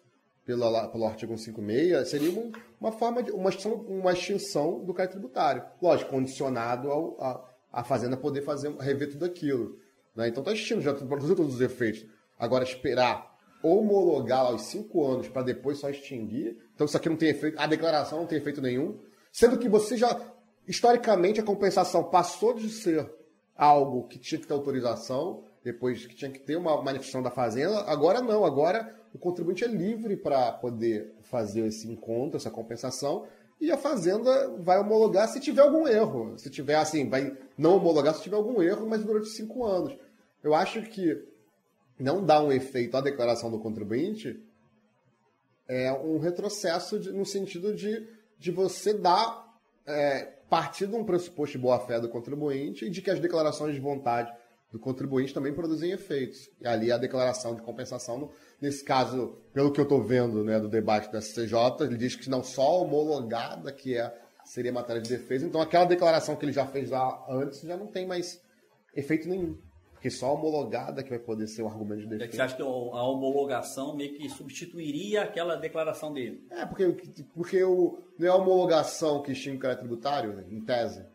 pela, 0.46 0.88
pelo 0.88 1.06
artigo 1.06 1.38
156, 1.38 2.10
seria 2.10 2.32
uma, 2.32 2.52
uma 2.80 2.92
forma 2.92 3.24
de 3.24 3.32
uma 3.32 3.50
extinção, 3.50 3.74
uma 3.74 4.14
extinção 4.14 4.84
do 4.84 4.94
crédito 4.94 5.14
tributário. 5.14 5.64
Lógico, 5.82 6.12
condicionado 6.12 6.90
ao, 6.92 7.22
a, 7.22 7.50
a 7.72 7.84
Fazenda 7.84 8.18
poder 8.18 8.42
fazer, 8.42 8.74
rever 8.78 9.12
tudo 9.12 9.26
aquilo. 9.26 9.78
Né? 10.16 10.28
Então 10.28 10.42
está 10.42 10.54
extinto, 10.54 10.82
já 10.82 10.94
produziu 10.94 11.36
todos 11.36 11.56
os 11.56 11.62
efeitos. 11.62 12.06
Agora, 12.38 12.64
esperar 12.64 13.34
homologar 13.64 14.42
aos 14.42 14.64
cinco 14.64 15.06
anos 15.06 15.30
para 15.30 15.42
depois 15.42 15.80
só 15.80 15.90
extinguir. 15.90 16.58
Então 16.76 16.86
isso 16.86 16.98
aqui 16.98 17.08
não 17.08 17.16
tem 17.16 17.30
efeito, 17.30 17.58
a 17.58 17.66
declaração 17.66 18.20
não 18.20 18.28
tem 18.28 18.38
efeito 18.38 18.62
nenhum. 18.62 19.00
Sendo 19.32 19.58
que 19.58 19.70
você 19.70 19.96
já, 19.96 20.20
historicamente, 20.68 21.40
a 21.40 21.44
compensação 21.44 22.04
passou 22.04 22.54
de 22.54 22.70
ser 22.70 23.10
algo 23.56 24.08
que 24.08 24.18
tinha 24.18 24.40
que 24.40 24.48
ter 24.48 24.54
autorização, 24.54 25.44
depois 25.64 26.06
que 26.06 26.16
tinha 26.16 26.32
que 26.32 26.40
ter 26.40 26.56
uma 26.56 26.82
manifestação 26.82 27.22
da 27.22 27.32
Fazenda, 27.32 27.82
agora 27.82 28.22
não, 28.22 28.44
agora 28.46 28.94
o 29.14 29.18
contribuinte 29.18 29.64
é 29.64 29.68
livre 29.68 30.18
para 30.18 30.52
poder 30.54 31.14
fazer 31.22 31.66
esse 31.66 31.88
encontro, 31.88 32.38
essa 32.38 32.50
compensação, 32.50 33.26
e 33.62 33.72
a 33.72 33.78
Fazenda 33.78 34.50
vai 34.58 34.80
homologar 34.80 35.28
se 35.28 35.40
tiver 35.40 35.62
algum 35.62 35.88
erro. 35.88 36.38
Se 36.38 36.50
tiver, 36.50 36.76
assim, 36.76 37.08
vai 37.08 37.38
não 37.58 37.78
homologar 37.78 38.14
se 38.14 38.24
tiver 38.24 38.36
algum 38.36 38.62
erro, 38.62 38.86
mas 38.88 39.04
durante 39.04 39.30
cinco 39.30 39.66
anos. 39.66 39.96
Eu 40.44 40.54
acho 40.54 40.82
que 40.82 41.24
não 41.98 42.26
dá 42.26 42.44
um 42.44 42.52
efeito 42.52 42.98
à 42.98 43.02
declaração 43.02 43.50
do 43.50 43.60
contribuinte 43.60 44.44
é 45.68 45.92
um 45.94 46.20
retrocesso 46.20 47.00
de, 47.00 47.12
no 47.12 47.26
sentido 47.26 47.74
de, 47.74 48.08
de 48.38 48.52
você 48.52 48.94
dar, 48.94 49.58
é, 49.86 50.34
partir 50.54 50.86
de 50.86 50.96
um 50.96 51.04
pressuposto 51.04 51.58
de 51.58 51.64
boa-fé 51.64 52.00
do 52.00 52.08
contribuinte 52.08 52.86
e 52.86 52.90
de 52.92 53.02
que 53.02 53.10
as 53.10 53.20
declarações 53.20 53.74
de 53.74 53.82
vontade 53.82 54.32
do 54.72 54.78
contribuinte 54.78 55.34
também 55.34 55.52
produzem 55.52 55.90
efeitos. 55.90 56.48
E 56.62 56.68
ali 56.68 56.92
a 56.92 56.98
declaração 57.00 57.56
de 57.56 57.64
compensação, 57.64 58.30
nesse 58.62 58.86
caso, 58.86 59.36
pelo 59.52 59.72
que 59.72 59.80
eu 59.80 59.84
estou 59.84 60.04
vendo 60.04 60.44
né, 60.44 60.60
do 60.60 60.70
debate 60.70 61.12
do 61.12 61.20
SCJ, 61.20 61.56
ele 61.82 61.98
diz 61.98 62.16
que 62.16 62.30
não 62.30 62.44
só 62.44 62.84
homologada, 62.84 63.72
que 63.72 63.98
é, 63.98 64.16
seria 64.46 64.72
matéria 64.72 65.02
de 65.02 65.10
defesa, 65.10 65.44
então 65.44 65.60
aquela 65.60 65.86
declaração 65.86 66.36
que 66.36 66.46
ele 66.46 66.54
já 66.54 66.68
fez 66.68 66.92
lá 66.92 67.26
antes 67.28 67.62
já 67.62 67.76
não 67.76 67.88
tem 67.88 68.06
mais 68.06 68.40
efeito 68.96 69.28
nenhum. 69.28 69.58
Porque 70.04 70.12
só 70.12 70.28
a 70.28 70.32
homologada 70.34 71.02
que 71.02 71.10
vai 71.10 71.18
poder 71.18 71.48
ser 71.48 71.62
o 71.62 71.68
argumento 71.68 72.02
de 72.02 72.08
defesa. 72.08 72.26
É 72.26 72.28
que 72.28 72.36
você 72.36 72.42
acha 72.42 72.56
que 72.58 72.62
a 72.62 72.66
homologação 72.66 73.96
meio 73.96 74.14
que 74.14 74.28
substituiria 74.28 75.22
aquela 75.22 75.56
declaração 75.56 76.12
dele? 76.12 76.46
É, 76.52 76.66
porque, 76.66 76.94
porque 77.34 77.64
o, 77.64 78.00
não 78.20 78.28
é 78.28 78.30
a 78.30 78.36
homologação 78.36 79.22
que 79.22 79.32
extingue 79.32 79.56
o 79.56 79.60
caráter 79.62 79.80
tributário, 79.80 80.34
né, 80.34 80.44
em 80.50 80.60
tese. 80.60 81.06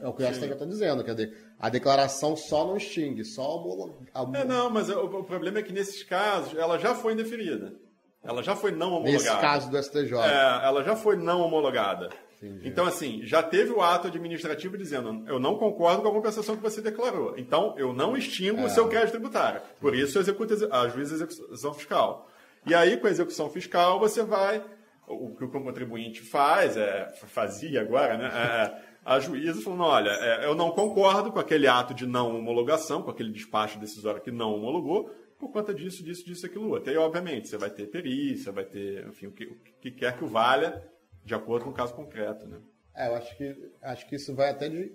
É 0.00 0.06
o 0.06 0.12
que 0.12 0.22
o 0.22 0.32
STJ 0.32 0.52
está 0.52 0.64
dizendo, 0.64 1.02
quer 1.02 1.16
dizer, 1.16 1.36
a 1.58 1.68
declaração 1.68 2.36
só 2.36 2.64
não 2.64 2.76
extingue, 2.76 3.24
só 3.24 3.56
homologa. 3.56 3.94
É, 4.34 4.44
não, 4.44 4.70
mas 4.70 4.88
o, 4.90 5.06
o, 5.06 5.24
problema 5.24 5.58
é 5.58 5.62
que 5.64 5.72
nesses 5.72 6.04
casos 6.04 6.56
ela 6.56 6.78
já 6.78 6.94
foi 6.94 7.14
indeferida. 7.14 7.74
Ela 8.22 8.44
já 8.44 8.54
foi 8.54 8.70
não 8.70 8.90
homologada. 8.92 9.12
Nesse 9.12 9.40
caso 9.40 9.68
do 9.68 9.82
STJ. 9.82 10.18
É, 10.18 10.64
ela 10.64 10.84
já 10.84 10.94
foi 10.94 11.16
não 11.16 11.40
homologada. 11.40 12.10
Entendi. 12.42 12.68
Então, 12.68 12.86
assim, 12.86 13.20
já 13.24 13.42
teve 13.42 13.72
o 13.72 13.80
ato 13.80 14.08
administrativo 14.08 14.76
dizendo 14.76 15.24
eu 15.26 15.38
não 15.38 15.56
concordo 15.56 16.02
com 16.02 16.08
a 16.08 16.12
compensação 16.12 16.56
que 16.56 16.62
você 16.62 16.80
declarou. 16.80 17.34
Então, 17.38 17.74
eu 17.78 17.92
não 17.92 18.16
extingo 18.16 18.60
é. 18.60 18.64
o 18.64 18.70
seu 18.70 18.88
crédito 18.88 19.12
tributário. 19.12 19.62
Por 19.80 19.94
isso, 19.94 20.18
eu 20.18 20.22
executo 20.22 20.54
a 20.70 20.88
juíza 20.88 21.14
execução 21.14 21.72
fiscal. 21.72 22.28
E 22.66 22.74
aí, 22.74 22.96
com 22.96 23.06
a 23.06 23.10
execução 23.10 23.48
fiscal, 23.48 23.98
você 23.98 24.22
vai. 24.22 24.62
O 25.06 25.36
que 25.36 25.44
o 25.44 25.48
contribuinte 25.48 26.20
faz, 26.20 26.76
é, 26.76 27.08
fazia 27.28 27.80
agora, 27.80 28.18
né? 28.18 28.26
É, 28.26 28.82
a 29.04 29.20
juíza 29.20 29.62
falando: 29.62 29.84
olha, 29.84 30.10
é, 30.10 30.44
eu 30.44 30.54
não 30.54 30.72
concordo 30.72 31.30
com 31.30 31.38
aquele 31.38 31.68
ato 31.68 31.94
de 31.94 32.06
não 32.06 32.36
homologação, 32.36 33.02
com 33.02 33.10
aquele 33.10 33.30
despacho 33.30 33.78
decisório 33.78 34.20
que 34.20 34.32
não 34.32 34.52
homologou, 34.52 35.14
por 35.38 35.52
conta 35.52 35.72
disso, 35.72 36.02
disso, 36.02 36.24
disso, 36.24 36.44
aquilo 36.44 36.68
outro. 36.68 36.92
E, 36.92 36.96
obviamente, 36.96 37.48
você 37.48 37.56
vai 37.56 37.70
ter 37.70 37.86
perícia, 37.86 38.50
vai 38.50 38.64
ter, 38.64 39.06
enfim, 39.06 39.28
o 39.28 39.32
que, 39.32 39.44
o 39.44 39.56
que 39.80 39.92
quer 39.92 40.16
que 40.16 40.24
o 40.24 40.28
valha 40.28 40.82
de 41.26 41.34
acordo 41.34 41.64
com 41.64 41.70
o 41.72 41.74
caso 41.74 41.92
concreto, 41.92 42.46
né? 42.46 42.58
É, 42.94 43.08
eu 43.08 43.16
acho 43.16 43.36
que, 43.36 43.70
acho 43.82 44.08
que 44.08 44.14
isso 44.14 44.32
vai 44.32 44.48
até 44.48 44.68
de... 44.68 44.92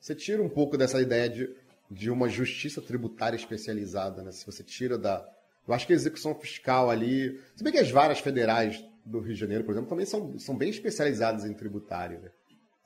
Você 0.00 0.14
tira 0.14 0.40
um 0.40 0.48
pouco 0.48 0.78
dessa 0.78 1.02
ideia 1.02 1.28
de, 1.28 1.54
de 1.90 2.08
uma 2.08 2.28
justiça 2.28 2.80
tributária 2.80 3.36
especializada, 3.36 4.22
né? 4.22 4.30
Se 4.30 4.46
você 4.46 4.62
tira 4.62 4.96
da... 4.96 5.28
Eu 5.66 5.74
acho 5.74 5.86
que 5.86 5.92
a 5.92 5.96
execução 5.96 6.34
fiscal 6.36 6.88
ali... 6.88 7.38
Se 7.56 7.64
bem 7.64 7.72
que 7.72 7.80
as 7.80 7.90
varas 7.90 8.20
federais 8.20 8.82
do 9.04 9.18
Rio 9.18 9.34
de 9.34 9.40
Janeiro, 9.40 9.64
por 9.64 9.72
exemplo, 9.72 9.90
também 9.90 10.06
são, 10.06 10.38
são 10.38 10.56
bem 10.56 10.70
especializadas 10.70 11.44
em 11.44 11.52
tributário, 11.52 12.20
né? 12.20 12.30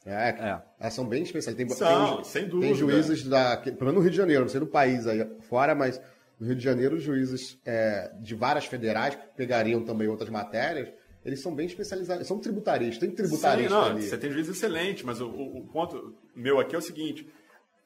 É, 0.06 0.28
é. 0.30 0.62
Elas 0.80 0.94
são 0.94 1.06
bem 1.06 1.22
especializadas. 1.22 1.78
Tem, 1.78 1.86
são, 1.86 2.16
tem, 2.16 2.24
sem 2.24 2.48
dúvida. 2.48 2.66
Tem 2.66 2.74
juízes 2.74 3.24
da... 3.24 3.58
Pelo 3.58 3.76
menos 3.80 3.94
no 3.94 4.00
Rio 4.00 4.10
de 4.10 4.16
Janeiro, 4.16 4.42
não 4.42 4.48
sei 4.48 4.60
no 4.60 4.66
país 4.66 5.06
aí 5.06 5.24
fora, 5.42 5.74
mas 5.74 6.00
no 6.40 6.46
Rio 6.46 6.56
de 6.56 6.64
Janeiro, 6.64 6.96
os 6.96 7.02
juízes 7.02 7.58
é, 7.64 8.10
de 8.20 8.34
varas 8.34 8.64
federais 8.64 9.14
que 9.14 9.26
pegariam 9.36 9.84
também 9.84 10.08
outras 10.08 10.30
matérias 10.30 10.88
eles 11.24 11.40
são 11.40 11.54
bem 11.54 11.66
especializados, 11.66 12.26
são 12.26 12.38
tributaristas, 12.38 12.98
tem 12.98 13.10
tributarista 13.10 13.68
Sim, 13.68 13.74
não, 13.74 13.84
ali. 13.84 14.02
Você 14.02 14.18
tem 14.18 14.30
juiz 14.30 14.48
excelente, 14.48 15.06
mas 15.06 15.20
o, 15.20 15.28
o, 15.28 15.58
o, 15.58 15.66
ponto 15.68 16.14
meu 16.34 16.60
aqui 16.60 16.74
é 16.74 16.78
o 16.78 16.82
seguinte, 16.82 17.26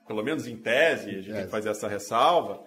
pelo 0.06 0.22
menos 0.24 0.46
em 0.46 0.56
tese, 0.56 1.10
a 1.10 1.12
gente 1.12 1.30
é. 1.30 1.34
tem 1.34 1.44
que 1.44 1.50
fazer 1.50 1.68
essa 1.68 1.86
ressalva, 1.86 2.64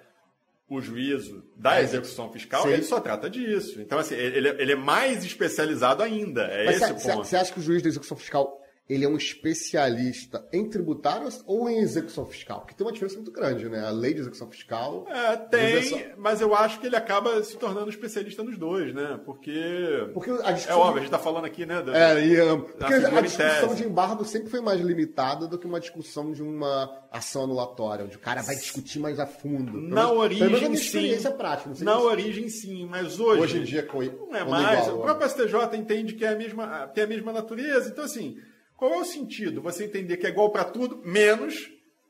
o 0.70 0.80
juízo 0.80 1.44
da 1.58 1.80
é, 1.80 1.84
execução 1.84 2.32
fiscal, 2.32 2.70
ele 2.70 2.84
só 2.84 3.02
trata 3.02 3.30
disso. 3.30 3.82
Então, 3.82 4.00
assim, 4.00 4.16
ele, 4.16 4.48
ele 4.48 4.72
é 4.72 4.76
mais 4.76 5.26
especializado 5.26 6.02
ainda, 6.02 6.44
é 6.44 6.66
mas 6.66 6.82
esse 6.82 6.92
o 6.92 6.96
ponto. 6.96 7.28
Você 7.28 7.36
acha 7.36 7.52
que 7.52 7.60
o 7.60 7.62
juiz 7.62 7.84
da 7.84 7.90
execução 7.90 8.16
fiscal, 8.16 8.61
ele 8.92 9.06
é 9.06 9.08
um 9.08 9.16
especialista 9.16 10.46
em 10.52 10.70
tributários 10.70 11.42
ou 11.48 11.70
em 11.70 11.80
execução 11.80 12.26
fiscal? 12.26 12.60
Porque 12.60 12.76
tem 12.76 12.86
uma 12.86 12.92
diferença 12.92 13.16
muito 13.16 13.32
grande, 13.32 13.70
né? 13.70 13.86
A 13.86 13.90
lei 13.90 14.14
de 14.14 14.20
execução 14.20 14.50
fiscal. 14.50 15.06
É, 15.08 15.38
tem, 15.38 16.14
mas 16.18 16.42
eu 16.42 16.54
acho 16.54 16.78
que 16.80 16.88
ele 16.88 16.98
acaba 16.98 17.42
se 17.42 17.56
tornando 17.58 17.90
especialista 17.90 18.44
nos 18.44 18.58
dois, 18.58 18.94
né? 18.94 19.18
Porque. 19.26 20.10
Porque 20.14 20.30
a 20.44 20.52
discussão. 20.52 20.78
É 20.78 20.84
óbvio, 20.84 20.96
a 20.96 21.00
gente 21.00 21.06
está 21.06 21.20
falando 21.20 21.46
aqui, 21.46 21.66
né? 21.66 21.82
Da, 21.82 21.98
é, 21.98 22.26
e, 22.26 22.42
um, 22.42 22.60
porque 22.60 22.94
a 22.94 23.22
discussão 23.22 23.74
de 23.76 23.84
embargo 23.86 24.26
sempre 24.26 24.50
foi 24.50 24.60
mais 24.60 24.82
limitada 24.82 25.48
do 25.48 25.58
que 25.58 25.66
uma 25.66 25.80
discussão 25.80 26.34
de 26.34 26.44
uma 26.44 27.02
ação 27.10 27.46
anulatória, 27.46 28.04
onde 28.04 28.18
o 28.18 28.20
cara 28.20 28.42
vai 28.42 28.56
discutir 28.56 29.00
mais 29.00 29.20
a 29.20 29.26
fundo. 29.26 29.72
Na 29.72 30.12
origem, 30.12 30.50
menos 30.50 30.82
experiência 30.82 31.32
sim. 31.32 31.38
prática. 31.38 31.70
Na 31.82 31.96
isso. 31.96 32.06
origem, 32.06 32.50
sim, 32.50 32.86
mas 32.90 33.20
hoje. 33.20 33.42
Hoje 33.42 33.58
em 33.60 33.64
dia, 33.64 33.84
com, 33.84 34.02
não 34.02 34.36
é 34.36 34.44
mais. 34.44 34.88
Igual, 34.88 35.00
o 35.00 35.02
próprio 35.02 35.30
STJ 35.30 35.78
entende 35.78 36.14
que 36.14 36.26
é 36.26 36.30
a 36.30 36.36
mesma, 36.36 36.88
tem 36.94 37.06
a 37.06 37.08
mesma 37.08 37.32
natureza. 37.32 37.90
Então, 37.90 38.04
assim. 38.04 38.38
Qual 38.82 38.96
é 38.96 38.98
o 38.98 39.06
sentido? 39.06 39.62
Você 39.62 39.86
entender 39.86 40.18
que 40.18 40.26
é 40.26 40.30
igual 40.32 40.50
para 40.50 40.64
tudo, 40.64 41.04
menos 41.06 41.70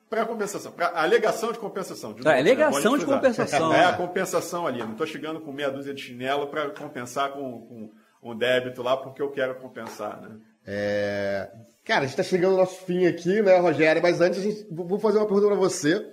para 0.10 0.26
compensação, 0.26 0.72
para 0.72 0.88
alegação 1.02 1.52
de 1.52 1.60
compensação. 1.60 2.14
De 2.14 2.26
é, 2.26 2.40
alegação 2.40 2.98
de 2.98 3.06
compensação. 3.06 3.74
É 3.74 3.84
a 3.84 3.92
compensação 3.92 4.66
ali. 4.66 4.80
Não 4.80 4.94
estou 4.94 5.06
chegando 5.06 5.42
com 5.42 5.52
meia 5.52 5.70
dúzia 5.70 5.94
de 5.94 6.02
chinelo 6.02 6.48
para 6.48 6.70
compensar 6.70 7.34
com, 7.34 7.60
com, 7.68 7.92
um 8.24 8.38
débito 8.38 8.82
lá 8.82 8.96
porque 8.96 9.22
eu 9.22 9.30
quero 9.32 9.56
compensar, 9.56 10.22
né? 10.22 10.38
É... 10.66 11.52
Cara, 11.84 12.00
a 12.00 12.04
gente 12.04 12.12
está 12.12 12.24
chegando 12.24 12.54
ao 12.54 12.60
nosso 12.60 12.86
fim 12.86 13.06
aqui, 13.06 13.42
né, 13.42 13.58
Rogério? 13.58 14.02
Mas 14.02 14.22
antes, 14.22 14.40
a 14.40 14.42
gente... 14.42 14.66
vou 14.72 14.98
fazer 14.98 15.18
uma 15.18 15.28
pergunta 15.28 15.48
para 15.48 15.58
você. 15.58 16.10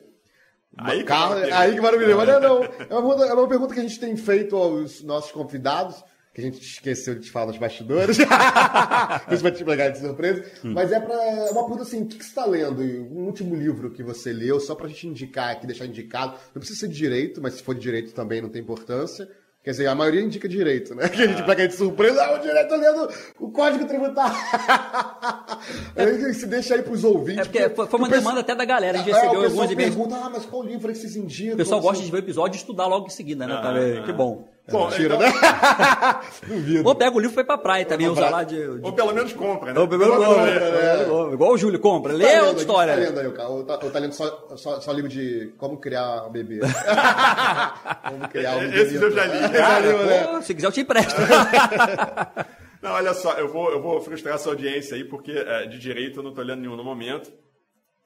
Aí 0.77 1.05
que, 1.05 1.13
aí 1.53 1.75
que 1.77 1.81
maravilha. 1.81 2.17
Mas 2.17 2.27
não, 2.27 2.41
não. 2.41 2.65
É 2.65 2.95
uma, 2.97 3.27
é 3.27 3.33
uma 3.33 3.49
pergunta 3.49 3.75
que 3.75 3.81
a 3.81 3.85
gente 3.85 4.01
tem 4.01 4.17
feito 4.17 4.57
aos 4.57 5.05
nossos 5.05 5.31
convidados 5.31 6.03
que 6.39 6.41
a 6.41 6.45
gente 6.45 6.63
esqueceu 6.63 7.15
de 7.17 7.23
te 7.23 7.31
falar 7.31 7.47
nos 7.47 7.59
bastidores. 7.59 8.19
Isso 9.33 9.43
vai 9.43 9.51
te 9.51 9.65
pegar 9.65 9.89
de 9.89 9.99
surpresa. 9.99 10.45
Hum. 10.65 10.73
Mas 10.73 10.93
é 10.93 11.01
para 11.01 11.17
uma 11.51 11.63
pergunta 11.65 11.83
assim: 11.83 12.03
o 12.03 12.07
que, 12.07 12.17
que 12.17 12.25
você 12.25 12.31
está 12.31 12.45
lendo? 12.45 12.81
Um 12.81 13.27
último 13.27 13.57
livro 13.57 13.91
que 13.91 14.05
você 14.05 14.33
leu, 14.33 14.61
só 14.61 14.75
para 14.75 14.87
a 14.87 14.89
gente 14.89 15.09
indicar 15.09 15.51
aqui, 15.51 15.67
deixar 15.67 15.87
indicado. 15.87 16.35
Não 16.55 16.61
precisa 16.61 16.79
ser 16.79 16.89
de 16.89 16.95
direito, 16.95 17.43
mas 17.43 17.55
se 17.55 17.63
for 17.63 17.75
de 17.75 17.81
direito 17.81 18.15
também 18.15 18.41
não 18.41 18.49
tem 18.49 18.63
importância. 18.63 19.29
Quer 19.65 19.73
dizer, 19.73 19.87
a 19.89 19.95
maioria 19.95 20.23
indica 20.23 20.49
direito, 20.49 20.95
né? 20.95 21.09
Que 21.09 21.23
a 21.23 21.27
gente 21.27 21.43
pega 21.43 21.67
de 21.67 21.75
surpresa, 21.75 22.23
ah, 22.23 22.37
o 22.37 22.39
direito 22.39 22.75
lendo 22.77 23.09
o 23.41 23.51
código 23.51 23.85
tributário. 23.87 24.37
É, 25.97 26.33
se 26.33 26.47
deixa 26.47 26.77
aí 26.77 26.83
pros 26.83 27.03
ouvintes. 27.03 27.49
É 27.49 27.69
porque 27.69 27.89
foi 27.91 27.99
uma 27.99 28.09
demanda 28.09 28.41
até 28.41 28.55
da 28.55 28.65
galera, 28.65 28.99
a 28.99 29.03
gente 29.03 29.11
é, 29.11 29.15
recebeu 29.15 29.45
alguns 29.45 29.71
e-mails. 29.73 29.95
pergunta, 29.95 30.15
ah, 30.15 30.31
mas 30.31 30.47
qual 30.47 30.63
livro 30.63 30.89
é 30.89 30.95
que 30.95 31.01
vocês 31.01 31.17
indicam? 31.17 31.55
O 31.55 31.57
pessoal 31.57 31.81
gosta 31.81 32.05
de 32.05 32.11
ver 32.11 32.19
o 32.19 32.21
episódio 32.21 32.57
e 32.57 32.61
estudar 32.61 32.87
logo 32.87 33.07
em 33.07 33.11
seguida, 33.11 33.47
né? 33.47 33.55
Ah, 33.55 34.05
que 34.07 34.13
bom. 34.13 34.49
É 34.69 34.71
Bom, 34.71 34.91
mentira, 34.91 35.15
então... 35.15 35.27
né? 35.27 36.83
Ou 36.85 36.95
pega 36.95 37.17
o 37.17 37.19
livro 37.19 37.33
e 37.33 37.35
foi 37.35 37.45
pra 37.45 37.57
praia 37.57 37.87
também, 37.87 38.07
usa 38.07 38.29
lá 38.29 38.45
de, 38.45 38.55
de, 38.55 38.85
Ou 38.85 38.93
pelo 38.93 39.15
menos 39.15 39.33
compra, 39.33 39.73
né? 39.73 39.81
Ou 39.81 39.89
pelo 39.89 40.01
menos 40.01 40.27
compra, 40.27 40.45
né? 40.45 41.33
Igual 41.33 41.53
o 41.53 41.59
Júlio 41.59 41.81
compra. 41.81 42.13
Lê 42.13 42.31
tá 42.31 42.43
outra 42.43 42.61
história. 42.61 42.93
Tá 42.93 43.01
lendo 43.01 43.19
aí, 43.19 43.33
cara. 43.33 43.49
Ou 43.49 43.65
tá, 43.65 43.81
ou 43.83 43.91
tá 43.91 43.99
lendo 43.99 44.13
só, 44.13 44.57
só, 44.57 44.79
só, 44.79 44.93
livro 44.93 45.09
de 45.09 45.55
como 45.57 45.79
criar 45.79 46.27
um 46.27 46.31
bebê. 46.31 46.61
como 48.11 48.29
criar 48.29 48.57
um 48.57 48.61
bebê. 48.61 48.83
Esse 48.83 48.97
eu 48.97 49.11
já 49.11 49.25
li. 49.25 49.49
Cara, 49.57 50.05
né? 50.05 50.43
se 50.43 50.55
quiser 50.55 50.67
eu 50.67 50.73
te 50.73 50.81
empresto. 50.83 51.19
não, 52.83 52.91
olha 52.93 53.15
só, 53.15 53.33
eu 53.39 53.51
vou, 53.51 53.71
eu 53.71 53.81
vou 53.81 54.03
frustrar 54.03 54.35
essa 54.35 54.51
audiência 54.51 54.97
aí, 54.97 55.05
porque 55.05 55.33
é, 55.33 55.67
de 55.67 55.79
direito 55.79 56.21
eu 56.21 56.23
não 56.23 56.35
tô 56.35 56.43
lendo 56.43 56.61
nenhum 56.61 56.77
no 56.77 56.85
momento. 56.85 57.33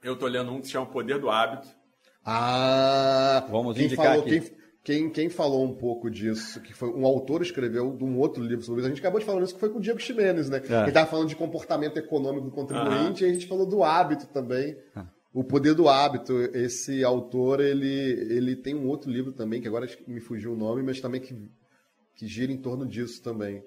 Eu 0.00 0.14
tô 0.14 0.28
lendo 0.28 0.52
um 0.52 0.60
que 0.60 0.66
se 0.66 0.72
chama 0.72 0.86
Poder 0.86 1.18
do 1.18 1.28
Hábito. 1.28 1.66
Ah, 2.24 3.44
vamos 3.50 3.76
indicar 3.76 4.06
falou, 4.06 4.22
aqui. 4.22 4.40
Quem, 4.42 4.61
quem, 4.84 5.08
quem 5.10 5.28
falou 5.28 5.64
um 5.64 5.74
pouco 5.74 6.10
disso, 6.10 6.60
que 6.60 6.72
foi 6.72 6.88
um 6.90 7.06
autor 7.06 7.40
escreveu 7.40 7.96
de 7.96 8.02
um 8.02 8.18
outro 8.18 8.42
livro 8.42 8.64
sobre 8.64 8.80
isso, 8.80 8.88
a 8.88 8.90
gente 8.90 9.00
acabou 9.00 9.20
de 9.20 9.26
falar 9.26 9.40
isso, 9.42 9.54
que 9.54 9.60
foi 9.60 9.70
com 9.70 9.78
o 9.78 9.80
Diego 9.80 10.00
Ximenes, 10.00 10.50
né? 10.50 10.60
É. 10.68 10.80
Ele 10.80 10.88
estava 10.88 11.08
falando 11.08 11.28
de 11.28 11.36
comportamento 11.36 11.96
econômico 11.98 12.46
do 12.46 12.50
contribuinte, 12.50 13.22
uhum. 13.22 13.28
e 13.28 13.30
a 13.30 13.34
gente 13.34 13.46
falou 13.46 13.64
do 13.64 13.84
hábito 13.84 14.26
também. 14.26 14.76
Uhum. 14.96 15.06
O 15.34 15.44
Poder 15.44 15.74
do 15.74 15.88
Hábito, 15.88 16.38
esse 16.52 17.02
autor, 17.02 17.60
ele, 17.60 17.88
ele 17.88 18.54
tem 18.54 18.74
um 18.74 18.86
outro 18.86 19.10
livro 19.10 19.32
também, 19.32 19.62
que 19.62 19.68
agora 19.68 19.88
me 20.06 20.20
fugiu 20.20 20.52
o 20.52 20.56
nome, 20.56 20.82
mas 20.82 21.00
também 21.00 21.22
que, 21.22 21.34
que 22.14 22.26
gira 22.26 22.52
em 22.52 22.58
torno 22.58 22.84
disso 22.84 23.22
também. 23.22 23.64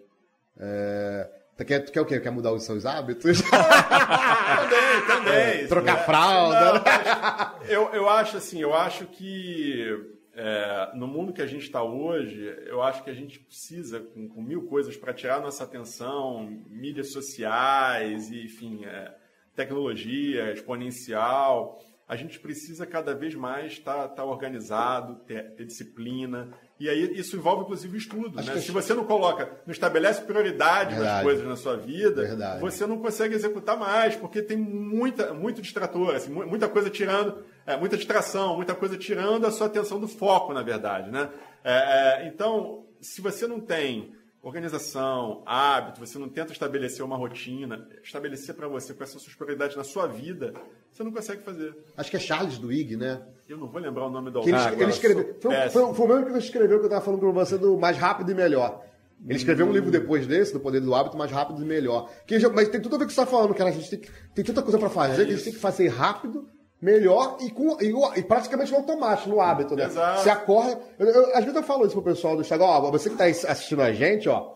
É... 0.59 1.27
Tu 1.57 1.65
quer, 1.65 1.79
tu 1.79 1.91
quer 1.91 2.01
o 2.01 2.05
quê? 2.05 2.19
Quer 2.19 2.31
mudar 2.31 2.51
os 2.51 2.63
seus 2.63 2.85
hábitos? 2.85 3.41
também, 3.49 5.07
também. 5.07 5.67
Trocar 5.67 6.05
fralda. 6.05 6.73
Não, 6.73 7.67
eu, 7.67 7.89
eu 7.93 8.09
acho 8.09 8.37
assim, 8.37 8.61
eu 8.61 8.73
acho 8.73 9.05
que 9.07 10.14
é, 10.35 10.91
no 10.95 11.07
mundo 11.07 11.31
que 11.31 11.41
a 11.41 11.47
gente 11.47 11.63
está 11.63 11.81
hoje, 11.81 12.43
eu 12.67 12.81
acho 12.83 13.03
que 13.03 13.09
a 13.09 13.13
gente 13.13 13.39
precisa, 13.39 14.01
com, 14.01 14.27
com 14.27 14.41
mil 14.41 14.67
coisas 14.67 14.97
para 14.97 15.13
tirar 15.13 15.39
nossa 15.39 15.63
atenção, 15.63 16.45
mídias 16.67 17.13
sociais, 17.13 18.29
e, 18.29 18.43
enfim, 18.43 18.83
é, 18.83 19.15
tecnologia 19.55 20.51
exponencial, 20.51 21.79
a 22.07 22.15
gente 22.15 22.39
precisa 22.39 22.85
cada 22.85 23.15
vez 23.15 23.33
mais 23.33 23.73
estar 23.73 24.09
tá, 24.09 24.15
tá 24.15 24.25
organizado, 24.25 25.15
ter, 25.25 25.55
ter, 25.55 25.65
disciplina. 25.65 26.51
E 26.77 26.89
aí 26.89 27.17
isso 27.17 27.37
envolve, 27.37 27.63
inclusive, 27.63 27.95
o 27.95 27.97
estudo. 27.97 28.35
Né? 28.35 28.59
Se 28.59 28.71
você 28.71 28.93
não 28.93 29.05
coloca, 29.05 29.49
não 29.65 29.71
estabelece 29.71 30.21
prioridade 30.23 30.93
Verdade. 30.95 31.13
nas 31.13 31.23
coisas 31.23 31.47
na 31.47 31.55
sua 31.55 31.77
vida, 31.77 32.21
Verdade. 32.21 32.59
você 32.59 32.85
não 32.85 32.97
consegue 32.97 33.33
executar 33.33 33.77
mais, 33.77 34.15
porque 34.15 34.41
tem 34.41 34.57
muita, 34.57 35.33
muito 35.33 35.61
distrator, 35.61 36.15
assim, 36.15 36.31
muita 36.31 36.67
coisa 36.67 36.89
tirando, 36.89 37.43
é, 37.65 37.77
muita 37.77 37.95
distração, 37.95 38.57
muita 38.57 38.75
coisa 38.75 38.97
tirando 38.97 39.47
a 39.47 39.51
sua 39.51 39.67
atenção 39.67 39.99
do 39.99 40.07
foco, 40.07 40.51
na 40.53 40.61
verdade. 40.61 41.09
Né? 41.09 41.29
É, 41.63 42.23
é, 42.23 42.27
então, 42.27 42.83
se 42.99 43.21
você 43.21 43.47
não 43.47 43.61
tem 43.61 44.13
organização, 44.47 45.41
hábito, 45.43 45.99
você 45.99 46.19
não 46.19 46.29
tenta 46.29 46.51
estabelecer 46.51 47.03
uma 47.03 47.17
rotina, 47.17 47.87
estabelecer 48.03 48.53
para 48.53 48.67
você 48.67 48.93
quais 48.93 49.09
são 49.09 49.19
suas 49.19 49.35
prioridades 49.35 49.75
na 49.75 49.83
sua 49.83 50.05
vida, 50.05 50.53
você 50.91 51.03
não 51.03 51.11
consegue 51.11 51.41
fazer. 51.41 51.75
Acho 51.97 52.11
que 52.11 52.17
é 52.17 52.19
Charles 52.19 52.59
Duhigg, 52.59 52.95
né? 52.95 53.23
Eu 53.49 53.57
não 53.57 53.67
vou 53.67 53.81
lembrar 53.81 54.05
o 54.05 54.09
nome 54.09 54.29
do 54.29 54.37
autor. 54.37 54.53
Ele, 54.53 54.83
ele 54.83 54.91
escreveu. 54.91 55.35
Foi, 55.41 55.69
foi, 55.69 55.93
foi, 55.95 56.05
o 56.05 56.07
mesmo 56.07 56.25
que 56.25 56.31
ele 56.31 56.37
escreveu 56.37 56.77
que 56.77 56.85
eu 56.85 56.87
estava 56.87 57.03
falando 57.03 57.19
com 57.21 57.33
você 57.33 57.57
do 57.57 57.75
Mais 57.75 57.97
Rápido 57.97 58.31
e 58.31 58.35
Melhor. 58.35 58.85
Ele 59.27 59.37
escreveu 59.37 59.65
hum. 59.65 59.69
um 59.69 59.73
livro 59.73 59.89
depois 59.89 60.27
desse, 60.27 60.53
do 60.53 60.59
Poder 60.59 60.81
do 60.81 60.93
Hábito, 60.93 61.17
mais 61.17 61.31
rápido 61.31 61.61
e 61.63 61.65
melhor. 61.65 62.11
Que, 62.27 62.37
mas 62.49 62.67
tem 62.67 62.81
tudo 62.81 62.95
a 62.95 62.99
ver 62.99 63.05
com 63.05 63.07
o 63.07 63.07
que 63.07 63.13
você 63.15 63.21
está 63.21 63.25
falando, 63.25 63.55
cara. 63.55 63.69
A 63.69 63.73
gente 63.73 63.89
tem, 63.89 64.09
tem 64.35 64.45
tanta 64.45 64.61
coisa 64.61 64.77
para 64.77 64.89
fazer 64.89 65.23
é 65.23 65.25
que 65.25 65.31
a 65.31 65.35
gente 65.35 65.45
tem 65.45 65.53
que 65.53 65.59
fazer 65.59 65.87
rápido, 65.87 66.47
melhor 66.81 67.37
e, 67.41 67.49
com, 67.49 67.77
e, 67.81 68.19
e, 68.19 68.23
praticamente 68.23 68.71
no 68.71 68.77
automático, 68.77 69.29
no 69.29 69.41
hábito, 69.41 69.75
né? 69.75 69.85
Exato. 69.85 70.21
Você 70.21 70.29
acorda. 70.29 70.79
Eu, 70.99 71.07
eu, 71.07 71.35
às 71.35 71.43
vezes 71.43 71.55
eu 71.55 71.63
falo 71.63 71.85
isso 71.85 71.93
pro 71.93 72.03
pessoal 72.03 72.35
do 72.35 72.41
Instagram, 72.41 72.65
ó, 72.65 72.91
você 72.91 73.09
que 73.09 73.21
está 73.21 73.51
assistindo 73.51 73.81
a 73.81 73.91
gente, 73.91 74.29
ó. 74.29 74.53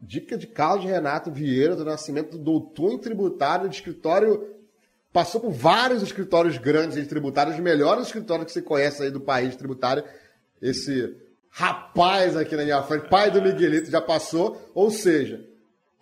Dica 0.00 0.36
de 0.36 0.46
Carlos 0.46 0.84
Renato 0.84 1.30
Vieira, 1.30 1.74
do 1.74 1.84
Nascimento, 1.84 2.36
doutor 2.36 2.92
em 2.92 2.98
tributário, 2.98 3.68
de 3.68 3.76
escritório. 3.76 4.54
Passou 5.12 5.40
por 5.40 5.50
vários 5.50 6.02
escritórios 6.02 6.58
grandes 6.58 6.96
de 6.96 7.06
tributário, 7.06 7.52
os 7.52 7.60
melhores 7.60 8.06
escritórios 8.06 8.46
que 8.46 8.52
você 8.52 8.60
conhece 8.60 9.02
aí 9.02 9.10
do 9.10 9.20
país 9.20 9.56
tributário. 9.56 10.04
Esse 10.60 11.16
rapaz 11.48 12.36
aqui 12.36 12.56
na 12.56 12.64
minha 12.64 12.82
frente, 12.82 13.08
pai 13.08 13.30
do 13.30 13.40
Miguelito, 13.40 13.90
já 13.90 14.00
passou. 14.00 14.60
Ou 14.74 14.90
seja, 14.90 15.48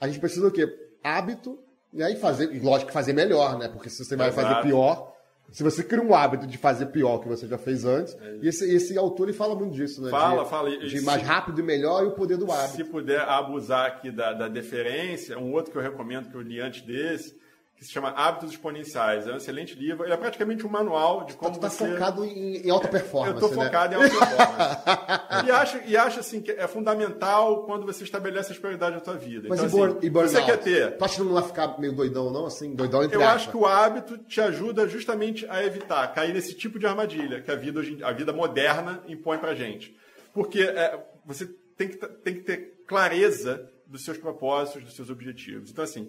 a 0.00 0.08
gente 0.08 0.18
precisa 0.18 0.42
do 0.42 0.50
quê? 0.50 0.66
Hábito, 1.04 1.58
e 1.92 2.02
aí 2.02 2.16
fazer, 2.16 2.52
e 2.52 2.58
lógico 2.58 2.90
fazer 2.90 3.12
melhor, 3.12 3.58
né? 3.58 3.68
Porque 3.68 3.90
se 3.90 4.02
você 4.02 4.16
vai 4.16 4.28
Exato. 4.28 4.48
fazer 4.48 4.62
pior, 4.62 5.11
se 5.50 5.62
você 5.62 5.82
cria 5.82 6.02
um 6.02 6.14
hábito 6.14 6.46
de 6.46 6.56
fazer 6.56 6.86
pior 6.86 7.18
que 7.18 7.28
você 7.28 7.46
já 7.46 7.58
fez 7.58 7.84
antes, 7.84 8.14
é 8.14 8.38
e 8.42 8.48
esse, 8.48 8.74
esse 8.74 8.96
autor 8.96 9.28
ele 9.28 9.36
fala 9.36 9.54
muito 9.54 9.74
disso, 9.74 10.02
né? 10.02 10.10
Fala, 10.10 10.44
de, 10.44 10.50
fala. 10.50 10.78
De 10.78 11.00
mais 11.02 11.22
rápido 11.22 11.60
e 11.60 11.62
melhor 11.62 12.04
e 12.04 12.06
o 12.06 12.12
poder 12.12 12.38
do 12.38 12.50
hábito. 12.50 12.76
Se 12.76 12.84
puder 12.84 13.20
abusar 13.20 13.86
aqui 13.86 14.10
da, 14.10 14.32
da 14.32 14.48
deferência, 14.48 15.38
um 15.38 15.52
outro 15.52 15.70
que 15.70 15.76
eu 15.76 15.82
recomendo 15.82 16.30
que 16.30 16.34
eu 16.34 16.40
li 16.40 16.58
antes 16.58 16.82
desse, 16.82 17.36
que 17.82 17.86
se 17.88 17.92
chama 17.92 18.10
Hábitos 18.10 18.52
Exponenciais. 18.52 19.26
É 19.26 19.32
um 19.32 19.36
excelente 19.36 19.74
livro. 19.74 20.04
Ele 20.04 20.12
é 20.12 20.16
praticamente 20.16 20.64
um 20.64 20.70
manual 20.70 21.24
de 21.24 21.34
como 21.34 21.58
tá, 21.58 21.68
você... 21.68 21.82
está 21.82 21.94
focado 21.94 22.24
em, 22.24 22.70
alta 22.70 22.86
performance, 22.86 23.42
Eu 23.42 23.48
estou 23.48 23.58
né? 23.58 23.64
focado 23.64 23.94
em 23.94 23.96
alta 23.96 24.08
performance. 24.08 25.46
e, 25.46 25.50
acho, 25.50 25.80
e 25.86 25.96
acho 25.96 26.20
assim 26.20 26.40
que 26.40 26.52
é 26.52 26.68
fundamental 26.68 27.64
quando 27.64 27.84
você 27.84 28.04
estabelece 28.04 28.52
as 28.52 28.58
prioridades 28.58 29.00
da 29.00 29.04
sua 29.04 29.14
vida. 29.14 29.48
Mas 29.48 29.60
então, 29.64 29.80
e, 29.80 29.82
assim, 29.82 29.98
e 30.00 30.10
burnout? 30.10 30.32
Você 30.32 30.44
quer 30.44 30.56
ter... 30.58 30.96
Tu 30.96 31.04
acha 31.04 31.16
que 31.16 31.22
não 31.22 31.34
vai 31.34 31.42
ficar 31.42 31.80
meio 31.80 31.92
doidão, 31.92 32.30
não? 32.30 32.46
Assim, 32.46 32.72
doidão 32.72 33.02
entre 33.02 33.16
Eu 33.16 33.24
acho 33.24 33.50
que 33.50 33.56
o 33.56 33.66
hábito 33.66 34.16
te 34.16 34.40
ajuda 34.40 34.86
justamente 34.86 35.44
a 35.50 35.64
evitar 35.64 36.06
cair 36.14 36.32
nesse 36.32 36.54
tipo 36.54 36.78
de 36.78 36.86
armadilha 36.86 37.40
que 37.42 37.50
a 37.50 37.56
vida, 37.56 37.80
hoje, 37.80 37.98
a 38.04 38.12
vida 38.12 38.32
moderna 38.32 39.02
impõe 39.08 39.38
pra 39.38 39.56
gente. 39.56 39.96
Porque 40.32 40.62
é, 40.62 41.04
você 41.26 41.46
tem 41.76 41.88
que, 41.88 41.96
tem 41.96 42.34
que 42.34 42.42
ter 42.42 42.84
clareza 42.86 43.68
dos 43.88 44.04
seus 44.04 44.18
propósitos, 44.18 44.84
dos 44.84 44.94
seus 44.94 45.10
objetivos. 45.10 45.68
Então, 45.72 45.82
assim... 45.82 46.08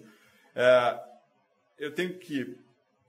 É, 0.54 1.13
eu 1.78 1.94
tenho 1.94 2.18
que, 2.18 2.58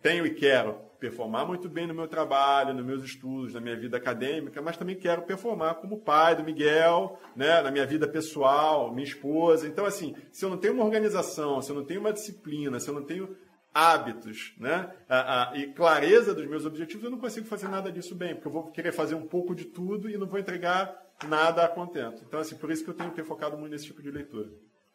tenho 0.02 0.26
e 0.26 0.34
quero 0.34 0.86
performar 1.00 1.46
muito 1.46 1.70
bem 1.70 1.86
no 1.86 1.94
meu 1.94 2.08
trabalho, 2.08 2.74
nos 2.74 2.86
meus 2.86 3.04
estudos, 3.04 3.54
na 3.54 3.60
minha 3.60 3.78
vida 3.78 3.98
acadêmica, 3.98 4.62
mas 4.62 4.78
também 4.78 4.96
quero 4.96 5.22
performar 5.24 5.76
como 5.76 6.00
pai 6.00 6.36
do 6.36 6.44
Miguel, 6.44 7.20
né, 7.36 7.62
na 7.62 7.70
minha 7.70 7.86
vida 7.86 8.08
pessoal, 8.08 8.92
minha 8.94 9.06
esposa. 9.08 9.68
Então, 9.68 9.86
assim, 9.86 10.16
se 10.32 10.44
eu 10.44 10.50
não 10.50 10.58
tenho 10.58 10.74
uma 10.74 10.84
organização, 10.84 11.62
se 11.62 11.70
eu 11.72 11.76
não 11.76 11.86
tenho 11.86 12.00
uma 12.00 12.14
disciplina, 12.14 12.80
se 12.80 12.88
eu 12.88 12.94
não 12.94 13.04
tenho 13.04 13.38
hábitos 13.74 14.56
né, 14.58 14.90
a, 15.10 15.52
a, 15.52 15.58
e 15.58 15.74
clareza 15.74 16.34
dos 16.34 16.48
meus 16.48 16.66
objetivos, 16.66 17.04
eu 17.04 17.12
não 17.12 17.20
consigo 17.20 17.46
fazer 17.46 17.68
nada 17.68 17.92
disso 17.92 18.16
bem, 18.16 18.34
porque 18.34 18.48
eu 18.48 18.52
vou 18.52 18.72
querer 18.72 18.94
fazer 18.94 19.16
um 19.16 19.28
pouco 19.28 19.54
de 19.54 19.66
tudo 19.66 20.10
e 20.10 20.18
não 20.18 20.28
vou 20.28 20.40
entregar 20.40 20.96
nada 21.28 21.64
a 21.66 21.68
contento. 21.68 22.24
Então, 22.26 22.40
assim, 22.40 22.56
por 22.56 22.72
isso 22.72 22.84
que 22.84 22.90
eu 22.90 22.94
tenho 22.94 23.10
que 23.10 23.18
ter 23.18 23.26
focado 23.26 23.58
muito 23.58 23.72
nesse 23.72 23.86
tipo 23.86 24.02
de 24.02 24.10
leitura. 24.10 24.50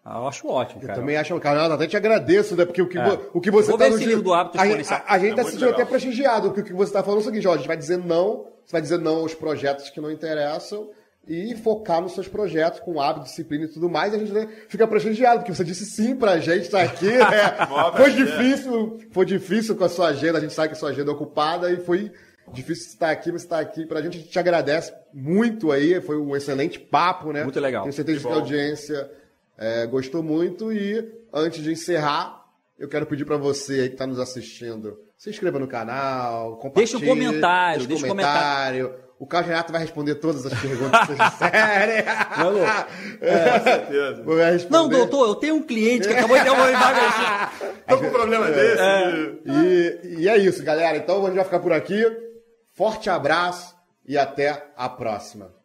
Ah, 0.05 0.18
eu 0.18 0.28
acho 0.28 0.48
ótimo, 0.48 0.81
Eu 0.82 0.86
cara. 0.86 0.98
também 1.01 1.16
acho, 1.16 1.39
cara, 1.40 1.74
até 1.74 1.86
te 1.86 1.97
agradeço, 1.97 2.56
né? 2.56 2.64
Porque 2.64 2.81
o 2.81 2.89
que, 2.89 2.98
É. 2.98 3.05
vo- 3.05 3.20
o 3.35 3.40
que 3.40 3.51
você 3.51 3.77
tá 3.77 3.86
nos 3.89 3.97
esse 4.01 4.06
livro 4.06 4.22
do 4.22 4.32
hábito 4.32 4.56
a, 4.59 4.62
a, 4.62 4.64
a 4.64 5.18
gente 5.18 5.32
É 5.32 5.36
tá 5.36 5.44
se 5.44 5.51
sentindo 5.52 5.70
até 5.70 5.85
prestigiado, 5.85 6.48
porque 6.48 6.62
o 6.62 6.64
que 6.64 6.72
você 6.72 6.93
tá 6.93 7.02
falando 7.02 7.18
é 7.18 7.22
o 7.22 7.24
seguinte, 7.27 7.47
ó, 7.47 7.52
a 7.52 7.56
gente 7.59 7.68
vai 7.68 7.77
dizer 7.77 7.98
não, 7.98 8.47
você 8.64 8.72
vai 8.72 8.81
dizer 8.81 8.98
não 8.98 9.16
aos 9.16 9.35
projetos 9.35 9.90
que 9.90 10.01
não 10.01 10.10
interessam 10.10 10.89
e 11.28 11.55
focar 11.56 12.01
nos 12.01 12.12
seus 12.14 12.27
projetos 12.27 12.81
com 12.81 12.98
hábito, 13.01 13.27
disciplina 13.27 13.66
e 13.66 13.68
tudo 13.68 13.90
mais, 13.90 14.12
e 14.12 14.16
a 14.16 14.18
gente 14.18 14.32
né, 14.32 14.48
fica 14.68 14.86
prestigiado, 14.89 15.40
porque 15.40 15.55
você 15.55 15.62
disse 15.62 15.85
sim 15.85 16.16
pra 16.16 16.39
gente 16.39 16.62
estar 16.62 16.81
aqui, 16.81 17.05
né? 17.12 17.59
Foi 17.94 18.10
difícil, 18.10 18.98
foi 19.12 19.27
difícil 19.27 19.77
com 19.77 19.85
a 19.85 19.89
sua 19.90 20.09
agenda, 20.09 20.39
a 20.39 20.40
gente 20.40 20.55
sabe 20.55 20.68
que 20.68 20.74
a 20.74 20.78
sua 20.78 20.89
agenda 20.90 21.10
é 21.10 21.14
ocupada 21.14 21.70
e 21.70 21.77
foi 21.77 22.10
difícil 22.52 22.86
estar 22.89 23.10
aqui, 23.10 23.31
mas 23.31 23.43
estar 23.43 23.60
aqui 23.60 23.85
pra 23.85 24.01
gente, 24.01 24.16
a 24.16 24.20
gente 24.20 24.31
te 24.31 24.39
agradece 24.39 24.93
muito 25.12 25.70
aí, 25.70 26.01
foi 26.01 26.16
um 26.16 26.35
excelente 26.35 26.81
papo, 26.81 27.32
né? 27.32 27.44
Muito 27.44 27.60
legal. 27.60 27.82
Tenho 27.82 27.93
certeza 27.93 28.18
Que 28.18 28.27
que 28.27 28.32
a 28.32 28.36
audiência 28.36 29.10
é, 29.61 29.87
gostou 29.87 30.23
muito 30.23 30.73
e 30.73 31.07
antes 31.32 31.62
de 31.62 31.70
encerrar, 31.70 32.47
eu 32.78 32.89
quero 32.89 33.05
pedir 33.05 33.27
pra 33.27 33.37
você 33.37 33.81
aí 33.81 33.89
que 33.89 33.95
está 33.95 34.07
nos 34.07 34.19
assistindo, 34.19 34.99
se 35.19 35.28
inscreva 35.28 35.59
no 35.59 35.69
canal, 35.69 36.57
compartilhe. 36.57 36.74
Deixa 36.74 36.97
um 36.97 37.07
comentário, 37.07 37.87
deixa 37.87 38.05
um 38.05 38.07
um 38.07 38.11
comentário. 38.11 38.95
O 39.19 39.27
Carlos 39.27 39.51
Renato 39.51 39.70
vai 39.70 39.82
responder 39.82 40.15
todas 40.15 40.47
as 40.47 40.59
perguntas 40.59 40.99
que 41.01 41.07
vocês 41.09 41.31
disserem. 41.31 42.05
Não, 42.39 42.51
Lu? 42.53 42.61
Com 42.61 43.65
certeza. 43.65 44.23
Vai 44.23 44.53
responder. 44.53 44.77
Não, 44.78 44.89
doutor, 44.89 45.28
eu 45.28 45.35
tenho 45.35 45.57
um 45.57 45.62
cliente 45.62 46.09
que 46.09 46.15
acabou 46.15 46.39
de 46.39 46.45
ter 46.45 46.51
uma 46.51 46.70
vaga. 46.73 47.53
Tô 47.87 47.99
com 47.99 48.07
um 48.07 48.11
problema 48.11 48.47
desse. 48.51 48.82
E, 49.45 50.20
e 50.20 50.28
é 50.28 50.39
isso, 50.39 50.65
galera. 50.65 50.97
Então 50.97 51.23
a 51.23 51.27
gente 51.27 51.37
vai 51.37 51.45
ficar 51.45 51.61
por 51.61 51.74
aqui. 51.74 52.03
Forte 52.74 53.11
abraço 53.11 53.77
e 54.07 54.16
até 54.16 54.73
a 54.74 54.89
próxima. 54.89 55.60